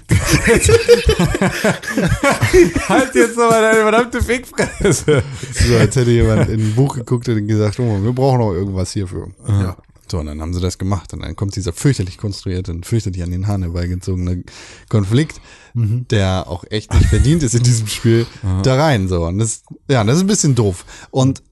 halt 2.87 3.15
jetzt 3.15 3.35
nochmal 3.35 3.61
deine 3.61 3.81
verdammte 3.81 4.21
Fickfresse. 4.21 5.23
so 5.51 5.75
als 5.75 5.95
hätte 5.97 6.11
jemand 6.11 6.49
in 6.49 6.61
ein 6.61 6.75
Buch 6.75 6.95
geguckt 6.95 7.27
und 7.27 7.47
gesagt, 7.47 7.79
oh, 7.79 8.01
wir 8.01 8.13
brauchen 8.13 8.39
noch 8.39 8.53
irgendwas 8.53 8.93
hierfür. 8.93 9.27
Ja. 9.47 9.75
So, 10.11 10.19
und 10.19 10.25
dann 10.25 10.41
haben 10.41 10.53
sie 10.53 10.61
das 10.61 10.77
gemacht 10.77 11.13
und 11.13 11.21
dann 11.21 11.35
kommt 11.35 11.55
dieser 11.55 11.73
fürchterlich 11.73 12.17
konstruierte 12.17 12.71
und 12.71 12.85
fürchterlich 12.85 13.23
an 13.23 13.31
den 13.31 13.47
Haaren 13.47 13.63
herbeigezogene 13.63 14.43
Konflikt, 14.89 15.41
der 15.73 16.45
auch 16.47 16.63
echt 16.69 16.93
nicht 16.93 17.05
verdient 17.07 17.43
ist 17.43 17.55
in 17.55 17.63
diesem 17.63 17.87
Spiel, 17.87 18.25
da 18.63 18.75
rein, 18.75 19.07
so. 19.07 19.25
Und 19.25 19.39
das, 19.39 19.63
ja, 19.89 20.03
das 20.03 20.17
ist 20.17 20.21
ein 20.21 20.27
bisschen 20.27 20.55
doof. 20.55 20.85
Und 21.11 21.43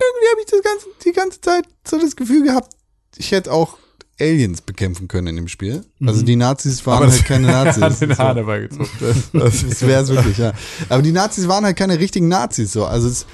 irgendwie 0.00 0.28
habe 0.30 0.40
ich 0.40 0.46
das 0.46 0.62
ganze, 0.62 0.86
die 1.04 1.12
ganze 1.12 1.40
Zeit 1.40 1.64
so 1.86 1.98
das 1.98 2.16
Gefühl 2.16 2.44
gehabt, 2.44 2.74
ich 3.16 3.32
hätte 3.32 3.52
auch 3.52 3.78
Aliens 4.18 4.62
bekämpfen 4.62 5.08
können 5.08 5.26
in 5.28 5.36
dem 5.36 5.48
Spiel. 5.48 5.84
Also 6.04 6.22
die 6.22 6.36
Nazis 6.36 6.86
waren 6.86 7.10
halt 7.10 7.24
keine 7.24 7.46
Nazis. 7.52 7.82
An 7.82 7.96
den. 7.98 8.16
Haaren 8.16 8.36
herbeigezogen. 8.36 8.88
Das, 9.32 9.62
das 9.68 9.82
wäre 9.82 10.02
es 10.02 10.08
wirklich, 10.08 10.38
ja. 10.38 10.54
Aber 10.88 11.02
die 11.02 11.12
Nazis 11.12 11.48
waren 11.48 11.64
halt 11.64 11.76
keine 11.76 11.98
richtigen 11.98 12.28
Nazis 12.28 12.72
so. 12.72 12.86
Also 12.86 13.08
es, 13.08 13.26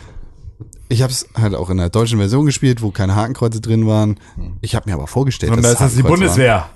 ich 0.92 1.02
habe 1.02 1.12
es 1.12 1.26
halt 1.34 1.54
auch 1.54 1.70
in 1.70 1.78
der 1.78 1.90
deutschen 1.90 2.18
Version 2.18 2.46
gespielt, 2.46 2.82
wo 2.82 2.90
keine 2.90 3.14
Hakenkreuze 3.16 3.60
drin 3.60 3.86
waren. 3.86 4.18
Ich 4.60 4.74
habe 4.74 4.88
mir 4.88 4.94
aber 4.94 5.06
vorgestellt, 5.06 5.50
Und 5.52 5.58
da 5.58 5.62
dass 5.62 5.72
ist 5.72 5.80
das 5.80 5.94
die 5.96 6.02
Bundeswehr. 6.02 6.68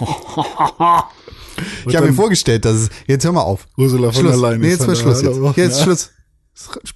Ich 1.86 1.94
habe 1.96 2.06
mir 2.06 2.14
vorgestellt, 2.14 2.64
dass 2.64 2.74
es. 2.76 2.90
Jetzt 3.06 3.24
hör 3.24 3.32
mal 3.32 3.42
auf. 3.42 3.66
Ursula 3.76 4.10
von 4.12 4.22
Schluss. 4.22 4.32
der 4.32 4.40
Leyen 4.40 4.60
Nee, 4.62 4.68
ist 4.72 4.78
jetzt 4.80 4.86
mal 4.86 4.96
Schluss. 4.96 5.20
da, 5.20 5.28
Jetzt, 5.28 5.36
aber- 5.38 5.54
jetzt 5.56 5.78
ja. 5.78 5.84
Schluss. 5.84 6.10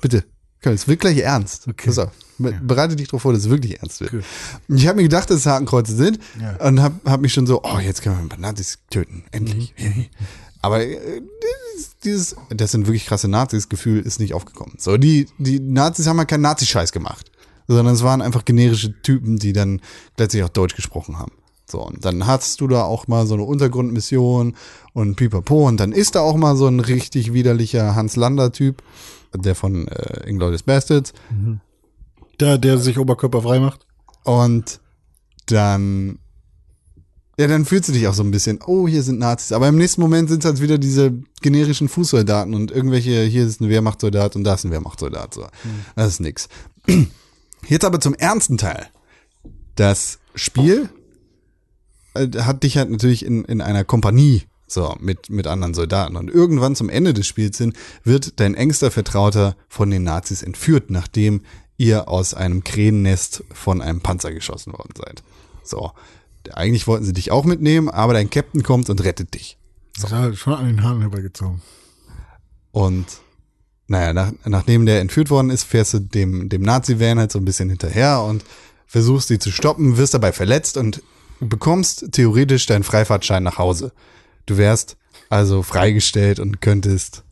Bitte. 0.00 0.24
Komm, 0.62 0.72
es 0.72 0.88
wird 0.88 1.00
gleich 1.00 1.18
ernst. 1.18 1.68
Okay. 1.68 1.86
Pass 1.88 1.98
auf. 1.98 2.10
Be- 2.38 2.58
Bereite 2.62 2.96
dich 2.96 3.08
darauf 3.08 3.22
vor, 3.22 3.32
dass 3.34 3.42
es 3.42 3.50
wirklich 3.50 3.78
ernst 3.80 4.00
wird. 4.00 4.14
Okay. 4.14 4.22
Ich 4.68 4.86
habe 4.86 4.96
mir 4.96 5.02
gedacht, 5.02 5.28
dass 5.28 5.36
es 5.38 5.46
Hakenkreuze 5.46 5.94
sind 5.94 6.18
Ja. 6.40 6.66
und 6.66 6.80
habe 6.80 6.94
hab 7.04 7.20
mich 7.20 7.32
schon 7.34 7.46
so, 7.46 7.60
oh, 7.62 7.78
jetzt 7.78 8.00
können 8.02 8.16
wir 8.16 8.22
ein 8.22 8.28
paar 8.30 8.38
Nazis 8.38 8.78
töten. 8.90 9.24
Endlich. 9.32 9.74
Mhm. 9.78 10.06
Aber 10.62 10.80
äh, 10.82 11.20
dieses, 12.04 12.36
das 12.50 12.72
sind 12.72 12.86
wirklich 12.86 13.06
krasse 13.06 13.28
Nazis, 13.28 13.68
Gefühl 13.68 14.00
ist 14.00 14.20
nicht 14.20 14.34
aufgekommen. 14.34 14.74
So, 14.78 14.96
die, 14.96 15.26
die 15.38 15.60
Nazis 15.60 16.06
haben 16.06 16.18
ja 16.18 16.24
keinen 16.24 16.42
Nazi-Scheiß 16.42 16.92
gemacht, 16.92 17.30
sondern 17.66 17.94
es 17.94 18.02
waren 18.02 18.22
einfach 18.22 18.44
generische 18.44 19.00
Typen, 19.02 19.38
die 19.38 19.52
dann 19.52 19.80
letztlich 20.18 20.42
auch 20.42 20.48
Deutsch 20.48 20.76
gesprochen 20.76 21.18
haben. 21.18 21.32
So, 21.66 21.82
und 21.82 22.04
dann 22.04 22.26
hast 22.26 22.60
du 22.60 22.68
da 22.68 22.84
auch 22.84 23.08
mal 23.08 23.26
so 23.26 23.34
eine 23.34 23.44
Untergrundmission 23.44 24.54
und 24.92 25.16
pipapo 25.16 25.66
und 25.66 25.80
dann 25.80 25.92
ist 25.92 26.14
da 26.14 26.20
auch 26.20 26.36
mal 26.36 26.56
so 26.56 26.66
ein 26.66 26.80
richtig 26.80 27.32
widerlicher 27.32 27.94
Hans 27.94 28.16
Lander-Typ, 28.16 28.82
der 29.34 29.54
von 29.54 29.88
äh, 29.88 30.28
Inglourious 30.28 30.62
Bastards. 30.62 31.12
Der, 32.40 32.58
der 32.58 32.78
sich 32.78 32.98
oberkörperfrei 32.98 33.60
macht. 33.60 33.86
Und 34.24 34.80
dann, 35.46 36.18
ja, 37.38 37.48
dann 37.48 37.64
fühlst 37.64 37.88
du 37.88 37.92
dich 37.92 38.06
auch 38.06 38.14
so 38.14 38.22
ein 38.22 38.30
bisschen, 38.30 38.60
oh, 38.64 38.86
hier 38.86 39.02
sind 39.02 39.18
Nazis. 39.18 39.52
Aber 39.52 39.68
im 39.68 39.76
nächsten 39.76 40.00
Moment 40.00 40.28
sind 40.28 40.44
es 40.44 40.44
halt 40.44 40.60
wieder 40.60 40.78
diese 40.78 41.12
generischen 41.42 41.88
Fußsoldaten 41.88 42.54
und 42.54 42.70
irgendwelche, 42.70 43.22
hier 43.22 43.44
ist 43.44 43.60
ein 43.60 43.68
Wehrmachtssoldat 43.68 44.36
und 44.36 44.44
da 44.44 44.54
ist 44.54 44.64
ein 44.64 44.70
Wehrmachtssoldat. 44.70 45.34
So. 45.34 45.46
Das 45.96 46.08
ist 46.08 46.20
nix. 46.20 46.48
Jetzt 47.68 47.84
aber 47.84 48.00
zum 48.00 48.14
ernsten 48.14 48.56
Teil. 48.56 48.88
Das 49.74 50.18
Spiel 50.34 50.88
äh, 52.14 52.28
hat 52.38 52.62
dich 52.62 52.76
halt 52.76 52.90
natürlich 52.90 53.24
in, 53.24 53.44
in 53.44 53.60
einer 53.60 53.84
Kompanie 53.84 54.42
so 54.66 54.94
mit, 55.00 55.30
mit 55.30 55.46
anderen 55.46 55.74
Soldaten. 55.74 56.16
Und 56.16 56.30
irgendwann 56.30 56.76
zum 56.76 56.88
Ende 56.88 57.14
des 57.14 57.26
Spiels 57.26 57.58
hin 57.58 57.72
wird 58.04 58.38
dein 58.40 58.54
engster 58.54 58.90
Vertrauter 58.90 59.56
von 59.68 59.90
den 59.90 60.04
Nazis 60.04 60.42
entführt, 60.42 60.90
nachdem 60.90 61.42
ihr 61.76 62.08
aus 62.08 62.34
einem 62.34 62.62
Krähennest 62.62 63.44
von 63.52 63.82
einem 63.82 64.00
Panzer 64.00 64.32
geschossen 64.32 64.72
worden 64.72 64.94
seid. 64.96 65.22
So. 65.64 65.92
Eigentlich 66.52 66.86
wollten 66.86 67.04
sie 67.04 67.12
dich 67.12 67.30
auch 67.30 67.44
mitnehmen, 67.44 67.88
aber 67.88 68.12
dein 68.12 68.30
Captain 68.30 68.62
kommt 68.62 68.90
und 68.90 69.02
rettet 69.04 69.34
dich. 69.34 69.58
Das 69.94 70.04
ist 70.04 70.12
halt 70.12 70.36
schon 70.36 70.54
an 70.54 70.66
den 70.66 70.82
Haaren 70.82 71.00
herbeigezogen. 71.00 71.62
Und 72.72 73.06
naja, 73.86 74.12
nach, 74.12 74.32
nachdem 74.44 74.86
der 74.86 75.00
entführt 75.00 75.30
worden 75.30 75.50
ist, 75.50 75.64
fährst 75.64 75.94
du 75.94 76.00
dem, 76.00 76.48
dem 76.48 76.62
Nazi-Van 76.62 77.18
halt 77.18 77.32
so 77.32 77.38
ein 77.38 77.44
bisschen 77.44 77.68
hinterher 77.68 78.22
und 78.22 78.44
versuchst 78.86 79.28
sie 79.28 79.38
zu 79.38 79.50
stoppen, 79.50 79.96
wirst 79.96 80.14
dabei 80.14 80.32
verletzt 80.32 80.76
und 80.76 81.02
bekommst 81.40 82.12
theoretisch 82.12 82.66
deinen 82.66 82.84
Freifahrtschein 82.84 83.42
nach 83.42 83.58
Hause. 83.58 83.92
Du 84.46 84.56
wärst 84.56 84.96
also 85.28 85.62
freigestellt 85.62 86.40
und 86.40 86.60
könntest, 86.60 87.22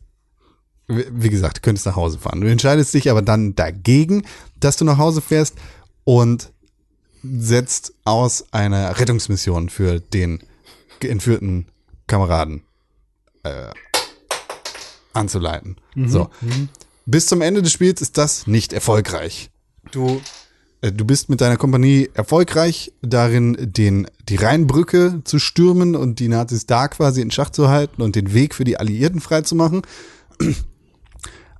wie 0.87 1.29
gesagt, 1.29 1.63
könntest 1.63 1.85
nach 1.85 1.95
Hause 1.95 2.19
fahren. 2.19 2.41
Du 2.41 2.49
entscheidest 2.49 2.93
dich 2.93 3.09
aber 3.09 3.21
dann 3.21 3.55
dagegen, 3.55 4.23
dass 4.59 4.77
du 4.77 4.85
nach 4.85 4.97
Hause 4.97 5.21
fährst 5.21 5.55
und 6.03 6.52
setzt 7.23 7.93
aus 8.03 8.45
einer 8.51 8.99
Rettungsmission 8.99 9.69
für 9.69 9.99
den 9.99 10.39
entführten 11.01 11.67
Kameraden 12.07 12.63
äh, 13.43 13.71
anzuleiten. 15.13 15.77
So. 15.95 16.29
Bis 17.05 17.27
zum 17.27 17.41
Ende 17.41 17.61
des 17.61 17.71
Spiels 17.71 18.01
ist 18.01 18.17
das 18.17 18.47
nicht 18.47 18.71
erfolgreich. 18.71 19.49
Du, 19.91 20.21
äh, 20.81 20.91
du 20.91 21.05
bist 21.05 21.29
mit 21.29 21.41
deiner 21.41 21.57
Kompanie 21.57 22.09
erfolgreich 22.13 22.93
darin, 23.01 23.57
den, 23.59 24.07
die 24.29 24.37
Rheinbrücke 24.37 25.21
zu 25.25 25.39
stürmen 25.39 25.95
und 25.95 26.19
die 26.19 26.29
Nazis 26.29 26.65
da 26.65 26.87
quasi 26.87 27.21
in 27.21 27.31
Schach 27.31 27.49
zu 27.49 27.69
halten 27.69 28.01
und 28.01 28.15
den 28.15 28.33
Weg 28.33 28.55
für 28.55 28.63
die 28.63 28.77
Alliierten 28.77 29.19
freizumachen. 29.19 29.81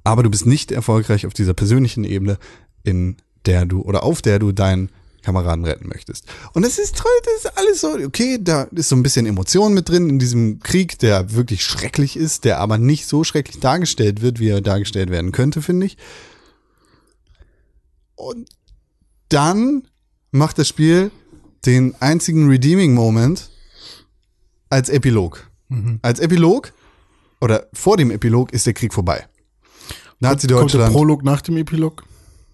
Aber 0.05 0.23
du 0.23 0.29
bist 0.29 0.45
nicht 0.45 0.71
erfolgreich 0.71 1.25
auf 1.25 1.33
dieser 1.33 1.53
persönlichen 1.53 2.03
Ebene, 2.03 2.37
in 2.83 3.17
der 3.45 3.65
du 3.65 3.81
oder 3.81 4.03
auf 4.03 4.21
der 4.21 4.39
du 4.39 4.51
deinen 4.51 4.89
Kameraden 5.23 5.65
retten 5.65 5.87
möchtest. 5.87 6.25
Und 6.53 6.63
das 6.63 6.77
ist 6.77 6.97
toll, 6.97 7.11
das 7.23 7.45
ist 7.45 7.57
alles 7.57 7.81
so, 7.81 7.93
okay, 8.05 8.37
da 8.39 8.63
ist 8.63 8.89
so 8.89 8.95
ein 8.95 9.03
bisschen 9.03 9.25
Emotion 9.25 9.73
mit 9.73 9.89
drin 9.89 10.09
in 10.09 10.19
diesem 10.19 10.59
Krieg, 10.59 10.99
der 10.99 11.33
wirklich 11.33 11.63
schrecklich 11.63 12.15
ist, 12.17 12.43
der 12.43 12.59
aber 12.59 12.77
nicht 12.77 13.07
so 13.07 13.23
schrecklich 13.23 13.59
dargestellt 13.59 14.21
wird, 14.21 14.39
wie 14.39 14.49
er 14.49 14.61
dargestellt 14.61 15.09
werden 15.09 15.31
könnte, 15.31 15.61
finde 15.61 15.85
ich. 15.87 15.97
Und 18.15 18.49
dann 19.29 19.87
macht 20.31 20.59
das 20.59 20.67
Spiel 20.67 21.11
den 21.65 21.95
einzigen 22.01 22.47
Redeeming 22.47 22.93
Moment 22.93 23.49
als 24.69 24.89
Epilog. 24.89 25.49
Als 26.03 26.19
Epilog 26.19 26.71
oder 27.41 27.67
vor 27.73 27.97
dem 27.97 28.11
Epilog 28.11 28.53
ist 28.53 28.67
der 28.67 28.73
Krieg 28.73 28.93
vorbei. 28.93 29.21
Kommt 29.21 30.21
der 30.21 30.29
Nazi-Deutschland. 30.29 30.93
Prolog 30.93 31.23
nach 31.23 31.41
dem 31.41 31.57
Epilog? 31.57 32.03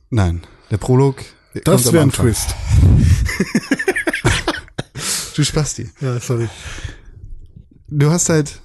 Nein, 0.09 0.41
der 0.71 0.77
Prolog. 0.77 1.17
Das 1.63 1.91
wäre 1.91 2.03
ein. 2.03 2.11
Twist. 2.11 2.55
Du 5.35 5.45
Spasti. 5.45 5.89
Ja, 6.01 6.19
sorry. 6.19 6.49
Du 7.87 8.09
hast 8.11 8.27
halt 8.27 8.61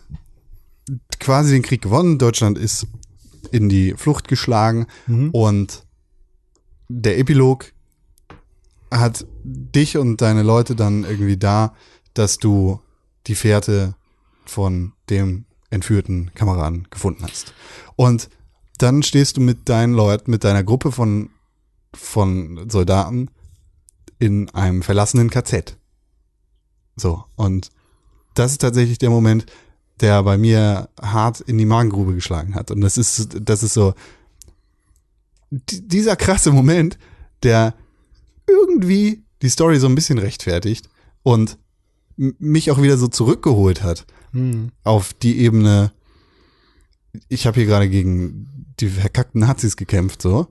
quasi 1.20 1.53
den 1.53 1.62
Krieg 1.62 1.82
gewonnen. 1.82 2.18
Deutschland 2.18 2.59
ist 2.59 2.89
in 3.53 3.68
die 3.68 3.95
Flucht 3.97 4.26
geschlagen 4.26 4.89
und 5.30 5.85
der 6.89 7.18
Epilog 7.18 7.66
hat 8.91 9.24
dich 9.45 9.97
und 9.99 10.20
deine 10.20 10.43
Leute 10.43 10.74
dann 10.74 11.05
irgendwie 11.05 11.37
da, 11.37 11.74
dass 12.12 12.39
du 12.39 12.80
die 13.28 13.37
Fährte 13.37 13.95
von 14.45 14.93
dem 15.11 15.45
entführten 15.70 16.32
Kameraden 16.35 16.89
gefunden 16.91 17.22
hast. 17.22 17.55
Und 17.95 18.30
dann 18.78 19.05
stehst 19.05 19.37
du 19.37 19.41
mit 19.41 19.68
deinen 19.68 19.95
Leuten, 19.95 20.30
mit 20.30 20.43
deiner 20.43 20.64
Gruppe 20.64 20.91
von, 20.91 21.30
von 21.95 22.69
Soldaten 22.71 23.29
in 24.19 24.49
einem 24.51 24.83
verlassenen 24.83 25.31
KZ. 25.31 25.77
So, 26.97 27.25
und 27.37 27.71
das 28.35 28.53
ist 28.53 28.59
tatsächlich 28.61 28.99
der 28.99 29.11
Moment, 29.11 29.47
der 30.01 30.23
bei 30.23 30.37
mir 30.39 30.89
hart 31.01 31.41
in 31.41 31.59
die 31.59 31.67
Magengrube 31.67 32.15
geschlagen 32.15 32.55
hat. 32.55 32.71
Und 32.71 32.81
das 32.81 32.97
ist, 32.99 33.29
das 33.41 33.63
ist 33.63 33.75
so 33.75 33.95
di- 35.51 35.87
dieser 35.87 36.17
krasse 36.17 36.53
Moment, 36.53 36.99
der 37.43 37.75
irgendwie 38.49 39.25
die 39.43 39.49
Story 39.49 39.79
so 39.79 39.87
ein 39.87 39.95
bisschen 39.95 40.19
rechtfertigt 40.19 40.89
und 41.23 41.59
mich 42.17 42.71
auch 42.71 42.81
wieder 42.81 42.97
so 42.97 43.09
zurückgeholt 43.09 43.83
hat 43.83 44.07
Hm. 44.33 44.71
auf 44.85 45.13
die 45.15 45.39
Ebene. 45.39 45.93
Ich 47.29 47.47
habe 47.47 47.57
hier 47.61 47.67
gerade 47.67 47.89
gegen 47.89 48.75
die 48.81 48.89
verkackten 48.89 49.41
Nazis 49.41 49.77
gekämpft, 49.77 50.23
so. 50.23 50.49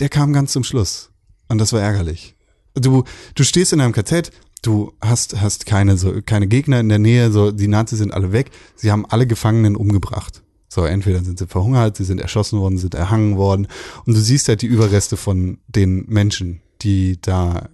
Der 0.00 0.08
kam 0.08 0.32
ganz 0.32 0.52
zum 0.52 0.64
Schluss. 0.64 1.10
Und 1.48 1.58
das 1.58 1.72
war 1.72 1.80
ärgerlich. 1.80 2.34
Du, 2.74 3.04
du 3.34 3.44
stehst 3.44 3.72
in 3.72 3.80
einem 3.80 3.92
KZ, 3.92 4.30
du 4.62 4.92
hast, 5.00 5.40
hast 5.40 5.66
keine, 5.66 5.96
so, 5.96 6.22
keine 6.22 6.46
Gegner 6.46 6.80
in 6.80 6.88
der 6.88 6.98
Nähe, 6.98 7.30
so, 7.32 7.50
die 7.50 7.68
Nazis 7.68 7.98
sind 7.98 8.12
alle 8.12 8.32
weg. 8.32 8.50
Sie 8.76 8.90
haben 8.90 9.04
alle 9.06 9.26
Gefangenen 9.26 9.76
umgebracht. 9.76 10.42
So, 10.68 10.84
entweder 10.84 11.22
sind 11.24 11.38
sie 11.38 11.48
verhungert, 11.48 11.96
sie 11.96 12.04
sind 12.04 12.20
erschossen 12.20 12.60
worden, 12.60 12.78
sind 12.78 12.94
erhangen 12.94 13.36
worden. 13.36 13.66
Und 14.06 14.14
du 14.14 14.20
siehst 14.20 14.48
halt 14.48 14.62
die 14.62 14.66
Überreste 14.66 15.16
von 15.16 15.58
den 15.66 16.06
Menschen, 16.06 16.62
die 16.82 17.20
da 17.20 17.68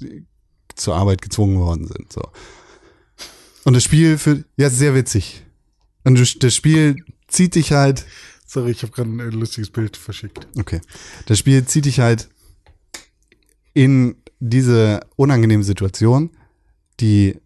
äh, 0.00 0.22
zur 0.74 0.94
Arbeit 0.94 1.22
gezwungen 1.22 1.58
worden 1.58 1.86
sind, 1.86 2.12
so. 2.12 2.22
Und 3.64 3.74
das 3.74 3.84
Spiel 3.84 4.18
für, 4.18 4.44
ja, 4.56 4.70
sehr 4.70 4.94
witzig. 4.94 5.44
Und 6.04 6.18
das 6.42 6.54
Spiel 6.54 6.96
zieht 7.28 7.54
dich 7.54 7.72
halt, 7.72 8.04
Sorry, 8.52 8.72
ich 8.72 8.82
habe 8.82 8.92
gerade 8.92 9.08
ein 9.08 9.32
lustiges 9.32 9.70
Bild 9.70 9.96
verschickt. 9.96 10.46
okay, 10.58 10.82
das 11.24 11.38
Spiel 11.38 11.64
zieht 11.64 11.86
dich 11.86 12.00
halt 12.00 12.28
in 13.72 14.16
diese 14.40 15.00
unangenehme 15.16 15.64
Situation, 15.64 16.28
die, 17.00 17.40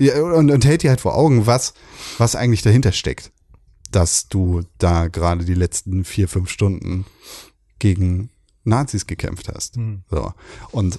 ja, 0.00 0.18
und, 0.22 0.50
und 0.50 0.64
hält 0.64 0.82
dir 0.82 0.88
halt 0.88 1.02
vor 1.02 1.16
Augen, 1.16 1.46
was, 1.46 1.74
was 2.16 2.34
eigentlich 2.34 2.62
dahinter 2.62 2.92
steckt, 2.92 3.30
dass 3.90 4.28
du 4.28 4.62
da 4.78 5.08
gerade 5.08 5.44
die 5.44 5.52
letzten 5.52 6.06
vier, 6.06 6.26
fünf 6.26 6.48
Stunden 6.48 7.04
gegen 7.78 8.30
Nazis 8.64 9.06
gekämpft 9.06 9.50
hast. 9.50 9.76
So. 10.08 10.32
Und 10.70 10.98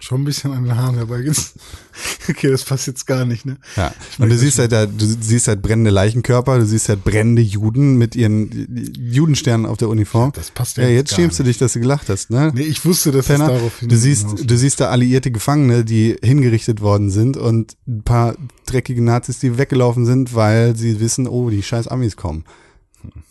Schon 0.00 0.22
ein 0.22 0.24
bisschen 0.24 0.52
an 0.52 0.62
den 0.64 0.76
Haaren 0.76 0.94
herbeigezogen. 0.94 1.60
okay, 2.28 2.50
das 2.50 2.64
passt 2.64 2.86
jetzt 2.86 3.06
gar 3.06 3.24
nicht, 3.24 3.44
ne? 3.44 3.56
Ja, 3.76 3.92
und 4.18 4.28
du 4.28 4.38
siehst 4.38 4.58
halt 4.60 4.70
da, 4.70 4.86
du 4.86 5.04
siehst 5.04 5.48
halt 5.48 5.60
brennende 5.60 5.90
Leichenkörper, 5.90 6.58
du 6.58 6.66
siehst 6.66 6.88
halt 6.88 7.02
brennende 7.02 7.42
Juden 7.42 7.96
mit 7.98 8.14
ihren 8.14 8.92
Judensternen 8.96 9.66
auf 9.66 9.76
der 9.76 9.88
Uniform. 9.88 10.30
Das 10.34 10.52
passt 10.52 10.76
ja 10.76 10.84
ja. 10.84 10.90
jetzt 10.90 11.14
schämst 11.14 11.40
du 11.40 11.42
dich, 11.42 11.58
dass 11.58 11.72
du 11.72 11.80
gelacht 11.80 12.08
hast, 12.08 12.30
ne? 12.30 12.52
Nee, 12.54 12.62
ich 12.62 12.84
wusste, 12.84 13.10
dass 13.10 13.26
Penner, 13.26 13.46
es 13.46 13.52
darauf 13.58 13.72
du 13.80 13.96
siehst, 13.96 14.26
hinaus- 14.26 14.46
du 14.46 14.56
siehst 14.56 14.80
da 14.80 14.90
alliierte 14.90 15.32
Gefangene, 15.32 15.84
die 15.84 16.16
hingerichtet 16.22 16.80
worden 16.80 17.10
sind 17.10 17.36
und 17.36 17.76
ein 17.88 18.02
paar 18.02 18.36
dreckige 18.66 19.02
Nazis, 19.02 19.40
die 19.40 19.58
weggelaufen 19.58 20.06
sind, 20.06 20.34
weil 20.34 20.76
sie 20.76 21.00
wissen, 21.00 21.26
oh, 21.26 21.50
die 21.50 21.62
scheiß 21.62 21.88
Amis 21.88 22.16
kommen. 22.16 22.44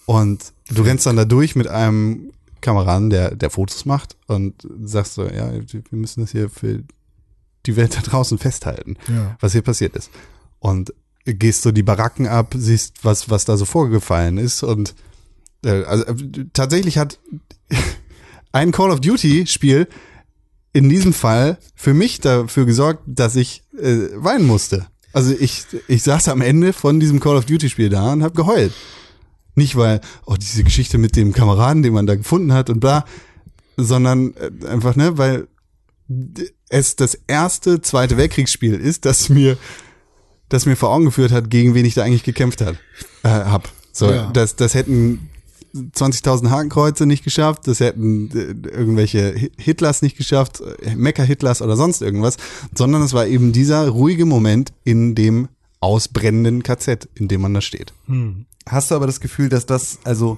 Und 0.05 0.53
du 0.70 0.82
rennst 0.82 1.05
dann 1.05 1.15
da 1.15 1.26
durch 1.26 1.55
mit 1.55 1.68
einem 1.68 2.32
Kameraden, 2.62 3.10
der, 3.10 3.36
der 3.36 3.49
Fotos 3.49 3.86
macht 3.86 4.16
und 4.28 4.68
sagst 4.84 5.14
so, 5.16 5.24
ja, 5.26 5.51
wir 5.53 5.84
müssen 5.91 6.22
das 6.22 6.32
hier 6.32 6.49
für 6.49 6.84
die 7.66 7.76
Welt 7.76 7.95
da 7.97 8.01
draußen 8.01 8.38
festhalten, 8.38 8.95
Ja. 9.08 9.38
was 9.39 9.51
hier 9.51 9.62
passiert 9.62 9.95
ist. 9.95 10.10
Und 10.60 10.93
gehst 11.26 11.62
so 11.64 11.72
die 11.72 11.84
Baracken 11.84 12.28
ab, 12.28 12.53
siehst, 12.58 13.03
was, 13.03 13.30
was 13.30 13.45
da 13.45 13.58
so 13.58 13.66
vorgefallen 13.66 14.38
ist. 14.38 14.64
Und 14.64 14.95
äh, 15.66 15.84
also, 15.84 16.05
äh, 16.05 16.16
tatsächlich 16.53 16.97
hat 16.97 17.20
ein 18.51 18.72
Call 18.72 18.91
of 18.91 19.01
Duty-Spiel 19.01 19.88
in 20.74 20.89
diesem 20.89 21.12
Fall 21.14 21.58
für 21.76 21.93
mich 21.93 22.22
dafür 22.22 22.66
gesorgt, 22.66 23.03
dass 23.08 23.36
ich 23.36 23.64
äh, 23.78 24.10
weinen 24.16 24.45
musste. 24.47 24.88
Also 25.14 25.34
ich, 25.38 25.66
ich 25.88 26.03
saß 26.03 26.28
am 26.30 26.41
Ende 26.41 26.74
von 26.74 26.99
diesem 26.99 27.20
Call 27.20 27.38
of 27.38 27.45
Duty-Spiel 27.45 27.89
da 27.89 28.14
und 28.14 28.24
habe 28.24 28.36
geheult. 28.36 28.72
Nicht 29.58 29.76
weil, 29.76 30.01
oh, 30.26 30.36
diese 30.39 30.64
Geschichte 30.64 30.97
mit 30.97 31.16
dem 31.16 31.34
Kameraden, 31.34 31.84
den 31.84 31.93
man 31.93 32.05
da 32.08 32.16
gefunden 32.16 32.53
hat 32.53 32.70
und 32.70 32.80
bla, 32.80 33.05
sondern 33.76 34.34
äh, 34.36 34.68
einfach, 34.68 34.95
ne, 34.95 35.18
weil 35.18 35.47
es 36.70 36.95
das 36.95 37.16
erste 37.28 37.82
Zweite 37.82 38.18
Weltkriegsspiel 38.18 38.74
ist, 38.76 39.05
das 39.05 39.30
mir, 39.30 39.58
das 40.49 40.66
mir 40.66 40.76
vor 40.78 40.89
Augen 40.89 41.05
geführt 41.05 41.32
hat, 41.32 41.49
gegen 41.49 41.74
wen 41.74 41.86
ich 41.86 41.95
da 41.95 42.03
eigentlich 42.03 42.24
gekämpft 42.24 42.62
hat, 42.62 42.76
äh, 43.24 43.28
hab. 43.30 43.70
So, 43.91 44.12
Ja. 44.12 44.30
das, 44.32 44.55
das 44.55 44.74
hätten 44.76 45.30
20.000 45.76 46.49
Hakenkreuze 46.49 47.05
nicht 47.05 47.24
geschafft, 47.24 47.68
das 47.68 47.80
hätten 47.80 48.30
äh, 48.32 48.70
irgendwelche 48.70 49.34
Hi- 49.36 49.51
Hitlers 49.58 50.01
nicht 50.01 50.18
geschafft, 50.18 50.62
äh, 50.82 50.95
Mecker-Hitlers 50.95 51.62
oder 51.62 51.76
sonst 51.76 52.01
irgendwas, 52.01 52.38
sondern 52.76 53.01
es 53.01 53.14
war 53.14 53.28
eben 53.28 53.51
dieser 53.53 53.88
ruhige 53.89 54.26
Moment 54.26 54.72
in 54.84 55.14
dem 55.16 55.49
ausbrennenden 55.80 56.63
KZ, 56.63 57.07
in 57.15 57.28
dem 57.28 57.41
man 57.41 57.53
da 57.53 57.61
steht. 57.61 57.93
Hast 58.67 58.91
du 58.91 58.95
aber 58.95 59.07
das 59.07 59.19
Gefühl, 59.19 59.49
dass 59.49 59.65
das, 59.65 59.99
also, 60.03 60.38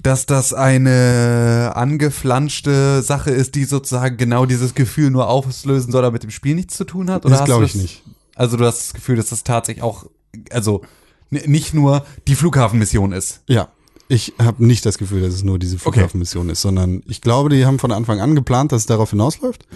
dass 0.00 0.26
das 0.26 0.52
eine 0.52 1.72
angeflanschte 1.74 3.02
Sache 3.02 3.30
ist, 3.30 3.54
die 3.54 3.64
sozusagen 3.64 4.16
genau 4.16 4.46
dieses 4.46 4.74
Gefühl 4.74 5.10
nur 5.10 5.28
auslösen 5.28 5.90
soll, 5.90 6.04
aber 6.04 6.12
mit 6.12 6.22
dem 6.22 6.30
Spiel 6.30 6.54
nichts 6.54 6.76
zu 6.76 6.84
tun 6.84 7.10
hat? 7.10 7.24
Das 7.24 7.32
hast 7.32 7.40
du 7.40 7.44
glaube 7.46 7.64
ich 7.64 7.74
nicht. 7.74 8.04
Also 8.34 8.56
du 8.56 8.66
hast 8.66 8.88
das 8.88 8.94
Gefühl, 8.94 9.16
dass 9.16 9.30
das 9.30 9.44
tatsächlich 9.44 9.82
auch, 9.82 10.04
also 10.50 10.82
nicht 11.30 11.74
nur 11.74 12.04
die 12.28 12.34
Flughafenmission 12.34 13.12
ist. 13.12 13.40
Ja, 13.48 13.68
ich 14.08 14.34
habe 14.38 14.64
nicht 14.64 14.86
das 14.86 14.98
Gefühl, 14.98 15.22
dass 15.22 15.34
es 15.34 15.42
nur 15.42 15.58
diese 15.58 15.78
Flughafenmission 15.78 16.50
ist, 16.50 16.60
sondern 16.60 17.02
ich 17.06 17.20
glaube, 17.20 17.48
die 17.48 17.66
haben 17.66 17.78
von 17.78 17.90
Anfang 17.90 18.20
an 18.20 18.34
geplant, 18.34 18.72
dass 18.72 18.82
es 18.82 18.86
darauf 18.86 19.10
hinausläuft. 19.10 19.66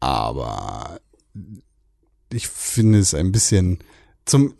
Aber 0.00 0.98
ich 2.32 2.48
finde 2.48 2.98
es 2.98 3.14
ein 3.14 3.32
bisschen 3.32 3.78
zum 4.24 4.54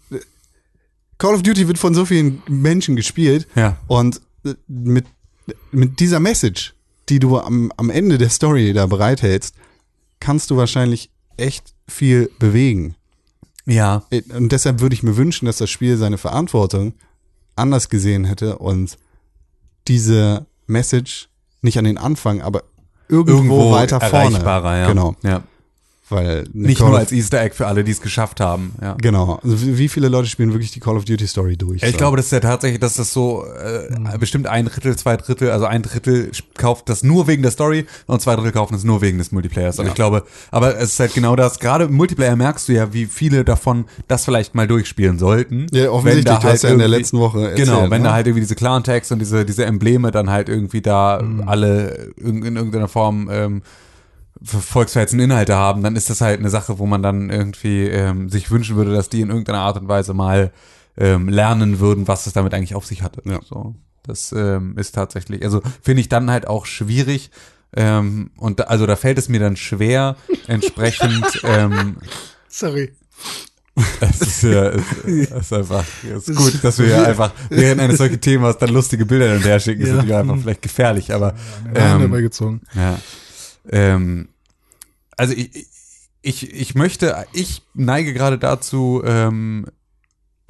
Call 1.18 1.35
of 1.35 1.43
Duty 1.43 1.68
wird 1.68 1.79
von 1.79 1.95
so 1.95 2.05
vielen 2.07 2.43
Menschen 2.49 2.97
gespielt 2.97 3.47
Ja. 3.55 3.77
und 3.89 4.21
äh, 4.45 4.55
mit, 4.68 5.05
mit 5.71 6.01
dieser 6.01 6.18
Message, 6.21 6.75
die 7.09 7.18
du 7.18 7.39
am, 7.39 7.73
am 7.77 7.91
Ende 7.91 8.16
der 8.18 8.31
Story 8.31 8.73
da 8.73 8.87
bereithältst, 8.87 9.55
kannst 10.18 10.51
du 10.51 10.57
wahrscheinlich 10.57 11.11
echt 11.37 11.75
viel 11.89 12.31
bewegen. 12.39 12.95
Ja. 13.66 14.03
Und 14.35 14.51
deshalb 14.53 14.81
würde 14.81 14.95
ich 14.95 15.03
mir 15.03 15.16
wünschen, 15.16 15.47
dass 15.47 15.59
das 15.59 15.71
Spiel 15.71 15.97
seine 15.97 16.18
Verantwortung 16.18 16.95
anders 17.57 17.89
gesehen 17.89 18.25
hätte 18.25 18.59
und 18.59 18.97
diese 19.89 20.47
Message 20.66 21.29
nicht 21.62 21.79
an 21.79 21.85
den 21.85 21.99
Anfang, 21.99 22.41
aber 22.41 22.62
irgendwo, 23.09 23.73
weiter 23.73 24.01
vorne. 24.01 24.31
erreichbarer, 24.37 24.79
ja. 24.79 24.89
Genau. 24.89 25.16
Ja. 25.23 25.43
Weil 26.11 26.45
Nicht 26.53 26.79
Call 26.81 26.91
nur 26.91 26.99
als 26.99 27.13
Easter 27.13 27.41
Egg 27.41 27.55
für 27.55 27.67
alle, 27.67 27.85
die 27.85 27.93
es 27.93 28.01
geschafft 28.01 28.41
haben. 28.41 28.73
Ja. 28.83 28.97
Genau. 29.01 29.39
Also 29.43 29.57
wie 29.61 29.89
viele 29.89 30.09
Leute 30.09 30.29
spielen 30.29 30.53
wirklich 30.53 30.73
die 30.73 30.81
Call 30.81 30.97
of 30.97 31.05
Duty 31.05 31.27
Story 31.27 31.57
durch? 31.57 31.83
Ja, 31.83 31.87
ich 31.89 31.93
So. 31.95 31.99
glaube, 31.99 32.17
das 32.17 32.27
ist 32.27 32.33
ja 32.33 32.41
tatsächlich, 32.41 32.81
dass 32.81 32.95
das 32.95 33.13
so 33.13 33.45
äh, 33.45 34.19
bestimmt 34.19 34.47
ein 34.47 34.67
Drittel, 34.67 34.97
zwei 34.97 35.17
Drittel, 35.17 35.51
also 35.51 35.67
ein 35.67 35.83
Drittel 35.83 36.31
kauft 36.57 36.89
das 36.89 37.03
nur 37.03 37.27
wegen 37.29 37.43
der 37.43 37.53
Story 37.53 37.87
und 38.07 38.21
zwei 38.21 38.35
Drittel 38.35 38.53
kaufen 38.53 38.75
es 38.75 38.85
nur 38.85 39.01
wegen 39.03 39.19
des 39.19 39.31
Multiplayers. 39.33 39.79
Und 39.79 39.87
ich 39.87 39.95
glaube, 39.95 40.25
aber 40.51 40.77
es 40.77 40.93
ist 40.95 41.01
halt 41.01 41.15
genau 41.15 41.37
das, 41.37 41.59
gerade 41.61 41.85
im 41.85 41.95
Multiplayer 41.95 42.37
merkst 42.37 42.69
du 42.69 42.73
ja, 42.73 42.93
wie 42.93 43.07
viele 43.07 43.45
davon 43.45 43.85
das 44.09 44.25
vielleicht 44.25 44.55
mal 44.55 44.67
durchspielen 44.67 45.19
sollten. 45.19 45.67
Ja, 45.73 45.91
offensichtlich, 45.91 46.27
Wenn 46.27 46.35
da 46.35 46.41
du 46.41 46.49
hast 46.49 46.63
ja 46.63 46.71
in 46.71 46.79
der 46.79 46.89
letzten 46.89 47.19
Woche 47.19 47.51
erzählt, 47.51 47.69
Genau, 47.69 47.83
wenn 47.91 48.03
ne? 48.03 48.09
da 48.09 48.15
halt 48.15 48.27
irgendwie 48.27 48.41
diese 48.43 48.55
Clan-Tags 48.57 49.13
und 49.13 49.19
diese, 49.21 49.45
diese 49.45 49.65
Embleme 49.65 50.11
dann 50.11 50.29
halt 50.31 50.49
irgendwie 50.49 50.81
da 50.81 51.21
Mhm. 51.23 51.49
alle 51.49 52.11
in, 52.17 52.43
in 52.45 52.57
irgendeiner 52.57 52.89
Form 52.89 53.29
ähm, 53.31 53.63
volksverhetzende 54.43 55.24
Inhalte 55.24 55.55
haben, 55.55 55.82
dann 55.82 55.97
ist 55.97 56.11
das 56.11 56.20
halt 56.20 56.38
eine 56.38 56.51
Sache, 56.51 56.78
wo 56.78 56.86
man 56.86 57.03
dann 57.03 57.30
irgendwie 57.30 57.86
ähm, 57.86 58.28
sich 58.28 58.51
wünschen 58.51 58.76
würde, 58.76 58.93
dass 58.95 59.09
die 59.09 59.20
in 59.20 59.28
irgendeiner 59.28 59.61
Art 59.61 59.76
und 59.78 59.88
Weise 59.88 60.14
mal 60.14 60.53
ähm, 60.97 61.28
lernen 61.28 61.80
würden, 61.80 62.09
was 62.09 62.26
es 62.26 62.32
damit 62.32 62.55
eigentlich 62.55 62.74
auf 62.74 62.86
sich 62.86 63.03
hatte. 63.03 63.22
Ja. 63.24 63.41
So, 63.43 63.74
das 64.03 64.32
ähm, 64.32 64.76
ist 64.78 64.95
tatsächlich, 64.95 65.43
also 65.45 65.62
finde 65.82 66.01
ich 66.01 66.09
dann 66.09 66.30
halt 66.30 66.47
auch 66.47 66.66
schwierig. 66.66 67.30
Ähm, 67.76 68.30
und 68.36 68.61
da, 68.61 68.64
also 68.64 68.86
da 68.86 68.97
fällt 68.97 69.18
es 69.18 69.28
mir 69.28 69.41
dann 69.41 69.57
schwer, 69.57 70.16
entsprechend 70.49 71.24
ähm, 71.45 71.99
Sorry. 72.49 72.93
es 74.01 74.20
ist, 74.20 74.43
ja, 74.43 74.70
es 74.70 74.82
es 75.05 75.30
ist 75.30 75.53
einfach 75.53 75.84
es 76.03 76.28
ist 76.28 76.36
gut, 76.36 76.64
dass 76.64 76.78
wir 76.80 76.88
ja 76.88 77.03
einfach 77.05 77.32
während 77.49 77.80
eines 77.80 77.99
solchen 77.99 78.20
Themas 78.20 78.59
dann 78.59 78.70
lustige 78.70 79.07
Bilder 79.07 79.34
und 79.36 79.45
her 79.45 79.61
schicken. 79.61 79.82
Ja. 79.82 79.86
Ist 79.86 79.95
natürlich 79.95 80.16
einfach 80.16 80.38
vielleicht 80.38 80.62
gefährlich, 80.62 81.14
aber 81.14 81.34
ähm, 81.74 82.11
gezogen. 82.11 82.62
ja. 82.74 82.99
Ähm, 83.71 84.29
also 85.16 85.35
ich, 85.35 85.66
ich, 86.23 86.53
ich 86.55 86.75
möchte, 86.75 87.27
ich 87.33 87.62
neige 87.75 88.12
gerade 88.12 88.39
dazu, 88.39 89.03
ähm, 89.05 89.66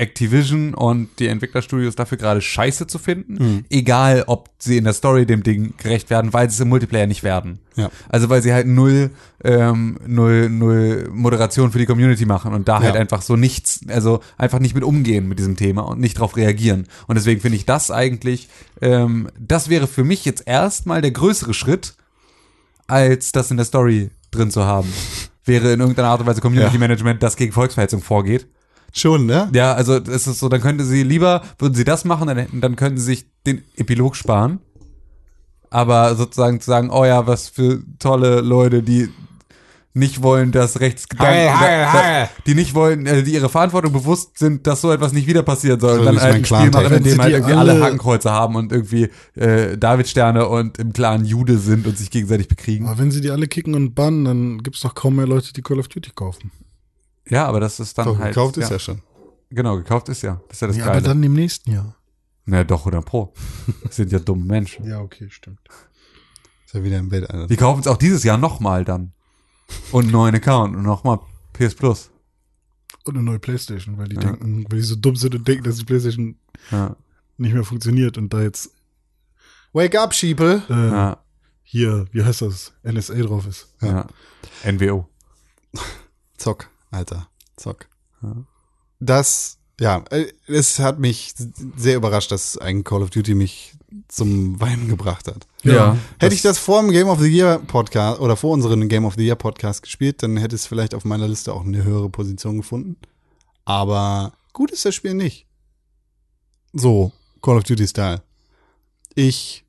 Activision 0.01 0.73
und 0.73 1.11
die 1.19 1.27
Entwicklerstudios 1.27 1.95
dafür 1.95 2.17
gerade 2.17 2.41
scheiße 2.41 2.87
zu 2.87 2.99
finden. 2.99 3.35
Mhm. 3.35 3.65
Egal, 3.69 4.25
ob 4.29 4.49
sie 4.59 4.79
in 4.79 4.85
der 4.85 4.95
Story 4.95 5.27
dem 5.27 5.43
Ding 5.43 5.75
gerecht 5.77 6.09
werden, 6.09 6.33
weil 6.33 6.49
sie 6.49 6.55
es 6.55 6.61
im 6.61 6.71
Multiplayer 6.71 7.07
nicht 7.07 7.23
werden. 7.23 7.59
Ja. 7.77 7.91
Also 8.09 8.31
weil 8.31 8.41
sie 8.43 8.55
halt 8.55 8.67
null, 8.67 9.11
ähm, 9.45 9.99
null, 10.07 10.49
null 10.49 11.11
Moderation 11.13 11.71
für 11.71 11.79
die 11.79 11.85
Community 11.85 12.25
machen 12.25 12.55
und 12.55 12.67
da 12.67 12.81
halt 12.81 12.95
Ja. 12.95 13.01
einfach 13.01 13.21
so 13.21 13.37
nichts, 13.37 13.81
also 13.89 14.21
einfach 14.39 14.59
nicht 14.59 14.75
mit 14.75 14.85
umgehen 14.85 15.29
mit 15.29 15.39
diesem 15.39 15.57
Thema 15.57 15.83
und 15.83 16.01
nicht 16.01 16.19
drauf 16.19 16.35
reagieren. 16.35 16.87
Und 17.07 17.17
deswegen 17.17 17.43
finde 17.43 17.57
ich 17.57 17.67
das 17.67 17.91
eigentlich, 17.91 18.49
ähm, 18.81 19.29
das 19.39 19.69
wäre 19.69 19.87
für 19.87 20.05
mich 20.05 20.25
jetzt 20.25 20.45
erstmal 20.47 21.03
der 21.03 21.11
größere 21.11 21.53
Schritt, 21.53 21.95
als 22.91 23.33
das 23.33 23.51
in 23.51 23.57
der 23.57 23.67
Story 23.67 24.11
drin 24.31 24.51
zu 24.51 24.65
haben. 24.65 24.93
Wäre 25.45 25.73
in 25.73 25.81
irgendeiner 25.81 26.09
Art 26.09 26.21
und 26.21 26.27
Weise 26.27 26.41
Community 26.41 26.75
Ja. 26.75 26.79
Management, 26.81 27.23
das 27.23 27.37
gegen 27.37 27.53
Volksverhetzung 27.53 28.03
vorgeht. 28.03 28.47
Schon, 28.93 29.27
ne? 29.27 29.49
Ja, 29.53 29.73
also 29.75 29.97
es 29.97 30.27
ist 30.27 30.39
so, 30.41 30.49
dann 30.49 30.61
könnte 30.61 30.85
sie 30.85 31.03
lieber, 31.03 31.43
würden 31.59 31.75
sie 31.75 31.85
das 31.85 32.05
machen, 32.05 32.27
dann, 32.27 32.61
dann 32.61 32.77
könnten 32.77 32.99
sie 32.99 33.05
sich 33.05 33.27
den 33.47 33.63
Epilog 33.77 34.17
sparen. 34.17 34.61
Aber 35.71 36.17
sozusagen 36.17 36.61
zu 36.61 36.67
sagen, 36.69 36.91
oh 36.91 37.05
ja, 37.05 37.27
was 37.27 37.49
für 37.49 37.81
tolle 38.01 38.41
Leute, 38.41 38.83
die 38.83 39.09
nicht 39.93 40.23
wollen, 40.23 40.53
dass 40.53 40.79
Rechtsgedanken, 40.79 41.35
Heil, 41.35 41.59
heil, 41.59 41.93
heil. 41.93 42.29
die 42.47 42.55
nicht 42.55 42.75
wollen, 42.75 43.07
äh, 43.07 43.23
die 43.25 43.33
ihre 43.35 43.49
Verantwortung 43.49 43.93
bewusst 43.93 44.39
sind, 44.39 44.67
dass 44.67 44.81
so 44.83 44.93
etwas 44.93 45.13
nicht 45.13 45.27
wieder 45.27 45.43
passieren 45.43 45.81
soll. 45.81 45.95
So 45.95 46.01
und 46.01 46.07
dann 46.07 46.21
halt 46.21 46.35
ein 46.37 46.45
Spiel 46.45 46.71
machen, 46.71 46.85
in 46.87 46.91
Wenn 46.93 47.03
dem 47.03 47.13
sie 47.15 47.19
halt 47.19 47.29
die 47.31 47.35
irgendwie 47.35 47.55
alle 47.55 47.73
alle- 47.73 47.85
Hakenkreuze 47.85 48.31
haben 48.31 48.55
und 48.55 48.71
irgendwie 48.71 49.11
äh, 49.35 49.77
Davidsterne 49.77 50.47
und 50.49 50.79
im 50.79 50.93
Clan 50.93 51.25
Jude 51.25 51.59
sind 51.59 51.87
und 51.89 51.99
sich 51.99 52.11
gegenseitig 52.11 52.47
bekriegen. 52.47 52.87
Aber 52.87 52.99
wenn 52.99 53.11
sie 53.11 53.21
die 53.21 53.31
alle 53.31 53.49
kicken 53.49 53.75
und 53.75 53.95
bannen, 53.95 54.25
dann 54.25 54.63
gibt's 54.63 54.81
doch 54.81 54.95
kaum 54.95 55.17
mehr 55.17 55.27
Leute, 55.27 55.53
die 55.53 55.63
Call 55.63 55.81
of 55.81 55.89
Duty 55.89 56.11
kaufen. 56.15 56.53
Ja, 57.29 57.47
aber 57.47 57.59
das 57.61 57.81
ist 57.81 57.99
dann 57.99 58.07
Doch, 58.07 58.19
halt. 58.19 58.35
gekauft 58.35 58.57
ist 58.59 58.71
ja 58.71 58.79
schon. 58.79 59.03
Genau, 59.51 59.77
gekauft 59.77 60.09
ist 60.09 60.23
ja. 60.23 60.41
Das 60.49 60.57
ist 60.59 60.61
ja 60.63 60.67
das 60.69 60.77
Ja, 60.77 60.85
aber 60.85 60.93
Geile. 60.95 61.07
dann 61.09 61.23
im 61.25 61.33
nächsten 61.33 61.73
Jahr. 61.73 61.97
Na 62.47 62.63
doch, 62.65 62.87
oder 62.87 63.03
Pro. 63.03 63.33
Das 63.83 63.97
sind 63.97 64.13
ja 64.13 64.21
dumme 64.21 64.45
Menschen. 64.45 64.87
Ja, 64.89 65.01
okay, 65.01 65.27
stimmt. 65.31 65.59
Ist 66.65 66.75
ja 66.75 66.83
wieder 66.85 66.99
im 66.99 67.09
Bett. 67.09 67.29
Alter. 67.29 67.49
Die 67.49 67.57
kaufen 67.57 67.81
es 67.81 67.89
auch 67.89 67.97
dieses 67.97 68.23
Jahr 68.23 68.39
nochmal 68.39 68.85
dann. 68.85 69.13
Und 69.93 70.05
einen 70.05 70.13
neuen 70.13 70.35
Account 70.35 70.77
und 70.77 70.83
nochmal 70.83 71.21
PS 71.53 71.75
Plus. 71.75 72.11
Und 73.05 73.15
eine 73.17 73.25
neue 73.25 73.39
Playstation, 73.39 73.97
weil 73.99 74.09
die 74.09 74.17
Ja. 74.17 74.21
denken, 74.23 74.65
weil 74.69 74.79
die 74.81 74.85
so 74.85 74.97
dumm 74.97 75.17
sind 75.17 75.35
und 75.35 75.47
denken, 75.49 75.65
dass 75.65 75.77
die 75.77 75.85
Playstation 75.85 76.37
Ja, 76.71 76.97
nicht 77.39 77.55
mehr 77.55 77.65
funktioniert 77.65 78.19
und 78.19 78.33
da 78.33 78.43
jetzt 78.43 78.71
Wake 79.73 79.95
up, 79.97 80.13
Sheeple. 80.13 80.63
äh, 80.69 80.73
ja, 80.91 81.19
hier, 81.63 82.07
wie 82.13 82.25
heißt 82.25 82.43
das, 82.43 82.73
NSA 82.83 83.15
drauf 83.23 83.47
ist. 83.47 83.69
ja. 83.81 84.07
NWO. 84.65 85.09
Zock, 86.37 86.69
Alter. 86.91 87.29
Zock. 87.57 87.87
Ja. 88.23 88.35
Das, 88.99 89.59
ja, 89.81 90.05
äh, 90.11 90.27
es 90.47 90.79
hat 90.79 90.99
mich 90.99 91.35
sehr 91.77 91.97
überrascht, 91.97 92.31
dass 92.31 92.59
ein 92.59 92.85
Call 92.85 93.03
of 93.03 93.09
Duty 93.11 93.35
mich 93.35 93.73
zum 94.09 94.61
Weinen 94.61 94.89
gebracht 94.89 95.27
hat. 95.27 95.47
Ja. 95.63 95.97
Hätte 96.19 96.35
ich 96.35 96.43
das 96.43 96.59
vor 96.59 96.83
dem 96.83 96.91
Game 96.91 97.09
of 97.09 97.19
the 97.19 97.29
Year 97.29 97.59
Podcast 97.59 98.21
oder 98.21 98.37
vor 98.37 98.53
unserem 98.53 98.89
Game 98.89 99.07
of 99.07 99.15
the 99.15 99.25
Year 99.25 99.37
Podcast 99.37 99.83
gespielt, 99.83 100.23
dann 100.23 100.37
hätte 100.37 100.55
es 100.55 100.67
vielleicht 100.67 100.95
auf 100.95 101.07
meiner 101.07 101.27
Liste 101.27 101.55
auch 101.55 101.65
eine 101.65 101.83
höhere 101.83 102.11
Position 102.11 102.59
gefunden. 102.59 102.97
Aber 103.65 104.35
gut 104.53 104.71
ist 104.71 104.85
das 104.85 104.95
Spiel 104.95 105.15
nicht. 105.15 105.47
So, 106.75 107.13
Call 107.41 107.57
of 107.57 107.65
Duty 107.65 107.89
Style. 107.89 108.23
Ich. 109.15 109.65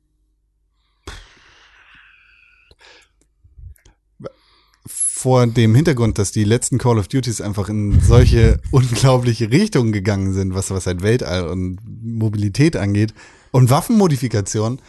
Vor 5.22 5.46
dem 5.46 5.72
Hintergrund, 5.76 6.18
dass 6.18 6.32
die 6.32 6.42
letzten 6.42 6.78
Call 6.78 6.98
of 6.98 7.06
Duties 7.06 7.40
einfach 7.40 7.68
in 7.68 8.00
solche 8.00 8.58
unglaubliche 8.72 9.52
Richtungen 9.52 9.92
gegangen 9.92 10.32
sind, 10.32 10.52
was, 10.52 10.72
was 10.72 10.86
halt 10.86 11.04
Weltall 11.04 11.46
und 11.46 11.78
Mobilität 12.02 12.76
angeht 12.76 13.14
und 13.52 13.70
Waffenmodifikation, 13.70 14.80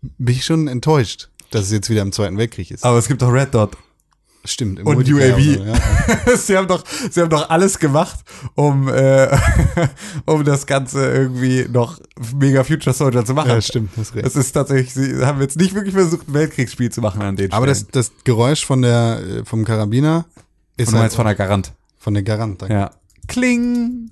bin 0.00 0.34
ich 0.34 0.46
schon 0.46 0.68
enttäuscht, 0.68 1.28
dass 1.50 1.66
es 1.66 1.70
jetzt 1.70 1.90
wieder 1.90 2.00
im 2.00 2.12
Zweiten 2.12 2.38
Weltkrieg 2.38 2.70
ist. 2.70 2.82
Aber 2.82 2.96
es 2.96 3.08
gibt 3.08 3.22
auch 3.22 3.30
Red 3.30 3.54
Dot. 3.54 3.76
Stimmt. 4.46 4.78
im 4.80 4.86
Und 4.86 5.08
UAV. 5.10 5.38
ja. 5.38 6.36
sie 6.36 6.56
haben 6.56 6.68
doch, 6.68 6.84
sie 7.10 7.20
haben 7.22 7.30
doch 7.30 7.48
alles 7.48 7.78
gemacht, 7.78 8.18
um, 8.54 8.88
äh, 8.88 9.34
um 10.26 10.44
das 10.44 10.66
Ganze 10.66 11.10
irgendwie 11.10 11.66
noch 11.70 11.98
mega 12.36 12.62
Future 12.62 12.94
Soldier 12.94 13.24
zu 13.24 13.32
machen. 13.32 13.48
Ja, 13.48 13.60
stimmt, 13.62 13.90
hast 13.96 14.14
recht. 14.14 14.26
Es 14.26 14.36
ist 14.36 14.52
tatsächlich, 14.52 14.92
sie 14.92 15.24
haben 15.24 15.40
jetzt 15.40 15.56
nicht 15.56 15.74
wirklich 15.74 15.94
versucht, 15.94 16.28
ein 16.28 16.34
Weltkriegsspiel 16.34 16.90
zu 16.92 17.00
machen 17.00 17.22
an 17.22 17.36
den 17.36 17.52
Aber 17.52 17.66
das, 17.66 17.78
Stellen. 17.78 17.90
das 17.92 18.12
Geräusch 18.24 18.66
von 18.66 18.82
der, 18.82 19.20
äh, 19.20 19.44
vom 19.46 19.64
Karabiner 19.64 20.26
ist 20.76 20.88
Und 20.88 20.92
du 20.94 20.98
halt 20.98 21.02
meinst 21.04 21.16
von 21.16 21.24
der 21.26 21.34
Garant. 21.36 21.72
von 21.98 22.12
der 22.14 22.22
Garant. 22.22 22.60
danke. 22.62 22.74
Ja. 22.74 22.90
Kling. 23.28 24.10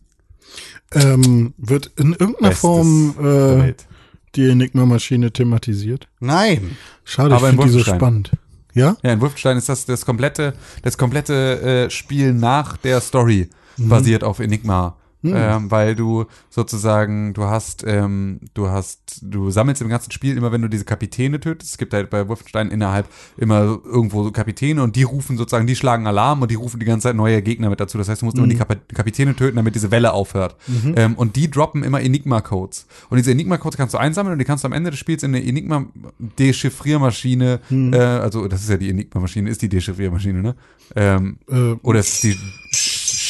Ähm, 0.94 1.54
wird 1.58 1.90
in 1.96 2.12
irgendeiner 2.12 2.48
Bestes 2.50 2.58
Form 2.60 3.14
äh, 3.18 3.22
Welt. 3.24 3.86
die 4.34 4.48
Enigma-Maschine 4.48 5.32
thematisiert? 5.32 6.08
Nein. 6.20 6.76
Schade, 7.04 7.34
Aber 7.34 7.46
ich 7.48 7.52
in 7.54 7.58
finde 7.60 7.72
die 7.72 7.78
so 7.84 7.84
spannend. 7.94 8.30
Ja? 8.74 8.96
Ja, 9.02 9.12
in 9.12 9.20
Wolfenstein 9.20 9.56
ist 9.56 9.68
das 9.68 9.84
das 9.86 10.04
komplette, 10.06 10.54
das 10.82 10.96
komplette 10.98 11.86
äh, 11.86 11.90
Spiel 11.90 12.32
nach 12.32 12.76
der 12.76 13.00
Story 13.00 13.48
Mhm. 13.78 13.88
basiert 13.88 14.22
auf 14.22 14.38
Enigma. 14.38 14.96
Ähm, 15.24 15.70
weil 15.70 15.94
du 15.94 16.24
sozusagen, 16.50 17.32
du 17.32 17.44
hast, 17.44 17.84
ähm, 17.86 18.40
du 18.54 18.68
hast, 18.68 19.20
du 19.22 19.50
sammelst 19.50 19.80
im 19.82 19.88
ganzen 19.88 20.10
Spiel 20.10 20.36
immer, 20.36 20.50
wenn 20.50 20.62
du 20.62 20.68
diese 20.68 20.84
Kapitäne 20.84 21.38
tötest. 21.38 21.72
Es 21.72 21.78
gibt 21.78 21.94
halt 21.94 22.10
bei 22.10 22.28
Wolfenstein 22.28 22.70
innerhalb 22.70 23.06
immer 23.36 23.78
irgendwo 23.84 24.24
so 24.24 24.32
Kapitäne 24.32 24.82
und 24.82 24.96
die 24.96 25.04
rufen 25.04 25.36
sozusagen, 25.36 25.66
die 25.66 25.76
schlagen 25.76 26.06
Alarm 26.06 26.42
und 26.42 26.50
die 26.50 26.56
rufen 26.56 26.80
die 26.80 26.86
ganze 26.86 27.08
Zeit 27.08 27.16
neue 27.16 27.40
Gegner 27.42 27.70
mit 27.70 27.78
dazu. 27.78 27.98
Das 27.98 28.08
heißt, 28.08 28.22
du 28.22 28.26
musst 28.26 28.36
immer 28.38 28.48
die 28.48 28.56
Kap 28.56 28.76
Kapitäne 28.94 29.36
töten, 29.36 29.56
damit 29.56 29.74
diese 29.76 29.90
Welle 29.90 30.12
aufhört. 30.12 30.56
Ähm, 30.96 31.14
und 31.14 31.36
die 31.36 31.50
droppen 31.50 31.82
immer 31.84 32.00
Enigma-Codes. 32.00 32.86
Und 33.10 33.16
diese 33.16 33.30
Enigma-Codes 33.30 33.76
kannst 33.76 33.94
du 33.94 33.98
einsammeln 33.98 34.32
und 34.32 34.38
die 34.38 34.44
kannst 34.44 34.64
du 34.64 34.66
am 34.66 34.72
Ende 34.72 34.90
des 34.90 34.98
Spiels 34.98 35.22
in 35.22 35.34
eine 35.34 35.44
Enigma-Dechiffriermaschine, 35.44 37.60
äh, 37.70 37.98
also 37.98 38.48
das 38.48 38.62
ist 38.62 38.70
ja 38.70 38.76
die 38.76 38.90
Enigma-Maschine, 38.90 39.50
ist 39.50 39.62
die 39.62 39.68
Dechiffriermaschine, 39.68 40.42
ne? 40.42 40.54
Ähm, 40.96 41.36
Äh, 41.48 41.74
oder 41.82 42.00
ist 42.00 42.22
die 42.22 42.36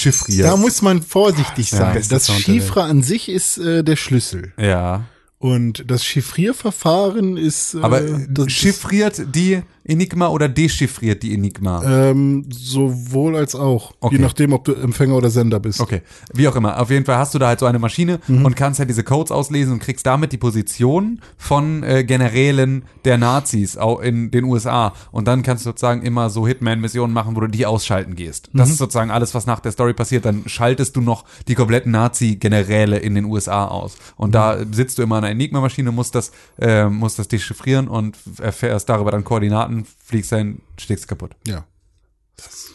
Chiffrier? 0.03 0.45
Da 0.45 0.57
muss 0.57 0.83
man 0.83 1.03
vorsichtig 1.03 1.71
sein. 1.71 1.95
bester 1.95 2.17
das. 2.17 2.31
Chiffre 2.31 2.83
an 2.83 3.03
sich 3.03 3.29
ist 3.29 3.59
äh, 3.59 3.83
der 3.83 3.97
Schlüssel. 3.97 4.53
ja. 4.59 5.05
Und 5.39 5.91
das 5.91 6.05
Chiffrierverfahren 6.05 7.37
ist. 7.37 7.75
Äh, 7.75 7.81
Aber 7.81 8.01
chiffriert 8.47 9.35
die 9.35 9.63
Enigma 9.85 10.29
oder 10.29 10.49
dechiffriert 10.49 11.23
die 11.23 11.35
Enigma? 11.35 11.83
Ähm, 11.85 12.45
sowohl 12.51 13.37
als 13.37 13.55
auch. 13.55 13.93
Okay. 14.01 14.17
Je 14.17 14.23
nachdem, 14.23 14.53
ob 14.53 14.65
du 14.65 14.75
Empfänger 14.75 15.17
oder 15.17 15.31
Sender 15.31 15.59
bist. 15.61 15.81
Okay, 15.81 16.03
wie 16.35 16.47
auch 16.49 16.57
immer. 16.57 16.81
Auf 16.81 16.91
jeden 16.91 17.05
Fall 17.05 17.17
hast 17.17 17.35
du 17.35 17.39
da 17.39 17.49
halt 17.49 17.61
so 17.61 17.67
eine 17.67 17.79
Maschine 17.79 18.21
Mhm. 18.29 18.45
und 18.45 18.57
kannst 18.57 18.79
halt 18.79 18.89
diese 18.91 19.03
Codes 19.05 19.33
auslesen 19.33 19.73
und 19.75 19.79
kriegst 19.81 20.07
damit 20.07 20.33
die 20.33 20.37
Position 20.39 21.21
von 21.37 21.83
äh, 21.83 22.05
Generälen 22.05 22.85
der 23.05 23.19
Nazis 23.19 23.77
auch 23.77 24.01
in 24.01 24.31
den 24.31 24.45
USA. 24.45 24.93
Und 25.11 25.27
dann 25.29 25.43
kannst 25.43 25.65
du 25.67 25.71
sozusagen 25.71 26.03
immer 26.03 26.31
so 26.31 26.47
Hitman-Missionen 26.47 27.13
machen, 27.13 27.35
wo 27.37 27.41
du 27.41 27.47
die 27.49 27.67
ausschalten 27.67 28.15
gehst. 28.15 28.49
Das 28.53 28.69
Mhm. 28.69 28.73
ist 28.73 28.79
sozusagen 28.79 29.11
alles, 29.11 29.35
was 29.35 29.47
nach 29.47 29.61
der 29.61 29.73
Story 29.73 29.95
passiert. 29.95 30.25
Dann 30.25 30.43
schaltest 30.47 30.97
du 30.97 31.01
noch 31.01 31.25
die 31.49 31.55
kompletten 31.55 31.93
Nazi-Generäle 31.93 32.99
in 32.99 33.15
den 33.15 33.25
USA 33.25 33.67
aus. 33.67 33.97
Und 34.17 34.29
Mhm. 34.31 34.33
da 34.33 34.57
sitzt 34.71 34.99
du 34.99 35.03
immer 35.03 35.17
an 35.17 35.25
einer 35.25 35.33
Enigma-Maschine, 35.33 35.91
musst 35.93 36.15
das, 36.15 36.33
äh, 36.61 36.87
musst 36.89 37.19
das 37.19 37.29
dechiffrieren 37.29 37.89
und 37.89 38.17
erfährst 38.41 38.89
darüber 38.89 39.11
dann 39.11 39.25
Koordinaten, 39.25 39.72
fliegst 39.85 40.33
dahin, 40.33 40.63
schlägst 40.79 41.09
kaputt. 41.09 41.37
Ja. 41.47 41.67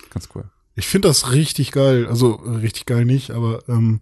Ganz 0.10 0.30
cool. 0.36 0.50
Ich 0.76 0.88
finde 0.88 1.08
das 1.08 1.32
richtig 1.32 1.72
geil. 1.72 2.08
Also 2.08 2.42
äh, 2.46 2.58
richtig 2.58 2.86
geil 2.86 3.06
nicht, 3.06 3.32
aber 3.32 3.68
ähm, 3.68 4.00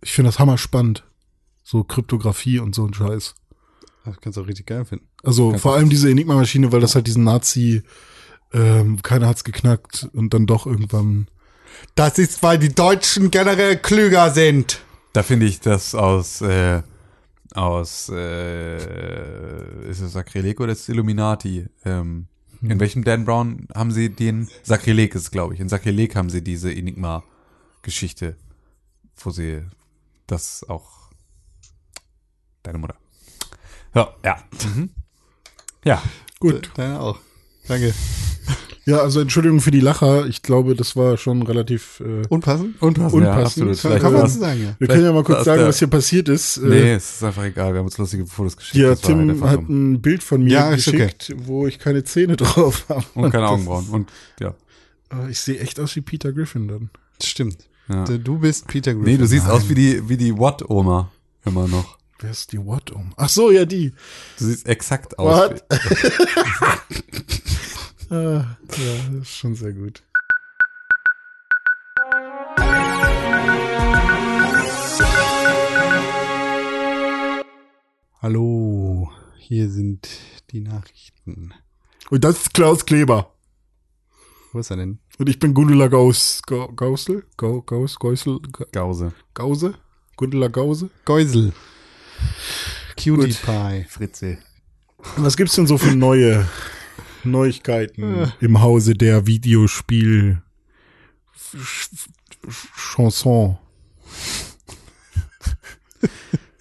ich 0.00 0.12
finde 0.12 0.28
das 0.28 0.38
hammer 0.38 0.58
spannend. 0.58 1.04
So 1.62 1.84
Kryptographie 1.84 2.58
und 2.58 2.74
so 2.74 2.86
ein 2.86 2.94
Scheiß. 2.94 3.34
Das 4.04 4.20
kannst 4.20 4.36
du 4.36 4.42
auch 4.42 4.46
richtig 4.46 4.66
geil 4.66 4.84
finden. 4.84 5.06
Also 5.22 5.56
vor 5.58 5.74
allem 5.74 5.90
diese 5.90 6.10
Enigma-Maschine, 6.10 6.72
weil 6.72 6.80
das 6.80 6.94
halt 6.94 7.06
diesen 7.06 7.24
Nazi, 7.24 7.82
ähm, 8.52 9.00
keiner 9.02 9.28
hat's 9.28 9.44
geknackt 9.44 10.08
und 10.12 10.34
dann 10.34 10.46
doch 10.46 10.66
irgendwann. 10.66 11.28
Das 11.94 12.18
ist, 12.18 12.42
weil 12.42 12.58
die 12.58 12.74
Deutschen 12.74 13.30
generell 13.30 13.76
klüger 13.76 14.30
sind. 14.30 14.80
Da 15.12 15.22
finde 15.22 15.46
ich 15.46 15.60
das 15.60 15.94
aus, 15.94 16.40
äh, 16.40 16.82
aus, 17.54 18.10
äh, 18.10 19.88
ist 19.88 20.00
es 20.00 20.12
Sakrileg 20.12 20.60
oder 20.60 20.72
ist 20.72 20.82
es 20.82 20.88
Illuminati? 20.88 21.66
Ähm, 21.84 22.26
In 22.62 22.78
welchem 22.78 23.02
Dan 23.02 23.24
Brown 23.24 23.66
haben 23.74 23.90
sie 23.90 24.08
den, 24.08 24.48
Sakrileg 24.62 25.14
ist 25.14 25.22
es, 25.22 25.30
glaube 25.30 25.54
ich, 25.54 25.60
in 25.60 25.68
Sakrileg 25.68 26.14
haben 26.14 26.30
sie 26.30 26.42
diese 26.42 26.72
Enigma-Geschichte, 26.72 28.36
wo 29.16 29.30
sie 29.30 29.62
das 30.28 30.64
auch, 30.68 31.10
deine 32.62 32.78
Mutter. 32.78 32.96
Ja, 33.94 34.14
ja. 34.24 34.42
Mhm. 34.64 34.90
Ja. 35.84 36.02
Gut. 36.38 36.70
Deine 36.74 37.00
auch. 37.00 37.18
Danke. 37.66 37.94
Ja, 38.84 38.98
also 38.98 39.20
Entschuldigung 39.20 39.60
für 39.60 39.70
die 39.70 39.78
Lacher. 39.78 40.26
Ich 40.26 40.42
glaube, 40.42 40.74
das 40.74 40.96
war 40.96 41.16
schon 41.16 41.42
relativ. 41.42 42.00
Äh, 42.04 42.26
Unpassend? 42.28 42.82
Unpassend, 42.82 43.22
ja, 43.22 43.30
Unpassend. 43.30 43.46
absolut. 43.70 43.80
Kann- 43.80 44.00
Vielleicht 44.00 44.02
man 44.12 44.28
sagen, 44.28 44.60
ja. 44.64 44.74
wir 44.76 44.88
können 44.88 45.04
ja 45.04 45.12
mal 45.12 45.22
kurz 45.22 45.44
sagen, 45.44 45.62
was 45.64 45.78
hier 45.78 45.86
passiert 45.86 46.28
ist. 46.28 46.56
Äh, 46.56 46.60
Nee, 46.66 46.92
es 46.94 47.14
ist 47.14 47.22
einfach 47.22 47.44
egal. 47.44 47.72
Wir 47.72 47.78
haben 47.78 47.86
uns 47.86 47.96
lustige 47.96 48.26
Fotos 48.26 48.56
geschickt. 48.56 48.74
Ja, 48.82 48.88
Das 48.90 49.04
halt 49.04 49.06
Tim 49.18 49.30
einfach 49.30 49.50
hat 49.50 49.68
ein 49.68 50.02
Bild 50.02 50.24
von 50.24 50.42
mir 50.42 50.50
Ja, 50.54 50.72
ist 50.72 50.88
okay. 50.88 50.96
geschickt, 50.96 51.32
wo 51.46 51.68
ich 51.68 51.78
keine 51.78 52.02
Zähne 52.02 52.34
drauf 52.36 52.84
habe. 52.88 53.04
Und 53.14 53.30
keine 53.30 53.46
Augenbrauen. 53.48 53.86
Und, 53.88 54.10
ja. 54.40 54.52
Ah, 55.10 55.28
Ich 55.30 55.38
sehe 55.38 55.60
echt 55.60 55.78
aus 55.78 55.94
wie 55.94 56.00
Peter 56.00 56.32
Griffin 56.32 56.66
dann. 56.66 56.90
Stimmt. 57.22 57.58
Ja. 57.88 58.02
Du- 58.04 58.38
bist 58.38 58.66
Peter 58.66 58.94
Griffin. 58.94 59.12
Nee, 59.12 59.16
du 59.16 59.26
siehst 59.28 59.48
aus 59.48 59.68
wie 59.68 59.76
die, 59.76 60.08
wie 60.08 60.16
die 60.16 60.36
Watt-Oma. 60.36 61.08
Immer 61.44 61.68
noch. 61.68 61.98
Wer 62.18 62.30
ist 62.32 62.50
die 62.50 62.58
um? 62.90 63.12
Ach 63.16 63.28
so, 63.28 63.52
ja, 63.52 63.64
die. 63.64 63.90
Du 64.40 64.44
siehst 64.46 64.66
exakt 64.66 65.16
aus. 65.20 65.50
What? 65.50 65.64
Ah, 68.12 68.56
ja, 68.76 68.94
das 69.10 69.22
ist 69.22 69.36
schon 69.36 69.54
sehr 69.54 69.72
gut. 69.72 70.02
Hallo, 78.20 79.10
hier 79.36 79.68
sind 79.70 80.08
die 80.50 80.60
Nachrichten. 80.60 81.52
Und 82.10 82.24
das 82.24 82.36
ist 82.42 82.54
Klaus 82.54 82.86
Kleber. 82.86 83.32
Wo 84.52 84.58
ist 84.60 84.70
er 84.70 84.76
denn? 84.76 84.98
Und 85.18 85.28
ich 85.28 85.38
bin 85.38 85.54
Gundula 85.54 85.88
Gaus, 85.88 86.42
Ga- 86.46 86.68
Gausel? 86.76 87.24
Gau, 87.36 87.62
Gaus, 87.62 87.98
Gausel, 87.98 88.38
Ga- 88.52 88.66
Gause. 88.70 89.12
Gause? 89.34 89.74
Gundula 90.16 90.48
Gause? 90.48 90.90
Geusel. 91.04 91.52
Cutie 92.96 93.32
Pie. 93.34 93.86
Fritze. 93.88 94.38
Was 95.16 95.36
gibt's 95.36 95.56
denn 95.56 95.66
so 95.66 95.78
für 95.78 95.96
neue 95.96 96.46
Neuigkeiten 97.24 98.32
im 98.40 98.60
Hause 98.60 98.94
der 98.94 99.26
Videospiel 99.26 100.42
Chanson? 102.76 103.56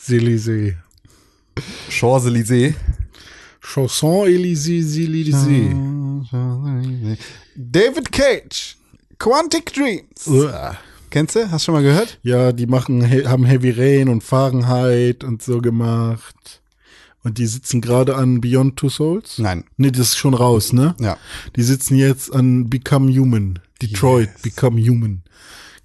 Élysée. 0.09 0.75
Champs-Élysées. 1.89 2.75
Chanson 3.61 4.25
Élysée, 4.25 4.79
Élysée. 5.03 5.69
David 7.55 8.09
Cage. 8.11 8.77
Quantic 9.17 9.73
Dreams. 9.73 10.27
Uah. 10.27 10.77
Kennst 11.09 11.35
du? 11.35 11.49
Hast 11.51 11.63
du 11.63 11.65
schon 11.65 11.75
mal 11.75 11.83
gehört? 11.83 12.19
Ja, 12.23 12.51
die 12.51 12.65
machen, 12.67 13.03
he- 13.05 13.25
haben 13.25 13.45
Heavy 13.45 13.69
Rain 13.71 14.09
und 14.09 14.23
Fahrenheit 14.23 15.23
und 15.23 15.41
so 15.41 15.59
gemacht. 15.61 16.60
Und 17.23 17.37
die 17.37 17.45
sitzen 17.45 17.81
gerade 17.81 18.15
an 18.15 18.41
Beyond 18.41 18.77
Two 18.77 18.89
Souls? 18.89 19.37
Nein. 19.37 19.63
Nee, 19.77 19.91
das 19.91 20.09
ist 20.09 20.17
schon 20.17 20.33
raus, 20.33 20.73
ne? 20.73 20.95
Ja. 20.99 21.17
Die 21.55 21.61
sitzen 21.63 21.95
jetzt 21.95 22.33
an 22.33 22.69
Become 22.69 23.11
Human. 23.15 23.59
Detroit, 23.81 24.29
Become 24.41 24.81
Human. 24.81 25.23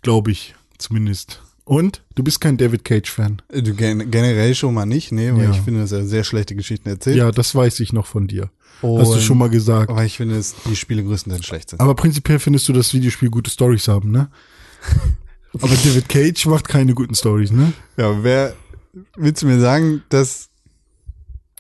Glaube 0.03 0.31
ich, 0.31 0.55
zumindest. 0.79 1.43
Und? 1.65 2.03
Du 2.15 2.23
bist 2.23 2.41
kein 2.41 2.57
David 2.57 2.85
Cage-Fan. 2.85 3.43
Du 3.53 3.75
gen 3.75 4.11
generell 4.11 4.55
schon 4.55 4.73
mal 4.73 4.87
nicht, 4.87 5.13
nee, 5.13 5.33
weil 5.33 5.45
Ja. 5.45 5.51
ich 5.51 5.61
finde, 5.61 5.81
dass 5.81 5.93
er 5.93 6.07
sehr 6.07 6.23
schlechte 6.25 6.55
Geschichten 6.55 6.89
erzählt. 6.89 7.17
Ja, 7.17 7.31
das 7.33 7.55
weiß 7.55 7.81
ich 7.81 7.93
noch 7.93 8.07
von 8.07 8.29
dir. 8.29 8.51
Hast 8.83 8.83
du 8.83 8.89
Und- 9.15 9.23
schon 9.23 9.39
mal 9.39 9.51
gesagt. 9.51 9.91
Aber 9.91 10.05
ich 10.05 10.17
finde, 10.17 10.37
dass 10.37 10.55
die 10.69 10.77
Spiele 10.77 11.03
größtenteils 11.03 11.45
schlecht 11.45 11.71
sind. 11.71 11.81
Aber 11.81 11.95
prinzipiell 11.95 12.39
findest 12.39 12.69
du, 12.69 12.73
dass 12.73 12.95
Videospiele 12.95 13.31
gute 13.31 13.51
Stories 13.51 13.89
haben, 13.89 14.11
ne? 14.11 14.29
Aber 15.55 15.69
David 15.75 16.09
Cage 16.09 16.47
macht 16.47 16.69
keine 16.69 16.95
guten 16.95 17.15
Stories, 17.15 17.51
ne? 17.51 17.73
Ja, 17.97 18.23
wer, 18.23 18.55
willst 19.17 19.43
du 19.43 19.47
mir 19.47 19.59
sagen, 19.59 20.03
dass, 20.11 20.51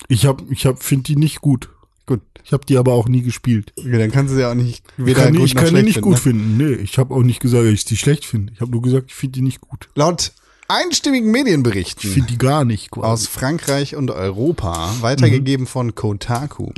Ich 0.08 0.26
hab, 0.26 0.42
ich 0.50 0.66
hab, 0.66 0.82
find 0.82 1.08
die 1.08 1.16
nicht 1.16 1.40
gut. 1.40 1.68
gut, 2.06 2.20
Ich 2.44 2.52
habe 2.52 2.64
die 2.66 2.76
aber 2.76 2.92
auch 2.92 3.08
nie 3.08 3.22
gespielt. 3.22 3.72
okay, 3.78 3.98
dann 3.98 4.10
kannst 4.12 4.30
du 4.32 4.36
sie 4.36 4.42
ja 4.42 4.50
auch 4.50 4.54
nicht 4.54 4.84
Ich 4.98 5.06
weder 5.06 5.24
kann, 5.24 5.34
gut 5.34 5.44
ich 5.46 5.54
noch 5.54 5.64
kann 5.64 5.74
die 5.74 5.82
nicht 5.82 5.94
finden, 5.94 6.02
gut 6.08 6.14
ne? 6.14 6.20
finden. 6.20 6.56
Nee, 6.56 6.74
ich 6.82 6.98
habe 6.98 7.14
auch 7.14 7.22
nicht 7.22 7.40
gesagt, 7.40 7.64
dass 7.64 7.72
ich 7.72 7.84
die 7.84 7.96
schlecht 7.96 8.24
finde. 8.24 8.52
Ich 8.54 8.60
habe 8.60 8.70
nur 8.70 8.82
gesagt, 8.82 9.06
ich 9.08 9.14
finde 9.14 9.32
die 9.34 9.42
nicht 9.42 9.60
gut. 9.60 9.88
Laut 9.94 10.32
einstimmigen 10.68 11.28
Ich 11.28 11.32
Medienberichten 11.32 12.10
finde 12.10 12.28
die 12.28 12.38
gar 12.38 12.64
nicht 12.64 12.90
quasi. 12.90 13.06
aus 13.06 13.26
Frankreich 13.26 13.94
und 13.96 14.10
Europa, 14.10 14.94
weitergegeben 15.00 15.66
von 15.66 15.94
Kotaku, 15.94 16.70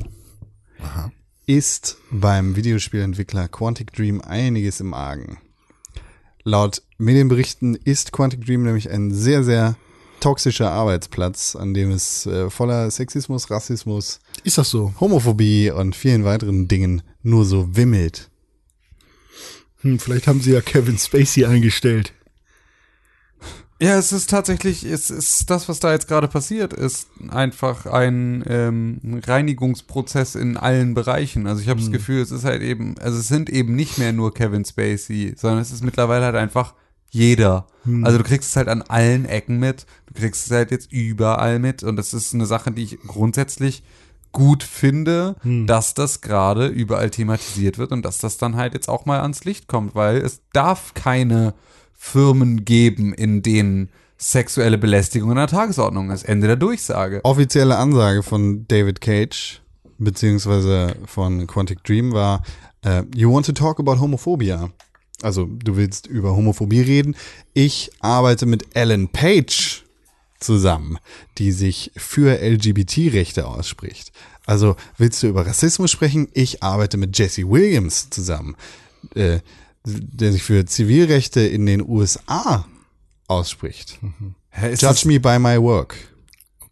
ist 1.47 1.97
beim 2.11 2.57
Videospielentwickler 2.57 3.49
Quantic 3.49 3.93
Dream 3.93 4.21
einiges 4.21 4.81
im 4.81 4.93
Argen. 4.95 5.39
Laut 6.45 6.83
Medienberichten 6.99 7.75
ist 7.75 8.13
Quantic 8.13 8.45
Dream 8.45 8.63
nämlich 8.63 8.91
ein 8.91 9.13
sehr, 9.13 9.43
sehr 9.45 9.77
toxischer 10.21 10.71
Arbeitsplatz, 10.71 11.57
an 11.57 11.75
dem 11.75 11.91
es 11.91 12.27
äh, 12.27 12.51
voller 12.51 12.91
Sexismus, 12.91 13.51
Rassismus, 13.51 14.21
Ist 14.45 14.59
das 14.59 14.71
so? 14.71 14.95
Homophobie 15.01 15.71
und 15.71 15.97
vielen 15.97 16.25
weiteren 16.25 16.69
Dingen 16.69 17.03
nur 17.23 17.45
so 17.45 17.77
wimmelt. 17.77 18.31
Hm, 19.83 19.99
vielleicht 19.99 20.27
haben 20.27 20.41
sie 20.41 20.53
ja 20.53 20.61
Kevin 20.61 20.99
Spacey 20.99 21.45
eingestellt. 21.45 22.13
Ja, 23.81 23.97
es 23.97 24.11
ist 24.11 24.29
tatsächlich, 24.29 24.83
es 24.83 25.09
ist 25.09 25.49
das, 25.51 25.69
was 25.69 25.79
da 25.79 25.93
jetzt 25.93 26.09
gerade 26.09 26.27
passiert, 26.27 26.73
ist 26.73 27.07
einfach 27.29 27.87
ein 27.87 28.43
ähm, 28.49 29.21
Reinigungsprozess 29.25 30.35
in 30.35 30.57
allen 30.57 30.95
Bereichen. 30.95 31.47
Also 31.47 31.63
ich 31.63 31.69
habe 31.69 31.79
das 31.79 31.93
Gefühl, 31.93 32.21
es 32.21 32.33
ist 32.33 32.45
halt 32.45 32.61
eben, 32.63 32.99
also 32.99 33.19
es 33.19 33.29
sind 33.29 33.49
eben 33.49 33.77
nicht 33.77 33.97
mehr 33.99 34.13
nur 34.13 34.35
Kevin 34.35 34.65
Spacey, 34.65 35.35
sondern 35.37 35.61
es 35.61 35.71
ist 35.71 35.85
mittlerweile 35.85 36.25
halt 36.25 36.35
einfach 36.35 36.75
jeder. 37.11 37.67
Also 38.03 38.19
du 38.19 38.25
kriegst 38.25 38.51
es 38.51 38.57
halt 38.57 38.69
an 38.69 38.83
allen 38.83 39.25
Ecken 39.25 39.59
mit, 39.59 39.87
du 40.07 40.15
kriegst 40.15 40.47
es 40.47 40.53
halt 40.53 40.71
jetzt 40.71 40.93
überall 40.93 41.59
mit 41.59 41.83
und 41.83 41.97
das 41.97 42.13
ist 42.13 42.35
eine 42.35 42.45
Sache, 42.45 42.71
die 42.71 42.83
ich 42.83 42.99
grundsätzlich 43.07 43.83
gut 44.33 44.63
finde, 44.63 45.37
dass 45.67 45.95
das 45.95 46.21
gerade 46.21 46.67
überall 46.67 47.09
thematisiert 47.09 47.79
wird 47.79 47.93
und 47.93 48.05
dass 48.05 48.19
das 48.19 48.37
dann 48.37 48.57
halt 48.57 48.75
jetzt 48.75 48.89
auch 48.89 49.07
mal 49.07 49.21
ans 49.21 49.45
Licht 49.45 49.69
kommt, 49.69 49.95
weil 49.95 50.19
es 50.19 50.43
darf 50.53 50.93
keine 50.93 51.55
Firmen 51.95 52.67
geben, 52.67 53.15
in 53.15 53.43
denen 53.43 53.89
sexuelle 54.19 54.77
Belästigung 54.77 55.31
in 55.31 55.37
der 55.37 55.47
Tagesordnung 55.47 56.11
ist. 56.11 56.25
Ende 56.25 56.47
der 56.47 56.57
Durchsage. 56.57 57.21
Offizielle 57.25 57.79
Ansage 57.79 58.23
von 58.23 58.67
David 58.69 59.01
Cage, 59.01 59.63
beziehungsweise 59.97 60.95
von 61.07 61.47
Quantic 61.47 61.83
Dream 61.85 62.13
war, 62.13 62.43
äh, 62.83 63.05
you 63.15 63.33
want 63.33 63.47
to 63.47 63.53
talk 63.53 63.81
about 63.81 63.99
homophobia. 63.99 64.71
Also 65.23 65.47
du 65.47 65.77
willst 65.77 66.07
über 66.07 66.37
Homophobie 66.37 66.81
reden. 66.81 67.17
Ich 67.55 67.91
arbeite 68.01 68.47
mit 68.47 68.77
Ellen 68.77 69.09
Page 69.09 69.85
zusammen, 70.39 70.99
die 71.39 71.53
sich 71.53 71.91
für 71.97 72.41
LGBT-Rechte 72.41 73.47
ausspricht. 73.47 74.13
Also 74.47 74.77
willst 74.97 75.23
du 75.23 75.27
über 75.27 75.47
Rassismus 75.47 75.91
sprechen? 75.91 76.29
Ich 76.33 76.63
arbeite 76.63 76.97
mit 76.97 77.19
Jesse 77.19 77.49
Williams 77.49 78.09
zusammen, 78.11 78.57
äh, 79.15 79.41
der 79.85 80.33
sich 80.33 80.43
für 80.43 80.65
Zivilrechte 80.65 81.41
in 81.41 81.67
den 81.67 81.87
USA 81.87 82.67
ausspricht. 83.27 83.99
Hä, 84.51 84.73
ist 84.73 84.83
Judge 84.83 85.07
me 85.07 85.21
by 85.21 85.39
my 85.39 85.61
work. 85.61 85.97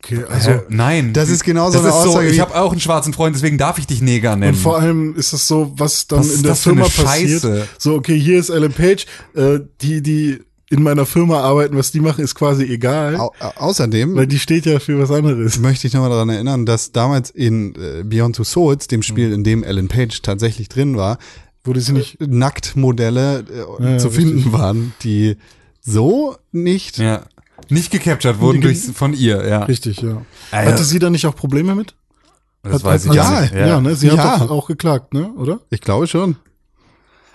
Okay, 0.04 0.20
das, 0.20 0.30
also 0.30 0.50
Hä? 0.50 0.60
nein. 0.68 1.12
Das 1.12 1.28
ist 1.30 1.42
genau 1.44 1.70
so 1.70 1.78
das 1.78 1.82
eine 1.82 1.88
ist 1.96 2.02
so, 2.04 2.08
Aussage 2.10 2.28
Ich 2.28 2.40
habe 2.40 2.54
auch 2.54 2.70
einen 2.72 2.80
schwarzen 2.80 3.12
Freund, 3.12 3.34
deswegen 3.34 3.58
darf 3.58 3.78
ich 3.78 3.86
dich 3.86 4.00
Neger 4.02 4.36
nennen. 4.36 4.54
und 4.54 4.60
vor 4.60 4.78
allem 4.78 5.14
ist 5.16 5.32
es 5.32 5.48
so, 5.48 5.72
was 5.76 6.06
dann 6.06 6.20
Was 6.20 6.34
in 6.34 6.42
der 6.42 6.52
das 6.52 6.62
Firma 6.62 6.86
passiert. 6.86 7.44
So, 7.78 7.94
okay, 7.94 8.18
hier 8.18 8.38
ist 8.38 8.50
Ellen 8.50 8.72
Page, 8.72 9.06
äh, 9.34 9.60
die, 9.80 10.02
die 10.02 10.40
in 10.68 10.82
meiner 10.82 11.06
Firma 11.06 11.40
arbeiten, 11.40 11.76
was 11.76 11.92
die 11.92 12.00
machen, 12.00 12.24
ist 12.24 12.34
quasi 12.34 12.64
egal, 12.64 13.16
Au 13.16 13.32
au 13.38 13.50
außerdem 13.68 14.16
weil 14.16 14.26
die 14.26 14.38
steht 14.40 14.66
ja 14.66 14.80
für 14.80 14.98
was 14.98 15.10
anderes. 15.12 15.58
möchte 15.60 15.86
ich 15.86 15.92
nochmal 15.94 16.10
daran 16.10 16.28
erinnern, 16.28 16.66
dass 16.66 16.90
damals 16.92 17.30
in 17.30 17.74
äh, 17.76 18.02
Beyond 18.04 18.34
Two 18.36 18.44
Souls, 18.44 18.88
dem 18.88 19.02
Spiel, 19.02 19.32
in 19.32 19.44
dem 19.44 19.62
Ellen 19.62 19.88
Page 19.88 20.22
tatsächlich 20.22 20.68
drin 20.68 20.96
war, 20.96 21.18
Wurde 21.64 21.80
sie 21.80 21.92
nicht, 21.92 22.18
Nacktmodelle 22.20 23.44
äh, 23.50 23.82
Ja, 23.84 23.90
ja, 23.92 23.98
zu 23.98 24.08
richtig. 24.08 24.24
finden 24.24 24.52
waren, 24.52 24.92
die 25.02 25.36
so 25.80 26.36
nicht. 26.52 26.98
ja. 26.98 27.22
Nicht 27.68 27.90
gecaptured 27.90 28.40
wurden 28.40 28.60
Die- 28.60 28.68
durch, 28.68 28.78
von 28.94 29.12
ihr, 29.12 29.46
ja. 29.46 29.64
richtig, 29.64 29.98
ja. 30.00 30.22
Ja. 30.52 30.58
Hatte 30.58 30.84
sie 30.84 30.98
da 30.98 31.10
nicht 31.10 31.26
auch 31.26 31.34
Probleme 31.36 31.74
mit? 31.74 31.94
Das 32.62 32.74
Hat- 32.74 32.84
weiß 32.84 33.04
ich 33.06 33.12
gar 33.12 33.34
ja, 33.34 33.40
nicht. 33.42 33.54
Ja, 33.54 33.80
ne? 33.80 33.94
Sie 33.96 34.08
Ja. 34.08 34.16
hat 34.16 34.40
doch 34.42 34.50
auch 34.50 34.66
geklagt, 34.66 35.14
ne? 35.14 35.32
Oder? 35.34 35.60
Ich 35.70 35.80
glaube 35.80 36.06
schon. 36.06 36.36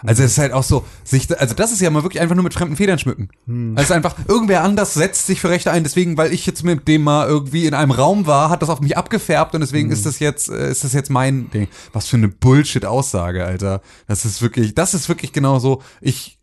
Also 0.03 0.23
es 0.23 0.31
ist 0.31 0.37
halt 0.39 0.51
auch 0.51 0.63
so, 0.63 0.83
sich, 1.03 1.29
also 1.39 1.53
das 1.53 1.71
ist 1.71 1.79
ja 1.79 1.91
mal 1.91 2.01
wirklich 2.01 2.21
einfach 2.21 2.33
nur 2.33 2.43
mit 2.43 2.55
fremden 2.55 2.75
Federn 2.75 2.97
schmücken. 2.97 3.29
Hm. 3.45 3.73
Also 3.77 3.93
einfach, 3.93 4.15
irgendwer 4.27 4.63
anders 4.63 4.95
setzt 4.95 5.27
sich 5.27 5.39
für 5.39 5.49
Rechte 5.49 5.69
ein, 5.71 5.83
deswegen, 5.83 6.17
weil 6.17 6.33
ich 6.33 6.47
jetzt 6.47 6.63
mit 6.63 6.87
dem 6.87 7.03
mal 7.03 7.27
irgendwie 7.27 7.67
in 7.67 7.75
einem 7.75 7.91
Raum 7.91 8.25
war, 8.25 8.49
hat 8.49 8.63
das 8.63 8.69
auf 8.69 8.81
mich 8.81 8.97
abgefärbt 8.97 9.53
und 9.53 9.61
deswegen 9.61 9.89
Hm. 9.89 9.93
ist 9.93 10.07
das 10.07 10.17
jetzt, 10.17 10.49
äh, 10.49 10.71
ist 10.71 10.83
das 10.83 10.93
jetzt 10.93 11.11
mein 11.11 11.51
Ding. 11.51 11.67
Was 11.93 12.07
für 12.07 12.17
eine 12.17 12.29
Bullshit-Aussage, 12.29 13.45
Alter. 13.45 13.81
Das 14.07 14.25
ist 14.25 14.41
wirklich, 14.41 14.73
das 14.73 14.95
ist 14.95 15.07
wirklich 15.07 15.33
genau 15.33 15.59
so, 15.59 15.83
ich, 16.01 16.39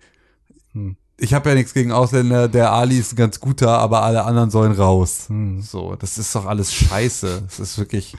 Hm. 0.73 0.97
Ich 1.20 1.35
habe 1.35 1.49
ja 1.51 1.55
nichts 1.57 1.74
gegen 1.74 1.90
Ausländer, 1.93 2.49
der 2.49 2.73
Ali 2.73 2.97
ist 2.99 3.12
ein 3.12 3.16
ganz 3.16 3.40
guter, 3.40 3.78
aber 3.78 4.03
alle 4.03 4.24
anderen 4.24 4.51
sollen 4.51 4.73
raus. 4.73 5.24
Hm. 5.27 5.61
So, 5.62 5.97
das 5.97 6.16
ist 6.16 6.35
doch 6.35 6.47
alles 6.47 6.73
scheiße. 6.73 7.43
Das 7.45 7.59
ist 7.59 7.77
wirklich, 7.78 8.16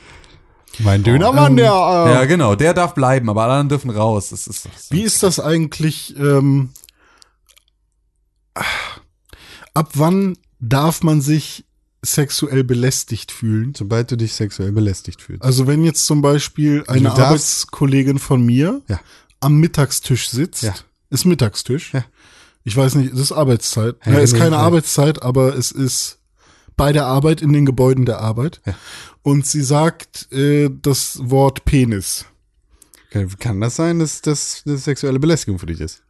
Mein 0.80 1.04
Dönermann, 1.04 1.56
der. 1.56 1.72
Äh, 1.72 2.12
ja 2.14 2.26
genau, 2.26 2.56
der 2.56 2.74
darf 2.74 2.94
bleiben, 2.94 3.30
aber 3.30 3.44
alle 3.44 3.54
anderen 3.54 3.70
dürfen 3.70 3.90
raus. 3.90 4.30
Das 4.30 4.48
ist 4.48 4.66
doch 4.66 4.72
so. 4.78 4.94
Wie 4.96 5.02
ist 5.04 5.24
das 5.24 5.40
eigentlich? 5.40 6.16
Ähm, 6.18 6.70
ab 9.74 9.92
wann 9.94 10.38
darf 10.60 11.04
man 11.04 11.22
sich 11.22 11.66
sexuell 12.02 12.64
belästigt 12.64 13.32
fühlen? 13.32 13.74
Sobald 13.76 14.12
du 14.12 14.18
dich 14.18 14.34
sexuell 14.34 14.72
belästigt 14.72 15.22
fühlst. 15.22 15.44
Also 15.44 15.68
wenn 15.68 15.84
jetzt 15.84 16.06
zum 16.06 16.22
Beispiel 16.22 16.84
eine 16.88 17.12
Arbeitskollegin 17.12 18.20
von 18.20 18.46
mir 18.46 18.82
Ja. 18.88 19.00
am 19.40 19.56
Mittagstisch 19.58 20.30
sitzt, 20.30 20.64
Ja. 20.64 20.74
ist 21.10 21.26
Mittagstisch. 21.26 21.94
Ja. 21.94 22.04
Ich 22.70 22.78
weiß 22.78 22.94
nicht, 22.96 23.12
es 23.12 23.20
ist 23.20 23.32
Arbeitszeit. 23.32 23.96
Ja, 24.06 24.12
Ja, 24.14 24.20
ist 24.20 24.36
keine 24.38 24.56
ja. 24.58 24.62
Arbeitszeit, 24.62 25.24
aber 25.24 25.56
es 25.58 25.72
ist 25.72 26.20
bei 26.78 26.94
der 26.94 27.08
Arbeit 27.08 27.42
in 27.42 27.52
den 27.52 27.66
Gebäuden 27.66 28.06
der 28.06 28.20
Arbeit. 28.22 28.62
Ja. 28.64 28.76
Und 29.24 29.48
sie 29.48 29.64
sagt 29.64 30.32
äh, 30.32 30.70
das 30.84 31.20
Wort 31.24 31.66
Penis. 31.66 32.26
Kann, 33.10 33.28
kann 33.40 33.60
das 33.60 33.76
sein, 33.76 33.98
dass 33.98 34.22
das 34.22 34.62
eine 34.68 34.78
sexuelle 34.78 35.18
Belästigung 35.20 35.58
für 35.58 35.66
dich 35.66 35.82
ist? 35.82 36.04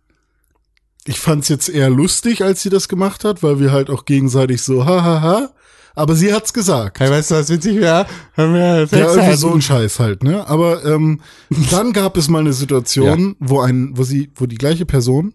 Ich 1.05 1.17
fand's 1.21 1.47
jetzt 1.47 1.69
eher 1.69 1.89
lustig, 1.89 2.43
als 2.43 2.61
sie 2.61 2.69
das 2.69 2.89
gemacht 2.89 3.23
hat, 3.23 3.41
weil 3.41 3.61
wir 3.61 3.71
halt 3.71 3.89
auch 3.89 4.03
gegenseitig 4.03 4.61
so 4.61 4.85
hahaha. 4.85 5.51
Aber 5.95 6.13
sie 6.13 6.33
hat's 6.33 6.51
gesagt. 6.51 6.99
Hey, 6.99 7.09
weißt 7.09 7.31
du, 7.31 7.35
was 7.35 7.47
witzig 7.49 7.77
wäre? 7.77 8.05
Wenn 8.35 8.53
wir 8.53 8.85
Sex 8.85 8.91
Ja, 8.91 9.07
irgendwie 9.07 9.25
hatten. 9.27 9.37
so 9.37 9.53
ein 9.53 9.61
Scheiß 9.61 9.99
halt, 9.99 10.23
ne? 10.23 10.45
Aber 10.45 10.83
ähm, 10.83 11.21
dann 11.71 11.93
gab 11.93 12.17
es 12.17 12.27
mal 12.27 12.39
eine 12.39 12.51
Situation, 12.53 13.37
wo 13.39 13.61
ein, 13.61 13.91
wo 13.97 14.03
sie, 14.03 14.29
wo 14.35 14.45
die 14.45 14.57
gleiche 14.57 14.85
Person 14.85 15.33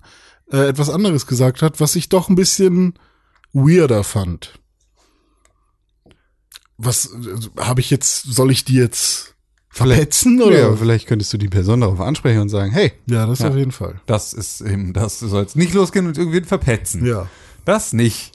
äh, 0.50 0.68
etwas 0.68 0.90
anderes 0.90 1.26
gesagt 1.26 1.62
hat, 1.62 1.80
was 1.80 1.96
ich 1.96 2.08
doch 2.08 2.28
ein 2.28 2.34
bisschen 2.34 2.94
weirder 3.52 4.04
fand. 4.04 4.58
Was 6.76 7.12
also, 7.12 7.50
habe 7.58 7.80
ich 7.80 7.90
jetzt? 7.90 8.22
Soll 8.24 8.50
ich 8.50 8.64
die 8.64 8.74
jetzt 8.74 9.34
verletzen 9.68 10.40
oder? 10.40 10.58
Ja, 10.58 10.76
vielleicht 10.76 11.06
könntest 11.06 11.32
du 11.32 11.38
die 11.38 11.48
Person 11.48 11.80
darauf 11.80 12.00
ansprechen 12.00 12.40
und 12.40 12.48
sagen, 12.48 12.70
hey, 12.72 12.92
Ja, 13.06 13.26
das 13.26 13.40
Ja. 13.40 13.48
auf 13.48 13.56
jeden 13.56 13.72
Fall. 13.72 14.00
Das 14.06 14.32
ist 14.32 14.60
eben, 14.60 14.92
das 14.92 15.18
du 15.18 15.28
sollst 15.28 15.56
nicht 15.56 15.74
losgehen 15.74 16.06
und 16.06 16.16
irgendwen 16.18 16.44
verpetzen. 16.44 17.04
Ja. 17.04 17.28
Das 17.64 17.92
nicht. 17.92 18.32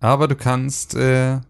Aber 0.00 0.28
du 0.28 0.36
kannst, 0.36 0.94
äh, 0.94 1.40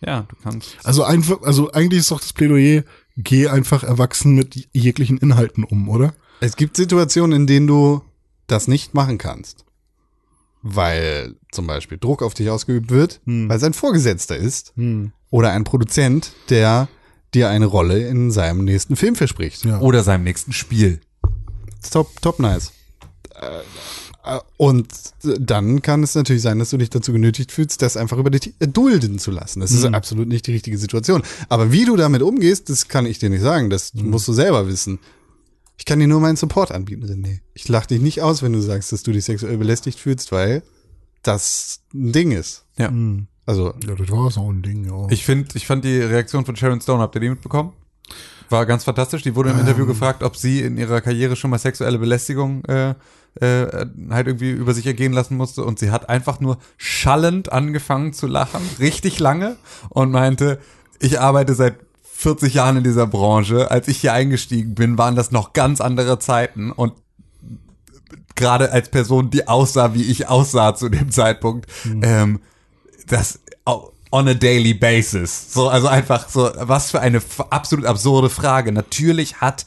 ja, 0.00 0.26
du 0.28 0.36
kannst. 0.42 0.76
Also 0.84 1.04
einfach, 1.04 1.42
also 1.42 1.72
eigentlich 1.72 2.00
ist 2.00 2.10
doch 2.10 2.20
das 2.20 2.32
Plädoyer, 2.32 2.84
geh 3.16 3.48
einfach 3.48 3.82
erwachsen 3.82 4.34
mit 4.34 4.68
jeglichen 4.72 5.18
Inhalten 5.18 5.64
um, 5.64 5.88
oder? 5.88 6.14
es 6.40 6.56
gibt 6.56 6.76
Situationen, 6.76 7.40
in 7.40 7.46
denen 7.46 7.66
du 7.66 8.02
das 8.48 8.66
nicht 8.68 8.94
machen 8.94 9.18
kannst. 9.18 9.64
Weil 10.62 11.36
zum 11.52 11.66
Beispiel 11.68 11.98
Druck 11.98 12.22
auf 12.22 12.34
dich 12.34 12.50
ausgeübt 12.50 12.90
wird, 12.90 13.20
Hm. 13.24 13.48
weil 13.48 13.56
es 13.56 13.62
ein 13.62 13.74
Vorgesetzter 13.74 14.36
ist 14.36 14.72
Hm. 14.76 15.12
oder 15.30 15.52
ein 15.52 15.64
Produzent, 15.64 16.32
der 16.50 16.88
dir 17.34 17.48
eine 17.50 17.66
Rolle 17.66 18.08
in 18.08 18.30
seinem 18.30 18.64
nächsten 18.64 18.96
Film 18.96 19.14
verspricht. 19.14 19.64
Ja. 19.64 19.80
Oder 19.80 20.02
seinem 20.02 20.24
nächsten 20.24 20.52
Spiel. 20.52 21.00
Top, 21.90 22.20
top 22.22 22.38
nice. 22.40 22.72
Äh, 23.34 23.58
äh, 24.36 24.40
Und 24.56 24.88
dann 25.22 25.80
kann 25.82 26.02
es 26.02 26.14
natürlich 26.14 26.42
sein, 26.42 26.58
dass 26.58 26.70
du 26.70 26.76
dich 26.78 26.90
dazu 26.90 27.12
genötigt 27.12 27.52
fühlst, 27.52 27.80
das 27.82 27.96
einfach 27.96 28.18
über 28.18 28.30
dich 28.30 28.54
dulden 28.58 29.18
zu 29.18 29.30
lassen. 29.30 29.60
Das 29.60 29.70
ist 29.70 29.84
absolut 29.84 30.26
nicht 30.26 30.46
die 30.46 30.52
richtige 30.52 30.76
Situation. 30.78 31.22
Aber 31.48 31.70
wie 31.70 31.84
du 31.84 31.96
damit 31.96 32.22
umgehst, 32.22 32.68
das 32.68 32.88
kann 32.88 33.06
ich 33.06 33.18
dir 33.18 33.30
nicht 33.30 33.42
sagen. 33.42 33.70
Das 33.70 33.94
musst 33.94 34.26
du 34.26 34.32
selber 34.32 34.66
wissen. 34.66 34.98
Ich 35.88 35.90
kann 35.90 36.00
dir 36.00 36.06
nur 36.06 36.20
meinen 36.20 36.36
Support 36.36 36.70
anbieten, 36.70 37.06
René. 37.06 37.40
Ich 37.54 37.66
lach 37.66 37.86
dich 37.86 38.02
nicht 38.02 38.20
aus, 38.20 38.42
wenn 38.42 38.52
du 38.52 38.60
sagst, 38.60 38.92
dass 38.92 39.04
du 39.04 39.10
dich 39.10 39.24
sexuell 39.24 39.56
belästigt 39.56 39.98
fühlst, 39.98 40.32
weil 40.32 40.62
das 41.22 41.80
ein 41.94 42.12
Ding 42.12 42.30
ist. 42.30 42.66
Ja. 42.76 42.92
Also, 43.46 43.72
Ja, 43.82 43.94
das 43.94 44.10
war 44.10 44.30
so 44.30 44.52
ein 44.52 44.60
Ding, 44.60 44.84
ja. 44.84 45.06
Ich 45.08 45.24
finde, 45.24 45.48
ich 45.54 45.66
fand 45.66 45.86
die 45.86 45.98
Reaktion 45.98 46.44
von 46.44 46.56
Sharon 46.56 46.82
Stone, 46.82 47.00
habt 47.00 47.14
ihr 47.14 47.22
die 47.22 47.30
mitbekommen? 47.30 47.72
War 48.50 48.66
ganz 48.66 48.84
fantastisch. 48.84 49.22
Die 49.22 49.34
wurde 49.34 49.48
im 49.48 49.60
Interview 49.60 49.86
gefragt, 49.86 50.22
ob 50.22 50.36
sie 50.36 50.60
in 50.60 50.76
ihrer 50.76 51.00
Karriere 51.00 51.36
schon 51.36 51.48
mal 51.48 51.58
sexuelle 51.58 51.96
Belästigung 51.96 52.62
äh, 52.66 52.90
äh, 53.40 53.86
halt 54.10 54.26
irgendwie 54.26 54.50
über 54.50 54.74
sich 54.74 54.86
ergehen 54.86 55.14
lassen 55.14 55.38
musste. 55.38 55.64
Und 55.64 55.78
sie 55.78 55.90
hat 55.90 56.10
einfach 56.10 56.38
nur 56.38 56.58
schallend 56.76 57.50
angefangen 57.50 58.12
zu 58.12 58.26
lachen, 58.26 58.60
richtig 58.78 59.20
lange, 59.20 59.56
und 59.88 60.10
meinte, 60.10 60.58
ich 61.00 61.18
arbeite 61.18 61.54
seit 61.54 61.87
40 62.18 62.54
Jahren 62.54 62.78
in 62.78 62.82
dieser 62.82 63.06
Branche. 63.06 63.70
Als 63.70 63.86
ich 63.86 63.98
hier 63.98 64.12
eingestiegen 64.12 64.74
bin, 64.74 64.98
waren 64.98 65.14
das 65.14 65.30
noch 65.30 65.52
ganz 65.52 65.80
andere 65.80 66.18
Zeiten. 66.18 66.72
Und 66.72 66.94
gerade 68.34 68.72
als 68.72 68.88
Person, 68.88 69.30
die 69.30 69.46
aussah, 69.46 69.94
wie 69.94 70.02
ich 70.02 70.26
aussah 70.26 70.74
zu 70.74 70.88
dem 70.88 71.12
Zeitpunkt, 71.12 71.70
ähm, 72.02 72.40
das 73.06 73.38
on 74.10 74.26
a 74.26 74.34
daily 74.34 74.74
basis. 74.74 75.52
So, 75.52 75.68
also 75.68 75.86
einfach 75.86 76.28
so, 76.28 76.50
was 76.58 76.90
für 76.90 76.98
eine 77.00 77.22
absolut 77.50 77.86
absurde 77.86 78.30
Frage. 78.30 78.72
Natürlich 78.72 79.36
hat 79.36 79.64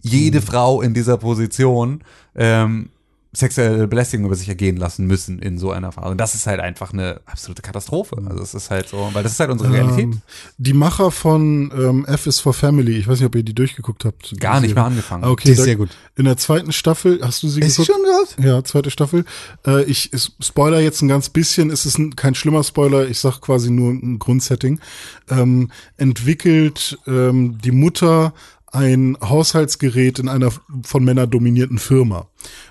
jede 0.00 0.40
Frau 0.40 0.80
in 0.80 0.94
dieser 0.94 1.16
Position 1.16 2.04
ähm, 2.36 2.90
sexuelle 3.32 3.86
Belästigung 3.86 4.26
über 4.26 4.34
sich 4.34 4.48
ergehen 4.48 4.76
lassen 4.78 5.06
müssen 5.06 5.38
in 5.38 5.58
so 5.58 5.70
einer 5.70 5.92
Phase. 5.92 6.08
Und 6.08 6.18
das 6.18 6.34
ist 6.34 6.46
halt 6.46 6.60
einfach 6.60 6.92
eine 6.92 7.20
absolute 7.26 7.60
Katastrophe. 7.62 8.16
Also 8.26 8.42
es 8.42 8.54
ist 8.54 8.70
halt 8.70 8.88
so, 8.88 9.10
weil 9.12 9.22
das 9.22 9.32
ist 9.32 9.40
halt 9.40 9.50
unsere 9.50 9.70
Realität. 9.72 10.04
Ähm, 10.04 10.22
die 10.56 10.72
Macher 10.72 11.10
von 11.10 11.70
ähm, 11.76 12.04
F 12.06 12.26
is 12.26 12.40
for 12.40 12.54
Family, 12.54 12.92
ich 12.96 13.06
weiß 13.06 13.18
nicht, 13.20 13.26
ob 13.26 13.34
ihr 13.34 13.42
die 13.42 13.54
durchgeguckt 13.54 14.04
habt. 14.06 14.34
Gar 14.40 14.60
nicht 14.60 14.70
Serie. 14.70 14.82
mal 14.82 14.86
angefangen. 14.88 15.24
Ah, 15.24 15.30
okay, 15.30 15.48
Die 15.48 15.52
ist 15.52 15.64
sehr 15.64 15.76
gut. 15.76 15.90
In 16.16 16.24
der 16.24 16.36
zweiten 16.38 16.72
Staffel, 16.72 17.20
hast 17.22 17.42
du 17.42 17.48
sie 17.48 17.60
Ist 17.60 17.76
geguckt? 17.76 17.96
schon 17.98 18.10
raus? 18.10 18.36
Ja, 18.42 18.64
zweite 18.64 18.90
Staffel. 18.90 19.24
Äh, 19.66 19.84
ich 19.84 20.10
spoiler 20.40 20.80
jetzt 20.80 21.02
ein 21.02 21.08
ganz 21.08 21.28
bisschen, 21.28 21.70
es 21.70 21.84
ist 21.84 21.98
ein, 21.98 22.16
kein 22.16 22.34
schlimmer 22.34 22.64
Spoiler, 22.64 23.06
ich 23.08 23.18
sag 23.18 23.40
quasi 23.40 23.70
nur 23.70 23.90
ein 23.92 24.18
Grundsetting. 24.18 24.80
Ähm, 25.28 25.70
entwickelt 25.98 26.98
ähm, 27.06 27.58
die 27.62 27.72
Mutter 27.72 28.32
ein 28.70 29.16
Haushaltsgerät 29.22 30.18
in 30.18 30.28
einer 30.28 30.50
von 30.82 31.02
Männern 31.04 31.30
dominierten 31.30 31.78
Firma. 31.78 32.26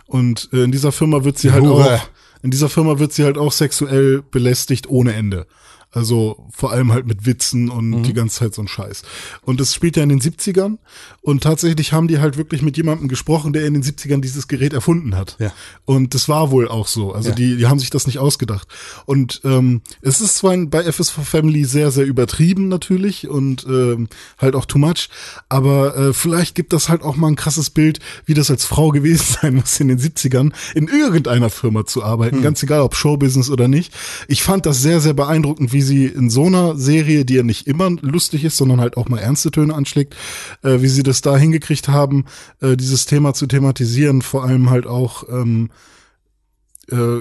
Und 0.07 0.49
äh, 0.53 0.63
in 0.63 0.71
dieser 0.71 0.91
Firma 0.91 1.23
wird 1.23 1.37
sie 1.37 1.51
halt 1.51 1.63
Hure. 1.63 1.95
auch, 1.95 2.09
in 2.41 2.51
dieser 2.51 2.69
Firma 2.69 2.99
wird 2.99 3.13
sie 3.13 3.23
halt 3.23 3.37
auch 3.37 3.51
sexuell 3.51 4.23
belästigt 4.31 4.89
ohne 4.89 5.13
Ende. 5.13 5.45
Also 5.91 6.45
vor 6.51 6.71
allem 6.71 6.91
halt 6.91 7.07
mit 7.07 7.25
Witzen 7.25 7.69
und 7.69 8.03
die 8.03 8.13
ganze 8.13 8.39
Zeit 8.39 8.53
so 8.53 8.61
ein 8.61 8.67
Scheiß. 8.67 9.03
Und 9.41 9.59
das 9.59 9.73
spielt 9.73 9.95
ja 9.95 10.03
in 10.03 10.09
den 10.09 10.19
70ern 10.21 10.77
und 11.21 11.43
tatsächlich 11.43 11.93
haben 11.93 12.07
die 12.07 12.19
halt 12.19 12.37
wirklich 12.37 12.61
mit 12.61 12.77
jemandem 12.77 13.07
gesprochen, 13.07 13.53
der 13.53 13.65
in 13.65 13.73
den 13.73 13.83
70ern 13.83 14.19
dieses 14.21 14.47
Gerät 14.47 14.73
erfunden 14.73 15.15
hat. 15.15 15.37
Ja. 15.39 15.53
Und 15.85 16.13
das 16.13 16.27
war 16.29 16.51
wohl 16.51 16.67
auch 16.67 16.87
so. 16.87 17.13
Also 17.13 17.29
Ja. 17.29 17.35
die, 17.35 17.57
die 17.57 17.67
haben 17.67 17.79
sich 17.79 17.89
das 17.89 18.05
nicht 18.05 18.19
ausgedacht. 18.19 18.67
Und 19.05 19.41
ähm, 19.43 19.81
es 20.01 20.19
ist 20.21 20.35
zwar 20.37 20.55
bei 20.57 20.83
FS 20.83 21.09
for 21.09 21.23
Family 21.23 21.63
sehr, 21.65 21.89
sehr 21.91 22.05
übertrieben 22.05 22.67
natürlich 22.67 23.27
und 23.27 23.65
ähm, 23.67 24.07
halt 24.37 24.55
auch 24.55 24.65
too 24.65 24.77
much, 24.77 25.09
aber 25.49 25.95
äh, 25.97 26.13
vielleicht 26.13 26.53
gibt 26.55 26.73
das 26.73 26.89
halt 26.89 27.01
auch 27.01 27.15
mal 27.15 27.27
ein 27.27 27.35
krasses 27.35 27.69
Bild, 27.69 27.99
wie 28.25 28.33
das 28.33 28.51
als 28.51 28.65
Frau 28.65 28.89
gewesen 28.89 29.37
sein 29.41 29.55
muss 29.55 29.79
in 29.79 29.87
den 29.87 29.99
70ern, 29.99 30.51
in 30.75 30.87
irgendeiner 30.87 31.49
Firma 31.49 31.85
zu 31.85 32.03
arbeiten, 32.03 32.41
ganz 32.41 32.61
egal 32.61 32.81
ob 32.81 32.95
Showbusiness 32.95 33.49
oder 33.49 33.67
nicht. 33.67 33.93
Ich 34.27 34.43
fand 34.43 34.65
das 34.65 34.81
sehr, 34.81 34.99
sehr 34.99 35.13
beeindruckend, 35.13 35.73
wie 35.73 35.76
sie 35.81 36.05
in 36.05 36.29
so 36.29 36.45
einer 36.45 36.77
Serie, 36.77 37.25
die 37.25 37.35
ja 37.35 37.43
nicht 37.43 37.67
immer 37.67 37.89
lustig 37.89 38.43
ist, 38.43 38.57
sondern 38.57 38.79
halt 38.79 38.97
auch 38.97 39.09
mal 39.09 39.19
ernste 39.19 39.51
Töne 39.51 39.73
anschlägt, 39.73 40.15
äh, 40.63 40.81
wie 40.81 40.87
sie 40.87 41.03
das 41.03 41.21
da 41.21 41.37
hingekriegt 41.37 41.87
haben, 41.87 42.25
äh, 42.61 42.75
dieses 42.75 43.05
Thema 43.05 43.33
zu 43.33 43.47
thematisieren, 43.47 44.21
vor 44.21 44.43
allem 44.43 44.69
halt 44.69 44.87
auch 44.87 45.23
ähm, 45.29 45.69
äh, 46.89 47.19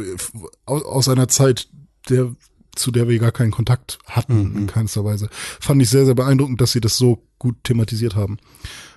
aus, 0.65 1.09
einer 1.09 1.29
Zeit, 1.29 1.69
der 2.09 2.35
zu 2.75 2.91
der 2.91 3.09
wir 3.09 3.19
gar 3.19 3.33
keinen 3.33 3.53
Kontakt 3.53 3.99
hatten 4.05 4.55
in 4.55 4.67
keinster 4.67 5.03
Weise. 5.03 5.31
Fand 5.61 5.81
ich 5.81 5.89
sehr, 5.89 6.05
sehr 6.05 6.15
beeindruckend, 6.15 6.61
dass 6.61 6.73
sie 6.73 6.81
das 6.81 6.99
so 6.99 7.23
gut 7.39 7.57
thematisiert 7.65 8.15
haben. 8.15 8.37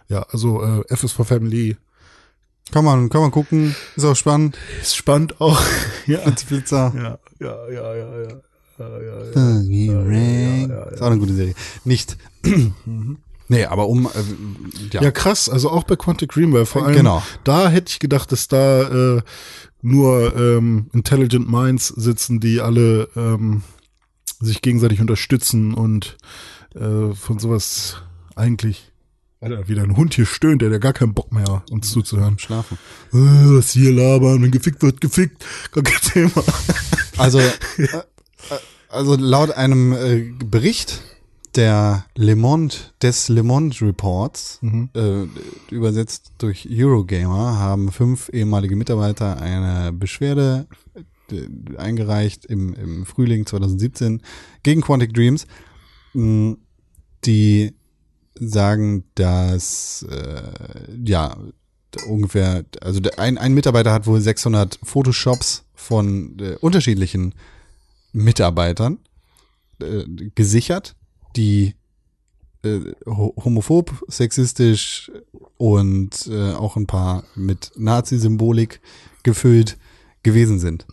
Ja, 0.10 0.24
also 0.32 0.62
äh, 0.62 0.84
F 0.90 1.04
is 1.04 1.14
for 1.14 1.24
Family 1.24 1.78
Kann 2.72 2.84
man, 2.84 3.10
kann 3.10 3.22
man 3.22 3.32
gucken. 3.32 3.76
Ist 3.96 4.04
auch 4.04 4.16
spannend. 4.16 4.58
ist 4.82 4.96
spannend 4.96 5.40
auch. 5.40 5.62
ja. 6.08 6.20
Als 6.20 6.44
Flitzer. 6.44 6.94
ja, 6.96 7.20
ja, 7.40 7.70
ja, 7.72 7.96
ja, 7.96 8.42
ja. 10.68 10.84
Ist 10.86 11.02
auch 11.02 11.08
eine 11.08 11.20
gute 11.20 11.34
Serie. 11.34 11.54
Nicht. 11.86 12.18
nee, 13.48 13.66
aber 13.66 13.88
um, 13.88 14.06
äh, 14.08 14.10
ja. 14.92 15.02
Ja, 15.04 15.12
krass, 15.12 15.50
also 15.50 15.70
auch 15.70 15.84
bei 15.84 15.96
Quantic 15.96 16.32
Dream, 16.32 16.54
weil 16.54 16.66
vor 16.66 16.86
allem 16.86 16.96
Genau. 16.96 17.24
da 17.44 17.70
hätte 17.70 17.92
ich 17.92 18.00
gedacht, 18.00 18.32
dass 18.32 18.48
da 18.48 19.18
äh, 19.18 19.22
nur 19.82 20.36
ähm, 20.36 20.88
Intelligent 20.94 21.50
Minds 21.50 21.88
sitzen, 21.88 22.40
die 22.40 22.62
alle 22.62 23.10
ähm, 23.16 23.64
sich 24.40 24.62
gegenseitig 24.62 25.02
unterstützen 25.02 25.74
und 25.74 26.18
äh, 26.76 27.14
von 27.14 27.40
sowas 27.40 27.98
eigentlich 28.36 28.92
Alter, 29.42 29.68
wieder 29.70 29.84
ein 29.84 29.96
Hund 29.96 30.14
hier 30.16 30.26
stöhnt, 30.26 30.62
der 30.62 30.70
hat 30.72 30.82
gar 30.82 30.92
keinen 30.94 31.14
Bock 31.14 31.32
mehr, 31.32 31.64
uns 31.72 31.92
zuzuhören. 31.92 32.38
Schlafen. 32.40 32.78
Äh, 33.14 33.18
was 33.18 33.72
hier 33.72 33.94
labern, 33.94 34.42
wenn 34.42 34.52
gefickt 34.52 34.82
wird, 34.82 35.00
gefickt. 35.00 35.46
Gar 35.72 35.84
kein 35.84 36.02
Thema. 36.02 36.44
Also, 37.18 37.40
also 38.90 39.16
laut 39.16 39.52
einem 39.52 39.94
äh, 39.94 40.32
Bericht 40.46 41.02
der 41.56 42.06
Le 42.16 42.36
Monde, 42.36 42.76
des 43.02 43.30
Le 43.30 43.44
Monde 43.44 43.76
Reports, 43.82 44.60
äh, 44.94 45.26
übersetzt 45.72 46.34
durch 46.38 46.68
Eurogamer, 46.70 47.58
haben 47.58 47.92
fünf 47.92 48.30
ehemalige 48.32 48.76
Mitarbeiter 48.76 49.42
eine 49.42 49.92
Beschwerde 49.92 50.68
äh, 51.32 51.78
eingereicht 51.78 52.46
im, 52.46 52.74
im 52.74 53.06
Frühling 53.06 53.46
2017 53.46 54.22
gegen 54.64 54.82
Quantic 54.82 55.14
Dreams, 55.14 55.48
mh, 56.14 56.58
die 57.26 57.74
sagen, 58.36 59.04
dass 59.16 60.06
äh, 60.10 60.52
ja 61.04 61.36
ungefähr, 62.08 62.64
also 62.82 63.02
ein, 63.18 63.38
ein 63.38 63.54
Mitarbeiter 63.54 63.92
hat 63.92 64.06
wohl 64.06 64.22
600 64.22 64.80
Photoshops 64.84 65.66
von 65.74 66.38
äh, 66.40 66.56
unterschiedlichen 66.62 67.34
Mitarbeitern 68.12 69.00
äh, 69.82 70.04
gesichert, 70.36 70.96
die 71.36 71.76
äh, 72.64 72.80
ho- 73.06 73.36
homophob, 73.44 74.04
sexistisch 74.08 75.12
und 75.58 76.28
äh, 76.28 76.54
auch 76.54 76.76
ein 76.76 76.88
paar 76.88 77.24
mit 77.36 77.72
Nazi-Symbolik 77.76 78.82
gefüllt 79.24 79.78
gewesen 80.24 80.60
sind. 80.60 80.86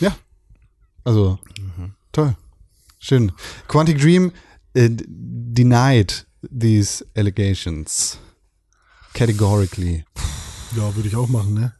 Ja, 0.00 0.16
also 1.04 1.38
toll, 2.12 2.36
schön. 2.98 3.32
Quantic 3.68 3.98
Dream 4.00 4.32
äh, 4.74 4.90
denied 4.90 6.26
these 6.42 7.04
allegations 7.16 8.18
categorically. 9.14 10.04
Ja, 10.76 10.94
würde 10.94 11.08
ich 11.08 11.16
auch 11.16 11.28
machen, 11.28 11.54
ne? 11.54 11.74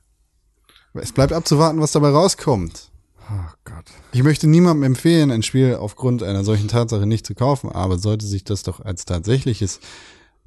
Es 0.95 1.13
bleibt 1.13 1.33
abzuwarten, 1.35 1.81
was 1.81 1.93
dabei 1.93 2.09
rauskommt. 2.09 2.91
Oh 3.29 3.51
Gott. 3.65 3.87
Ich 4.13 4.23
möchte 4.23 4.47
niemandem 4.47 4.85
empfehlen, 4.85 5.31
ein 5.31 5.43
Spiel 5.43 5.75
aufgrund 5.75 6.23
einer 6.23 6.45
solchen 6.45 6.69
Tatsache 6.69 7.07
nicht 7.07 7.27
zu 7.27 7.35
kaufen, 7.35 7.71
aber 7.71 7.99
sollte 7.99 8.27
sich 8.27 8.45
das 8.45 8.63
doch 8.63 8.81
als 8.81 9.05
tatsächliches, 9.05 9.81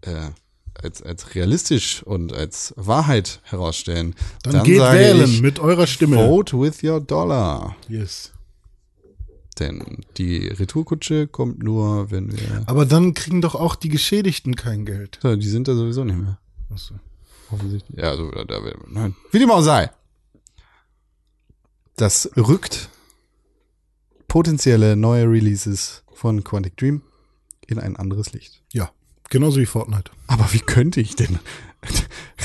äh, 0.02 0.30
als, 0.74 1.02
als 1.02 1.36
realistisch 1.36 2.04
und 2.04 2.32
als 2.32 2.74
Wahrheit 2.78 3.42
herausstellen, 3.44 4.16
Dann, 4.44 4.64
geht 4.64 4.78
sage 4.78 4.98
wählen 4.98 5.30
ich, 5.30 5.42
mit 5.42 5.60
eurer 5.60 5.88
Stimme. 5.88 6.16
Vote 6.16 6.60
with 6.60 6.82
your 6.84 7.02
dollar. 7.02 7.76
Yes. 7.90 8.32
Denn 9.60 10.06
die 10.18 10.48
Retourkutsche 10.48 11.28
kommt 11.28 11.62
nur, 11.62 12.12
wenn 12.12 12.32
wir. 12.32 12.64
Aber 12.66 12.86
dann 12.86 13.14
kriegen 13.14 13.42
doch 13.42 13.56
auch 13.56 13.76
die 13.76 13.90
Geschädigten 13.90 14.56
kein 14.56 14.86
Geld. 14.86 15.20
So, 15.22 15.36
die 15.36 15.50
sind 15.50 15.68
da 15.68 15.76
sowieso 15.76 16.06
nicht 16.06 16.18
mehr. 16.18 16.40
Achso. 16.72 16.96
Offensichtlich. 17.52 18.00
Ja, 18.00 18.12
also 18.12 18.32
da, 18.32 18.46
da 18.46 18.62
nein. 18.88 19.16
Wie 19.32 19.40
dem 19.40 19.52
auch 19.52 19.62
sei. 19.62 19.90
Das 22.00 22.30
rückt 22.38 22.88
potenzielle 24.30 24.96
neue 24.96 25.26
Releases 25.26 26.04
von 26.14 26.46
Quantic 26.46 26.78
Dream 26.78 27.02
in 27.68 27.78
ein 27.78 27.98
anderes 27.98 28.32
Licht. 28.32 28.62
Ja, 28.72 28.90
genauso 29.30 29.60
wie 29.60 29.66
Fortnite. 29.66 30.10
Aber 30.26 30.54
wie 30.54 30.62
könnte 30.62 31.02
ich 31.02 31.18
denn 31.18 31.40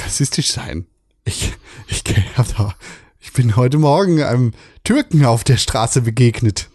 rassistisch 0.02 0.51
sein? 0.51 0.86
Ich, 1.24 1.52
ich, 1.86 2.02
da, 2.02 2.74
ich 3.20 3.32
bin 3.32 3.55
heute 3.55 3.78
Morgen 3.78 4.20
einem 4.24 4.55
Türken 4.82 5.24
auf 5.24 5.44
der 5.44 5.56
Straße 5.56 6.02
begegnet. 6.02 6.68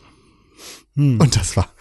Und 0.96 1.36
das 1.36 1.58
war, 1.58 1.74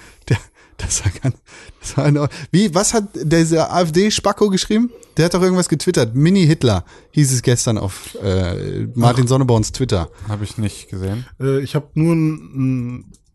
das 0.78 1.05
war 1.05 1.12
ganz, 1.22 1.36
das 1.80 1.96
war 1.96 2.05
eine, 2.06 2.28
wie, 2.50 2.74
was 2.74 2.94
hat 2.94 3.05
dieser 3.14 3.72
AfD-Spacko 3.72 4.48
geschrieben? 4.48 4.90
Der 5.16 5.26
hat 5.26 5.34
doch 5.34 5.42
irgendwas 5.42 5.68
getwittert. 5.68 6.14
Mini-Hitler 6.14 6.84
hieß 7.10 7.32
es 7.32 7.42
gestern 7.42 7.76
auf 7.78 8.16
äh, 8.22 8.86
Martin 8.94 9.26
Sonneborns 9.26 9.72
Twitter. 9.72 10.09
Habe 10.28 10.44
ich 10.44 10.56
nicht 10.59 10.88
gesehen. 10.88 11.26
Äh, 11.40 11.60
ich 11.60 11.74
habe 11.74 11.88
nur 11.94 12.14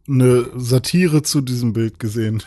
eine 0.08 0.46
Satire 0.56 1.22
zu 1.22 1.42
diesem 1.42 1.74
Bild 1.74 2.00
gesehen. 2.00 2.44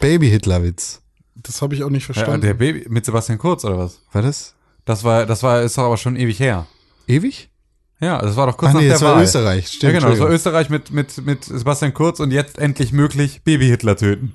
Baby-Hitler-Witz. 0.00 1.00
Das 1.36 1.62
habe 1.62 1.74
ich 1.74 1.82
auch 1.82 1.90
nicht 1.90 2.08
Ja, 2.08 2.14
verstanden. 2.14 2.42
der 2.42 2.54
Baby 2.54 2.86
mit 2.88 3.04
Sebastian 3.04 3.38
Kurz 3.38 3.64
oder 3.64 3.78
was? 3.78 4.00
War 4.12 4.22
das 4.22 4.54
Das 4.84 5.02
war, 5.04 5.26
das 5.26 5.42
war, 5.42 5.62
ist 5.62 5.76
doch 5.78 5.84
aber 5.84 5.96
schon 5.96 6.16
ewig 6.16 6.38
her. 6.40 6.66
ewig? 7.06 7.50
Ja, 8.02 8.20
das 8.20 8.36
war 8.36 8.46
doch 8.48 8.56
kurz 8.56 8.70
Ach 8.70 8.74
nach 8.74 8.80
nee, 8.80 8.86
der 8.88 8.94
das 8.96 9.02
war 9.02 9.14
Wahl. 9.16 9.22
Österreich. 9.24 9.64
Ja, 9.64 9.72
Stimmt, 9.72 9.92
genau, 9.94 10.08
das 10.10 10.18
war. 10.20 10.28
Österreich 10.30 10.68
mit, 10.70 10.90
mit, 10.90 11.24
mit 11.24 11.44
Sebastian 11.44 11.94
Kurz 11.94 12.18
und 12.20 12.30
jetzt 12.32 12.58
endlich 12.58 12.92
möglich 12.92 13.42
Baby-Hitler 13.44 13.96
töten. 13.96 14.34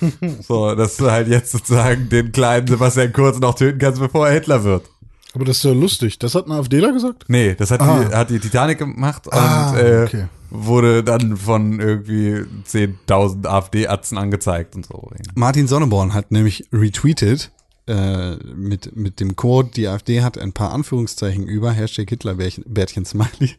so, 0.48 0.74
dass 0.74 0.96
du 0.96 1.10
halt 1.10 1.28
jetzt 1.28 1.52
sozusagen 1.52 2.08
den 2.08 2.32
kleinen 2.32 2.66
Sebastian 2.66 3.12
Kurz 3.12 3.38
noch 3.38 3.54
töten 3.54 3.78
kannst, 3.78 4.00
bevor 4.00 4.26
er 4.28 4.34
Hitler 4.34 4.64
wird. 4.64 4.88
Aber 5.34 5.44
das 5.44 5.58
ist 5.58 5.64
ja 5.64 5.72
lustig. 5.72 6.18
Das 6.18 6.34
hat 6.34 6.46
ein 6.46 6.52
AfDler 6.52 6.92
gesagt? 6.92 7.26
Nee, 7.28 7.54
das 7.54 7.70
hat, 7.70 7.80
Ah. 7.82 8.02
die, 8.08 8.14
hat 8.14 8.30
die 8.30 8.38
Titanic 8.40 8.78
gemacht 8.78 9.26
und 9.26 9.34
Ah, 9.34 9.76
äh, 9.78 10.04
okay. 10.04 10.24
wurde 10.50 11.04
dann 11.04 11.36
von 11.36 11.78
irgendwie 11.80 12.44
10.000 12.66 13.46
AfD-Atzen 13.46 14.16
angezeigt 14.16 14.74
und 14.74 14.86
so. 14.86 15.10
Martin 15.34 15.68
Sonneborn 15.68 16.14
hat 16.14 16.32
nämlich 16.32 16.64
retweetet 16.72 17.50
äh, 17.88 18.36
mit, 18.54 18.94
mit 18.96 19.18
dem 19.18 19.34
Code, 19.34 19.70
die 19.74 19.88
AfD 19.88 20.22
hat 20.22 20.38
ein 20.38 20.52
paar 20.52 20.72
Anführungszeichen 20.72 21.46
über, 21.46 21.72
Hashtag 21.72 22.08
Hitlerbärtchen 22.10 23.04
Smiley, 23.04 23.56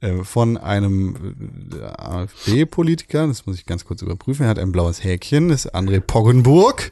äh, 0.00 0.24
von 0.24 0.56
einem 0.56 1.68
äh, 1.72 1.84
AfD-Politiker, 1.84 3.26
das 3.26 3.46
muss 3.46 3.56
ich 3.58 3.66
ganz 3.66 3.84
kurz 3.84 4.02
überprüfen, 4.02 4.44
er 4.44 4.48
hat 4.48 4.58
ein 4.58 4.72
blaues 4.72 5.04
Häkchen, 5.04 5.48
das 5.50 5.66
ist 5.66 5.74
André 5.74 6.00
Poggenburg 6.00 6.90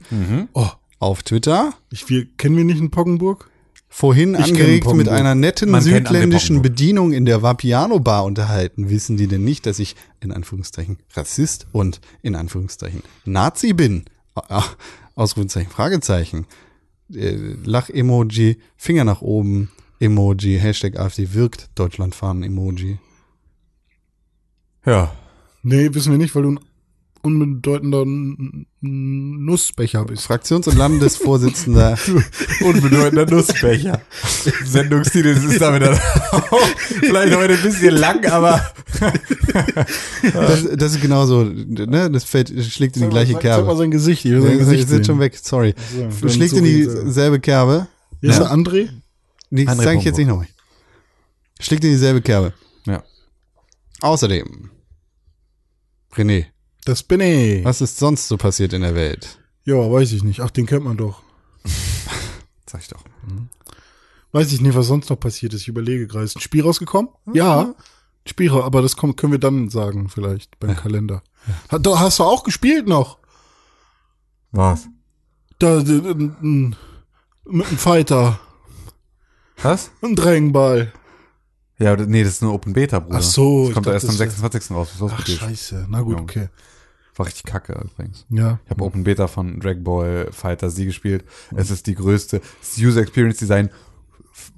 Oh, 0.52 0.68
auf 0.98 1.22
Twitter. 1.22 1.72
ich, 1.90 2.08
wir, 2.08 2.26
kennen 2.36 2.56
wir 2.56 2.64
nicht 2.64 2.78
in 2.80 2.90
Poggenburg? 2.90 3.50
vorhin 3.88 4.32
kenn 4.34 4.42
angeregt 4.42 4.92
mit 4.92 5.08
einer 5.08 5.36
netten 5.36 5.70
Man 5.70 5.80
südländischen. 5.80 6.62
Bedienung 6.62 7.12
in 7.12 7.26
der 7.26 7.42
Vapiano 7.42 8.00
Bar 8.00 8.24
unterhalten, 8.24 8.90
wissen 8.90 9.16
die 9.16 9.28
denn 9.28 9.44
nicht, 9.44 9.66
dass 9.66 9.78
ich 9.78 9.94
in 10.20 10.32
Anführungszeichen 10.32 10.98
Rassist 11.14 11.68
und 11.70 12.00
in 12.20 12.34
Anführungszeichen 12.34 13.04
Nazi 13.24 13.72
bin? 13.72 14.04
Ausrufezeichen, 15.14 15.70
Fragezeichen. 15.70 16.46
Äh, 17.12 17.56
Lach-Emoji, 17.64 18.58
Finger 18.76 19.04
nach 19.04 19.20
oben, 19.22 19.70
Emoji, 20.00 20.58
Hashtag 20.58 20.98
AfD 20.98 21.32
wirkt, 21.34 21.70
Deutschland 21.74 22.14
fahren 22.14 22.42
Emoji. 22.42 22.98
Ja. 24.84 25.14
Nee, 25.62 25.94
wissen 25.94 26.12
wir 26.12 26.18
nicht, 26.18 26.34
weil 26.34 26.42
du 26.42 26.52
ein 26.52 26.60
unbedeutender 27.24 28.04
Nussbecher 28.80 30.04
bist. 30.04 30.26
Fraktions- 30.26 30.68
und 30.68 30.76
Landesvorsitzender 30.76 31.98
Unbedeutender 32.60 33.26
Nussbecher. 33.26 34.00
Sendungstitel 34.64 35.28
ist 35.28 35.60
damit 35.60 35.82
dann 35.82 35.94
auch 36.30 36.66
vielleicht 37.00 37.34
heute 37.36 37.54
ein 37.54 37.62
bisschen 37.62 37.96
lang, 37.96 38.24
aber 38.26 38.60
Das, 40.32 40.64
das 40.76 40.94
ist 40.94 41.00
genauso, 41.00 41.44
ne? 41.44 42.10
Das 42.10 42.24
fällt, 42.24 42.48
schlägt 42.64 42.96
in 42.96 43.02
die 43.04 43.08
gleiche 43.08 43.32
Zeig 43.34 43.42
mal 43.42 43.48
Kerbe. 43.56 43.76
sein 43.76 43.90
Gesicht. 43.90 44.24
Ich 44.24 44.30
will 44.32 44.42
sein 44.42 44.52
Ja, 44.52 44.58
Gesicht 44.58 44.88
sind 44.88 44.96
sehen. 44.98 45.04
schon 45.04 45.20
weg, 45.20 45.36
sorry. 45.40 45.74
So, 46.20 46.28
schlägt 46.28 46.52
in 46.54 46.64
dieselbe 46.64 47.40
Kerbe. 47.40 47.86
Hier 48.20 48.30
ist 48.30 48.36
Ja. 48.38 48.44
der 48.44 48.52
André. 48.52 48.88
Nee, 49.50 49.64
das 49.64 49.78
sage 49.78 49.98
ich 49.98 50.04
jetzt 50.04 50.18
nicht 50.18 50.26
nochmal. 50.28 50.48
Schlägt 51.60 51.84
in 51.84 51.90
dieselbe 51.90 52.20
Kerbe. 52.20 52.52
Ja. 52.86 53.02
Außerdem, 54.00 54.70
René, 56.14 56.46
Das 56.84 57.02
bin 57.02 57.20
ich. 57.20 57.64
was 57.64 57.80
ist 57.80 57.98
sonst 57.98 58.28
so 58.28 58.36
passiert 58.36 58.72
in 58.72 58.82
der 58.82 58.94
Welt? 58.94 59.38
Ja, 59.64 59.74
weiß 59.76 60.12
ich 60.12 60.22
nicht. 60.22 60.40
Ach, 60.40 60.50
den 60.50 60.66
kennt 60.66 60.84
man 60.84 60.96
doch. 60.96 61.22
Sag 62.66 62.82
ich 62.82 62.88
doch. 62.88 63.02
Weiß 64.32 64.52
ich 64.52 64.60
nicht, 64.60 64.74
was 64.76 64.86
sonst 64.88 65.08
noch 65.08 65.18
passiert 65.18 65.54
ist. 65.54 65.62
Ich 65.62 65.68
überlege 65.68 66.06
gerade. 66.06 66.24
Ist 66.24 66.36
ein 66.36 66.40
Spiel 66.40 66.62
rausgekommen? 66.62 67.10
Ja. 67.32 67.60
Ein 67.60 67.74
Spiel, 68.26 68.50
aber 68.50 68.82
das 68.82 68.96
können 68.96 69.14
wir 69.32 69.38
dann 69.38 69.70
sagen, 69.70 70.08
vielleicht, 70.08 70.58
beim 70.60 70.76
Kalender. 70.76 71.22
Hat, 71.68 71.86
doch, 71.86 71.98
hast 72.00 72.18
du 72.18 72.24
auch 72.24 72.42
gespielt 72.44 72.86
noch? 72.88 73.18
Was? 74.52 74.88
Da, 75.58 75.76
mit 75.82 76.36
einem 76.40 76.76
Fighter. 77.78 78.40
Was? 79.62 79.90
Ein 80.02 80.16
Dragonball. 80.16 80.92
Ja, 81.78 81.96
nee, 81.96 82.22
das 82.24 82.34
ist 82.34 82.42
eine 82.42 82.52
Open 82.52 82.72
Beta, 82.72 82.98
Bruder. 83.00 83.18
Ach 83.18 83.22
so, 83.22 83.66
Das 83.66 83.74
kommt 83.74 83.86
dachte, 83.86 83.94
erst 83.94 84.04
am 84.06 84.10
das 84.18 84.20
wär- 84.20 84.50
26. 84.50 84.70
raus. 84.76 84.88
Ach, 85.12 85.26
scheiße. 85.26 85.86
Na 85.88 86.00
gut, 86.02 86.16
Ja. 86.16 86.22
okay. 86.22 86.48
War 87.16 87.26
richtig 87.26 87.44
kacke 87.44 87.72
übrigens. 87.72 88.26
Ja. 88.28 88.58
Ich 88.64 88.70
habe 88.70 88.84
Open 88.84 89.04
Beta 89.04 89.28
von 89.28 89.60
Dragon 89.60 89.84
Ball 89.84 90.28
Fighter 90.32 90.68
Z 90.70 90.84
gespielt. 90.84 91.24
Es 91.54 91.70
ist 91.70 91.86
die 91.86 91.94
größte 91.94 92.40
User 92.78 93.00
Experience 93.00 93.38
Design. 93.38 93.70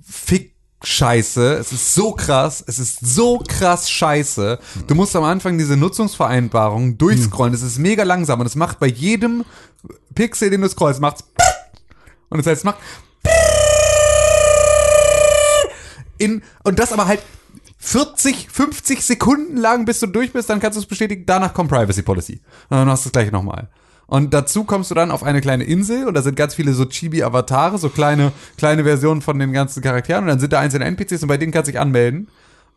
Fick 0.03 0.55
Scheiße. 0.83 1.55
Es 1.55 1.73
ist 1.73 1.95
so 1.95 2.13
krass. 2.13 2.63
Es 2.67 2.79
ist 2.79 3.01
so 3.01 3.43
krass 3.47 3.91
scheiße. 3.91 4.59
Du 4.87 4.95
musst 4.95 5.17
am 5.17 5.25
Anfang 5.25 5.59
diese 5.59 5.77
Nutzungsvereinbarung 5.77 6.99
durchscrollen. 6.99 7.55
Es 7.55 7.63
ist 7.63 7.79
mega 7.79 8.05
langsam 8.05 8.41
und 8.41 8.47
es 8.47 8.57
macht 8.57 8.79
bei 8.79 8.87
jedem 8.87 9.45
Pixel, 10.15 10.51
den 10.51 10.61
du 10.61 10.69
scrollst, 10.69 11.01
macht's 11.01 11.25
und 12.29 12.39
das 12.39 12.47
heißt, 12.47 12.59
es 12.59 12.65
macht 12.65 12.79
in 16.19 16.43
und 16.65 16.79
das 16.79 16.93
aber 16.93 17.07
halt 17.07 17.23
40, 17.87 18.49
50 18.51 19.01
Sekunden 19.01 19.57
lang, 19.57 19.85
bis 19.85 20.01
du 20.01 20.09
durch 20.09 20.33
bist, 20.33 20.51
dann 20.51 20.59
kannst 20.59 20.77
du 20.77 20.81
es 20.81 20.87
bestätigen, 20.87 21.23
danach 21.25 21.55
kommt 21.55 21.71
Privacy 21.71 22.03
Policy. 22.03 22.41
Und 22.69 22.79
dann 22.79 22.91
hast 22.91 23.05
du 23.05 23.11
das 23.11 23.13
gleiche 23.13 23.31
nochmal. 23.31 23.69
Und 24.09 24.35
dazu 24.35 24.65
kommst 24.65 24.91
du 24.91 24.97
dann 24.97 25.13
auf 25.13 25.23
eine 25.23 25.41
kleine 25.41 25.63
Insel 25.63 26.09
und 26.09 26.15
da 26.15 26.23
sind 26.23 26.35
ganz 26.35 26.57
viele 26.57 26.73
so 26.73 26.85
Chibi-Avatare, 26.85 27.79
so 27.79 27.89
kleine, 27.89 28.33
kleine 28.59 28.83
Versionen 28.83 29.23
von 29.23 29.39
den 29.39 29.53
ganzen 29.53 29.85
Charakteren 29.85 30.25
und 30.25 30.29
dann 30.29 30.41
sind 30.41 30.53
da 30.53 30.59
einzelne 30.59 30.85
NPCs 30.85 31.23
und 31.23 31.29
bei 31.29 31.37
denen 31.37 31.53
kannst 31.53 31.69
du 31.69 31.73
dich 31.73 31.81
anmelden. 31.81 32.27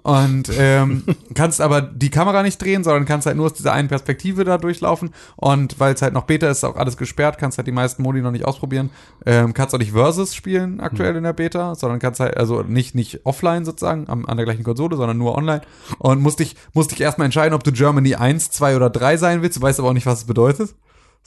Und 0.04 0.50
ähm, 0.58 1.04
kannst 1.34 1.62
aber 1.62 1.82
die 1.82 2.10
Kamera 2.10 2.42
nicht 2.44 2.62
drehen, 2.62 2.84
sondern 2.84 3.06
kannst 3.06 3.28
halt 3.28 3.38
nur 3.38 3.48
aus 3.48 3.54
dieser 3.54 3.74
einen 3.74 3.90
Perspektive 3.90 4.44
da 4.44 4.58
durchlaufen. 4.58 5.12
Und 5.36 5.80
weil 5.80 5.94
es 5.94 6.02
halt 6.02 6.14
noch 6.14 6.24
Beta 6.24 6.50
ist, 6.50 6.60
ist 6.60 6.64
auch 6.64 6.78
alles 6.78 6.98
gesperrt, 6.98 7.38
kannst 7.38 7.58
halt 7.58 7.68
die 7.68 7.72
meisten 7.72 8.04
Modi 8.04 8.22
noch 8.22 8.32
nicht 8.32 8.46
ausprobieren. 8.46 8.90
Ähm, 9.26 9.54
kannst 9.54 9.76
auch 9.76 9.80
nicht 9.80 9.92
Versus 9.92 10.36
spielen 10.36 10.80
aktuell 10.80 11.16
in 11.16 11.24
der 11.24 11.34
Beta, 11.34 11.76
sondern 11.76 12.00
kannst 12.00 12.20
halt, 12.20 12.38
also 12.38 12.62
nicht, 12.62 12.96
nicht 12.96 13.26
offline 13.26 13.66
sozusagen 13.66 14.10
am, 14.10 14.26
an 14.26 14.38
der 14.38 14.46
gleichen 14.46 14.64
Konsole, 14.64 14.96
sondern 14.96 15.18
nur 15.18 15.36
online. 15.36 15.62
Und 15.98 16.22
musst 16.22 16.40
dich, 16.40 16.56
musst 16.74 16.92
dich 16.92 17.02
erstmal 17.02 17.26
entscheiden, 17.26 17.54
ob 17.54 17.64
du 17.64 17.72
Germany 17.72 18.16
1, 18.16 18.52
2 18.52 18.76
oder 18.76 18.90
3 18.90 19.18
sein 19.18 19.42
willst. 19.42 19.58
Du 19.58 19.62
weißt 19.62 19.80
aber 19.80 19.90
auch 19.90 19.94
nicht, 19.94 20.06
was 20.06 20.20
es 20.20 20.26
bedeutet. 20.26 20.74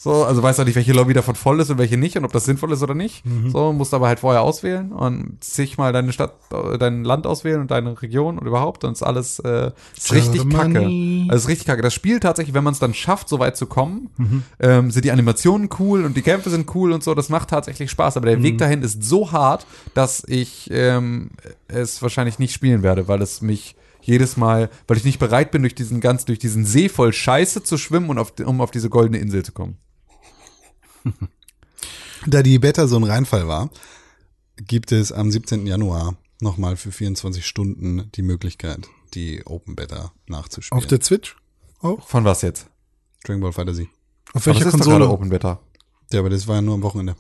So, 0.03 0.25
also 0.25 0.43
weißt 0.43 0.59
auch 0.59 0.65
nicht, 0.65 0.75
welche 0.75 0.93
Lobby 0.93 1.15
davon 1.15 1.37
voll 1.37 1.61
ist 1.61 1.71
und 1.71 1.79
welche 1.79 1.97
nicht 1.97 2.17
und 2.17 2.25
ob 2.25 2.33
das 2.33 2.45
sinnvoll 2.45 2.73
ist 2.73 2.83
oder 2.83 2.93
nicht. 2.95 3.23
So, 3.53 3.73
musst 3.73 3.95
aber 3.95 4.09
halt 4.09 4.19
vorher 4.19 4.43
auswählen 4.43 4.91
und 4.91 5.37
zig 5.45 5.79
mal 5.79 5.93
deine 5.93 6.13
Stadt, 6.13 6.35
äh, 6.53 6.77
dein 6.77 7.05
Land 7.05 7.25
auswählen 7.25 7.61
und 7.61 7.71
deine 7.71 8.03
Region 8.03 8.37
und 8.37 8.45
überhaupt 8.49 8.83
und 8.83 8.95
ist 8.95 9.05
alles 9.05 9.39
äh, 9.39 9.71
ist 9.97 10.13
richtig 10.13 10.51
kacke. 10.51 10.81
Also 11.29 11.45
ist 11.45 11.49
richtig 11.49 11.69
kacke. 11.69 11.83
Das 11.83 11.95
Spiel 11.95 12.19
tatsächlich, 12.19 12.53
wenn 12.53 12.65
man 12.65 12.73
es 12.73 12.81
dann 12.81 12.95
schafft, 12.95 13.29
so 13.29 13.39
weit 13.39 13.57
zu 13.57 13.67
kommen, 13.67 14.11
ähm, 14.59 14.91
sind 14.91 15.05
die 15.05 15.13
Animationen 15.13 15.69
cool 15.79 16.05
und 16.05 16.17
die 16.17 16.23
Kämpfe 16.23 16.51
sind 16.51 16.75
cool 16.75 16.91
und 16.91 17.05
so. 17.05 17.15
Das 17.15 17.29
macht 17.29 17.51
tatsächlich 17.51 17.89
Spaß. 17.93 18.17
Aber 18.17 18.27
der 18.27 18.43
Weg 18.43 18.59
dahin 18.59 18.83
ist 18.83 19.05
so 19.05 19.31
hart, 19.31 19.67
dass 19.95 20.25
ich 20.27 20.69
ähm, 20.73 21.31
es 21.69 22.03
wahrscheinlich 22.03 22.41
nicht 22.41 22.53
spielen 22.53 22.83
werde, 22.83 23.07
weil 23.07 23.23
es 23.23 23.41
mich 23.41 23.77
jedes 24.01 24.37
Mal, 24.37 24.69
weil 24.89 24.97
ich 24.97 25.05
nicht 25.05 25.21
bereit 25.21 25.53
bin, 25.53 25.63
durch 25.63 25.77
diesen 25.77 26.01
ganz, 26.01 26.25
durch 26.25 26.41
diesen 26.41 26.65
See 26.65 26.89
voll 26.89 27.13
Scheiße 27.13 27.63
zu 27.63 27.79
schwimmen 27.79 28.11
und 28.11 28.19
auf, 28.19 28.33
um 28.45 28.61
auf 28.61 28.73
diese 28.73 28.91
goldene 28.91 29.19
Insel 29.19 29.45
zu 29.45 29.53
kommen. 29.53 29.77
Da 32.27 32.43
die 32.43 32.59
Beta 32.61 32.87
so 32.87 32.97
ein 32.97 33.03
Reinfall 33.05 33.49
war, 33.49 33.69
gibt 34.57 34.93
es 34.93 35.11
am 35.11 35.31
17. 35.31 35.67
Januar 35.67 36.17
nochmal 36.41 36.77
für 36.77 36.93
24 36.93 37.45
Stunden 37.45 38.11
die 38.15 38.23
Möglichkeit, 38.23 38.89
die 39.15 39.45
Open 39.45 39.75
Beta 39.75 40.13
nachzuspielen. 40.29 40.81
Auf 40.81 40.87
der 40.87 41.03
Switch? 41.03 41.37
Auch? 41.81 42.07
Von 42.07 42.25
was 42.25 42.43
jetzt? 42.43 42.69
Dragon 43.25 43.41
Ball 43.41 43.53
Fighter 43.53 43.75
Z. 43.75 43.89
Auf 44.35 44.47
welcher 44.47 44.61
es 44.61 44.67
ist 44.67 44.73
doch 44.75 44.79
gerade 44.79 44.91
Konsole? 45.01 45.09
Open 45.09 45.29
Beta. 45.31 45.61
Ja, 46.13 46.21
aber 46.21 46.31
das 46.31 46.47
war 46.47 46.57
ja 46.57 46.63
nur 46.63 46.75
am 46.75 46.83
Wochenende. 46.83 47.17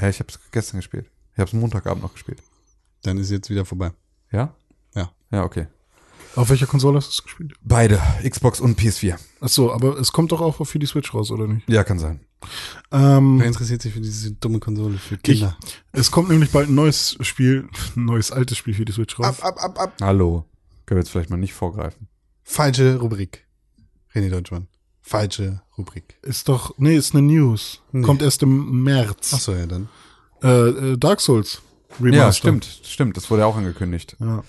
Ja, 0.00 0.08
ich 0.08 0.20
habe 0.20 0.30
es 0.30 0.38
gestern 0.52 0.78
gespielt. 0.78 1.10
Ich 1.32 1.38
habe 1.38 1.48
es 1.48 1.52
Montagabend 1.52 2.02
noch 2.02 2.12
gespielt. 2.12 2.42
Dann 3.02 3.18
ist 3.18 3.30
jetzt 3.30 3.50
wieder 3.50 3.64
vorbei. 3.64 3.92
Ja? 4.32 4.54
Ja. 4.94 5.12
Ja, 5.30 5.44
okay. 5.44 5.66
Auf 6.34 6.50
welcher 6.50 6.66
Konsole 6.66 6.96
hast 6.98 7.08
du 7.08 7.12
es 7.12 7.22
gespielt? 7.22 7.54
Beide, 7.62 8.00
Xbox 8.28 8.60
und 8.60 8.78
PS4. 8.78 9.18
Ach 9.40 9.48
so, 9.48 9.72
aber 9.72 9.98
es 9.98 10.12
kommt 10.12 10.32
doch 10.32 10.40
auch 10.40 10.64
für 10.66 10.78
die 10.78 10.86
Switch 10.86 11.12
raus, 11.12 11.30
oder 11.30 11.46
nicht? 11.46 11.68
Ja, 11.68 11.84
kann 11.84 11.98
sein. 11.98 12.20
Ähm, 12.90 13.38
Wer 13.40 13.46
interessiert 13.46 13.82
sich 13.82 13.92
für 13.92 14.00
diese 14.00 14.32
dumme 14.32 14.60
Konsole 14.60 14.96
für 14.98 15.16
Kinder? 15.18 15.56
es 15.92 16.10
kommt 16.10 16.28
nämlich 16.30 16.50
bald 16.50 16.68
ein 16.68 16.74
neues 16.74 17.16
Spiel, 17.20 17.68
ein 17.96 18.04
neues 18.06 18.30
altes 18.32 18.56
Spiel 18.58 18.74
für 18.74 18.84
die 18.84 18.92
Switch 18.92 19.18
raus. 19.18 19.40
ab, 19.42 19.56
ab, 19.62 19.78
ab. 19.78 19.92
Hallo. 20.00 20.44
Können 20.86 20.98
wir 20.98 21.02
jetzt 21.02 21.10
vielleicht 21.10 21.30
mal 21.30 21.36
nicht 21.36 21.52
vorgreifen. 21.52 22.08
Falsche 22.44 22.96
Rubrik. 22.96 23.44
René 24.14 24.30
Deutschmann. 24.30 24.68
Falsche 25.02 25.60
Rubrik. 25.76 26.16
Ist 26.22 26.48
doch, 26.48 26.74
nee, 26.78 26.96
ist 26.96 27.14
eine 27.14 27.26
News. 27.26 27.82
Nee. 27.92 28.02
Kommt 28.02 28.22
erst 28.22 28.42
im 28.42 28.82
März. 28.84 29.32
Ach 29.34 29.40
so, 29.40 29.52
ja, 29.52 29.66
dann. 29.66 29.88
Äh, 30.42 30.48
äh, 30.92 30.96
Dark 30.96 31.20
Souls. 31.20 31.60
Remaster. 32.00 32.16
Ja, 32.16 32.32
stimmt, 32.32 32.80
stimmt. 32.84 33.16
Das 33.16 33.30
wurde 33.30 33.42
ja 33.42 33.46
auch 33.46 33.56
angekündigt. 33.56 34.16
Ja. 34.20 34.44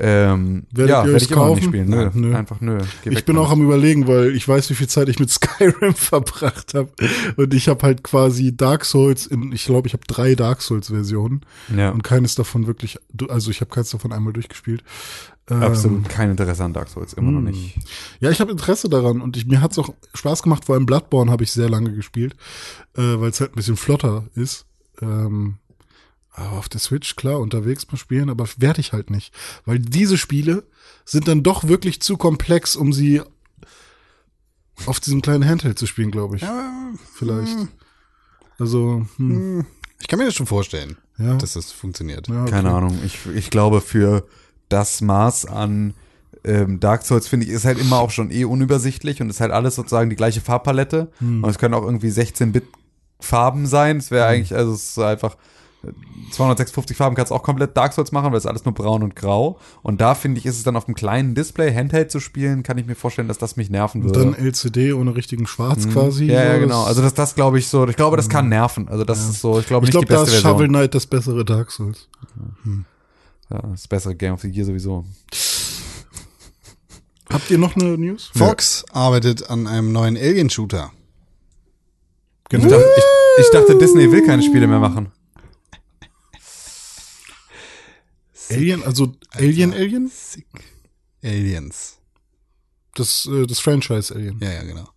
Ähm, 0.00 0.64
Werdet 0.70 0.90
ja, 0.90 1.04
ihr 1.04 1.12
werde 1.12 1.24
ich 1.24 1.30
immer 1.30 1.40
noch 1.40 1.54
nicht 1.54 1.60
kaufen? 1.60 1.68
spielen. 1.68 1.88
Nö, 1.90 2.10
nö. 2.14 2.34
einfach 2.34 2.60
nö. 2.60 2.78
Geh 3.02 3.10
Ich 3.10 3.24
bin 3.24 3.36
auch 3.36 3.50
am 3.50 3.62
überlegen, 3.62 4.06
weil 4.06 4.34
ich 4.34 4.46
weiß, 4.46 4.70
wie 4.70 4.74
viel 4.74 4.88
Zeit 4.88 5.08
ich 5.08 5.18
mit 5.18 5.30
Skyrim 5.30 5.94
verbracht 5.94 6.74
habe. 6.74 6.90
Und 7.36 7.54
ich 7.54 7.68
habe 7.68 7.82
halt 7.82 8.02
quasi 8.02 8.56
Dark 8.56 8.84
Souls 8.84 9.26
in, 9.26 9.52
ich 9.52 9.64
glaube, 9.64 9.88
ich 9.88 9.94
habe 9.94 10.04
drei 10.06 10.34
Dark 10.34 10.62
Souls 10.62 10.88
Versionen 10.88 11.42
Ja, 11.74 11.90
und 11.90 12.02
keines 12.02 12.34
davon 12.34 12.66
wirklich, 12.66 12.98
also 13.28 13.50
ich 13.50 13.60
habe 13.60 13.70
keins 13.70 13.90
davon 13.90 14.12
einmal 14.12 14.32
durchgespielt. 14.32 14.82
Ähm, 15.50 15.62
absolut 15.62 16.08
kein 16.08 16.30
Interesse 16.30 16.64
an 16.64 16.72
Dark 16.72 16.88
Souls. 16.88 17.14
Immer 17.14 17.32
noch 17.32 17.38
hm. 17.38 17.46
nicht. 17.46 17.76
Ja, 18.20 18.30
ich 18.30 18.40
habe 18.40 18.52
Interesse 18.52 18.88
daran 18.88 19.20
und 19.20 19.36
ich, 19.36 19.46
mir 19.46 19.60
hat's 19.60 19.78
auch 19.78 19.94
Spaß 20.14 20.42
gemacht, 20.42 20.64
vor 20.66 20.74
allem 20.74 20.86
Bloodborne 20.86 21.30
habe 21.30 21.44
ich 21.44 21.52
sehr 21.52 21.70
lange 21.70 21.92
gespielt, 21.92 22.36
äh, 22.96 23.00
weil 23.00 23.30
es 23.30 23.40
halt 23.40 23.52
ein 23.52 23.56
bisschen 23.56 23.76
flotter 23.76 24.24
ist. 24.34 24.66
Ähm, 25.00 25.56
aber 26.38 26.58
auf 26.58 26.68
der 26.68 26.80
Switch, 26.80 27.16
klar, 27.16 27.40
unterwegs 27.40 27.86
mal 27.90 27.98
spielen, 27.98 28.30
aber 28.30 28.46
werde 28.56 28.80
ich 28.80 28.92
halt 28.92 29.10
nicht. 29.10 29.34
Weil 29.64 29.78
diese 29.78 30.16
Spiele 30.18 30.64
sind 31.04 31.28
dann 31.28 31.42
doch 31.42 31.64
wirklich 31.64 32.00
zu 32.00 32.16
komplex, 32.16 32.76
um 32.76 32.92
sie 32.92 33.22
auf 34.86 35.00
diesem 35.00 35.22
kleinen 35.22 35.46
Handheld 35.46 35.78
zu 35.78 35.86
spielen, 35.86 36.10
glaube 36.10 36.36
ich. 36.36 36.44
Vielleicht. 37.14 37.56
Also, 38.58 39.06
hm, 39.16 39.66
Ich 40.00 40.08
kann 40.08 40.18
mir 40.18 40.26
das 40.26 40.34
schon 40.34 40.46
vorstellen, 40.46 40.96
ja. 41.18 41.36
dass 41.36 41.54
das 41.54 41.72
funktioniert. 41.72 42.28
ja, 42.28 42.42
okay. 42.42 42.50
Keine 42.50 42.70
Ahnung. 42.70 42.98
Ich, 43.04 43.18
ich 43.34 43.50
glaube, 43.50 43.80
für 43.80 44.26
das 44.68 45.00
Maß 45.00 45.46
an 45.46 45.94
ähm, 46.44 46.78
Dark 46.78 47.04
Souls, 47.04 47.26
finde 47.26 47.46
ich, 47.46 47.52
ist 47.52 47.64
halt 47.64 47.78
immer 47.78 47.98
auch 47.98 48.10
schon 48.10 48.30
eh 48.30 48.44
unübersichtlich 48.44 49.20
und 49.20 49.30
ist 49.30 49.40
halt 49.40 49.50
alles 49.50 49.74
sozusagen 49.74 50.10
die 50.10 50.16
gleiche 50.16 50.40
Farbpalette. 50.40 51.10
Hm. 51.18 51.42
Und 51.42 51.50
es 51.50 51.58
können 51.58 51.74
auch 51.74 51.84
irgendwie 51.84 52.08
16-Bit-Farben 52.08 53.66
sein. 53.66 53.96
Es 53.96 54.10
wäre 54.10 54.26
eigentlich, 54.26 54.54
also 54.54 54.72
es 54.72 54.90
ist 54.90 54.98
einfach, 54.98 55.36
256 56.32 56.96
Farben 56.96 57.14
kannst 57.14 57.30
du 57.30 57.34
auch 57.36 57.42
komplett 57.44 57.76
Dark 57.76 57.92
Souls 57.92 58.10
machen, 58.10 58.32
weil 58.32 58.38
es 58.38 58.46
alles 58.46 58.64
nur 58.64 58.74
braun 58.74 59.02
und 59.04 59.14
grau. 59.14 59.58
Und 59.82 60.00
da 60.00 60.14
finde 60.16 60.38
ich, 60.40 60.46
ist 60.46 60.56
es 60.56 60.64
dann 60.64 60.76
auf 60.76 60.88
einem 60.88 60.96
kleinen 60.96 61.34
Display, 61.36 61.72
Handheld 61.72 62.10
zu 62.10 62.18
spielen, 62.18 62.64
kann 62.64 62.78
ich 62.78 62.86
mir 62.86 62.96
vorstellen, 62.96 63.28
dass 63.28 63.38
das 63.38 63.56
mich 63.56 63.70
nerven 63.70 64.02
Und 64.02 64.08
würde. 64.08 64.32
dann 64.32 64.34
LCD 64.34 64.92
ohne 64.92 65.14
richtigen 65.14 65.46
Schwarz 65.46 65.88
quasi. 65.88 66.26
ja, 66.26 66.44
ja, 66.44 66.58
genau. 66.58 66.82
Also 66.82 67.00
das, 67.00 67.14
das 67.14 67.34
glaube 67.36 67.58
ich 67.60 67.68
so, 67.68 67.86
ich 67.86 67.96
glaube, 67.96 68.16
das 68.16 68.28
kann 68.28 68.48
nerven. 68.48 68.88
Also 68.88 69.04
das 69.04 69.20
ist 69.20 69.40
so, 69.40 69.60
ich 69.60 69.66
glaube 69.66 69.86
ich 69.86 69.92
nicht 69.92 69.92
glaube, 69.92 70.06
die 70.06 70.12
da 70.12 70.20
beste 70.22 70.36
ist 70.36 70.42
Shovel 70.42 70.66
Version. 70.66 70.74
Knight 70.74 70.94
das 70.94 71.06
bessere 71.06 71.44
Dark 71.44 71.70
Souls. 71.70 72.08
Ja, 73.50 73.62
das 73.62 73.86
bessere 73.86 74.14
Game 74.16 74.34
of 74.34 74.40
the 74.42 74.48
Year 74.48 74.66
sowieso. 74.66 75.04
Habt 77.32 77.50
ihr 77.50 77.58
noch 77.58 77.76
eine 77.76 77.96
News? 77.98 78.30
Fox 78.34 78.84
arbeitet 78.92 79.48
an 79.48 79.66
einem 79.66 79.92
neuen 79.92 80.16
Alien-Shooter. 80.16 80.90
Ich 82.50 82.58
dachte, 82.62 82.84
ich, 82.96 83.44
ich 83.44 83.50
dachte, 83.52 83.76
Disney 83.76 84.10
will 84.10 84.24
keine 84.26 84.42
Spiele 84.42 84.66
mehr 84.66 84.78
machen. 84.78 85.12
Alien, 88.50 88.82
also 88.82 89.14
Alien 89.30 89.72
Alien? 89.72 90.08
Sick. 90.08 90.46
Aliens. 91.22 91.98
Das, 92.94 93.26
äh, 93.26 93.46
das 93.46 93.60
Franchise 93.60 94.14
Alien. 94.14 94.38
Ja, 94.40 94.52
ja, 94.52 94.62
genau. 94.62 94.88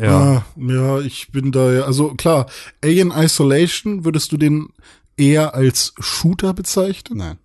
Ja. 0.00 0.18
Ah, 0.18 0.46
ja, 0.56 1.00
ich 1.00 1.30
bin 1.32 1.52
da 1.52 1.72
ja, 1.72 1.82
also 1.82 2.14
klar, 2.14 2.46
Alien 2.82 3.10
Isolation 3.10 4.04
würdest 4.04 4.32
du 4.32 4.38
den 4.38 4.68
eher 5.16 5.54
als 5.54 5.92
Shooter 5.98 6.54
bezeichnen? 6.54 7.18
Nein. 7.18 7.38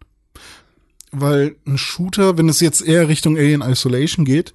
Weil 1.12 1.56
ein 1.66 1.78
Shooter, 1.78 2.38
wenn 2.38 2.48
es 2.50 2.60
jetzt 2.60 2.82
eher 2.82 3.08
Richtung 3.08 3.38
Alien 3.38 3.62
Isolation 3.62 4.24
geht, 4.26 4.54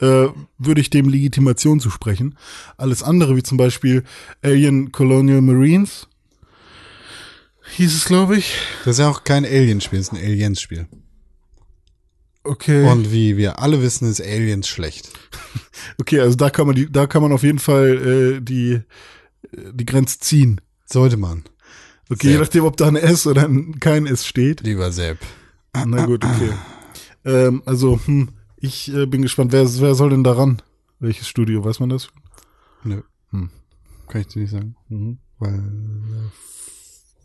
äh, 0.00 0.28
würde 0.58 0.80
ich 0.80 0.90
dem 0.90 1.08
Legitimation 1.08 1.80
zusprechen. 1.80 2.36
Alles 2.76 3.02
andere, 3.02 3.36
wie 3.36 3.42
zum 3.42 3.58
Beispiel 3.58 4.04
Alien 4.42 4.92
Colonial 4.92 5.40
Marines, 5.40 6.08
hieß 7.76 7.94
es, 7.94 8.04
glaube 8.04 8.36
ich. 8.36 8.56
Das 8.84 8.96
ist 8.96 8.98
ja 9.00 9.08
auch 9.08 9.24
kein 9.24 9.44
Alien-Spiel, 9.44 9.98
das 9.98 10.08
ist 10.08 10.14
ein 10.14 10.24
Aliens-Spiel. 10.24 10.86
Okay. 12.44 12.86
Und 12.86 13.10
wie 13.10 13.38
wir 13.38 13.58
alle 13.58 13.80
wissen, 13.80 14.08
ist 14.08 14.20
Aliens 14.20 14.68
schlecht. 14.68 15.10
okay, 15.98 16.20
also 16.20 16.36
da 16.36 16.50
kann 16.50 16.66
man 16.66 16.76
die, 16.76 16.90
da 16.90 17.06
kann 17.06 17.22
man 17.22 17.32
auf 17.32 17.42
jeden 17.42 17.58
Fall 17.58 18.36
äh, 18.36 18.40
die, 18.42 18.72
äh, 18.72 18.82
die 19.72 19.86
Grenze 19.86 20.20
ziehen. 20.20 20.60
Sollte 20.84 21.16
man. 21.16 21.44
Okay, 22.10 22.26
Sehr. 22.26 22.32
je 22.32 22.38
nachdem, 22.38 22.64
ob 22.64 22.76
da 22.76 22.86
ein 22.86 22.96
S 22.96 23.26
oder 23.26 23.44
ein, 23.44 23.80
kein 23.80 24.06
S 24.06 24.26
steht. 24.26 24.60
Lieber 24.60 24.92
Sepp. 24.92 25.18
Na 25.86 26.04
gut, 26.04 26.24
okay. 26.24 26.52
ähm, 27.24 27.62
also, 27.64 27.98
hm, 28.04 28.28
ich 28.58 28.94
äh, 28.94 29.06
bin 29.06 29.22
gespannt, 29.22 29.52
wer, 29.52 29.64
wer 29.80 29.94
soll 29.94 30.10
denn 30.10 30.22
daran? 30.22 30.60
Welches 31.00 31.26
Studio, 31.26 31.64
weiß 31.64 31.80
man 31.80 31.88
das? 31.88 32.08
Nö. 32.84 33.00
Hm. 33.30 33.48
Kann 34.06 34.20
ich 34.20 34.26
dir 34.28 34.40
nicht 34.40 34.50
sagen. 34.50 34.76
Mhm. 34.88 35.18
Weil 35.38 35.54
äh, 35.54 36.30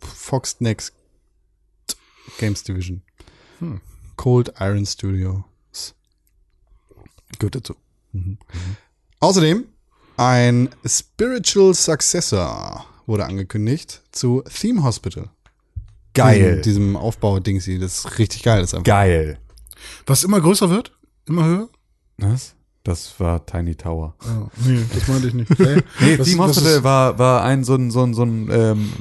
Fox 0.02 0.58
Next 0.60 0.94
Games 2.38 2.64
Division. 2.64 3.02
Hm. 3.60 3.82
Cold 4.16 4.54
Iron 4.60 4.86
Studios. 4.86 5.44
Gehört 7.38 7.56
dazu. 7.56 7.76
Außerdem 9.20 9.66
ein 10.18 10.70
Spiritual 10.86 11.74
Successor 11.74 12.86
wurde 13.06 13.26
angekündigt 13.26 14.02
zu 14.12 14.44
Theme 14.54 14.84
Hospital. 14.84 15.30
Geil. 16.14 16.58
Diesem, 16.58 16.62
diesem 16.64 16.96
Aufbau-Dings, 16.98 17.66
das 17.80 18.06
ist 18.06 18.18
richtig 18.20 18.44
geil. 18.44 18.60
Das 18.62 18.72
ist 18.72 18.74
einfach 18.74 18.84
Geil. 18.86 19.40
Was 20.06 20.24
immer 20.24 20.42
größer 20.42 20.70
wird? 20.70 20.92
Immer 21.26 21.46
höher? 21.46 21.70
Was? 22.18 22.56
Das 22.84 23.18
war 23.20 23.46
Tiny 23.46 23.76
Tower. 23.76 24.16
Oh, 24.22 24.48
nee, 24.66 24.84
das 24.94 25.08
meinte 25.08 25.28
ich 25.28 25.34
nicht. 25.34 25.50
Hä? 25.58 25.82
Nee, 26.02 26.20
Was- 26.20 26.28
Team 26.28 26.40
Hospital 26.42 26.84
war, 26.84 27.18
war 27.20 27.44
ein 27.44 27.64
so 27.64 27.76
ein, 27.76 27.92
so 27.92 28.04
ein, 28.04 28.14
so 28.14 28.24
ein 28.24 28.50
ähm, 28.52 28.92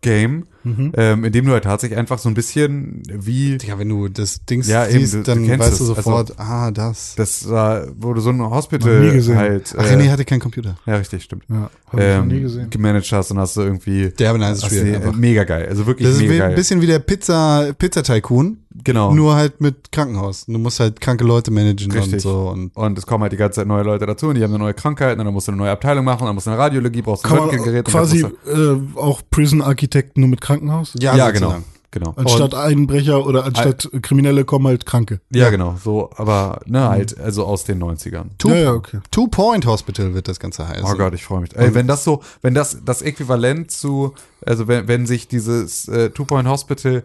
game 0.00 0.46
Mhm. 0.76 0.92
ähm, 0.96 1.24
in 1.24 1.32
dem 1.32 1.46
du 1.46 1.52
halt 1.52 1.64
tatsächlich 1.64 1.98
einfach 1.98 2.18
so 2.18 2.28
ein 2.28 2.34
bisschen 2.34 3.02
wie 3.12 3.56
Ja, 3.66 3.78
wenn 3.78 3.88
du 3.88 4.08
das 4.08 4.44
Dings 4.44 4.68
Ja, 4.68 4.86
eben, 4.86 5.00
siehst, 5.00 5.14
du- 5.14 5.18
du 5.18 5.22
dann 5.24 5.46
kennst 5.46 5.66
weißt 5.66 5.80
du 5.80 5.84
es. 5.84 5.88
sofort, 5.88 6.38
ah, 6.38 6.70
das. 6.70 7.14
das 7.16 7.48
war, 7.48 7.86
wo 7.98 8.12
du 8.12 8.20
so 8.20 8.30
ein 8.30 8.40
Hospital 8.40 9.12
halt 9.36 9.74
Ach, 9.78 9.84
äh, 9.84 9.94
René 9.94 10.10
hatte 10.10 10.24
keinen 10.24 10.40
Computer. 10.40 10.76
ja 10.86 10.96
richtig, 10.96 11.24
stimmt. 11.24 11.44
Ja, 11.48 11.70
hab 11.90 12.00
ich 12.00 12.16
noch 12.16 12.24
nie 12.24 12.34
Ähm, 12.36 12.42
gesehen. 12.42 12.70
gemanagt 12.70 13.10
hast 13.12 13.30
und 13.30 13.38
hast 13.38 13.56
du 13.56 13.62
irgendwie 13.62 14.10
Der 14.10 14.36
nice 14.36 14.62
hast 14.62 14.66
Spiel. 14.74 14.94
einfach. 14.96 15.14
mega 15.14 15.44
geil. 15.44 15.66
Also 15.68 15.86
wirklich 15.86 16.06
Das 16.08 16.16
ist 16.16 16.22
mega 16.22 16.38
geil. 16.38 16.48
ein 16.50 16.54
bisschen 16.54 16.80
wie 16.80 16.86
der 16.86 16.98
Pizza, 16.98 17.72
Pizza 17.78 18.02
Tycoon, 18.02 18.58
genau. 18.84 19.14
nur 19.14 19.34
halt 19.36 19.60
mit 19.60 19.90
Krankenhaus. 19.92 20.44
Du 20.46 20.58
musst 20.58 20.80
halt 20.80 21.00
kranke 21.00 21.24
Leute 21.24 21.50
managen 21.50 21.90
und 21.90 21.96
Richtig. 21.98 22.22
so. 22.22 22.48
Und 22.50 22.76
und 22.76 22.98
es 22.98 23.06
kommen 23.06 23.22
halt 23.22 23.32
die 23.32 23.36
ganze 23.36 23.56
Zeit 23.60 23.66
neue 23.66 23.82
Leute 23.84 24.04
dazu 24.06 24.28
und 24.28 24.34
die 24.34 24.42
haben 24.42 24.52
eine 24.52 24.62
neue 24.62 24.74
Krankheit 24.74 25.18
und 25.18 25.24
dann 25.24 25.32
musst 25.32 25.48
du 25.48 25.52
eine 25.52 25.58
neue 25.58 25.70
Abteilung 25.70 26.04
machen, 26.04 26.26
dann 26.26 26.34
musst 26.34 26.46
du 26.46 26.50
eine 26.50 26.58
Radiologie, 26.58 27.02
brauchst 27.02 27.24
du 27.24 27.28
ein 27.30 27.38
Röntgengerät 27.38 27.86
und 27.86 27.92
quasi 27.92 28.20
äh, 28.20 28.76
auch 28.96 29.22
Prison 29.30 29.62
Architekten 29.62 30.20
nur 30.20 30.28
mit 30.30 30.40
Krankenhaus? 30.40 30.57
Du, 30.60 30.98
ja, 31.00 31.30
genau. 31.30 31.50
sozusagen. 31.50 31.64
Genau. 31.90 32.12
Anstatt 32.16 32.54
Einbrecher 32.54 33.24
oder 33.24 33.44
anstatt 33.44 33.88
Kriminelle 34.02 34.44
kommen 34.44 34.66
halt 34.66 34.84
Kranke. 34.84 35.20
Ja, 35.30 35.48
genau, 35.48 35.78
so, 35.82 36.10
aber 36.16 36.60
ne, 36.66 36.86
halt, 36.86 37.18
also 37.18 37.46
aus 37.46 37.64
den 37.64 37.82
90ern. 37.82 38.26
Two, 38.36 38.50
Ja, 38.50 38.56
ja, 38.56 38.72
okay. 38.74 39.00
Two 39.10 39.28
Point 39.28 39.64
Hospital 39.64 40.12
wird 40.12 40.28
das 40.28 40.38
Ganze 40.38 40.68
heißen. 40.68 40.84
Oh 40.84 40.96
Gott, 40.96 41.14
ich 41.14 41.24
freue 41.24 41.40
mich. 41.40 41.56
Ey, 41.56 41.74
wenn 41.74 41.86
das 41.86 42.04
so, 42.04 42.22
wenn 42.42 42.52
das 42.52 42.78
das 42.84 43.00
Äquivalent 43.00 43.70
zu, 43.70 44.12
also 44.44 44.68
wenn, 44.68 44.86
wenn 44.86 45.06
sich 45.06 45.28
dieses 45.28 45.88
äh, 45.88 46.10
Two 46.10 46.26
Point 46.26 46.46
Hospital 46.46 47.04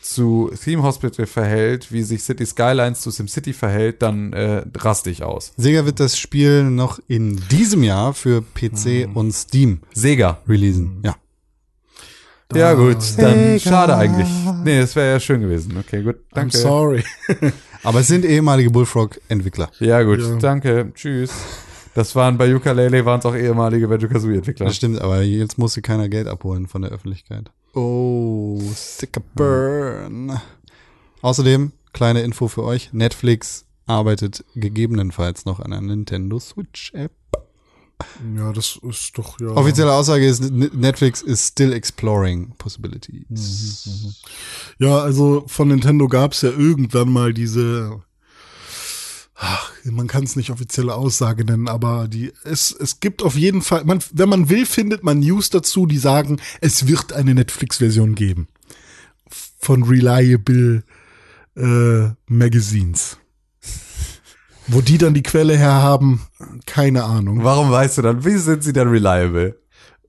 zu 0.00 0.50
Theme 0.62 0.82
Hospital 0.82 1.26
verhält, 1.26 1.92
wie 1.92 2.02
sich 2.02 2.22
City 2.22 2.46
Skylines 2.46 3.02
zu 3.02 3.10
SimCity 3.10 3.52
verhält, 3.52 4.02
dann 4.02 4.32
äh, 4.32 4.64
raste 4.76 5.10
ich 5.10 5.22
aus. 5.22 5.52
Sega 5.56 5.84
wird 5.84 6.00
das 6.00 6.18
Spiel 6.18 6.64
noch 6.64 6.98
in 7.06 7.40
diesem 7.50 7.84
Jahr 7.84 8.14
für 8.14 8.42
PC 8.42 9.08
und 9.14 9.32
Steam 9.32 9.80
Sega. 9.92 10.38
releasen. 10.48 11.00
Ja. 11.04 11.14
Ja 12.54 12.74
gut, 12.74 12.98
dann 13.18 13.58
schade 13.58 13.96
eigentlich. 13.96 14.28
Nee, 14.64 14.80
das 14.80 14.94
wäre 14.94 15.12
ja 15.12 15.20
schön 15.20 15.40
gewesen. 15.40 15.76
Okay, 15.78 16.02
gut, 16.02 16.16
I'm 16.16 16.34
danke. 16.34 16.56
sorry. 16.56 17.04
Aber 17.82 18.00
es 18.00 18.06
sind 18.08 18.24
ehemalige 18.24 18.70
Bullfrog-Entwickler. 18.70 19.70
Ja 19.80 20.02
gut, 20.02 20.20
Ja. 20.20 20.36
danke, 20.36 20.92
tschüss. 20.94 21.32
Das 21.94 22.14
waren 22.14 22.36
bei 22.36 22.54
Ukulele 22.54 23.04
waren 23.04 23.18
es 23.20 23.26
auch 23.26 23.34
ehemalige 23.34 23.88
Banjo-Kazooie-Entwickler. 23.88 24.66
Das 24.66 24.76
stimmt, 24.76 25.00
aber 25.00 25.22
jetzt 25.22 25.56
musste 25.58 25.82
keiner 25.82 26.08
Geld 26.08 26.28
abholen 26.28 26.66
von 26.68 26.82
der 26.82 26.90
Öffentlichkeit. 26.90 27.50
Oh, 27.74 28.60
sicker 28.74 29.22
Burn. 29.34 30.38
Außerdem, 31.22 31.72
kleine 31.92 32.20
Info 32.20 32.48
für 32.48 32.64
euch, 32.64 32.92
Netflix 32.92 33.64
arbeitet 33.86 34.44
gegebenenfalls 34.54 35.46
noch 35.46 35.58
an 35.60 35.72
einer 35.72 35.80
Nintendo 35.94 36.38
Switch 36.38 36.92
App. 36.94 37.12
Ja, 38.36 38.52
das 38.52 38.78
ist 38.82 39.16
doch 39.16 39.40
ja. 39.40 39.48
Offizielle 39.48 39.92
Aussage 39.92 40.26
ist, 40.26 40.50
Netflix 40.50 41.22
is 41.22 41.48
still 41.48 41.72
exploring 41.72 42.52
possibilities. 42.58 43.88
Ja, 44.78 44.98
also 44.98 45.44
von 45.46 45.68
Nintendo 45.68 46.06
gab's 46.06 46.42
ja 46.42 46.50
irgendwann 46.50 47.10
mal 47.10 47.32
diese. 47.32 48.02
Ach, 49.34 49.70
man 49.84 50.06
kann 50.06 50.24
es 50.24 50.36
nicht 50.36 50.50
offizielle 50.50 50.94
Aussage 50.94 51.44
nennen, 51.44 51.68
aber 51.68 52.08
die 52.08 52.32
es 52.44 52.72
es 52.72 53.00
gibt 53.00 53.22
auf 53.22 53.34
jeden 53.36 53.60
Fall, 53.60 53.84
man, 53.84 54.02
wenn 54.12 54.28
man 54.28 54.48
will, 54.48 54.64
findet 54.64 55.02
man 55.02 55.20
News 55.20 55.50
dazu, 55.50 55.86
die 55.86 55.98
sagen, 55.98 56.40
es 56.60 56.86
wird 56.86 57.12
eine 57.12 57.34
Netflix-Version 57.34 58.14
geben 58.14 58.48
von 59.58 59.82
reliable 59.82 60.84
äh, 61.56 62.08
Magazines. 62.26 63.18
Wo 64.68 64.80
die 64.80 64.98
dann 64.98 65.14
die 65.14 65.22
Quelle 65.22 65.56
herhaben, 65.56 66.22
keine 66.66 67.04
Ahnung. 67.04 67.44
Warum 67.44 67.70
weißt 67.70 67.98
du 67.98 68.02
dann, 68.02 68.24
wie 68.24 68.36
sind 68.36 68.64
sie 68.64 68.72
dann 68.72 68.88
reliable? 68.88 69.56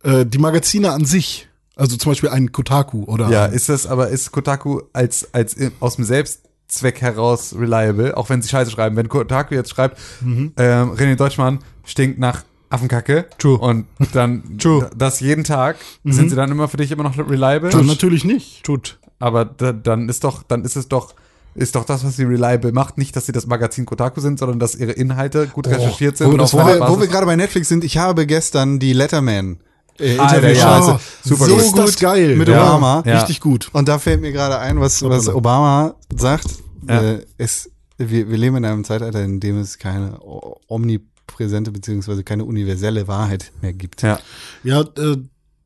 Äh, 0.03 0.25
die 0.25 0.37
Magazine 0.39 0.91
an 0.91 1.05
sich, 1.05 1.47
also 1.75 1.95
zum 1.97 2.11
Beispiel 2.11 2.29
ein 2.29 2.51
Kotaku 2.51 3.03
oder 3.05 3.29
Ja, 3.29 3.45
ist 3.45 3.69
das 3.69 3.85
aber, 3.87 4.09
ist 4.09 4.31
Kotaku 4.31 4.81
als, 4.93 5.33
als 5.33 5.55
aus 5.79 5.95
dem 5.97 6.05
Selbstzweck 6.05 7.01
heraus 7.01 7.55
reliable, 7.57 8.17
auch 8.17 8.29
wenn 8.29 8.41
sie 8.41 8.49
Scheiße 8.49 8.71
schreiben. 8.71 8.95
Wenn 8.95 9.09
Kotaku 9.09 9.53
jetzt 9.53 9.69
schreibt, 9.69 9.99
ähm, 10.23 10.53
René 10.55 11.15
Deutschmann 11.15 11.59
stinkt 11.85 12.19
nach 12.19 12.43
Affenkacke. 12.69 13.27
True. 13.37 13.57
Und 13.57 13.85
dann 14.13 14.43
True. 14.59 14.89
das 14.95 15.19
jeden 15.19 15.43
Tag, 15.43 15.77
sind 16.03 16.29
sie 16.29 16.35
dann 16.35 16.51
immer 16.51 16.67
für 16.67 16.77
dich 16.77 16.91
immer 16.91 17.03
noch 17.03 17.17
reliable? 17.17 17.69
Tut 17.69 17.85
natürlich 17.85 18.25
nicht. 18.25 18.63
Tut. 18.63 18.99
Aber 19.19 19.45
da, 19.45 19.71
dann 19.71 20.09
ist 20.09 20.23
doch, 20.23 20.43
dann 20.43 20.63
ist 20.63 20.75
es 20.75 20.87
doch, 20.89 21.15
ist 21.57 21.75
doch 21.75 21.85
das, 21.85 22.05
was 22.05 22.15
sie 22.15 22.23
reliable 22.23 22.71
macht, 22.71 22.97
nicht, 22.97 23.15
dass 23.15 23.25
sie 23.25 23.31
das 23.31 23.47
Magazin 23.47 23.85
Kotaku 23.85 24.21
sind, 24.21 24.37
sondern 24.37 24.59
dass 24.59 24.75
ihre 24.75 24.91
Inhalte 24.91 25.47
gut 25.47 25.67
recherchiert 25.67 26.15
sind. 26.15 26.27
Wo, 26.27 26.31
und 26.31 26.53
wo, 26.53 26.57
wir, 26.59 26.87
wo 26.87 26.99
wir 26.99 27.07
gerade 27.07 27.25
bei 27.25 27.35
Netflix 27.35 27.67
sind, 27.67 27.83
ich 27.83 27.97
habe 27.97 28.27
gestern 28.27 28.79
die 28.79 28.93
Letterman 28.93 29.59
äh, 29.99 30.19
Alter, 30.19 30.37
Interview-Scheiße 30.37 30.91
ja. 30.91 30.99
Super 31.23 31.45
so 31.45 31.57
gut. 31.57 31.79
Das 31.79 31.99
geil. 31.99 32.35
mit 32.35 32.47
Ja. 32.47 32.61
Obama. 32.61 33.03
Ja. 33.05 33.17
Richtig 33.19 33.41
gut. 33.41 33.69
Und 33.73 33.87
da 33.87 33.97
fällt 33.97 34.21
mir 34.21 34.31
gerade 34.31 34.59
ein, 34.59 34.79
was, 34.79 35.01
was. 35.01 35.27
Obama 35.27 35.95
sagt. 36.15 36.47
Ja. 36.87 37.01
Äh, 37.01 37.25
es, 37.39 37.71
wir, 37.97 38.29
wir 38.29 38.37
leben 38.37 38.57
in 38.57 38.65
einem 38.65 38.83
Zeitalter, 38.83 39.23
in 39.23 39.39
dem 39.39 39.59
es 39.59 39.79
keine 39.79 40.19
omnipräsente 40.67 41.71
beziehungsweise 41.71 42.23
keine 42.23 42.45
universelle 42.45 43.07
Wahrheit 43.07 43.51
mehr 43.61 43.73
gibt. 43.73 44.03
ja. 44.03 44.19
Ja, 44.63 44.81
äh, 44.81 45.17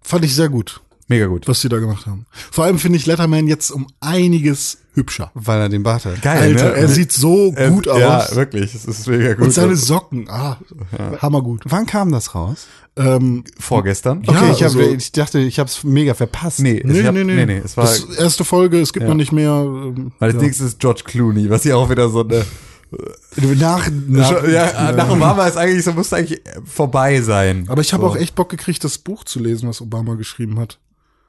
fand 0.02 0.24
ich 0.24 0.34
sehr 0.34 0.48
gut. 0.48 0.82
Mega 1.12 1.28
gut. 1.28 1.48
was 1.48 1.62
sie 1.62 1.70
da 1.70 1.78
gemacht 1.80 2.06
haben. 2.08 2.26
Vor 2.52 2.64
allem 2.64 2.80
finde 2.80 2.98
ich 2.98 3.06
Letterman 3.06 3.48
jetzt 3.48 3.70
um 3.70 3.86
einiges 4.00 4.80
hübscher. 4.94 5.30
Weil 5.34 5.60
er 5.62 5.70
den 5.70 5.84
Bart 5.84 6.06
hat. 6.06 6.22
Geil, 6.22 6.54
Alter, 6.54 6.70
ne? 6.72 6.76
er 6.78 6.88
sieht 6.88 7.12
so 7.12 7.54
Er- 7.56 7.70
gut 7.70 7.88
aus. 7.88 8.00
Ja, 8.00 8.28
wirklich. 8.36 8.74
Es 8.74 8.86
ist 8.86 9.08
mega 9.08 9.34
gut. 9.34 9.46
Und 9.46 9.52
seine 9.52 9.76
Socken, 9.76 10.30
ah, 10.30 10.58
hammergut. 11.22 11.62
Wann 11.66 11.86
kam 11.86 12.12
das 12.12 12.34
raus? 12.36 12.68
Ähm, 12.98 13.44
Vorgestern? 13.60 14.24
Ja, 14.24 14.32
Okay, 14.34 14.52
ich, 14.52 14.64
hab, 14.64 14.70
also- 14.76 14.80
ich 14.82 15.12
dachte, 15.12 15.40
ich 15.40 15.60
habe 15.60 15.70
es 15.70 15.84
mega 15.84 16.14
verpasst. 16.14 16.60
Nee, 16.60 16.82
nee, 16.84 17.00
ich 17.00 17.06
hab, 17.06 17.14
nee, 17.14 17.24
nee, 17.24 17.36
nee, 17.36 17.46
nee. 17.46 17.62
Es 17.64 17.78
war, 17.78 17.86
das 17.86 18.04
erste 18.18 18.44
Folge, 18.44 18.82
es 18.82 18.92
gibt 18.92 19.04
Ja. 19.04 19.10
noch 19.10 19.16
nicht 19.16 19.32
mehr. 19.32 19.52
Ähm, 19.52 20.12
weil 20.20 20.34
das 20.34 20.42
ja. 20.42 20.46
nächste 20.48 20.64
ist 20.66 20.80
George 20.80 21.04
Clooney, 21.06 21.50
was 21.50 21.64
ja 21.64 21.76
auch 21.76 21.90
wieder 21.90 22.10
so 22.10 22.24
eine. 22.24 22.44
Nach, 23.58 23.90
nach, 24.10 24.46
ja, 24.50 24.92
nach 24.92 25.10
Obama 25.10 25.48
ist 25.48 25.56
eigentlich 25.56 25.86
so, 25.86 25.94
musste 25.94 26.18
eigentlich 26.18 26.42
vorbei 26.66 27.22
sein. 27.22 27.66
Aber 27.70 27.80
ich 27.80 27.94
habe 27.94 28.04
so. 28.04 28.10
auch 28.10 28.16
echt 28.18 28.36
Bock 28.36 28.50
gekriegt, 28.50 28.84
das 28.84 28.98
Buch 28.98 29.24
zu 29.24 29.40
lesen, 29.40 29.70
was 29.70 29.80
Obama 29.80 30.16
geschrieben 30.16 30.60
hat. 30.60 30.78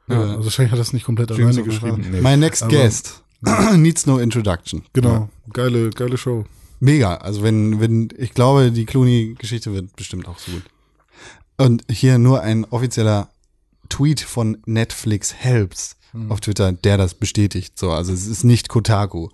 Ja. 0.08 0.20
Also 0.20 0.44
wahrscheinlich 0.44 0.72
hat 0.72 0.78
er 0.78 0.82
es 0.82 0.92
nicht 0.92 1.04
komplett 1.04 1.30
alleine 1.30 1.52
so 1.52 1.62
geschrieben. 1.64 2.06
Nee. 2.10 2.20
My 2.20 2.36
next 2.36 2.62
Aber- 2.64 2.72
guest 2.72 3.22
needs 3.76 4.06
no 4.06 4.18
introduction. 4.18 4.82
Genau, 4.92 5.28
geile, 5.52 5.90
geile 5.90 6.16
Show. 6.18 6.44
Mega. 6.80 7.16
Also 7.16 7.42
wenn, 7.42 7.80
wenn, 7.80 8.08
ich 8.16 8.34
glaube, 8.34 8.70
die 8.72 8.84
Clooney-Geschichte 8.86 9.72
wird 9.72 9.94
bestimmt 9.96 10.26
auch 10.28 10.38
so 10.38 10.52
gut. 10.52 10.62
Und 11.58 11.84
hier 11.90 12.18
nur 12.18 12.42
ein 12.42 12.64
offizieller 12.66 13.28
Tweet 13.88 14.20
von 14.20 14.58
Netflix 14.66 15.34
Helps 15.34 15.96
auf 16.28 16.40
Twitter, 16.40 16.72
der 16.72 16.98
das 16.98 17.14
bestätigt. 17.14 17.78
So, 17.78 17.90
also 17.90 18.12
es 18.12 18.26
ist 18.26 18.44
nicht 18.44 18.68
Kotaku. 18.68 19.28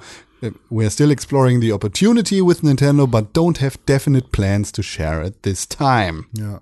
We 0.71 0.85
are 0.85 0.91
still 0.91 1.11
exploring 1.11 1.61
the 1.61 1.73
opportunity 1.73 2.41
with 2.41 2.63
Nintendo, 2.63 3.07
but 3.07 3.37
don't 3.37 3.61
have 3.61 3.77
definite 3.89 4.29
plans 4.31 4.71
to 4.73 4.83
share 4.83 5.23
at 5.25 5.43
this 5.43 5.69
time. 5.69 6.25
Ja. 6.37 6.61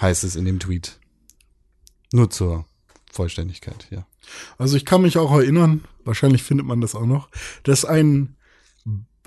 Heißt 0.00 0.24
es 0.24 0.34
in 0.34 0.44
dem 0.44 0.58
Tweet. 0.58 0.98
Nur 2.12 2.30
zur 2.30 2.64
Vollständigkeit, 3.12 3.86
ja. 3.90 4.06
Also 4.58 4.76
ich 4.76 4.84
kann 4.84 5.02
mich 5.02 5.18
auch 5.18 5.32
erinnern, 5.32 5.84
wahrscheinlich 6.04 6.42
findet 6.42 6.66
man 6.66 6.80
das 6.80 6.94
auch 6.94 7.06
noch, 7.06 7.28
dass 7.62 7.84
ein, 7.84 8.36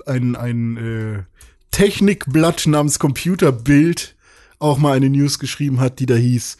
ein, 0.06 0.36
ein 0.36 0.76
äh, 0.76 1.22
Technikblatt 1.70 2.66
namens 2.66 2.98
Computerbild 2.98 4.14
auch 4.58 4.78
mal 4.78 4.96
eine 4.96 5.10
News 5.10 5.38
geschrieben 5.38 5.80
hat, 5.80 5.98
die 5.98 6.06
da 6.06 6.14
hieß, 6.14 6.56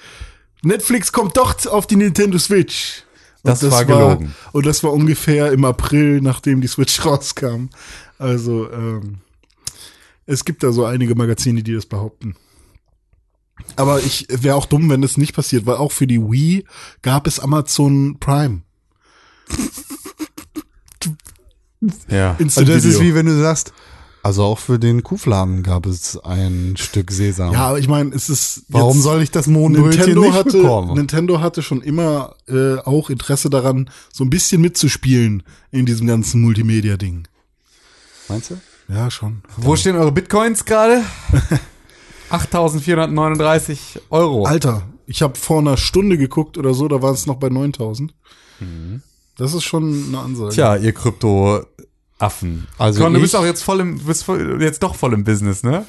Netflix 0.62 1.12
kommt 1.12 1.36
doch 1.36 1.66
auf 1.66 1.86
die 1.86 1.96
Nintendo 1.96 2.38
Switch. 2.38 3.04
Und 3.42 3.50
Das 3.50 3.68
war 3.70 3.84
gelogen. 3.84 4.34
und 4.52 4.66
das 4.66 4.84
war 4.84 4.92
ungefähr 4.92 5.50
im 5.52 5.64
April, 5.64 6.20
nachdem 6.20 6.60
die 6.60 6.68
Switch 6.68 7.00
rauskam. 7.04 7.66
Also 8.18 8.70
ähm, 8.70 9.18
es 10.26 10.44
gibt 10.44 10.62
da 10.62 10.70
so 10.72 10.84
einige 10.84 11.14
Magazine, 11.16 11.62
die 11.62 11.74
das 11.74 11.86
behaupten. 11.86 12.36
Aber 13.76 14.00
ich 14.00 14.26
wäre 14.30 14.56
auch 14.56 14.66
dumm, 14.66 14.90
wenn 14.90 15.02
das 15.02 15.16
nicht 15.16 15.34
passiert, 15.34 15.66
weil 15.66 15.76
auch 15.76 15.92
für 15.92 16.06
die 16.06 16.20
Wii 16.20 16.64
gab 17.02 17.26
es 17.26 17.38
Amazon 17.40 18.18
Prime. 18.18 18.62
Ja. 22.08 22.36
Und 22.38 22.56
das 22.56 22.84
ist 22.84 23.00
wie 23.00 23.14
wenn 23.14 23.26
du 23.26 23.40
sagst, 23.40 23.72
also 24.24 24.44
auch 24.44 24.60
für 24.60 24.78
den 24.78 25.02
Kuhfladen 25.02 25.64
gab 25.64 25.84
es 25.84 26.16
ein 26.16 26.76
Stück 26.76 27.10
Sesam. 27.10 27.52
Ja, 27.52 27.66
aber 27.68 27.80
ich 27.80 27.88
meine, 27.88 28.14
es 28.14 28.28
ist. 28.28 28.64
Warum 28.68 29.00
soll 29.00 29.20
ich 29.20 29.32
das 29.32 29.48
Mohnbrötchen 29.48 29.98
Nintendo 29.98 30.20
nicht 30.22 30.34
hatte, 30.34 30.58
bekommen? 30.58 30.94
Nintendo 30.94 31.40
hatte 31.40 31.60
schon 31.60 31.80
immer 31.82 32.36
äh, 32.46 32.76
auch 32.76 33.10
Interesse 33.10 33.50
daran, 33.50 33.90
so 34.12 34.22
ein 34.22 34.30
bisschen 34.30 34.60
mitzuspielen 34.60 35.42
in 35.72 35.86
diesem 35.86 36.06
ganzen 36.06 36.40
Multimedia-Ding. 36.40 37.26
Meinst 38.28 38.50
du? 38.50 38.60
Ja, 38.88 39.10
schon. 39.10 39.42
Wo 39.56 39.74
stehen 39.74 39.96
eure 39.96 40.12
Bitcoins 40.12 40.64
gerade? 40.64 41.02
8.439 42.32 44.00
Euro. 44.10 44.44
Alter, 44.44 44.82
ich 45.06 45.22
habe 45.22 45.38
vor 45.38 45.58
einer 45.58 45.76
Stunde 45.76 46.16
geguckt 46.16 46.56
oder 46.56 46.74
so, 46.74 46.88
da 46.88 47.02
waren 47.02 47.14
es 47.14 47.26
noch 47.26 47.36
bei 47.36 47.48
9000. 47.48 48.14
Das 49.36 49.54
ist 49.54 49.64
schon 49.64 50.06
eine 50.08 50.18
Ansage. 50.18 50.54
Tja, 50.54 50.76
ihr 50.76 50.92
Krypto-Affen. 50.92 52.66
Also 52.78 53.02
Con, 53.02 53.14
du 53.14 53.20
bist 53.20 53.34
auch 53.34 53.44
jetzt 53.44 53.62
voll 53.62 53.80
im, 53.80 53.98
bist 53.98 54.24
voll, 54.24 54.62
jetzt 54.62 54.82
doch 54.82 54.94
voll 54.94 55.12
im 55.12 55.24
Business, 55.24 55.62
ne? 55.62 55.84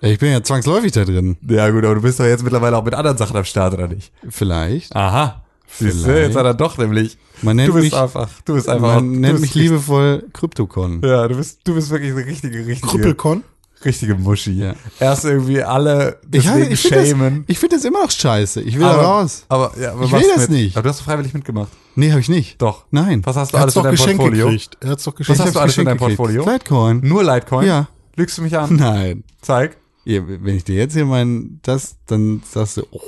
Ich 0.00 0.18
bin 0.18 0.30
ja 0.30 0.42
zwangsläufig 0.42 0.92
da 0.92 1.04
drin. 1.04 1.36
Ja 1.48 1.70
gut, 1.70 1.84
aber 1.84 1.94
du 1.94 2.02
bist 2.02 2.20
doch 2.20 2.24
jetzt 2.24 2.42
mittlerweile 2.42 2.76
auch 2.76 2.84
mit 2.84 2.94
anderen 2.94 3.16
Sachen 3.16 3.36
am 3.36 3.44
Start, 3.44 3.74
oder 3.74 3.88
nicht? 3.88 4.12
Vielleicht. 4.28 4.94
Aha. 4.94 5.42
Siehst 5.68 6.00
du, 6.00 6.04
Vielleicht. 6.04 6.28
jetzt 6.28 6.36
hat 6.36 6.44
er 6.44 6.54
doch 6.54 6.78
nämlich. 6.78 7.18
Man 7.42 7.56
nennt 7.56 7.68
du 7.68 7.74
bist 7.74 7.84
mich, 7.84 7.94
einfach, 7.94 8.30
du 8.44 8.54
bist 8.54 8.68
einfach. 8.68 8.94
man 8.94 9.12
du 9.12 9.20
nennt 9.20 9.40
mich 9.40 9.54
liebevoll 9.54 10.24
Kryptokon. 10.32 11.02
Ja, 11.04 11.26
du 11.28 11.36
bist, 11.36 11.60
du 11.64 11.74
bist 11.74 11.90
wirklich 11.90 12.12
eine 12.12 12.24
richtige, 12.24 12.66
richtige, 12.66 12.86
Krüppelcon? 12.86 13.42
Richtige 13.84 14.14
Muschi. 14.14 14.52
Ja. 14.52 14.74
Erst 14.98 15.24
irgendwie 15.24 15.62
alle 15.62 16.18
Ich, 16.32 16.42
deswegen 16.44 16.50
habe- 16.50 16.72
ich 16.72 16.80
finde 16.80 16.96
das, 16.98 17.32
ich 17.46 17.58
find 17.58 17.72
das 17.72 17.84
immer 17.84 18.02
noch 18.02 18.10
scheiße. 18.10 18.62
Ich 18.62 18.74
will 18.74 18.82
da 18.82 18.92
aber, 18.92 19.02
raus. 19.02 19.44
Aber, 19.48 19.72
ja, 19.80 19.92
aber 19.92 20.04
Ich 20.04 20.12
was 20.12 20.20
will 20.22 20.28
das 20.34 20.48
mit? 20.48 20.58
nicht. 20.58 20.76
Aber 20.76 20.82
du 20.84 20.88
hast 20.90 21.00
doch 21.00 21.04
freiwillig 21.04 21.34
mitgemacht. 21.34 21.68
Nee, 21.94 22.10
habe 22.10 22.20
ich 22.20 22.28
nicht. 22.28 22.60
Doch. 22.60 22.84
Nein. 22.90 23.24
Was 23.24 23.36
hast 23.36 23.52
du 23.52 23.58
alles 23.58 23.76
in 23.76 23.82
deinem 23.82 23.96
Portfolio? 23.96 24.46
gekriegt. 24.46 24.76
Er 24.80 24.90
hat's 24.90 25.04
doch 25.04 25.12
Was 25.12 25.16
geschenkt. 25.18 25.40
hast 25.42 25.54
du 25.54 25.60
alles 25.60 25.78
in 25.78 25.84
deinem. 25.84 25.98
Portfolio? 25.98 26.44
Litecoin. 26.50 27.00
Nur 27.02 27.22
Litecoin? 27.24 27.66
Ja. 27.66 27.88
Lügst 28.16 28.38
du 28.38 28.42
mich 28.42 28.56
an? 28.56 28.74
Nein. 28.76 29.24
Zeig. 29.42 29.76
Ja, 30.04 30.20
wenn 30.26 30.56
ich 30.56 30.62
dir 30.64 30.76
jetzt 30.76 30.92
hier 30.94 31.04
mein, 31.04 31.58
das, 31.62 31.96
dann 32.06 32.40
sagst 32.48 32.76
du, 32.76 32.82
oh, 32.92 33.00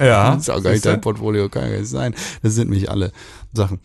Ja, 0.00 0.30
das 0.34 0.42
ist 0.42 0.50
auch 0.50 0.62
gar 0.62 0.70
nicht 0.70 0.86
dein 0.86 1.00
Portfolio, 1.00 1.48
kann 1.48 1.68
gar 1.70 1.78
nicht 1.78 1.88
sein. 1.90 2.14
Das 2.42 2.54
sind 2.54 2.70
nicht 2.70 2.88
alle 2.88 3.12
Sachen. 3.52 3.80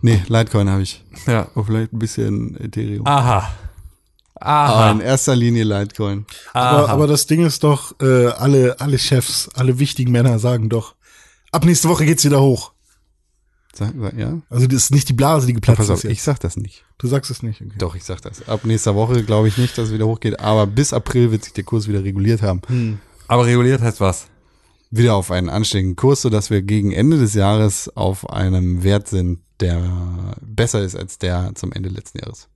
Nee, 0.00 0.22
Litecoin 0.28 0.68
habe 0.70 0.82
ich. 0.82 1.04
Ja. 1.26 1.48
Oh, 1.54 1.62
vielleicht 1.62 1.92
ein 1.92 1.98
bisschen 1.98 2.56
Ethereum. 2.60 3.06
Aha. 3.06 3.50
Aber 4.44 4.74
Aha. 4.74 4.90
in 4.90 5.00
erster 5.00 5.34
Linie 5.34 5.64
Litecoin. 5.64 6.26
Aber, 6.52 6.90
aber 6.90 7.06
das 7.06 7.26
Ding 7.26 7.46
ist 7.46 7.64
doch, 7.64 7.98
äh, 8.02 8.26
alle, 8.26 8.78
alle 8.78 8.98
Chefs, 8.98 9.48
alle 9.54 9.78
wichtigen 9.78 10.12
Männer 10.12 10.38
sagen 10.38 10.68
doch, 10.68 10.94
ab 11.50 11.64
nächste 11.64 11.88
Woche 11.88 12.04
geht's 12.04 12.26
wieder 12.26 12.42
hoch. 12.42 12.72
Sag, 13.74 13.94
sag, 13.98 14.18
ja? 14.18 14.42
Also 14.50 14.66
das 14.66 14.84
ist 14.84 14.90
nicht 14.90 15.08
die 15.08 15.14
Blase, 15.14 15.46
die 15.46 15.54
geplatzt 15.54 15.78
Pass 15.78 15.88
auf, 15.88 15.96
ist. 15.96 16.02
Jetzt. 16.04 16.12
ich 16.12 16.22
sag 16.22 16.40
das 16.40 16.58
nicht. 16.58 16.84
Du 16.98 17.08
sagst 17.08 17.30
es 17.30 17.42
nicht. 17.42 17.62
Okay. 17.62 17.72
Doch, 17.78 17.94
ich 17.94 18.04
sag 18.04 18.20
das. 18.20 18.46
Ab 18.46 18.66
nächster 18.66 18.94
Woche 18.94 19.24
glaube 19.24 19.48
ich 19.48 19.56
nicht, 19.56 19.78
dass 19.78 19.88
es 19.88 19.94
wieder 19.94 20.06
hochgeht, 20.06 20.38
aber 20.40 20.66
bis 20.66 20.92
April 20.92 21.30
wird 21.30 21.44
sich 21.44 21.54
der 21.54 21.64
Kurs 21.64 21.88
wieder 21.88 22.04
reguliert 22.04 22.42
haben. 22.42 23.00
Aber 23.26 23.46
reguliert 23.46 23.80
heißt 23.80 24.00
was? 24.00 24.26
Wieder 24.90 25.14
auf 25.14 25.30
einen 25.30 25.48
anständigen 25.48 25.96
Kurs, 25.96 26.20
sodass 26.20 26.50
wir 26.50 26.60
gegen 26.60 26.92
Ende 26.92 27.18
des 27.18 27.32
Jahres 27.32 27.90
auf 27.96 28.28
einem 28.28 28.84
Wert 28.84 29.08
sind, 29.08 29.40
der 29.60 30.36
besser 30.42 30.82
ist 30.82 30.96
als 30.96 31.18
der 31.18 31.52
zum 31.54 31.72
Ende 31.72 31.88
letzten 31.88 32.18
Jahres. 32.18 32.48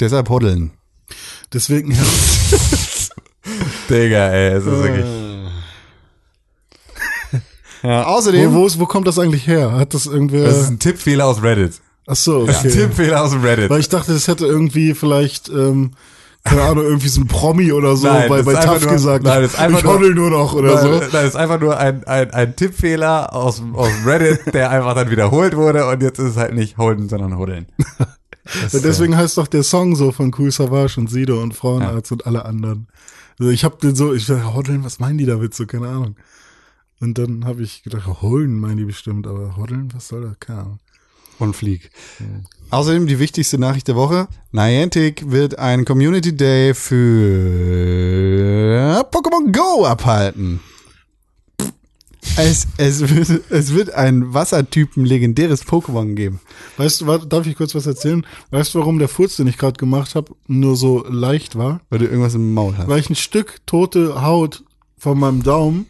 Deshalb 0.00 0.28
hoddeln. 0.28 0.70
Deswegen, 1.52 1.90
Digga, 3.90 4.28
ey, 4.30 4.52
es 4.54 4.64
ist 4.66 4.72
wirklich. 4.72 5.06
Ja. 7.82 8.04
Außerdem, 8.04 8.52
wo, 8.52 8.58
wo, 8.60 8.66
ist, 8.66 8.78
wo 8.78 8.84
kommt 8.84 9.06
das 9.08 9.18
eigentlich 9.18 9.46
her? 9.46 9.72
Hat 9.72 9.94
das 9.94 10.04
irgendwer? 10.04 10.44
Das 10.44 10.58
ist 10.58 10.68
ein 10.68 10.78
Tippfehler 10.78 11.24
aus 11.24 11.42
Reddit. 11.42 11.80
Ach 12.06 12.14
so, 12.14 12.44
Das 12.44 12.56
ist 12.56 12.64
ein 12.64 12.70
okay. 12.72 12.80
Tippfehler 12.82 13.24
aus 13.24 13.30
dem 13.30 13.40
Reddit. 13.42 13.70
Weil 13.70 13.80
ich 13.80 13.88
dachte, 13.88 14.12
das 14.12 14.28
hätte 14.28 14.44
irgendwie 14.44 14.92
vielleicht, 14.92 15.48
ähm, 15.48 15.92
keine 16.44 16.60
Ahnung, 16.60 16.84
irgendwie 16.84 17.08
so 17.08 17.22
ein 17.22 17.26
Promi 17.26 17.72
oder 17.72 17.96
so 17.96 18.06
Nein, 18.06 18.28
bei, 18.28 18.42
bei 18.42 18.52
TAF 18.52 18.86
gesagt. 18.86 19.24
nein, 19.24 19.40
das 19.40 19.54
ist 19.54 19.58
einfach 19.58 19.78
ich 19.78 19.84
nur- 19.84 19.94
hoddel 19.94 20.14
nur 20.14 20.28
noch 20.28 20.52
oder 20.52 20.74
Nein, 20.74 20.82
so. 20.84 20.90
nein, 20.98 21.08
das 21.10 21.24
ist 21.24 21.36
einfach 21.36 21.58
nur 21.58 21.78
ein, 21.78 22.04
ein, 22.04 22.30
ein 22.32 22.54
Tippfehler 22.54 23.34
aus, 23.34 23.62
aus 23.72 23.88
Reddit, 24.04 24.52
der 24.52 24.68
einfach 24.70 24.94
dann 24.94 25.10
wiederholt 25.10 25.56
wurde 25.56 25.86
und 25.88 26.02
jetzt 26.02 26.18
ist 26.18 26.32
es 26.32 26.36
halt 26.36 26.52
nicht 26.52 26.76
holden, 26.76 27.08
sondern 27.08 27.38
hodeln. 27.38 27.66
Das, 28.44 28.82
deswegen 28.82 29.16
heißt 29.16 29.36
doch 29.38 29.46
der 29.46 29.62
Song 29.62 29.96
so 29.96 30.12
von 30.12 30.34
Cool 30.36 30.50
Savage 30.50 30.98
und 30.98 31.08
Sido 31.08 31.42
und 31.42 31.54
Frauenarzt 31.54 32.10
und 32.12 32.26
alle 32.26 32.44
anderen. 32.44 32.88
Also 33.38 33.50
ich 33.52 33.64
hab 33.64 33.80
den 33.80 33.94
so, 33.94 34.12
ich 34.14 34.26
dachte, 34.26 34.54
hoddeln, 34.54 34.84
was 34.84 34.98
meinen 34.98 35.18
die 35.18 35.26
damit 35.26 35.54
so, 35.54 35.66
keine 35.66 35.88
Ahnung. 35.88 36.16
Und 37.00 37.16
dann 37.18 37.44
habe 37.46 37.62
ich 37.62 37.82
gedacht, 37.82 38.06
holen 38.22 38.58
meinen 38.60 38.76
die 38.76 38.84
bestimmt, 38.84 39.26
aber 39.26 39.56
hoddeln, 39.56 39.88
was 39.94 40.08
soll 40.08 40.22
das? 40.22 40.38
Keine 40.40 40.60
Ahnung. 40.60 40.78
und 41.38 41.56
flieg. 41.56 41.90
Außerdem 42.70 43.06
die 43.06 43.18
wichtigste 43.18 43.58
Nachricht 43.58 43.88
der 43.88 43.96
Woche. 43.96 44.28
Niantic 44.52 45.30
wird 45.30 45.58
einen 45.58 45.84
Community 45.84 46.36
Day 46.36 46.74
für 46.74 47.00
Pokémon 49.10 49.50
Go 49.52 49.86
abhalten. 49.86 50.60
Es, 52.36 52.66
es, 52.78 53.00
wird, 53.14 53.50
es 53.50 53.74
wird 53.74 53.92
ein 53.92 54.32
Wassertypen 54.32 55.04
legendäres 55.04 55.66
Pokémon 55.66 56.14
geben. 56.14 56.40
Weißt 56.78 57.00
du, 57.00 57.18
darf 57.18 57.46
ich 57.46 57.56
kurz 57.56 57.74
was 57.74 57.86
erzählen? 57.86 58.26
Weißt 58.50 58.74
du, 58.74 58.78
warum 58.78 58.98
der 58.98 59.08
Furz, 59.08 59.36
den 59.36 59.46
ich 59.46 59.58
gerade 59.58 59.76
gemacht 59.78 60.14
habe, 60.14 60.34
nur 60.46 60.76
so 60.76 61.04
leicht 61.06 61.56
war? 61.56 61.80
Weil 61.90 61.98
du 61.98 62.06
irgendwas 62.06 62.34
im 62.34 62.54
Maul 62.54 62.76
hast. 62.78 62.88
Weil 62.88 63.00
ich 63.00 63.10
ein 63.10 63.16
Stück 63.16 63.60
tote 63.66 64.22
Haut 64.22 64.64
von 64.96 65.18
meinem 65.18 65.42
Daumen 65.42 65.86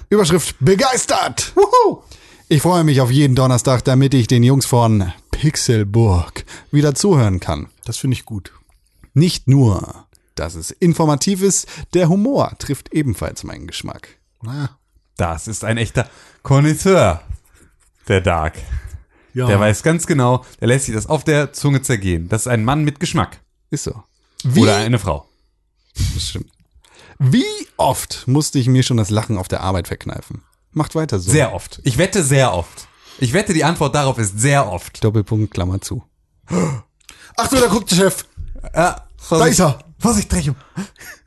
Überschrift 0.09 0.55
begeistert. 0.59 1.53
Ich 2.49 2.61
freue 2.61 2.83
mich 2.83 2.99
auf 3.01 3.09
jeden 3.09 3.35
Donnerstag, 3.35 3.83
damit 3.85 4.13
ich 4.13 4.27
den 4.27 4.43
Jungs 4.43 4.65
von 4.65 5.11
Pixelburg 5.31 6.43
wieder 6.71 6.93
zuhören 6.93 7.39
kann. 7.39 7.67
Das 7.85 7.97
finde 7.97 8.15
ich 8.15 8.25
gut. 8.25 8.51
Nicht 9.13 9.47
nur, 9.47 10.05
dass 10.35 10.55
es 10.55 10.71
informativ 10.71 11.41
ist, 11.41 11.67
der 11.93 12.09
Humor 12.09 12.53
trifft 12.59 12.93
ebenfalls 12.93 13.43
meinen 13.45 13.67
Geschmack. 13.67 14.09
Na, 14.41 14.77
Das 15.15 15.47
ist 15.47 15.63
ein 15.63 15.77
echter 15.77 16.09
Connoisseur, 16.43 17.21
der 18.09 18.21
Dark. 18.21 18.55
ja. 19.33 19.47
Der 19.47 19.59
weiß 19.59 19.83
ganz 19.83 20.05
genau, 20.05 20.43
der 20.59 20.67
lässt 20.67 20.85
sich 20.87 20.95
das 20.95 21.07
auf 21.07 21.23
der 21.23 21.53
Zunge 21.53 21.81
zergehen. 21.81 22.27
Das 22.27 22.41
ist 22.41 22.47
ein 22.47 22.65
Mann 22.65 22.83
mit 22.83 22.99
Geschmack. 22.99 23.39
Ist 23.71 23.85
so. 23.85 24.03
Oder 24.55 24.77
eine 24.77 24.99
Frau. 24.99 25.27
Das 26.13 26.29
stimmt. 26.29 26.51
Wie 27.19 27.45
oft 27.77 28.27
musste 28.27 28.59
ich 28.59 28.67
mir 28.67 28.83
schon 28.83 28.97
das 28.97 29.09
Lachen 29.09 29.37
auf 29.37 29.47
der 29.47 29.61
Arbeit 29.61 29.87
verkneifen? 29.87 30.43
Macht 30.71 30.93
weiter 30.95 31.19
so. 31.19 31.31
Sehr 31.31 31.53
oft. 31.53 31.81
Ich 31.83 31.97
wette 31.97 32.23
sehr 32.23 32.53
oft. 32.53 32.87
Ich 33.19 33.33
wette, 33.33 33.53
die 33.53 33.63
Antwort 33.63 33.95
darauf 33.95 34.19
ist 34.19 34.39
sehr 34.39 34.71
oft. 34.71 35.03
Doppelpunkt, 35.03 35.51
Klammer 35.53 35.81
zu. 35.81 36.03
Ach 36.49 37.49
so, 37.49 37.59
da 37.59 37.67
guckt 37.67 37.89
der 37.91 37.95
Chef. 37.95 38.25
Ja, 38.75 39.07
Da 39.29 39.45
ist 39.47 39.59
er. 39.59 39.79
Vorsicht, 39.99 40.31
um. 40.33 40.55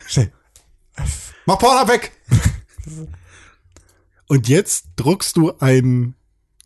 Schnell. 0.06 0.32
Mach 1.46 1.58
Porno 1.58 1.88
weg! 1.88 2.12
Und 4.28 4.48
jetzt 4.48 4.84
druckst 4.94 5.36
du 5.36 5.52
einen 5.58 6.14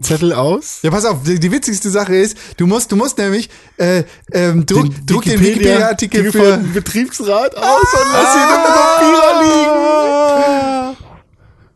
Zettel 0.01 0.33
aus. 0.33 0.81
Ja, 0.83 0.91
pass 0.91 1.05
auf, 1.05 1.23
die, 1.23 1.39
die 1.39 1.53
witzigste 1.53 1.89
Sache 1.89 2.17
ist, 2.17 2.37
du 2.57 2.67
musst, 2.67 2.91
du 2.91 2.97
musst 2.97 3.17
nämlich, 3.17 3.49
äh, 3.77 4.03
ähm, 4.33 4.67
druck, 4.67 4.91
Den 4.91 5.07
druck 5.07 5.25
den 5.25 5.41
Wikipedia-Artikel 5.41 6.25
Wikipedia-Artikel 6.25 6.33
für 6.33 6.39
für, 6.39 6.57
den 6.59 6.73
Betriebsrat 6.73 7.57
aus 7.57 7.65
und 7.65 8.13
lass 8.13 8.35
ihn 8.35 8.43
im 8.43 8.63
Papierer 8.75 9.43
liegen. 9.43 10.97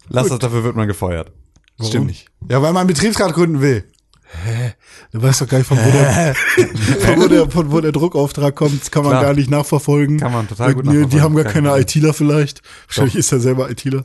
Lass 0.08 0.28
das, 0.28 0.38
dafür 0.38 0.64
wird 0.64 0.74
man 0.74 0.88
gefeuert. 0.88 1.30
Stimmt 1.80 2.06
nicht. 2.06 2.26
Ja, 2.48 2.60
weil 2.60 2.72
man 2.72 2.80
einen 2.80 2.88
Betriebsrat 2.88 3.32
gründen 3.34 3.60
will. 3.60 3.84
Du 5.12 5.22
weißt 5.22 5.40
doch 5.40 5.48
gar 5.48 5.58
nicht, 5.58 5.66
von 5.66 5.78
wo 5.78 5.90
der, 5.90 6.34
von 6.34 7.20
wo 7.22 7.28
der, 7.28 7.50
von 7.50 7.72
wo 7.72 7.80
der 7.80 7.92
Druckauftrag 7.92 8.54
kommt. 8.54 8.80
Das 8.82 8.90
kann 8.90 9.02
man 9.02 9.12
Klar. 9.12 9.22
gar 9.24 9.34
nicht 9.34 9.50
nachverfolgen. 9.50 10.20
Kann 10.20 10.32
man 10.32 10.46
total 10.48 10.74
gut 10.74 10.84
Nee, 10.84 10.90
Die 10.92 10.96
nachverfolgen. 10.98 11.22
haben 11.22 11.34
gar 11.36 11.44
keine. 11.52 11.78
ITler 11.80 12.12
vielleicht. 12.14 12.62
Wahrscheinlich 12.88 13.16
ist 13.16 13.32
er 13.32 13.40
selber 13.40 13.70
ITler. 13.70 14.04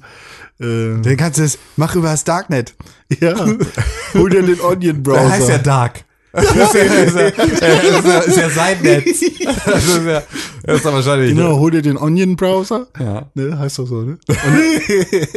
Äh, 0.59 1.01
Dann 1.01 1.17
kannst 1.17 1.39
du 1.39 1.43
es, 1.43 1.57
mach 1.75 1.95
über 1.95 2.09
das 2.09 2.23
Darknet. 2.23 2.73
ja. 3.19 3.35
Hol 4.13 4.29
dir 4.29 4.43
den 4.43 4.61
Onion-Browser. 4.61 5.19
Der 5.21 5.29
heißt 5.31 5.49
ja 5.49 5.57
Dark. 5.57 6.03
Das 6.35 6.45
ist 6.45 6.73
ja, 6.73 6.81
ist 6.81 7.15
ja, 7.15 7.27
ist 7.27 7.61
ja, 7.61 8.19
ist 8.21 8.37
ja 8.37 8.49
sein 8.49 8.81
Netz. 8.81 9.05
Das 9.65 9.85
ist 9.85 10.03
ja, 10.03 10.23
das 10.63 10.77
ist 10.77 10.85
ja 10.85 10.91
wahrscheinlich. 10.93 11.35
Genau, 11.35 11.59
hol 11.59 11.69
dir 11.69 11.83
den 11.83 11.95
Onion-Browser. 11.95 12.87
Ja. 12.99 13.29
Ne, 13.35 13.59
heißt 13.59 13.77
doch 13.77 13.85
so, 13.85 14.01
ne? 14.01 14.17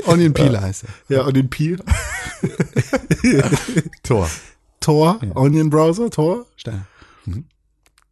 Onion 0.07 0.33
Peeler 0.33 0.63
heißt 0.63 0.85
er. 1.09 1.17
Ja, 1.17 1.27
Onion 1.27 1.51
P. 1.51 1.77
Tor. 4.03 4.31
Tor, 4.87 5.19
Onion-Browser, 5.35 6.11
Tor. 6.11 6.47
Steiner. 6.55 6.87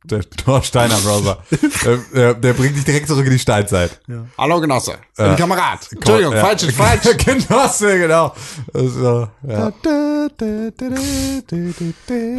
Der 0.03 0.29
Tor 0.29 0.61
Steiner 0.65 0.97
Browser. 0.97 1.39
der, 2.13 2.35
der, 2.35 2.53
bringt 2.53 2.77
dich 2.77 2.85
direkt 2.85 3.07
zurück 3.07 3.25
in 3.25 3.31
die 3.31 3.39
Steinzeit. 3.39 4.01
Hallo 4.37 4.61
Genosse. 4.61 4.95
Ein 5.17 5.37
Kamerad. 5.37 5.89
Entschuldigung, 5.93 6.35
Ja. 6.35 6.45
falsch 6.45 6.65
ist 6.65 6.77
falsch. 6.77 7.17
Genosse, 7.17 7.97
genau. 7.97 8.35
Äh, 8.75 8.89
ja. 9.49 9.73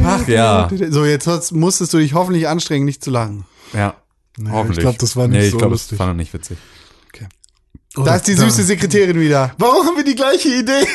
Ach 0.04 0.28
ja. 0.28 0.68
So, 0.90 1.06
jetzt 1.06 1.52
musstest 1.52 1.94
du 1.94 1.98
dich 1.98 2.12
hoffentlich 2.12 2.46
anstrengen, 2.46 2.84
nicht 2.84 3.02
zu 3.02 3.10
lachen. 3.10 3.46
Ja. 3.72 3.94
Hoffentlich. 4.50 4.76
ich 4.76 4.82
glaub, 4.82 4.98
das 4.98 5.16
war 5.16 5.28
nicht 5.28 5.38
nee, 5.38 5.46
ich 5.46 5.52
so 5.52 5.56
glaub, 5.56 5.70
lustig. 5.70 5.96
Das 5.96 5.98
war 6.00 6.08
noch 6.08 6.14
nicht 6.14 6.34
witzig. 6.34 6.58
Da 8.04 8.16
ist 8.16 8.26
die 8.26 8.34
süße 8.34 8.62
Sekretärin 8.62 9.18
wieder. 9.18 9.54
Warum 9.58 9.86
haben 9.86 9.96
wir 9.96 10.04
die 10.04 10.14
gleiche 10.14 10.48
Idee? 10.48 10.86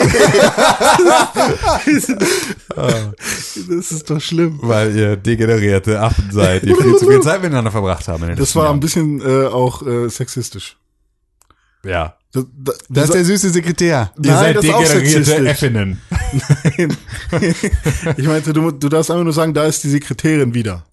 das 3.69 3.91
ist 3.91 4.09
doch 4.09 4.21
schlimm. 4.21 4.59
Weil 4.61 4.95
ihr 4.95 5.15
degenerierte 5.15 5.99
Affen 5.99 6.29
seid, 6.31 6.63
die 6.63 6.75
viel 6.75 6.95
zu 6.97 7.07
viel 7.07 7.21
Zeit 7.21 7.41
miteinander 7.41 7.71
verbracht 7.71 8.07
haben. 8.07 8.35
Das 8.35 8.55
war 8.55 8.63
ein 8.63 8.67
Jahren. 8.67 8.79
bisschen 8.79 9.21
äh, 9.21 9.47
auch 9.47 9.85
äh, 9.85 10.09
sexistisch. 10.09 10.77
Ja. 11.83 12.15
Das, 12.33 12.45
das, 12.55 12.77
Das 12.89 13.05
ist 13.05 13.13
der 13.15 13.25
süße 13.25 13.49
Sekretär. 13.49 14.11
Ihr 14.23 14.31
Nein, 14.31 14.39
seid 14.39 14.55
das 14.57 14.63
ist 14.65 14.71
auch 14.71 14.79
degenerierte 14.79 15.23
sexistisch. 15.23 15.47
Effinnen. 15.49 16.01
ich 18.17 18.27
meinte, 18.27 18.53
du, 18.53 18.71
du 18.71 18.89
darfst 18.89 19.11
einfach 19.11 19.23
nur 19.23 19.33
sagen, 19.33 19.53
da 19.53 19.65
ist 19.65 19.83
die 19.83 19.89
Sekretärin 19.89 20.53
wieder. 20.53 20.85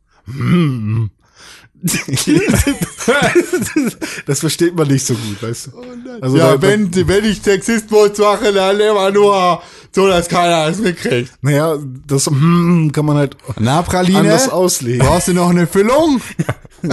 das 4.26 4.40
versteht 4.40 4.74
man 4.74 4.88
nicht 4.88 5.06
so 5.06 5.14
gut, 5.14 5.42
weißt 5.42 5.68
du? 5.68 5.72
Also 6.20 6.36
ja, 6.36 6.56
da, 6.56 6.62
wenn, 6.62 6.92
wenn 7.06 7.24
ich 7.24 7.40
Sexismus 7.40 8.18
mache, 8.18 8.52
dann 8.52 8.80
immer 8.80 9.12
nur 9.12 9.62
so, 9.92 10.09
dass 10.09 10.28
keiner 10.28 10.66
es 10.66 10.78
mitkriegt. 10.78 11.32
naja, 11.40 11.78
das 12.06 12.26
hm, 12.26 12.90
kann 12.92 13.06
man 13.06 13.16
halt 13.16 13.36
Na, 13.59 13.82
Praline, 13.82 14.18
anders 14.18 14.48
auslegen. 14.48 15.06
brauchst 15.06 15.28
du 15.28 15.34
noch 15.34 15.50
eine 15.50 15.66
Füllung? 15.66 16.20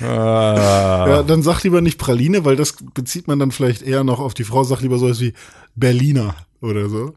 Ah. 0.00 1.06
Ja, 1.08 1.22
dann 1.22 1.42
sag 1.42 1.62
lieber 1.62 1.80
nicht 1.80 1.98
Praline, 1.98 2.44
weil 2.44 2.56
das 2.56 2.74
bezieht 2.94 3.28
man 3.28 3.38
dann 3.38 3.52
vielleicht 3.52 3.82
eher 3.82 4.02
noch 4.02 4.18
auf 4.18 4.34
die 4.34 4.42
Frau. 4.42 4.64
Sag 4.64 4.80
lieber 4.80 4.98
sowas 4.98 5.20
wie 5.20 5.34
Berliner 5.76 6.34
oder 6.60 6.88
so. 6.88 7.14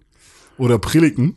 Oder 0.58 0.78
Prilliken. 0.78 1.36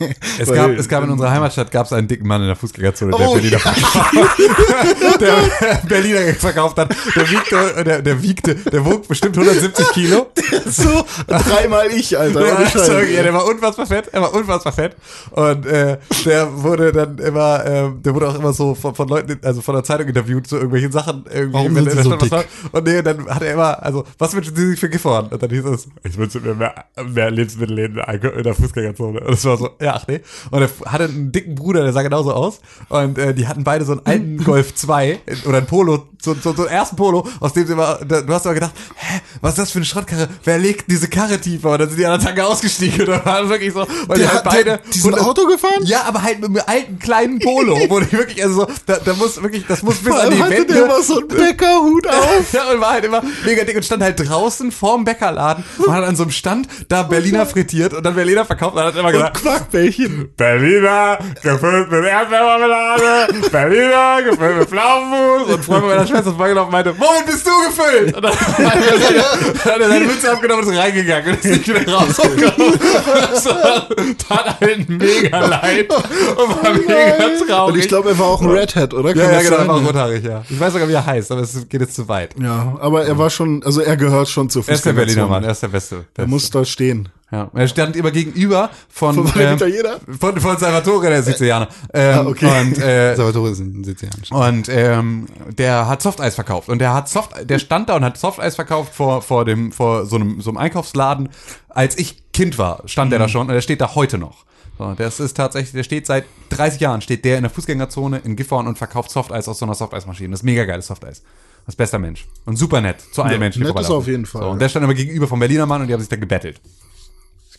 Es 0.38 0.52
gab, 0.52 0.70
es 0.70 0.88
gab 0.88 1.02
in 1.04 1.10
unserer 1.10 1.30
Heimatstadt 1.32 1.70
gab 1.72 1.86
es 1.86 1.92
einen 1.92 2.06
dicken 2.06 2.26
Mann 2.28 2.40
in 2.42 2.46
der 2.46 2.56
Fußgängerzone, 2.56 3.10
der 3.16 3.28
Oh, 3.28 3.34
Berliner, 3.34 3.58
der 5.20 5.80
Berliner 5.88 6.34
verkauft 6.34 6.76
hat. 6.78 6.94
Der 7.16 7.30
wiegte, 7.30 7.84
der, 7.84 8.02
der 8.02 8.22
wiegte, 8.22 8.54
der 8.54 8.84
wog 8.84 9.06
bestimmt 9.08 9.36
170 9.36 9.88
Kilo. 9.90 10.26
so, 10.66 11.04
dreimal 11.26 11.88
ich, 11.90 12.16
Alter. 12.18 12.46
Ja, 12.46 13.00
ja, 13.02 13.22
der 13.22 13.34
war 13.34 13.44
unfassbar 13.46 13.86
fett, 13.86 14.08
er 14.12 14.22
war 14.22 14.34
unfassbar 14.34 14.72
fett. 14.72 14.96
Und 15.30 15.66
äh, 15.66 15.98
der 16.24 16.62
wurde 16.62 16.92
dann 16.92 17.18
immer, 17.18 17.64
ähm, 17.66 18.02
der 18.02 18.14
wurde 18.14 18.28
auch 18.28 18.34
immer 18.38 18.52
so 18.52 18.74
von, 18.74 18.94
von 18.94 19.08
Leuten, 19.08 19.38
also 19.44 19.60
von 19.60 19.74
der 19.74 19.84
Zeitung 19.84 20.06
interviewt 20.08 20.46
zu 20.46 20.56
irgendwelchen 20.56 20.92
Sachen. 20.92 21.24
Irgendwie, 21.32 21.54
Warum 21.54 21.74
wenn 21.74 21.90
sind 21.90 22.02
so 22.04 22.30
war. 22.30 22.44
Und 22.72 22.84
nee, 22.86 23.02
dann 23.02 23.26
hat 23.28 23.42
er 23.42 23.52
immer, 23.54 23.82
also, 23.82 24.04
was 24.18 24.34
wünschen 24.34 24.54
Sie 24.54 24.70
sich 24.70 24.80
für 24.80 24.88
Gifhorn? 24.88 25.26
Und 25.28 25.42
dann 25.42 25.50
hieß 25.50 25.64
es, 25.64 25.88
ich 26.04 26.16
wünsche 26.16 26.40
mir 26.40 26.54
mehr, 26.54 26.74
mehr 27.06 27.30
Lebensmittel 27.30 27.78
in, 27.78 27.94
der- 27.94 28.08
in 28.34 28.42
der 28.42 28.54
Fußgängerzone. 28.54 29.20
Und 29.20 29.30
das 29.30 29.44
war 29.44 29.56
so, 29.58 29.70
ja, 29.80 29.94
ach 29.96 30.06
nee. 30.08 30.20
Und 30.50 30.62
er 30.62 30.70
hatte 30.92 31.04
einen 31.04 31.32
dicken 31.32 31.54
Bruder, 31.54 31.82
der 31.82 31.92
sah 31.92 32.02
genauso 32.02 32.32
aus. 32.32 32.60
Und 32.88 33.18
äh, 33.18 33.34
die 33.34 33.46
hatten 33.46 33.64
beide 33.64 33.84
so 33.84 33.92
einen 33.92 34.06
alten 34.06 34.38
Golf 34.44 34.74
2 34.74 35.20
oder 35.46 35.58
einen 35.58 35.66
Polo 35.66 36.06
so, 36.20 36.34
so, 36.34 36.52
so 36.52 36.62
einen 36.62 36.70
ersten 36.72 36.96
Polo, 36.96 37.24
aus 37.38 37.52
dem 37.52 37.64
sie 37.66 37.74
immer, 37.74 38.00
du 38.04 38.26
hast 38.34 38.44
aber 38.44 38.54
gedacht, 38.54 38.72
hä, 38.96 39.20
was 39.40 39.52
ist 39.52 39.58
das 39.58 39.70
für 39.70 39.78
eine 39.78 39.84
Schrottkarre? 39.86 40.28
Wer 40.42 40.58
legt 40.58 40.90
diese 40.90 41.06
Karre 41.06 41.38
tiefer? 41.38 41.70
Und 41.70 41.78
dann 41.80 41.88
sind 41.90 41.98
die 42.00 42.06
anderen 42.06 42.26
Tage 42.26 42.44
ausgestiegen 42.44 43.02
und 43.02 43.08
dann 43.08 43.24
waren 43.24 43.48
wirklich 43.48 43.72
so, 43.72 43.86
weil 44.08 44.16
die 44.18 44.22
Der 44.24 44.32
halt 44.32 44.42
beide. 44.44 44.80
die 44.92 44.98
sind 44.98 45.14
und- 45.14 45.20
Auto 45.20 45.46
gefahren? 45.46 45.84
Ja, 45.84 46.02
aber 46.08 46.22
halt 46.24 46.40
mit 46.40 46.48
einem 46.50 46.62
alten 46.66 46.98
kleinen 46.98 47.38
Polo, 47.38 47.78
wo 47.88 48.00
die 48.00 48.10
wirklich, 48.10 48.42
also 48.42 48.62
so, 48.62 48.66
da, 48.86 48.96
da 48.96 49.14
muss 49.14 49.40
wirklich, 49.40 49.64
das 49.68 49.84
muss 49.84 49.98
bis 49.98 50.12
an 50.12 50.30
die 50.32 50.42
hatte 50.42 50.50
Wände. 50.56 50.74
der 50.74 50.84
immer 50.86 51.02
so 51.02 51.18
einen 51.20 51.28
Bäckerhut 51.28 52.06
auf. 52.08 52.52
Ja, 52.52 52.72
und 52.72 52.80
war 52.80 52.90
halt 52.94 53.04
immer 53.04 53.22
mega 53.44 53.62
dick 53.62 53.76
und 53.76 53.84
stand 53.84 54.02
halt 54.02 54.18
draußen 54.28 54.72
vorm 54.72 55.04
Bäckerladen 55.04 55.62
und 55.78 55.92
hat 55.92 56.02
an 56.02 56.16
so 56.16 56.24
einem 56.24 56.32
Stand 56.32 56.66
da 56.88 57.04
Berliner 57.04 57.46
frittiert 57.46 57.94
und 57.94 58.02
dann 58.04 58.16
Berliner 58.16 58.44
verkauft 58.44 58.74
und 58.74 58.82
hat 58.82 58.96
immer 58.96 59.12
gesagt, 59.12 59.40
Quackbällchen. 59.48 60.28
Berliner 60.36 61.18
gefüllt 61.42 61.90
mit 61.90 62.04
Erdbeermarmelade, 62.04 63.32
Berliner 63.50 64.22
gefüllt 64.22 64.58
mit 64.58 64.68
Pflaumenmus 64.68 65.54
und 65.54 65.64
Freund 65.64 65.86
meiner 65.86 66.06
Schwester 66.06 66.18
ist 66.18 66.36
vorbeigelaufen 66.36 66.66
und 66.68 66.72
meinte, 66.72 66.94
womit 66.98 67.26
bist 67.26 67.46
du 67.46 67.50
gefüllt? 67.68 68.14
Und 68.16 68.22
dann 68.24 68.32
hat 68.32 69.80
er 69.80 69.88
seine 69.88 70.04
Mütze 70.06 70.32
abgenommen 70.32 70.64
und 70.66 70.72
ist 70.72 70.78
reingegangen 70.78 71.30
und 71.30 71.44
ist 71.44 71.44
nicht 71.44 71.68
wieder 71.68 71.92
rausgekommen. 71.92 72.74
War- 72.78 73.88
tat 74.28 74.60
halt 74.60 74.88
mega 74.88 75.46
leid 75.46 75.88
und 75.90 76.64
war 76.64 76.72
mega 76.74 77.46
traurig. 77.46 77.74
Und 77.74 77.78
ich 77.80 77.88
glaube, 77.88 78.10
er 78.10 78.18
war 78.18 78.26
auch 78.26 78.40
ein 78.42 78.50
Red 78.50 78.76
Hat, 78.76 78.94
oder? 78.94 79.12
Kann 79.14 79.22
ja, 79.22 79.32
ja, 79.32 79.42
genau, 79.42 79.56
er 79.56 79.68
war 79.68 79.76
auch 79.76 79.86
rothaarig, 79.86 80.24
ja. 80.24 80.42
Ich 80.48 80.58
weiß 80.60 80.72
sogar, 80.72 80.88
wie 80.88 80.92
er 80.92 81.06
heißt, 81.06 81.32
aber 81.32 81.40
es 81.42 81.68
geht 81.68 81.80
jetzt 81.80 81.94
zu 81.94 82.08
weit. 82.08 82.34
Ja, 82.40 82.76
aber 82.80 83.04
er 83.06 83.16
war 83.18 83.30
schon, 83.30 83.62
also 83.64 83.80
er 83.80 83.96
gehört 83.96 84.28
schon 84.28 84.50
zur 84.50 84.62
Er 84.66 84.74
ist 84.74 84.84
der 84.84 84.92
Berliner. 84.92 85.26
Mann, 85.26 85.44
er 85.44 85.52
ist 85.52 85.62
der 85.62 85.68
Beste. 85.68 86.04
Er 86.16 86.26
muss 86.26 86.50
da 86.50 86.64
stehen. 86.64 87.08
Ja, 87.30 87.50
er 87.52 87.68
stand 87.68 87.94
immer 87.94 88.10
gegenüber 88.10 88.70
von, 88.88 89.26
Von 89.26 89.40
ähm, 89.42 89.56
Italiener? 89.56 90.00
von, 90.18 90.40
von 90.40 90.56
Salvatore, 90.56 91.10
der 91.10 91.22
Sizilianer. 91.22 91.68
Ähm, 91.92 92.18
Ah, 92.18 92.26
okay. 92.26 92.60
Und, 92.60 92.78
äh, 92.78 93.14
Salvatore 93.16 93.50
ist 93.50 93.58
ein 93.58 93.84
Sizilianisch. 93.84 94.32
und 94.32 94.68
ähm, 94.70 95.26
der 95.58 95.86
hat 95.88 96.00
Softeis 96.00 96.34
verkauft 96.36 96.70
und 96.70 96.78
der 96.78 96.94
hat 96.94 97.08
Soft, 97.08 97.32
der 97.48 97.58
stand 97.58 97.90
da 97.90 97.96
und 97.96 98.04
hat 98.04 98.16
Softeis 98.16 98.54
verkauft 98.54 98.94
vor 98.94 99.20
vor 99.20 99.44
dem 99.44 99.72
vor 99.72 100.06
so 100.06 100.16
einem 100.16 100.40
so 100.40 100.48
einem 100.50 100.56
Einkaufsladen. 100.56 101.28
Als 101.68 101.98
ich 101.98 102.22
Kind 102.32 102.56
war, 102.56 102.82
stand 102.86 103.12
der 103.12 103.18
da 103.18 103.28
schon 103.28 103.48
und 103.48 103.52
der 103.54 103.60
steht 103.60 103.82
da 103.82 103.94
heute 103.94 104.16
noch. 104.16 104.46
So, 104.78 104.94
das 104.96 105.20
ist 105.20 105.36
tatsächlich, 105.36 105.72
der 105.72 105.82
steht 105.82 106.06
seit 106.06 106.24
30 106.50 106.80
Jahren 106.80 107.00
steht 107.02 107.24
der 107.26 107.36
in 107.36 107.42
der 107.42 107.50
Fußgängerzone 107.50 108.22
in 108.24 108.36
Gifhorn 108.36 108.66
und 108.66 108.78
verkauft 108.78 109.10
Softeis 109.10 109.48
aus 109.48 109.58
so 109.58 109.66
einer 109.66 109.74
Softeismaschine. 109.74 110.30
Das 110.30 110.40
ist 110.40 110.44
mega 110.44 110.64
geiles 110.64 110.86
Softeis. 110.86 111.22
Das 111.66 111.76
bester 111.76 111.98
Mensch 111.98 112.26
und 112.46 112.56
super 112.56 112.80
nett 112.80 113.02
zu 113.12 113.22
allen 113.22 113.32
Ja, 113.32 113.38
Menschen. 113.38 113.62
nett 113.64 113.78
ist 113.78 113.90
auf 113.90 114.06
jeden 114.06 114.24
Fall, 114.24 114.40
So, 114.42 114.48
und 114.48 114.60
der 114.62 114.70
stand 114.70 114.84
immer 114.84 114.94
gegenüber 114.94 115.26
vom 115.28 115.38
Berliner 115.40 115.66
Mann 115.66 115.82
und 115.82 115.88
die 115.88 115.92
haben 115.92 116.00
sich 116.00 116.08
da 116.08 116.16
gebettelt. 116.16 116.58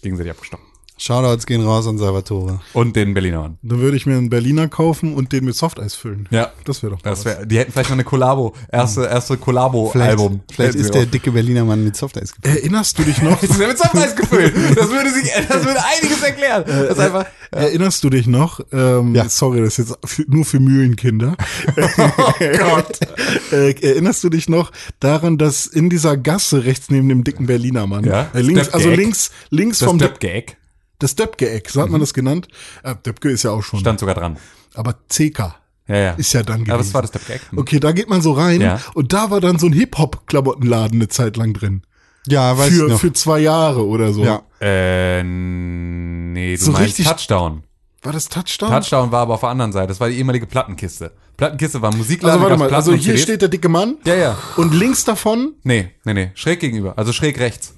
Gegenseitig 0.01 0.31
abgestochen. 0.31 0.68
Shoutouts 0.99 1.45
gehen 1.45 1.63
raus 1.65 1.87
an 1.87 1.97
Salvatore. 1.97 2.59
Und 2.73 2.95
den 2.95 3.13
Berliner 3.13 3.39
Mann. 3.41 3.57
Dann 3.61 3.79
würde 3.79 3.95
ich 3.97 4.05
mir 4.05 4.17
einen 4.17 4.29
Berliner 4.29 4.67
kaufen 4.67 5.13
und 5.15 5.31
den 5.31 5.45
mit 5.45 5.55
Softeis 5.55 5.95
füllen. 5.95 6.27
Ja. 6.29 6.51
Das 6.65 6.83
wäre 6.83 6.93
doch 6.93 7.01
Das 7.01 7.23
wär, 7.25 7.45
die 7.45 7.57
hätten 7.57 7.71
vielleicht 7.71 7.89
noch 7.89 7.95
eine 7.95 8.03
Kollabo, 8.03 8.53
erste, 8.71 9.05
erste 9.05 9.37
Kollabo-Album. 9.37 10.41
Vielleicht 10.51 10.73
Hätten 10.73 10.83
ist 10.83 10.93
der 10.93 11.03
auch. 11.03 11.09
dicke 11.11 11.31
Berliner 11.31 11.63
Mann 11.63 11.83
mit 11.83 11.95
Softeis 11.95 12.33
gefüllt. 12.35 12.57
Erinnerst 12.57 12.99
du 12.99 13.03
dich 13.03 13.21
noch? 13.21 13.41
Ist 13.41 13.57
der 13.59 13.67
mit 13.69 13.77
Softeis 13.77 14.15
gefüllt? 14.15 14.53
Das 14.75 14.89
würde 14.89 15.09
sich, 15.11 15.31
das 15.47 15.65
würde 15.65 15.79
einiges 15.97 16.21
erklären. 16.21 16.63
Das 16.67 16.89
ist 16.91 16.99
einfach, 16.99 17.25
Erinnerst 17.51 18.03
du 18.03 18.09
dich 18.09 18.27
noch? 18.27 18.59
Ähm, 18.71 19.15
Ja. 19.15 19.27
Sorry, 19.29 19.61
das 19.61 19.79
ist 19.79 19.89
jetzt 19.89 19.97
für, 20.05 20.23
nur 20.27 20.45
für 20.45 20.59
Mühlenkinder. 20.59 21.35
oh 21.77 22.33
Gott. 22.37 22.99
äh, 23.51 23.71
erinnerst 23.81 24.23
du 24.23 24.29
dich 24.29 24.49
noch 24.49 24.71
daran, 24.99 25.37
dass 25.37 25.65
in 25.65 25.89
dieser 25.89 26.15
Gasse 26.17 26.65
rechts 26.65 26.89
neben 26.91 27.09
dem 27.09 27.23
dicken 27.23 27.47
Berliner 27.47 27.87
Mann, 27.87 28.03
Ja, 28.03 28.27
äh, 28.33 28.41
links, 28.41 28.69
also 28.69 28.89
links, 28.89 29.31
links 29.49 29.79
Das 29.79 29.87
vom 29.87 29.97
Döpke-Eck 29.97 30.57
das 30.99 31.15
Döpke-Eck, 31.15 31.69
so 31.69 31.81
hat 31.81 31.89
man 31.89 31.99
das 32.01 32.13
genannt. 32.13 32.47
Äh, 32.83 32.95
Döpke 33.05 33.29
ist 33.29 33.43
ja 33.43 33.51
auch 33.51 33.63
schon. 33.63 33.79
stand 33.79 33.99
sogar 33.99 34.15
dran. 34.15 34.37
Aber 34.75 34.93
CK 35.09 35.55
Ja, 35.87 35.95
ja. 35.97 36.11
ist 36.13 36.33
ja 36.33 36.43
dann 36.43 36.59
gewesen. 36.59 36.71
Aber 36.73 36.83
das 36.83 36.93
war 36.93 37.01
das 37.01 37.11
Döpke-Eck. 37.11 37.41
Okay, 37.55 37.79
da 37.79 37.91
geht 37.91 38.09
man 38.09 38.21
so 38.21 38.33
rein 38.33 38.61
Ja. 38.61 38.79
und 38.93 39.11
da 39.13 39.31
war 39.31 39.41
dann 39.41 39.57
so 39.59 39.67
ein 39.67 39.73
Hip-Hop-Klamottenladen 39.73 40.99
eine 40.99 41.07
Zeit 41.07 41.35
lang 41.37 41.53
drin. 41.53 41.81
Ja, 42.27 42.57
weiß 42.57 42.69
ich 42.71 42.77
Für, 42.77 42.87
noch. 42.89 42.99
für 42.99 43.13
zwei 43.13 43.39
Jahre 43.39 43.85
oder 43.87 44.13
so. 44.13 44.23
Ja. 44.23 44.43
Äh, 44.61 45.23
nee, 45.23 46.55
du 46.57 46.63
So 46.63 46.71
meinst 46.71 46.87
richtig- 46.89 47.07
Touchdown. 47.07 47.63
War 48.01 48.13
das 48.13 48.29
Touchdown? 48.29 48.69
Touchdown 48.69 49.11
war 49.11 49.21
aber 49.23 49.33
auf 49.33 49.39
der 49.41 49.49
anderen 49.49 49.71
Seite. 49.73 49.87
Das 49.87 49.99
war 49.99 50.07
die 50.09 50.17
ehemalige 50.17 50.45
Plattenkiste. 50.45 51.11
Plattenkiste 51.37 51.81
war 51.81 51.93
Musikladen. 51.95 52.31
also 52.41 52.43
warte 52.49 52.57
mal, 52.59 52.73
also 52.73 52.93
hier 52.93 53.17
steht 53.17 53.41
der 53.41 53.49
dicke 53.49 53.67
Mann 53.69 53.97
Ja, 54.05 54.15
ja. 54.15 54.37
und 54.57 54.73
links 54.73 55.03
davon, 55.05 55.53
Nee, 55.63 55.91
nee, 56.05 56.13
nee. 56.13 56.31
Schräg 56.35 56.59
gegenüber. 56.59 56.93
Also 56.97 57.11
schräg 57.13 57.39
rechts. 57.39 57.73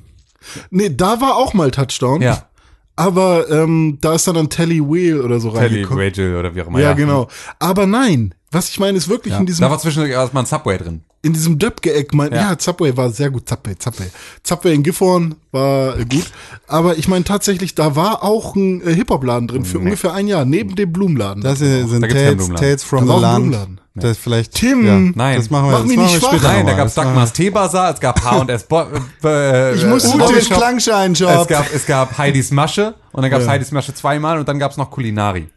nee, 0.70 0.90
da 0.90 1.22
war 1.22 1.38
auch 1.38 1.54
mal 1.54 1.72
Touchdown. 1.72 2.22
Ja. 2.22 2.50
Aber 2.96 3.50
ähm, 3.50 3.98
da 4.02 4.16
ist 4.16 4.28
dann 4.28 4.38
ein 4.38 4.50
Telly 4.50 4.82
Wheel 4.82 5.22
oder 5.22 5.40
so 5.40 5.52
Telly, 5.52 5.76
reingekommen. 5.76 6.04
Rachel 6.04 6.36
oder 6.36 6.54
wie 6.56 6.62
auch 6.62 6.68
immer. 6.68 6.80
Ja, 6.80 6.94
genau. 6.94 7.28
Aber 7.60 7.88
nein, 7.88 8.34
was 8.52 8.70
ich 8.70 8.80
meine, 8.80 8.98
ist 8.98 9.08
wirklich 9.10 9.34
in 9.38 9.46
diesem 9.46 9.62
Da 9.64 9.72
war 9.72 9.80
zwischendurch 9.80 10.12
erstmal 10.12 10.44
ein 10.44 10.48
Subway 10.48 10.78
drin. 10.78 11.02
in 11.24 11.34
diesem 11.34 11.58
Döpke-Eck, 11.60 12.14
mein, 12.14 12.32
ja. 12.34 12.52
Ja. 12.52 12.56
Subway 12.60 12.96
war 12.98 13.10
sehr 13.12 13.30
gut, 13.30 13.48
Subway, 13.48 13.76
Subway. 13.80 14.08
Subway 14.44 14.74
in 14.74 14.84
Gifhorn 14.84 15.36
war 15.52 15.98
äh, 16.00 16.06
gut, 16.06 16.32
aber 16.68 16.98
ich 16.98 17.08
meine 17.08 17.24
tatsächlich, 17.24 17.76
da 17.76 17.96
war 17.96 18.24
auch 18.24 18.56
ein 18.56 18.82
äh, 18.86 18.94
Hip-Hop-Laden 18.94 19.48
drin 19.48 19.66
für 19.66 19.80
ungefähr 19.80 20.14
ein 20.14 20.28
Jahr, 20.28 20.46
neben 20.46 20.76
dem 20.76 20.92
Blumenladen. 20.92 21.44
Das 21.44 21.60
sind 21.60 22.02
Da 22.02 22.08
Tales. 22.08 22.50
Tales 22.50 22.84
from 22.84 23.08
Da 23.08 23.16
the 23.16 23.22
Land. 23.22 23.36
Blumenladen. 23.46 23.78
Das 23.94 24.18
vielleicht. 24.18 24.54
Tim, 24.54 24.86
ja, 24.88 24.98
Nein. 25.16 25.36
Das 25.38 25.50
machen 25.50 25.66
wir, 25.66 25.72
Mach 25.74 25.80
das 25.80 25.88
mich 25.88 25.98
machen 25.98 26.06
nicht 26.08 26.16
wir 26.16 26.20
schwach. 26.22 26.38
später. 26.40 26.54
Nein, 26.54 26.66
da 26.66 26.74
gab's 26.74 26.94
Das 26.94 27.04
Dagmars 27.04 27.34
Teebazar, 27.34 27.94
es 27.94 28.00
gab 28.00 28.24
H&S 28.24 28.64
Bo 28.64 28.86
äh, 29.26 29.76
Ich 29.76 29.86
muss- 29.86 30.06
äh, 30.06 30.08
Utes 30.16 30.18
Bobbyshop. 30.28 30.58
Klangscheinjob. 30.58 31.30
Es 31.42 31.48
gab, 31.48 31.74
es 31.76 31.86
gab 31.86 32.18
Heidis 32.18 32.52
Masche 32.52 32.94
und 33.12 33.22
dann 33.22 33.30
gab's 33.30 33.48
Heidis 33.48 33.72
Masche 33.72 33.94
zweimal 33.94 34.40
und 34.40 34.48
dann 34.48 34.60
gab's 34.60 34.78
noch 34.78 34.90
Kulinari 34.92 35.50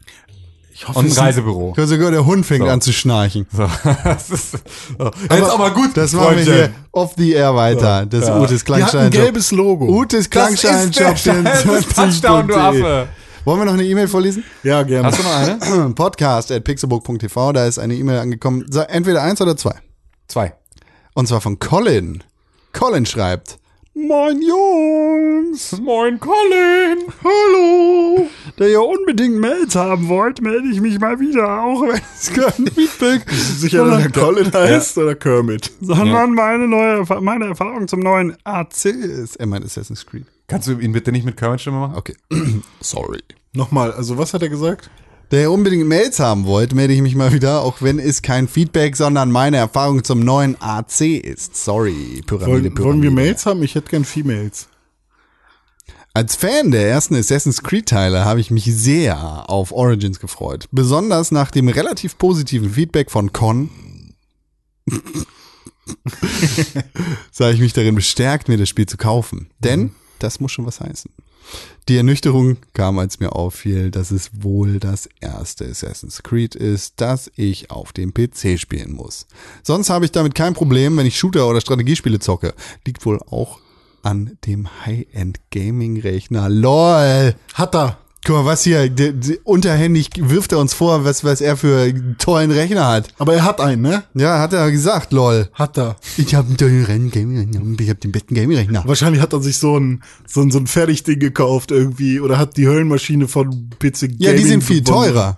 ich 0.77 0.85
hoffe, 0.89 0.99
und 0.99 1.05
ein 1.05 1.11
Reisebüro. 1.11 1.73
Ja, 1.77 1.87
Sogar 1.87 2.11
der 2.11 2.25
Hund 2.25 2.45
fängt 2.45 2.65
So. 2.65 2.69
an 2.69 2.81
zu 2.81 2.91
schnarchen. 2.91 3.47
So, 3.49 3.65
das 4.03 4.29
ist, 4.29 4.51
so. 4.51 5.11
Jetzt 5.31 5.49
aber 5.49 5.71
gut, 5.71 5.95
Das 5.95 6.11
machen 6.11 6.35
wir 6.35 6.43
hier 6.43 6.71
off 6.91 7.13
the 7.15 7.31
air 7.31 7.55
weiter. 7.55 8.05
Das 8.05 8.27
Ja. 8.27 8.41
Utes 8.41 8.65
die 8.65 8.73
hat 8.83 8.93
ein 8.93 9.09
gelbes 9.09 9.51
Logo. 9.51 9.85
Utes 9.87 10.29
Das 10.29 10.51
ist 10.51 10.59
Klangscheinjob. 10.59 11.23
der 11.23 11.43
das 11.43 11.65
ist 11.65 11.95
Touchdown, 11.95 12.47
du 12.47 12.55
Affe. 12.55 13.07
Wollen 13.45 13.59
wir 13.59 13.65
noch 13.65 13.73
eine 13.73 13.85
E-Mail 13.85 14.09
vorlesen? 14.09 14.43
Ja, 14.63 14.83
gerne. 14.83 15.07
Hast 15.07 15.19
du 15.19 15.23
noch 15.23 15.35
eine? 15.77 15.89
Podcast 15.95 16.51
at 16.51 16.63
pixelbook.tv. 16.65 17.53
Da 17.53 17.67
ist 17.67 17.77
eine 17.79 17.93
E-Mail 17.95 18.19
angekommen. 18.19 18.65
Entweder 18.89 19.21
eins 19.21 19.39
oder 19.39 19.55
zwei. 19.55 19.75
Zwei. 20.27 20.53
Und 21.13 21.27
zwar 21.27 21.39
von 21.39 21.57
Colin. 21.59 22.21
Colin 22.73 23.05
schreibt. 23.05 23.59
Moin 23.97 24.41
Jungs. 24.41 25.79
Moin, 25.79 26.19
Colin. 26.19 27.05
Hallo. 27.23 28.27
Da 28.57 28.65
ihr 28.65 28.81
unbedingt 28.81 29.39
Mails 29.39 29.73
haben 29.73 30.09
wollt, 30.09 30.41
melde 30.41 30.67
ich 30.67 30.81
mich 30.81 30.99
mal 30.99 31.17
wieder, 31.17 31.63
auch 31.63 31.81
wenn 31.81 32.01
es 32.13 32.29
kein 32.33 32.67
Feedback 32.67 33.29
Sicher, 33.31 33.85
dass 33.85 34.03
der 34.03 34.11
Colin 34.11 34.51
heißt 34.53 34.97
oder 34.97 35.15
Kermit. 35.15 35.71
sondern 35.79 36.33
meine 36.33 36.67
neue 36.67 37.05
meine 37.21 37.45
Erfahrung 37.45 37.87
zum 37.87 38.01
neuen 38.01 38.35
AC 38.43 38.83
ist. 38.85 39.37
Er 39.37 39.45
meint 39.45 39.63
Assassin's 39.63 40.05
Creed. 40.05 40.25
Kannst 40.47 40.67
du 40.67 40.77
ihn 40.77 40.91
bitte 40.91 41.13
nicht 41.13 41.23
mit 41.23 41.37
Kermit-Stimme 41.37 41.79
machen? 41.79 41.95
Okay. 41.95 42.17
Sorry. 42.81 43.21
Nochmal, 43.53 43.93
also 43.93 44.17
was 44.17 44.33
hat 44.33 44.41
er 44.41 44.49
gesagt? 44.49 44.89
Da 45.29 45.37
ihr 45.37 45.51
unbedingt 45.51 45.87
Mails 45.87 46.19
haben 46.19 46.45
wollt, 46.45 46.73
melde 46.73 46.93
ich 46.93 47.01
mich 47.01 47.15
mal 47.15 47.33
wieder, 47.33 47.61
auch 47.61 47.81
wenn 47.81 47.99
es 47.99 48.21
kein 48.21 48.47
Feedback, 48.47 48.95
sondern 48.95 49.31
meine 49.31 49.57
Erfahrung 49.57 50.03
zum 50.03 50.19
neuen 50.19 50.55
AC 50.61 51.01
ist. 51.01 51.55
Sorry, 51.55 52.21
Pyramide, 52.25 52.51
Wollen, 52.51 52.63
Pyramide. 52.63 52.83
wollen 52.83 53.01
wir 53.01 53.11
Mails 53.11 53.45
haben? 53.45 53.63
Ich 53.63 53.75
hätte 53.75 53.89
gern 53.89 54.05
Females. 54.05 54.67
Als 56.13 56.35
Fan 56.35 56.71
der 56.71 56.87
ersten 56.87 57.15
Assassin's 57.15 57.61
Creed-Teile 57.61 58.23
habe 58.23 58.39
ich 58.39 58.49
mich 58.51 58.65
sehr 58.65 59.49
auf 59.49 59.71
Origins 59.71 60.19
gefreut. 60.19 60.67
Besonders 60.71 61.31
nach 61.31 61.51
dem 61.51 61.67
relativ 61.67 62.17
positiven 62.17 62.71
Feedback 62.71 63.11
von 63.11 63.33
Con. 63.33 63.69
sah 67.31 67.51
ich 67.51 67.59
mich 67.59 67.73
darin 67.73 67.95
bestärkt, 67.95 68.47
mir 68.47 68.57
das 68.57 68.69
Spiel 68.69 68.85
zu 68.85 68.97
kaufen. 68.97 69.49
Denn 69.59 69.91
das 70.19 70.39
muss 70.39 70.51
schon 70.51 70.65
was 70.65 70.79
heißen. 70.79 71.11
Die 71.87 71.97
Ernüchterung 71.97 72.57
kam, 72.73 72.97
als 72.97 73.19
mir 73.19 73.33
auffiel, 73.33 73.91
dass 73.91 74.09
es 74.09 74.31
wohl 74.33 74.79
das 74.79 75.07
erste 75.21 75.65
Assassin's 75.65 76.23
Creed 76.23 76.55
ist, 76.55 76.95
das 76.97 77.31
ich 77.35 77.69
auf 77.69 77.93
dem 77.93 78.13
PC 78.13 78.59
spielen 78.59 78.93
muss. 78.93 79.27
Sonst 79.61 79.89
habe 79.89 80.05
ich 80.05 80.11
damit 80.11 80.33
kein 80.33 80.55
Problem, 80.55 80.97
wenn 80.97 81.05
ich 81.05 81.17
Shooter 81.17 81.47
oder 81.47 81.61
Strategiespiele 81.61 82.19
zocke. 82.19 82.55
Liegt 82.85 83.05
wohl 83.05 83.19
auch 83.29 83.59
an 84.01 84.37
dem 84.45 84.67
High-End-Gaming-Rechner. 84.85 86.49
LOL! 86.49 87.35
Hat 87.53 87.75
er. 87.75 87.97
Guck 88.25 88.37
mal, 88.37 88.45
was 88.45 88.63
hier, 88.63 88.89
der, 88.89 89.13
der, 89.13 89.37
unterhändig 89.43 90.09
wirft 90.17 90.51
er 90.51 90.57
uns 90.57 90.73
vor, 90.73 91.05
was, 91.05 91.23
was 91.23 91.41
er 91.41 91.57
für 91.57 91.81
einen 91.81 92.15
tollen 92.17 92.49
Rechner 92.49 92.87
hat. 92.87 93.09
Aber 93.19 93.35
er 93.35 93.43
hat 93.43 93.61
einen, 93.61 93.83
ne? 93.83 94.03
Ja, 94.15 94.39
hat 94.39 94.51
er 94.51 94.71
gesagt, 94.71 95.13
lol. 95.13 95.47
Hat 95.53 95.77
er. 95.77 95.95
Ich 96.17 96.33
habe 96.33 96.47
einen 96.47 96.57
tollen 96.57 97.11
Gaming-Rechner, 97.11 97.61
ich 97.79 97.89
habe 97.89 97.99
den 97.99 98.11
besten 98.11 98.33
Gaming-Rechner. 98.33 98.81
Wahrscheinlich 98.87 99.21
hat 99.21 99.33
er 99.33 99.41
sich 99.43 99.57
so 99.57 99.77
ein, 99.77 100.01
so 100.27 100.41
ein, 100.41 100.49
so 100.49 100.57
ein 100.57 100.65
Fertigding 100.65 101.19
gekauft 101.19 101.69
irgendwie 101.69 102.19
oder 102.19 102.39
hat 102.39 102.57
die 102.57 102.67
Höllenmaschine 102.67 103.27
von 103.27 103.69
PC 103.77 104.01
Gaming 104.01 104.15
Ja, 104.17 104.33
die 104.33 104.43
sind 104.43 104.63
viel 104.63 104.81
gewonnen. 104.81 105.13
teurer. 105.13 105.37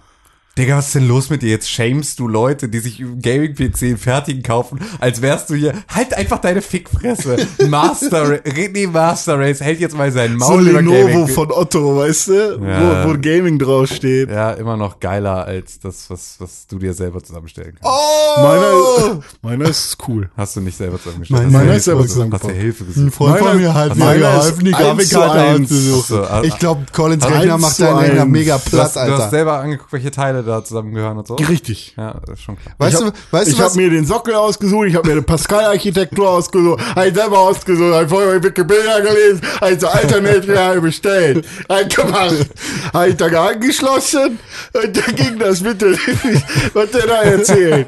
Digga, 0.58 0.78
was 0.78 0.88
ist 0.88 0.96
denn 0.96 1.08
los 1.08 1.30
mit 1.30 1.42
dir? 1.42 1.50
Jetzt 1.50 1.70
shamest 1.70 2.20
du 2.20 2.28
Leute, 2.28 2.68
die 2.70 2.80
sich 2.80 3.04
Gaming-PC 3.22 3.98
fertigen 4.00 4.42
kaufen, 4.44 4.80
als 5.00 5.22
wärst 5.22 5.50
du 5.50 5.56
hier. 5.56 5.74
Halt 5.94 6.14
einfach 6.16 6.40
deine 6.40 6.62
Fickfresse. 6.62 7.38
Master 7.70 8.40
nee, 8.74 8.88
Master 8.88 9.40
Race, 9.40 9.62
hält 9.62 9.80
jetzt 9.80 9.96
mal 9.96 10.12
seinen 10.12 10.40
So 10.40 10.46
Maul 10.50 10.68
über 10.68 10.82
Lenovo 10.82 11.08
Gaming. 11.08 11.28
von 11.28 11.52
Otto, 11.52 11.98
weißt 11.98 12.28
du? 12.30 12.34
Ja. 12.64 13.06
Wo, 13.06 13.10
wo 13.14 13.18
Gaming 13.20 13.60
draufsteht. 13.60 14.30
Ja, 14.30 14.52
immer 14.52 14.78
noch 14.78 15.00
geiler 15.00 15.46
als 15.46 15.80
das, 15.80 16.10
was, 16.10 16.36
was 16.40 16.68
du 16.68 16.80
dir 16.80 16.94
selber 16.94 17.24
zusammenstellen 17.24 17.78
kannst. 17.82 17.86
Oh! 17.88 18.42
Meiner, 18.42 19.22
meiner 19.42 19.70
ist 19.70 19.98
cool. 20.08 20.30
Hast 20.36 20.56
du 20.56 20.62
nicht 20.62 20.78
selber 20.78 20.98
zusammengestellt? 21.02 21.44
Du 21.46 21.52
meiner 21.52 21.76
ist 21.76 21.86
selber 21.86 22.08
zusammengebaut. 22.08 22.42
Hast 22.50 22.50
du 22.52 22.60
Hilfe 22.62 22.84
Ein 22.84 22.88
gesucht? 22.94 23.14
Freund 23.16 23.38
von 23.38 23.48
Meiner- 23.48 23.60
mir 23.60 23.74
hat 23.74 23.96
mir 23.96 24.18
geholfen, 24.18 24.66
die 24.66 24.74
1 24.74 24.78
zu 25.10 25.16
Grafikkarte 25.20 25.40
1. 25.40 25.62
auszusuchen. 25.64 26.26
Ach 26.30 26.38
so, 26.42 26.44
Ich 26.48 26.58
glaube, 26.60 26.86
Collins 26.94 27.24
Also 27.24 27.36
Rechner 27.36 27.54
1 27.56 27.62
macht 27.62 27.80
deinen 27.82 27.98
Rechner 27.98 28.22
1. 28.24 28.32
mega 28.32 28.58
platt, 28.58 28.72
du 28.74 28.80
hast 28.82 28.98
Alter. 28.98 29.30
selber 29.30 29.60
angeguckt, 29.60 29.92
welche 29.94 30.12
Teile 30.12 30.44
da 30.48 30.64
zusammengehören 30.64 31.18
und 31.18 31.28
so? 31.28 31.36
Richtig. 31.36 31.94
Ja, 31.98 32.20
das 32.26 32.40
ist 32.40 32.44
schon 32.44 32.58
klar. 32.58 32.74
Weißt 32.78 32.94
ich 32.96 33.00
du, 33.00 33.06
hab, 33.08 33.16
weißt 33.32 33.52
ich 33.52 33.62
habe 33.62 33.76
mir 33.76 33.90
den 33.90 34.06
Sockel 34.06 34.34
ausgesucht, 34.34 34.88
ich 34.88 34.96
habe 34.96 35.08
mir 35.08 35.14
eine 35.14 35.22
Pascal-Architektur 35.22 36.30
ausgesucht, 36.30 36.82
habe 36.96 37.08
ich 37.08 37.14
selber 37.16 37.40
ausgesucht, 37.40 37.94
habe 37.94 38.10
vorher 38.10 38.44
Wikipedia 38.44 39.00
gelesen, 39.00 39.42
habe 39.62 39.80
so 39.80 39.88
Alternate 39.88 40.82
bestellt, 40.82 41.46
habe 41.70 41.88
gemacht, 41.88 42.48
habe 42.94 43.10
ich 43.10 43.16
da 43.16 43.28
angeschlossen 43.28 44.40
und 44.74 44.98
dann 44.98 45.16
ging 45.16 45.38
das 45.40 45.62
bitte, 45.62 45.92
was 46.74 46.92
der 46.92 47.08
da 47.08 47.22
erzählt. 47.22 47.88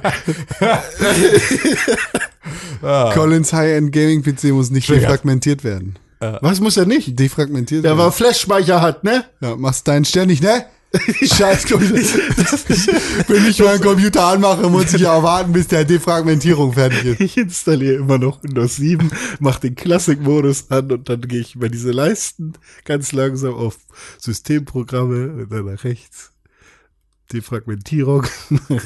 Collins 3.13 3.53
High-End 3.53 3.91
Gaming 3.91 4.23
PC 4.23 4.45
muss 4.45 4.69
nicht 4.69 4.89
defragmentiert 4.89 5.63
werden. 5.63 5.97
Was 6.19 6.59
muss 6.59 6.75
er 6.75 6.85
nicht? 6.85 7.17
Defragmentiert 7.17 7.83
Der 7.83 7.91
werden. 7.91 7.99
war 7.99 8.11
Flash-Speicher 8.11 8.81
hat, 8.81 9.03
ne? 9.03 9.23
Ja, 9.39 9.55
machst 9.55 9.87
deinen 9.87 10.03
ständig, 10.05 10.41
ne? 10.41 10.65
Scheiß 11.21 11.67
Computer. 11.67 12.01
Wenn 13.27 13.45
ich 13.47 13.59
meinen 13.59 13.81
Computer 13.81 14.25
anmache, 14.25 14.67
muss 14.69 14.93
ich 14.93 15.01
ja 15.01 15.21
warten, 15.21 15.53
bis 15.53 15.67
der 15.67 15.85
Defragmentierung 15.85 16.73
fertig 16.73 17.05
ist. 17.05 17.21
Ich 17.21 17.37
installiere 17.37 17.95
immer 17.95 18.17
noch 18.17 18.43
Windows 18.43 18.77
7, 18.77 19.11
mache 19.39 19.61
den 19.61 19.75
Classic-Modus 19.75 20.71
an 20.71 20.91
und 20.91 21.07
dann 21.07 21.21
gehe 21.21 21.41
ich 21.41 21.55
über 21.55 21.69
diese 21.69 21.91
Leisten 21.91 22.53
ganz 22.85 23.11
langsam 23.11 23.53
auf 23.53 23.77
Systemprogramme 24.17 25.33
und 25.33 25.51
dann 25.51 25.65
nach 25.65 25.83
rechts. 25.83 26.31
Defragmentierung. 27.31 28.25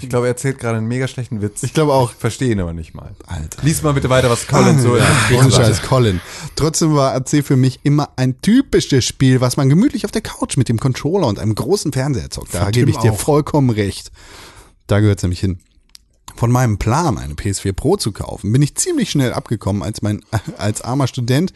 Ich 0.01 0.09
glaube, 0.09 0.27
er 0.27 0.31
erzählt 0.31 0.59
gerade 0.59 0.77
einen 0.77 0.87
mega 0.87 1.07
schlechten 1.07 1.41
Witz. 1.41 1.63
Ich 1.63 1.73
glaube 1.73 1.93
auch. 1.93 2.11
verstehe 2.11 2.51
ihn 2.51 2.59
aber 2.59 2.73
nicht 2.73 2.93
mal. 2.93 3.15
Alter. 3.25 3.63
Lies 3.63 3.81
mal 3.81 3.93
bitte 3.93 4.09
weiter, 4.09 4.29
was 4.29 4.47
Colin 4.47 4.79
so 4.79 4.97
ja, 4.97 5.05
ohne 5.37 5.51
Scheiß, 5.51 5.81
Colin. 5.81 6.19
Trotzdem 6.55 6.93
war 6.95 7.13
AC 7.13 7.43
für 7.43 7.55
mich 7.55 7.79
immer 7.83 8.09
ein 8.17 8.41
typisches 8.41 9.05
Spiel, 9.05 9.41
was 9.41 9.57
man 9.57 9.69
gemütlich 9.69 10.05
auf 10.05 10.11
der 10.11 10.21
Couch 10.21 10.57
mit 10.57 10.69
dem 10.69 10.79
Controller 10.79 11.27
und 11.27 11.39
einem 11.39 11.55
großen 11.55 11.93
Fernseher 11.93 12.29
zockt. 12.29 12.53
Da 12.53 12.69
gebe 12.71 12.89
ich 12.91 12.97
dir 12.97 13.13
auch. 13.13 13.19
vollkommen 13.19 13.69
recht. 13.69 14.11
Da 14.87 14.99
gehört 14.99 15.19
es 15.19 15.23
nämlich 15.23 15.39
hin. 15.39 15.59
Von 16.35 16.51
meinem 16.51 16.77
Plan, 16.77 17.17
eine 17.17 17.35
PS4 17.35 17.73
Pro 17.73 17.95
zu 17.95 18.11
kaufen, 18.11 18.51
bin 18.51 18.61
ich 18.61 18.75
ziemlich 18.75 19.11
schnell 19.11 19.33
abgekommen, 19.33 19.83
als 19.83 20.01
mein, 20.01 20.21
als 20.57 20.81
armer 20.81 21.07
Student 21.07 21.53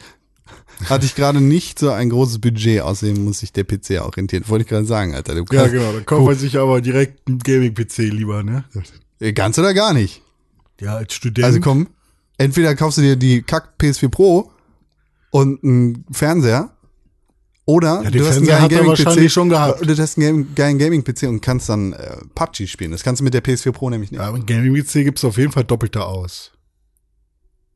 hatte 0.86 1.06
ich 1.06 1.14
gerade 1.14 1.40
nicht 1.40 1.78
so 1.78 1.90
ein 1.90 2.10
großes 2.10 2.40
Budget, 2.40 2.82
außerdem 2.82 3.24
muss 3.24 3.40
sich 3.40 3.52
der 3.52 3.64
PC 3.64 3.98
auch 4.00 4.16
rentieren. 4.16 4.44
Wollte 4.48 4.62
ich 4.62 4.68
gerade 4.68 4.86
sagen, 4.86 5.14
Alter. 5.14 5.34
Du 5.34 5.40
Ja, 5.50 5.62
kannst, 5.62 5.72
genau. 5.72 5.92
Dann 5.92 6.06
kauft 6.06 6.24
man 6.26 6.34
sich 6.36 6.56
aber 6.58 6.80
direkt 6.80 7.26
einen 7.28 7.38
Gaming-PC 7.38 7.98
lieber, 8.12 8.42
ne? 8.42 8.64
Äh, 9.20 9.32
Ganz 9.32 9.58
oder 9.58 9.74
gar 9.74 9.92
nicht. 9.92 10.22
Ja, 10.80 10.96
als 10.96 11.14
Student. 11.14 11.44
Also 11.44 11.60
komm, 11.60 11.88
entweder 12.36 12.74
kaufst 12.76 12.98
du 12.98 13.02
dir 13.02 13.16
die 13.16 13.42
Kack 13.42 13.74
PS4 13.80 14.08
Pro 14.08 14.52
und 15.30 15.62
einen 15.64 16.04
Fernseher 16.12 16.70
oder 17.64 18.02
Ja, 18.04 18.10
du 18.10 18.24
hast 18.26 18.36
einen 18.36 18.46
geilen 18.46 18.68
Gaming-PC 18.68 19.30
schon 19.30 19.48
gehabt. 19.48 19.84
Du 19.84 19.94
hast 19.96 20.16
einen 20.18 20.54
geilen 20.54 20.78
Gaming-PC 20.78 21.24
und 21.24 21.40
kannst 21.42 21.68
dann 21.68 21.92
äh, 21.92 22.16
PUBG 22.34 22.66
spielen. 22.68 22.92
Das 22.92 23.02
kannst 23.02 23.20
du 23.20 23.24
mit 23.24 23.34
der 23.34 23.42
PS4 23.44 23.72
Pro 23.72 23.90
nämlich 23.90 24.10
nicht. 24.12 24.20
ja, 24.20 24.28
aber 24.28 24.36
ein 24.38 24.46
Gaming-PC 24.46 25.04
gibt's 25.04 25.24
auf 25.24 25.36
jeden 25.36 25.52
Fall 25.52 25.64
doppelter 25.64 26.06
aus. 26.06 26.52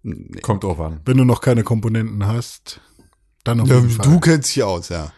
Nee. 0.03 0.41
Kommt 0.41 0.65
drauf 0.65 0.81
an. 0.81 1.01
Wenn 1.05 1.17
du 1.17 1.25
noch 1.25 1.41
keine 1.41 1.63
Komponenten 1.63 2.27
hast, 2.27 2.81
dann 3.45 3.61
auf 3.61 3.69
Ja, 3.69 3.77
jeden 3.77 3.91
Fall. 3.91 4.05
du 4.07 4.21
kennst 4.21 4.55
dich 4.55 4.63
aus, 4.63 4.89
ja. 4.89 5.13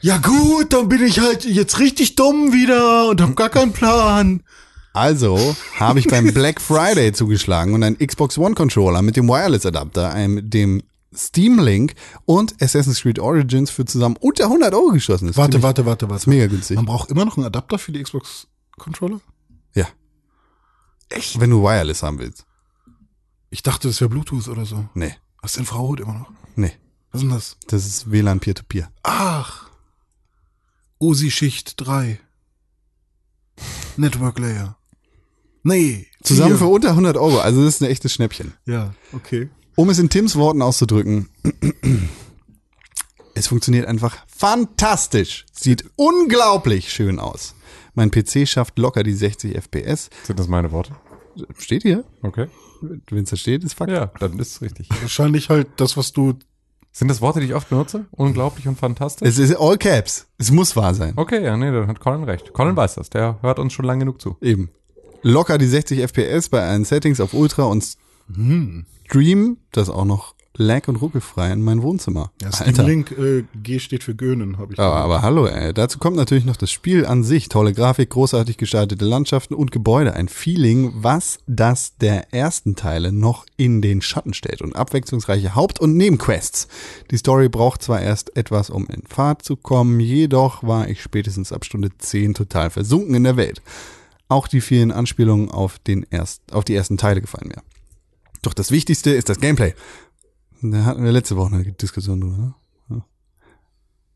ja 0.00 0.18
gut, 0.18 0.72
dann 0.72 0.88
bin 0.88 1.02
ich 1.04 1.20
halt 1.20 1.44
jetzt 1.44 1.78
richtig 1.78 2.14
dumm 2.16 2.52
wieder 2.52 3.08
und 3.08 3.20
hab 3.20 3.36
gar 3.36 3.50
keinen 3.50 3.72
Plan. 3.72 4.42
Also 4.92 5.54
habe 5.78 5.98
ich 6.00 6.08
beim 6.08 6.32
Black 6.34 6.60
Friday 6.60 7.12
zugeschlagen 7.12 7.74
und 7.74 7.82
einen 7.82 7.98
Xbox 7.98 8.38
One 8.38 8.54
Controller 8.54 9.02
mit 9.02 9.16
dem 9.16 9.28
Wireless 9.28 9.64
Adapter, 9.66 10.12
einem, 10.12 10.48
dem 10.50 10.82
Steam 11.14 11.58
Link 11.60 11.94
und 12.24 12.60
Assassin's 12.62 13.00
Creed 13.02 13.18
Origins 13.18 13.70
für 13.70 13.84
zusammen 13.84 14.16
unter 14.20 14.44
100 14.44 14.72
Euro 14.74 14.88
geschossen. 14.88 15.26
Das 15.26 15.32
ist 15.34 15.36
Warte, 15.38 15.62
warte, 15.62 15.84
warte, 15.86 16.06
Das 16.06 16.22
ist 16.22 16.26
warte. 16.26 16.30
mega 16.30 16.46
günstig. 16.46 16.76
Man 16.76 16.86
braucht 16.86 17.10
immer 17.10 17.24
noch 17.24 17.36
einen 17.36 17.46
Adapter 17.46 17.78
für 17.78 17.92
die 17.92 18.02
Xbox-Controller? 18.02 19.20
Ja. 19.74 19.86
Echt? 21.08 21.38
Wenn 21.38 21.50
du 21.50 21.62
Wireless 21.62 22.02
haben 22.02 22.18
willst. 22.18 22.44
Ich 23.50 23.62
dachte, 23.62 23.88
das 23.88 24.00
wäre 24.00 24.08
Bluetooth 24.10 24.48
oder 24.48 24.64
so. 24.64 24.88
Nee, 24.94 25.14
Was 25.42 25.52
ist 25.52 25.58
Infrarot 25.58 26.00
immer 26.00 26.14
noch? 26.14 26.30
nee. 26.56 26.72
Was 27.12 27.22
ist 27.22 27.28
denn 27.28 27.34
das? 27.34 27.56
Das 27.66 27.86
ist 27.86 28.10
WLAN 28.12 28.38
Peer-to-Peer. 28.38 28.88
Ach. 29.02 29.68
OSI-Schicht 31.00 31.74
3. 31.84 32.20
Network 33.96 34.38
Layer. 34.38 34.76
Nee. 35.64 36.06
Zusammen 36.22 36.52
für 36.52 36.58
vier. 36.66 36.68
unter 36.68 36.90
100 36.90 37.16
Euro. 37.16 37.40
Also 37.40 37.64
das 37.64 37.74
ist 37.74 37.82
ein 37.82 37.90
echtes 37.90 38.12
Schnäppchen. 38.14 38.54
Ja, 38.64 38.94
okay. 39.12 39.50
Um 39.74 39.90
es 39.90 39.98
in 39.98 40.08
Tims 40.08 40.36
Worten 40.36 40.62
auszudrücken. 40.62 41.28
Es 43.34 43.46
funktioniert 43.46 43.86
einfach 43.86 44.16
fantastisch. 44.26 45.46
Sieht 45.52 45.84
unglaublich 45.96 46.92
schön 46.92 47.18
aus. 47.20 47.54
Mein 47.94 48.10
PC 48.10 48.46
schafft 48.46 48.76
locker 48.78 49.02
die 49.02 49.14
60 49.14 49.54
FPS. 49.56 50.10
Sind 50.24 50.38
das 50.38 50.48
meine 50.48 50.72
Worte? 50.72 50.94
Steht 51.58 51.82
hier? 51.82 52.04
Okay. 52.22 52.48
Wenn 52.80 53.24
es 53.24 53.30
da 53.30 53.36
steht, 53.36 53.64
ist 53.64 53.74
Fakt. 53.74 53.90
Ja, 53.90 54.10
dann 54.18 54.38
ist 54.38 54.52
es 54.52 54.62
richtig. 54.62 54.88
Wahrscheinlich 55.00 55.48
halt 55.48 55.68
das, 55.76 55.96
was 55.96 56.12
du. 56.12 56.34
Sind 56.92 57.06
das 57.06 57.20
Worte, 57.20 57.38
die 57.38 57.46
ich 57.46 57.54
oft 57.54 57.68
benutze? 57.68 58.06
Unglaublich 58.10 58.66
und 58.66 58.76
fantastisch? 58.76 59.28
Es 59.28 59.38
ist 59.38 59.54
all 59.54 59.78
caps. 59.78 60.26
Es 60.38 60.50
muss 60.50 60.74
wahr 60.74 60.92
sein. 60.92 61.12
Okay, 61.14 61.44
ja, 61.44 61.56
nee, 61.56 61.70
dann 61.70 61.86
hat 61.86 62.00
Colin 62.00 62.24
recht. 62.24 62.52
Colin 62.52 62.74
weiß 62.74 62.96
das. 62.96 63.10
Der 63.10 63.38
hört 63.42 63.60
uns 63.60 63.72
schon 63.72 63.84
lange 63.84 64.00
genug 64.00 64.20
zu. 64.20 64.36
Eben. 64.40 64.70
Locker 65.22 65.56
die 65.56 65.66
60 65.66 66.00
FPS 66.00 66.48
bei 66.48 66.62
allen 66.62 66.84
Settings 66.84 67.20
auf 67.20 67.32
Ultra 67.32 67.64
und 67.64 67.96
Stream 69.06 69.58
das 69.70 69.88
auch 69.88 70.04
noch 70.04 70.34
lag 70.56 70.88
und 70.88 70.96
ruckelfrei 70.96 71.52
in 71.52 71.62
mein 71.62 71.82
Wohnzimmer. 71.82 72.32
Ja, 72.42 72.48
Alter. 72.48 72.72
Steam 72.72 72.86
Link 72.86 73.12
äh, 73.12 73.44
G 73.62 73.78
steht 73.78 74.02
für 74.02 74.14
Gönen, 74.14 74.58
habe 74.58 74.72
ich. 74.72 74.78
Aber, 74.78 74.90
gehört. 74.90 75.04
aber 75.04 75.22
hallo, 75.22 75.46
ey. 75.46 75.72
Dazu 75.72 75.98
kommt 75.98 76.16
natürlich 76.16 76.44
noch 76.44 76.56
das 76.56 76.70
Spiel 76.70 77.06
an 77.06 77.22
sich. 77.22 77.48
Tolle 77.48 77.72
Grafik, 77.72 78.10
großartig 78.10 78.56
gestaltete 78.56 79.04
Landschaften 79.04 79.54
und 79.54 79.70
Gebäude. 79.70 80.14
Ein 80.14 80.28
Feeling, 80.28 80.92
was 80.94 81.38
das 81.46 81.96
der 81.98 82.34
ersten 82.34 82.76
Teile 82.76 83.12
noch 83.12 83.46
in 83.56 83.80
den 83.80 84.02
Schatten 84.02 84.34
stellt. 84.34 84.60
Und 84.60 84.74
abwechslungsreiche 84.74 85.54
Haupt- 85.54 85.80
und 85.80 85.96
Nebenquests. 85.96 86.68
Die 87.10 87.16
Story 87.16 87.48
braucht 87.48 87.82
zwar 87.82 88.00
erst 88.00 88.36
etwas, 88.36 88.70
um 88.70 88.86
in 88.88 89.02
Fahrt 89.06 89.42
zu 89.42 89.56
kommen, 89.56 90.00
jedoch 90.00 90.62
war 90.62 90.88
ich 90.88 91.02
spätestens 91.02 91.52
ab 91.52 91.64
Stunde 91.64 91.90
10 91.96 92.34
total 92.34 92.70
versunken 92.70 93.14
in 93.14 93.24
der 93.24 93.36
Welt. 93.36 93.62
Auch 94.28 94.46
die 94.46 94.60
vielen 94.60 94.92
Anspielungen 94.92 95.50
auf, 95.50 95.78
den 95.78 96.06
erst, 96.10 96.52
auf 96.52 96.64
die 96.64 96.74
ersten 96.74 96.96
Teile 96.96 97.20
gefallen 97.20 97.48
mir. 97.48 97.62
Doch 98.42 98.54
das 98.54 98.70
Wichtigste 98.70 99.10
ist 99.10 99.28
das 99.28 99.40
Gameplay. 99.40 99.74
Da 100.62 100.84
hatten 100.84 101.04
wir 101.04 101.12
letzte 101.12 101.36
Woche 101.36 101.54
eine 101.54 101.72
Diskussion 101.72 102.20
drüber. 102.20 102.54
Ne? 102.88 103.02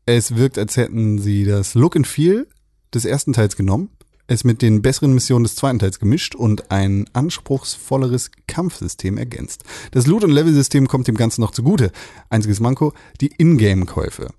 Es 0.05 0.35
wirkt, 0.35 0.57
als 0.57 0.77
hätten 0.77 1.17
sie 1.19 1.45
das 1.45 1.73
Look 1.73 1.95
and 1.95 2.07
Feel 2.07 2.47
des 2.93 3.05
ersten 3.05 3.33
Teils 3.33 3.55
genommen, 3.55 3.89
es 4.27 4.43
mit 4.43 4.61
den 4.61 4.81
besseren 4.81 5.13
Missionen 5.13 5.43
des 5.43 5.55
zweiten 5.55 5.79
Teils 5.79 5.99
gemischt 5.99 6.35
und 6.35 6.71
ein 6.71 7.05
anspruchsvolleres 7.13 8.31
Kampfsystem 8.47 9.17
ergänzt. 9.17 9.63
Das 9.91 10.07
Loot- 10.07 10.23
und 10.23 10.31
Level-System 10.31 10.87
kommt 10.87 11.07
dem 11.07 11.17
Ganzen 11.17 11.41
noch 11.41 11.51
zugute. 11.51 11.91
Einziges 12.29 12.59
Manko, 12.59 12.93
die 13.21 13.31
Ingame-Käufe. 13.37 14.29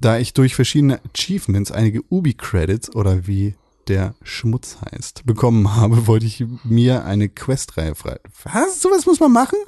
Da 0.00 0.18
ich 0.18 0.34
durch 0.34 0.54
verschiedene 0.54 1.00
Achievements 1.12 1.70
einige 1.70 2.02
Ubi-Credits 2.10 2.94
oder 2.94 3.26
wie 3.26 3.54
der 3.88 4.14
Schmutz 4.22 4.78
heißt, 4.90 5.24
bekommen 5.26 5.76
habe, 5.76 6.06
wollte 6.06 6.26
ich 6.26 6.44
mir 6.64 7.04
eine 7.04 7.28
Questreihe 7.28 7.94
frei... 7.94 8.18
Was? 8.42 8.82
Sowas 8.82 9.06
muss 9.06 9.20
man 9.20 9.32
machen? 9.32 9.58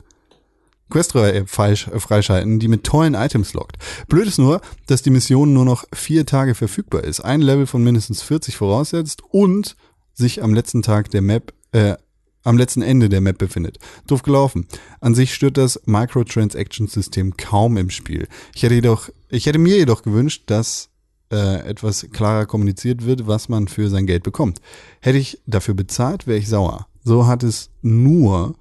Questreihe 0.91 1.47
falsch, 1.47 1.89
äh, 1.89 2.01
freischalten, 2.01 2.59
die 2.59 2.69
mit 2.69 2.85
tollen 2.85 3.15
Items 3.15 3.53
lockt. 3.55 3.77
Blöd 4.09 4.27
ist 4.27 4.39
nur, 4.39 4.61
dass 4.87 5.03
die 5.03 5.11
Mission 5.11 5.53
nur 5.53 5.65
noch 5.65 5.85
vier 5.93 6.27
Tage 6.27 6.55
verfügbar 6.55 7.05
ist, 7.05 7.21
ein 7.21 7.41
Level 7.41 7.67
von 7.67 7.83
mindestens 7.83 8.23
40 8.23 8.57
voraussetzt 8.57 9.23
und 9.31 9.77
sich 10.15 10.43
am 10.43 10.55
letzten 10.55 10.83
Tag 10.83 11.11
der 11.11 11.23
Map, 11.23 11.53
äh, 11.73 11.95
am 12.43 12.57
letzten 12.57 12.83
Ende 12.83 13.09
der 13.09 13.21
Map 13.21 13.39
befindet. 13.39 13.79
Doof 14.07 14.23
gelaufen. 14.23 14.67
An 15.01 15.15
sich 15.15 15.35
stört 15.35 15.57
das 15.57 15.81
Microtransaction-System 15.87 17.37
kaum 17.37 17.77
im 17.77 17.91
Spiel. 17.91 18.27
Ich 18.55 18.63
hätte 18.63 18.75
jedoch, 18.75 19.11
ich 19.29 19.47
hätte 19.47 19.59
mir 19.59 19.77
jedoch 19.77 20.03
gewünscht, 20.03 20.45
dass 20.47 20.89
äh, 21.31 21.69
etwas 21.69 22.07
klarer 22.13 22.47
kommuniziert 22.47 23.05
wird, 23.05 23.27
was 23.27 23.49
man 23.49 23.69
für 23.69 23.91
sein 23.91 24.07
Geld 24.07 24.23
bekommt. 24.23 24.61
Hätte 25.01 25.19
ich 25.19 25.41
dafür 25.47 25.75
bezahlt, 25.75 26.27
wäre 26.27 26.39
ich 26.39 26.49
sauer. 26.49 26.87
So 27.05 27.27
hat 27.27 27.43
es 27.43 27.71
nur 27.83 28.57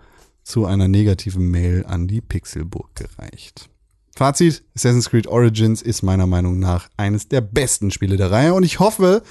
zu 0.47 0.65
einer 0.65 0.87
negativen 0.87 1.49
Mail 1.51 1.85
an 1.85 2.07
die 2.07 2.21
Pixelburg 2.21 2.95
gereicht. 2.95 3.69
Fazit, 4.15 4.63
Assassin's 4.75 5.09
Creed 5.09 5.27
Origins 5.27 5.81
ist 5.81 6.03
meiner 6.03 6.25
Meinung 6.25 6.57
nach 6.57 6.89
eines 6.95 7.27
der 7.27 7.41
besten 7.41 7.91
Spiele 7.91 8.15
der 8.17 8.31
Reihe 8.31 8.53
und 8.53 8.63
ich 8.63 8.79
hoffe, 8.79 9.23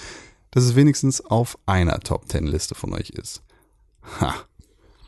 dass 0.51 0.65
es 0.65 0.77
wenigstens 0.77 1.21
auf 1.23 1.59
einer 1.67 1.99
Top 2.01 2.29
10 2.29 2.47
Liste 2.47 2.75
von 2.75 2.93
euch 2.93 3.11
ist. 3.11 3.43
Ha. 4.21 4.35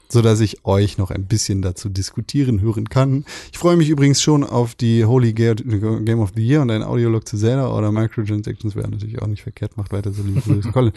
So 0.09 0.23
dass 0.23 0.41
ich 0.41 0.65
euch 0.65 0.97
noch 0.97 1.11
ein 1.11 1.27
bisschen 1.27 1.61
dazu 1.61 1.91
diskutieren 1.91 2.63
hören 2.63 2.89
kann. 2.89 3.27
Ich 3.53 3.59
freue 3.59 3.77
mich 3.77 3.91
übrigens 3.91 4.23
schon 4.23 4.43
auf 4.43 4.75
die 4.75 5.05
Holy 5.05 5.35
Ga- 5.35 5.53
Game 5.55 6.21
of 6.21 6.33
the 6.35 6.43
Year 6.45 6.63
und 6.63 6.71
ein 6.71 6.83
Audiolog 6.83 7.29
zu 7.29 7.37
Zelda 7.37 7.71
oder 7.71 7.93
Microtransactions 7.93 8.75
wäre 8.75 8.89
natürlich 8.89 9.21
auch 9.21 9.27
nicht 9.27 9.43
verkehrt. 9.43 9.77
Macht 9.77 9.93
weiter 9.93 10.11
so 10.13 10.23
liebe. 10.23 10.41
Colin. 10.73 10.93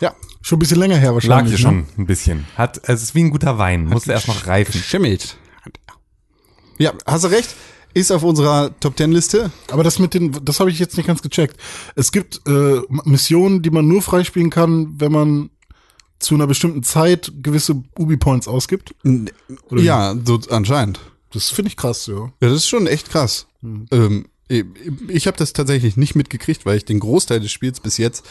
Ja, 0.00 0.14
Schon 0.46 0.58
ein 0.58 0.60
bisschen 0.60 0.78
länger 0.78 0.96
her 0.96 1.08
Lag 1.08 1.14
wahrscheinlich. 1.14 1.56
hier 1.56 1.70
ne? 1.72 1.84
schon 1.84 2.00
ein 2.00 2.06
bisschen. 2.06 2.46
Hat, 2.54 2.80
es 2.88 3.02
ist 3.02 3.16
wie 3.16 3.24
ein 3.24 3.30
guter 3.30 3.58
Wein. 3.58 3.86
Musste 3.86 4.12
erst 4.12 4.28
noch 4.28 4.46
reifen. 4.46 4.70
geschimmelt. 4.70 5.38
Ja, 6.78 6.92
hast 7.04 7.24
du 7.24 7.28
recht. 7.28 7.56
Ist 7.94 8.12
auf 8.12 8.22
unserer 8.22 8.78
Top 8.78 8.96
10 8.96 9.10
Liste. 9.10 9.50
Aber 9.72 9.82
das 9.82 9.98
mit 9.98 10.14
den, 10.14 10.30
das 10.44 10.60
habe 10.60 10.70
ich 10.70 10.78
jetzt 10.78 10.96
nicht 10.98 11.06
ganz 11.06 11.20
gecheckt. 11.20 11.56
Es 11.96 12.12
gibt 12.12 12.42
äh, 12.46 12.80
Missionen, 13.04 13.62
die 13.62 13.70
man 13.70 13.88
nur 13.88 14.02
freispielen 14.02 14.50
kann, 14.50 14.94
wenn 15.00 15.10
man 15.10 15.50
zu 16.20 16.36
einer 16.36 16.46
bestimmten 16.46 16.84
Zeit 16.84 17.32
gewisse 17.42 17.82
Ubi-Points 17.98 18.46
ausgibt. 18.46 18.94
Oder 19.68 19.82
ja, 19.82 20.14
so 20.24 20.38
anscheinend. 20.50 21.00
Das 21.32 21.50
finde 21.50 21.70
ich 21.70 21.76
krass, 21.76 22.06
ja. 22.06 22.26
Ja, 22.40 22.48
das 22.48 22.52
ist 22.52 22.68
schon 22.68 22.86
echt 22.86 23.10
krass. 23.10 23.48
Ähm, 23.90 24.26
ich 24.46 24.64
ich 25.08 25.26
habe 25.26 25.36
das 25.36 25.52
tatsächlich 25.54 25.96
nicht 25.96 26.14
mitgekriegt, 26.14 26.66
weil 26.66 26.76
ich 26.76 26.84
den 26.84 27.00
Großteil 27.00 27.40
des 27.40 27.50
Spiels 27.50 27.80
bis 27.80 27.98
jetzt 27.98 28.24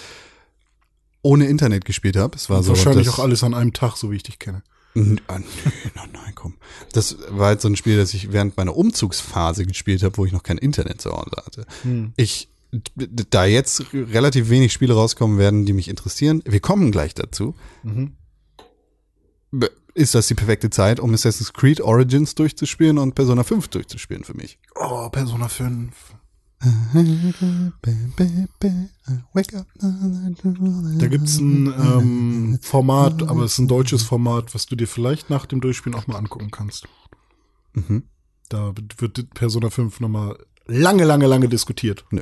ohne 1.25 1.47
Internet 1.47 1.85
gespielt 1.85 2.15
habe. 2.17 2.35
Es 2.37 2.49
war 2.49 2.61
so 2.63 2.69
Wahrscheinlich 2.69 3.07
das, 3.07 3.15
auch 3.15 3.23
alles 3.23 3.43
an 3.43 3.53
einem 3.53 3.73
Tag, 3.73 3.95
so 3.97 4.11
wie 4.11 4.15
ich 4.17 4.23
dich 4.23 4.37
kenne. 4.39 4.61
N- 4.93 5.19
ah, 5.27 5.39
nö, 5.39 5.45
nein, 5.95 6.09
nein, 6.13 6.33
komm. 6.35 6.53
Das 6.93 7.17
war 7.29 7.47
halt 7.47 7.61
so 7.61 7.67
ein 7.67 7.75
Spiel, 7.75 7.97
das 7.97 8.13
ich 8.13 8.31
während 8.31 8.55
meiner 8.57 8.77
Umzugsphase 8.77 9.65
gespielt 9.65 10.03
habe, 10.03 10.15
wo 10.17 10.25
ich 10.25 10.31
noch 10.31 10.43
kein 10.43 10.57
Internet 10.57 11.01
zu 11.01 11.11
Hause 11.11 11.31
hatte. 11.45 11.65
Ich, 12.15 12.47
d- 12.71 13.07
d- 13.07 13.25
da 13.29 13.45
jetzt 13.45 13.85
relativ 13.93 14.49
wenig 14.49 14.71
Spiele 14.71 14.93
rauskommen 14.93 15.37
werden, 15.39 15.65
die 15.65 15.73
mich 15.73 15.87
interessieren, 15.89 16.41
wir 16.45 16.59
kommen 16.59 16.91
gleich 16.91 17.13
dazu, 17.15 17.55
B- 19.51 19.67
ist 19.93 20.13
das 20.13 20.27
die 20.27 20.35
perfekte 20.35 20.69
Zeit, 20.69 20.99
um 20.99 21.13
Assassin's 21.13 21.53
Creed 21.53 21.81
Origins 21.81 22.35
durchzuspielen 22.35 22.97
und 22.97 23.15
Persona 23.15 23.43
5 23.43 23.67
durchzuspielen 23.69 24.23
für 24.23 24.33
mich. 24.35 24.59
Oh, 24.75 25.09
Persona 25.09 25.47
5. 25.47 25.91
Da 30.99 31.07
gibt's 31.07 31.37
ein 31.39 31.67
ähm, 31.67 32.59
Format, 32.61 33.23
aber 33.23 33.43
es 33.43 33.53
ist 33.53 33.59
ein 33.59 33.67
deutsches 33.67 34.03
Format, 34.03 34.55
was 34.55 34.65
du 34.65 34.75
dir 34.75 34.87
vielleicht 34.87 35.29
nach 35.29 35.45
dem 35.45 35.61
Durchspielen 35.61 35.97
auch 35.97 36.07
mal 36.07 36.17
angucken 36.17 36.51
kannst. 36.51 36.87
Mhm. 37.73 38.03
Da 38.49 38.73
wird 38.97 39.33
Persona 39.33 39.69
5 39.69 39.99
nochmal 39.99 40.37
lange, 40.65 41.03
lange, 41.03 41.27
lange 41.27 41.49
diskutiert. 41.49 42.05
Nö. 42.11 42.21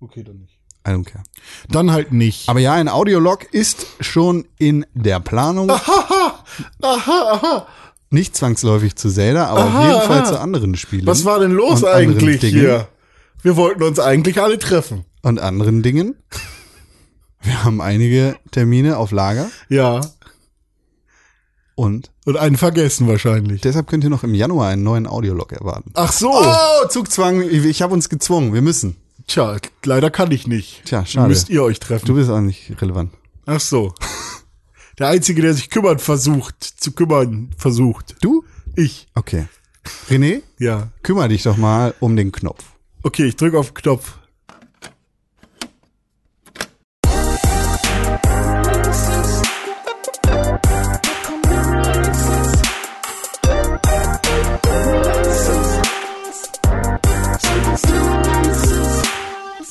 Okay, 0.00 0.22
dann 0.22 0.38
nicht. 0.38 0.58
I 0.86 0.90
don't 0.90 1.04
care. 1.04 1.24
Dann 1.68 1.90
halt 1.92 2.12
nicht. 2.12 2.48
Aber 2.48 2.60
ja, 2.60 2.74
ein 2.74 2.88
Audiolog 2.88 3.44
ist 3.52 3.86
schon 4.00 4.46
in 4.58 4.84
der 4.94 5.20
Planung. 5.20 5.70
aha, 5.70 6.44
aha. 6.82 7.66
Nicht 8.10 8.36
zwangsläufig 8.36 8.94
zu 8.94 9.10
Zelda, 9.10 9.46
aber 9.46 9.64
Aha, 9.64 9.78
auf 9.78 9.86
jeden 9.86 10.06
Fall 10.06 10.20
aha. 10.20 10.24
zu 10.24 10.40
anderen 10.40 10.76
Spielen. 10.76 11.06
Was 11.06 11.24
war 11.24 11.40
denn 11.40 11.50
los 11.50 11.82
eigentlich 11.84 12.42
hier? 12.42 12.86
Wir 13.44 13.56
wollten 13.56 13.82
uns 13.82 13.98
eigentlich 14.00 14.40
alle 14.40 14.58
treffen. 14.58 15.04
Und 15.22 15.38
anderen 15.38 15.82
Dingen. 15.82 16.16
Wir 17.42 17.62
haben 17.62 17.80
einige 17.82 18.36
Termine 18.50 18.96
auf 18.96 19.10
Lager 19.12 19.50
Ja. 19.68 20.00
und 21.74 22.10
Und 22.24 22.36
einen 22.38 22.56
vergessen 22.56 23.06
wahrscheinlich. 23.06 23.60
deshalb 23.60 23.86
könnt 23.86 24.02
ihr 24.04 24.10
noch 24.10 24.24
im 24.24 24.34
Januar 24.34 24.68
einen 24.70 24.82
neuen 24.82 25.06
Audiolog 25.06 25.52
erwarten. 25.52 25.90
Ach 25.94 26.10
so. 26.12 26.30
Oh, 26.32 26.88
Zugzwang. 26.88 27.42
Ich, 27.42 27.82
habe 27.82 27.92
uns 27.92 28.08
gezwungen. 28.08 28.54
Wir 28.54 28.62
müssen. 28.62 28.96
Tja, 29.26 29.56
leider 29.84 30.10
kann 30.10 30.30
ich 30.30 30.46
nicht. 30.46 30.82
Tja, 30.86 31.04
schade. 31.04 31.28
Müsst 31.28 31.48
ihr 31.50 31.62
euch 31.62 31.80
treffen. 31.80 32.06
Du 32.06 32.14
bist 32.14 32.30
auch 32.30 32.40
nicht 32.40 32.80
relevant. 32.80 33.12
Ach 33.46 33.60
so. 33.60 33.92
Der 34.98 35.08
Einzige, 35.08 35.42
der 35.42 35.52
sich 35.54 35.68
kümmern 35.70 35.98
versucht, 35.98 36.62
zu 36.62 36.92
kümmern 36.92 37.50
versucht. 37.58 38.16
Du? 38.22 38.44
Ich. 38.76 39.08
Okay. 39.14 39.48
René, 40.08 40.40
Ja. 40.58 40.88
kümmere 41.02 41.28
dich 41.28 41.42
doch 41.42 41.56
mal 41.58 41.94
um 42.00 42.16
den 42.16 42.32
Knopf. 42.32 42.64
Okay, 43.04 43.26
ich 43.26 43.36
drücke 43.36 43.58
auf 43.58 43.68
den 43.72 43.74
Knopf. 43.74 44.18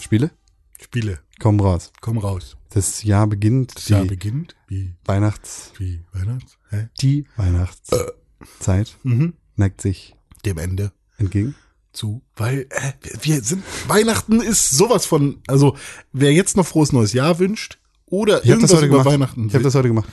Spiele? 0.01 0.31
Spiele. 0.80 1.19
Komm 1.39 1.60
raus. 1.60 1.91
Komm 2.01 2.18
raus. 2.18 2.57
Das 2.69 3.03
Jahr 3.03 3.27
beginnt. 3.27 3.76
Das 3.76 3.89
Jahr 3.89 4.05
beginnt. 4.05 4.55
Wie, 4.68 4.95
Weihnachts... 5.05 5.72
wie 5.77 6.01
Weihnachts? 6.11 6.57
Hä? 6.69 6.89
Die 7.01 7.26
Weihnachtszeit 7.35 8.97
Mhm. 9.03 9.34
neigt 9.55 9.81
sich 9.81 10.15
Dem 10.45 10.57
Ende 10.57 10.91
entgegen. 11.18 11.55
Zu. 11.93 12.21
Weil 12.35 12.67
äh, 12.69 12.91
wir 13.21 13.41
sind. 13.41 13.63
Weihnachten 13.87 14.41
ist 14.41 14.71
sowas 14.71 15.05
von. 15.05 15.41
Also, 15.47 15.75
wer 16.11 16.33
jetzt 16.33 16.57
noch 16.57 16.65
frohes 16.65 16.91
neues 16.91 17.13
Jahr 17.13 17.39
wünscht 17.39 17.77
oder 18.07 18.43
Ich 18.43 18.51
habe 18.51 18.61
das 18.61 18.71
irgendwas 18.71 18.77
heute 18.77 18.85
über 18.87 18.97
gemacht. 18.97 19.13
Weihnachten. 19.13 19.47
Ich 19.47 19.53
habe 19.53 19.63
das 19.63 19.75
heute 19.75 19.87
gemacht. 19.87 20.09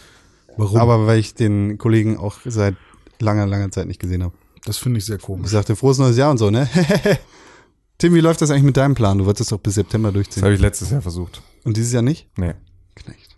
Warum? 0.57 0.77
Aber 0.78 1.07
weil 1.07 1.19
ich 1.19 1.35
den 1.35 1.78
Kollegen 1.78 2.16
auch 2.16 2.39
seit 2.44 2.77
langer, 3.20 3.47
langer 3.47 3.70
Zeit 3.70 3.86
nicht 3.86 4.01
gesehen 4.01 4.23
habe. 4.23 4.35
das 4.65 4.77
finde 4.78 4.98
ich 4.98 5.07
sehr 5.07 5.16
Ich 5.16 5.23
komisch. 5.23 5.51
sagte, 5.51 5.74
frohes 5.77 5.98
neues 5.98 6.16
Jahr 6.16 6.31
und 6.31 6.39
so, 6.39 6.51
ne? 6.51 6.69
Tim, 7.98 8.15
wie 8.15 8.20
läuft 8.20 8.40
das 8.43 8.51
eigentlich 8.51 8.62
mit 8.65 8.77
deinem 8.77 8.94
Plan? 8.94 9.19
Du 9.19 9.27
wolltest 9.27 9.52
doch 9.52 9.59
bis 9.59 9.74
September 9.74 10.09
Das 10.09 10.15
durchziehen. 10.15 10.43
habe 10.43 10.55
ich 10.55 10.61
letztes 10.61 10.90
Jahr 10.90 11.02
versucht. 11.02 11.43
Und 11.65 11.77
dieses 11.77 11.93
Jahr 11.93 12.02
nicht? 12.02 12.28
Nee. 12.36 12.55
Knecht. 12.94 13.36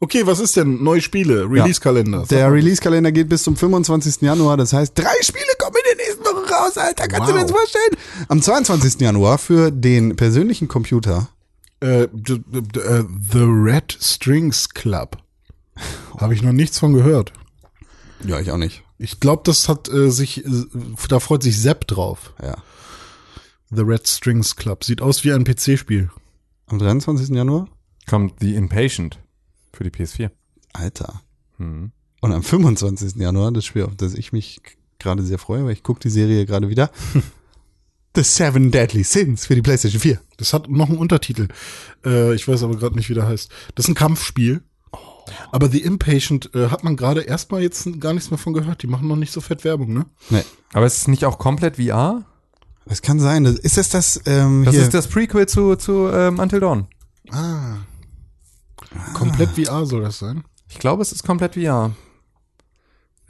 Okay, 0.00 0.26
was 0.26 0.40
ist 0.40 0.56
denn? 0.56 0.82
Neue 0.82 1.00
Spiele, 1.00 1.48
Release-Kalender. 1.48 2.24
Der 2.28 2.52
Release-Kalender 2.52 3.12
geht 3.12 3.28
bis 3.28 3.44
zum 3.44 3.54
25. 3.56 4.20
Januar. 4.22 4.56
Das 4.56 4.72
heißt, 4.72 4.98
drei 4.98 5.14
Spiele 5.22 5.44
kommen 5.58 5.76
raus, 6.52 6.76
Alter. 6.76 7.08
Kannst 7.08 7.28
du 7.28 7.32
dir 7.32 7.40
Wow. 7.40 7.46
das 7.46 7.50
vorstellen? 7.52 7.96
Am 8.28 8.42
22. 8.42 9.00
Januar 9.00 9.38
für 9.38 9.70
den 9.70 10.16
persönlichen 10.16 10.68
Computer. 10.68 11.28
Äh, 11.80 12.04
äh, 12.04 12.08
The 12.12 13.42
Red 13.42 13.96
Strings 14.00 14.68
Club. 14.68 15.18
Habe 16.18 16.34
ich 16.34 16.42
noch 16.42 16.52
nichts 16.52 16.78
von 16.78 16.92
gehört. 16.92 17.32
Ja, 18.24 18.38
ich 18.38 18.50
auch 18.52 18.56
nicht. 18.58 18.84
Ich 18.98 19.18
glaube, 19.18 19.42
das 19.44 19.68
hat 19.68 19.88
äh, 19.88 20.10
sich, 20.10 20.44
äh, 20.44 20.50
da 21.08 21.18
freut 21.18 21.42
sich 21.42 21.60
Sepp 21.60 21.88
drauf. 21.88 22.34
Ja. 22.40 22.56
The 23.70 23.82
Red 23.82 24.06
Strings 24.06 24.54
Club. 24.54 24.84
Sieht 24.84 25.00
aus 25.00 25.24
wie 25.24 25.32
ein 25.32 25.44
PC-Spiel. 25.44 26.10
Am 26.66 26.78
23. 26.78 27.30
Januar? 27.34 27.68
Kommt 28.08 28.34
The 28.40 28.54
Impatient 28.54 29.18
für 29.72 29.84
die 29.84 29.90
PS4. 29.90 30.30
Alter. 30.72 31.22
Hm. 31.56 31.90
Und 32.20 32.32
am 32.32 32.42
25. 32.42 33.16
Januar, 33.16 33.50
das 33.50 33.64
Spiel, 33.64 33.82
auf 33.82 33.96
das 33.96 34.14
ich 34.14 34.32
mich 34.32 34.60
gerade 35.02 35.22
sehr 35.22 35.38
freue, 35.38 35.64
weil 35.64 35.72
ich 35.72 35.82
gucke 35.82 36.00
die 36.00 36.10
Serie 36.10 36.46
gerade 36.46 36.68
wieder. 36.68 36.90
The 38.14 38.22
Seven 38.22 38.70
Deadly 38.70 39.04
Sins 39.04 39.46
für 39.46 39.54
die 39.54 39.62
PlayStation 39.62 40.00
4. 40.00 40.20
Das 40.36 40.52
hat 40.52 40.68
noch 40.68 40.88
einen 40.88 40.98
Untertitel. 40.98 41.48
Äh, 42.04 42.34
ich 42.34 42.46
weiß 42.46 42.62
aber 42.62 42.76
gerade 42.76 42.94
nicht, 42.94 43.08
wie 43.08 43.14
der 43.14 43.26
heißt. 43.26 43.50
Das 43.74 43.86
ist 43.86 43.88
ein 43.88 43.94
Kampfspiel. 43.94 44.62
Aber 45.50 45.70
The 45.70 45.82
Impatient 45.82 46.54
äh, 46.54 46.68
hat 46.68 46.84
man 46.84 46.96
gerade 46.96 47.22
erstmal 47.22 47.62
jetzt 47.62 47.88
gar 48.00 48.12
nichts 48.12 48.30
mehr 48.30 48.38
von 48.38 48.52
gehört. 48.52 48.82
Die 48.82 48.86
machen 48.86 49.08
noch 49.08 49.16
nicht 49.16 49.32
so 49.32 49.40
fett 49.40 49.64
Werbung, 49.64 49.92
ne? 49.94 50.04
Nee. 50.28 50.42
Aber 50.74 50.84
ist 50.84 50.98
es 50.98 51.08
nicht 51.08 51.24
auch 51.24 51.38
komplett 51.38 51.76
VR? 51.76 52.24
Das 52.84 53.00
kann 53.00 53.18
sein. 53.20 53.44
Ist 53.46 53.76
das 53.78 53.88
das, 53.88 54.20
ähm, 54.26 54.64
Das 54.64 54.74
hier? 54.74 54.82
ist 54.82 54.92
das 54.92 55.06
Prequel 55.08 55.46
zu, 55.46 55.76
zu 55.76 56.08
ähm, 56.12 56.38
Until 56.38 56.60
Dawn. 56.60 56.88
Ah. 57.30 57.76
Komplett 59.14 59.50
VR 59.50 59.86
soll 59.86 60.02
das 60.02 60.18
sein. 60.18 60.44
Ich 60.68 60.78
glaube, 60.78 61.02
es 61.02 61.12
ist 61.12 61.22
komplett 61.22 61.54
VR. 61.54 61.92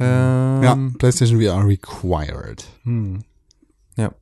Ähm, 0.03 0.63
ja, 0.63 0.79
PlayStation 0.99 1.41
VR 1.41 1.67
required. 1.67 2.65
ja. 3.97 4.13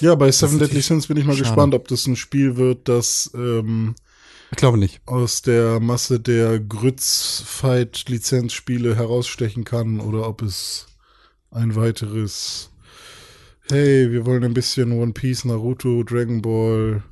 Ja, 0.00 0.14
bei 0.16 0.30
Seven 0.32 0.58
Deadly 0.58 0.82
Sins 0.82 1.06
bin 1.06 1.16
ich 1.16 1.24
mal 1.24 1.32
schade. 1.34 1.44
gespannt, 1.44 1.72
ob 1.74 1.86
das 1.88 2.06
ein 2.06 2.16
Spiel 2.16 2.56
wird, 2.56 2.88
das 2.88 3.30
ähm, 3.34 3.94
Ich 4.50 4.56
glaube 4.56 4.76
nicht. 4.76 5.00
aus 5.06 5.40
der 5.42 5.78
Masse 5.80 6.18
der 6.20 6.58
Grütz-Fight-Lizenzspiele 6.60 8.96
herausstechen 8.96 9.64
kann 9.64 10.00
oder 10.00 10.28
ob 10.28 10.42
es 10.42 10.86
ein 11.50 11.74
weiteres 11.76 12.68
Hey, 13.70 14.10
wir 14.12 14.26
wollen 14.26 14.44
ein 14.44 14.52
bisschen 14.52 14.92
One 14.92 15.12
Piece, 15.12 15.46
Naruto, 15.46 16.02
Dragon 16.02 16.42
Ball 16.42 17.02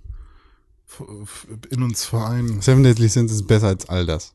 in 1.71 1.83
uns 1.83 2.05
vereinen. 2.05 2.61
Seven 2.61 2.83
Deadly 2.83 3.09
Sins 3.09 3.33
ist 3.33 3.47
besser 3.47 3.69
als 3.69 3.89
all 3.89 4.05
das. 4.05 4.35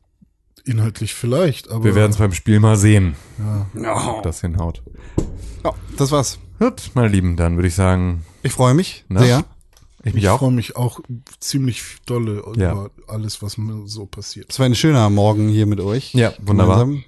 Inhaltlich 0.68 1.14
vielleicht, 1.14 1.70
aber 1.70 1.82
Wir 1.84 1.94
werden 1.94 2.10
es 2.12 2.18
beim 2.18 2.32
Spiel 2.32 2.60
mal 2.60 2.76
sehen, 2.76 3.16
ja. 3.74 4.08
ob 4.16 4.22
das 4.22 4.40
hinhaut. 4.42 4.82
Ja, 5.64 5.72
das 5.96 6.10
war's. 6.12 6.38
Gut, 6.58 6.90
meine 6.94 7.08
Lieben, 7.08 7.36
dann 7.36 7.56
würde 7.56 7.68
ich 7.68 7.74
sagen, 7.74 8.24
Ich 8.42 8.52
freue 8.52 8.74
mich 8.74 9.04
Na? 9.08 9.20
sehr. 9.22 9.44
ich 10.04 10.14
mich 10.14 10.24
ich 10.24 10.30
freue 10.30 10.50
mich 10.52 10.76
auch 10.76 11.00
ziemlich 11.40 11.82
dolle 12.06 12.42
Ja. 12.56 12.72
über 12.72 12.90
alles, 13.06 13.40
was 13.42 13.56
mir 13.58 13.86
so 13.86 14.06
passiert. 14.06 14.50
Es 14.50 14.58
war 14.58 14.66
ein 14.66 14.74
schöner 14.74 15.08
Morgen 15.10 15.48
hier 15.48 15.66
mit 15.66 15.80
euch. 15.80 16.12
Ja, 16.14 16.32
wunderbar. 16.40 16.80
Gemeinsam. 16.84 17.04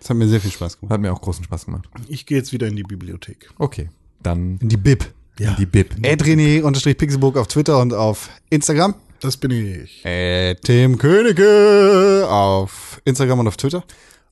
Es 0.00 0.10
hat 0.10 0.16
mir 0.16 0.26
sehr 0.26 0.40
viel 0.40 0.50
Spaß 0.50 0.80
gemacht. 0.80 0.92
Hat 0.92 1.00
mir 1.00 1.12
auch 1.12 1.20
großen 1.20 1.44
Spaß 1.44 1.66
gemacht. 1.66 1.88
Ich 2.08 2.26
gehe 2.26 2.36
jetzt 2.38 2.52
wieder 2.52 2.66
in 2.66 2.74
die 2.74 2.82
Bibliothek. 2.82 3.50
Okay, 3.58 3.88
dann 4.22 4.58
In 4.60 4.68
die 4.68 4.76
Bib. 4.76 5.04
in 5.38 5.54
die 5.56 5.66
Bib. 5.66 5.94
Ed 6.02 6.24
René 6.24 6.62
unterstrich 6.62 6.98
Pixelburg 6.98 7.36
auf 7.36 7.46
Twitter 7.46 7.78
und 7.80 7.94
auf 7.94 8.28
Instagram. 8.50 8.94
Das 9.22 9.36
bin 9.36 9.52
ich. 9.52 10.04
Äh, 10.04 10.56
Tim 10.56 10.98
Königke 10.98 12.26
auf 12.28 13.00
Instagram 13.04 13.38
und 13.38 13.46
auf 13.46 13.56
Twitter. 13.56 13.84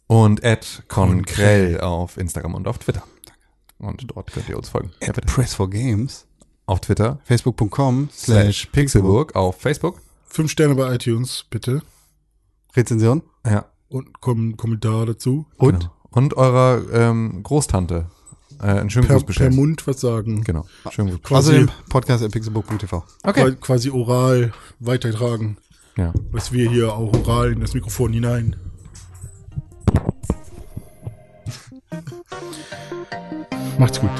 Und 0.08 0.44
at 0.44 0.82
Konkrell 0.88 1.80
auf 1.80 2.16
Instagram 2.16 2.54
und 2.56 2.66
auf 2.66 2.78
Twitter. 2.78 3.04
Und 3.78 4.04
dort 4.10 4.32
könnt 4.32 4.48
ihr 4.48 4.56
uns 4.56 4.68
folgen. 4.68 4.90
Ja, 5.00 5.12
bitte. 5.12 5.28
Press 5.28 5.54
for 5.54 5.70
Games. 5.70 6.26
Auf 6.66 6.80
Twitter. 6.80 7.20
Facebook.com 7.22 8.08
Slash 8.12 8.66
Pixelburg 8.72 9.36
auf 9.36 9.60
Facebook. 9.60 10.00
Fünf 10.24 10.50
Sterne 10.50 10.74
bei 10.74 10.92
iTunes, 10.92 11.44
bitte. 11.48 11.82
Rezension. 12.74 13.22
Ja. 13.46 13.66
Und 13.88 14.20
kom 14.20 14.56
Kommentar 14.56 15.06
dazu. 15.06 15.46
Und 15.56 15.80
Genau. 15.80 15.94
Und 16.10 16.34
eurer 16.34 16.82
ähm, 16.92 17.44
Großtante. 17.44 18.06
Äh, 18.62 18.66
einen 18.66 18.90
schönen 18.90 19.06
Per, 19.06 19.14
Gruß 19.16 19.22
per 19.22 19.26
bestellen. 19.28 19.54
Mund 19.56 19.86
was 19.86 20.00
sagen. 20.00 20.42
Genau. 20.44 20.66
Schönen 20.90 21.10
Gruß. 21.10 21.22
Quasi, 21.22 21.50
außerdem 21.52 21.68
Podcast 21.88 22.22
at 22.24 22.30
pixelburg.tv. 22.32 23.04
Okay. 23.22 23.40
qua- 23.42 23.50
quasi 23.52 23.90
oral 23.90 24.52
weitertragen. 24.80 25.56
Ja. 25.96 26.12
Was 26.30 26.52
wir 26.52 26.70
hier 26.70 26.92
auch 26.94 27.12
oral 27.12 27.52
in 27.52 27.60
das 27.60 27.74
Mikrofon 27.74 28.12
hinein. 28.12 28.56
Macht's 33.78 33.98
gut. 34.00 34.10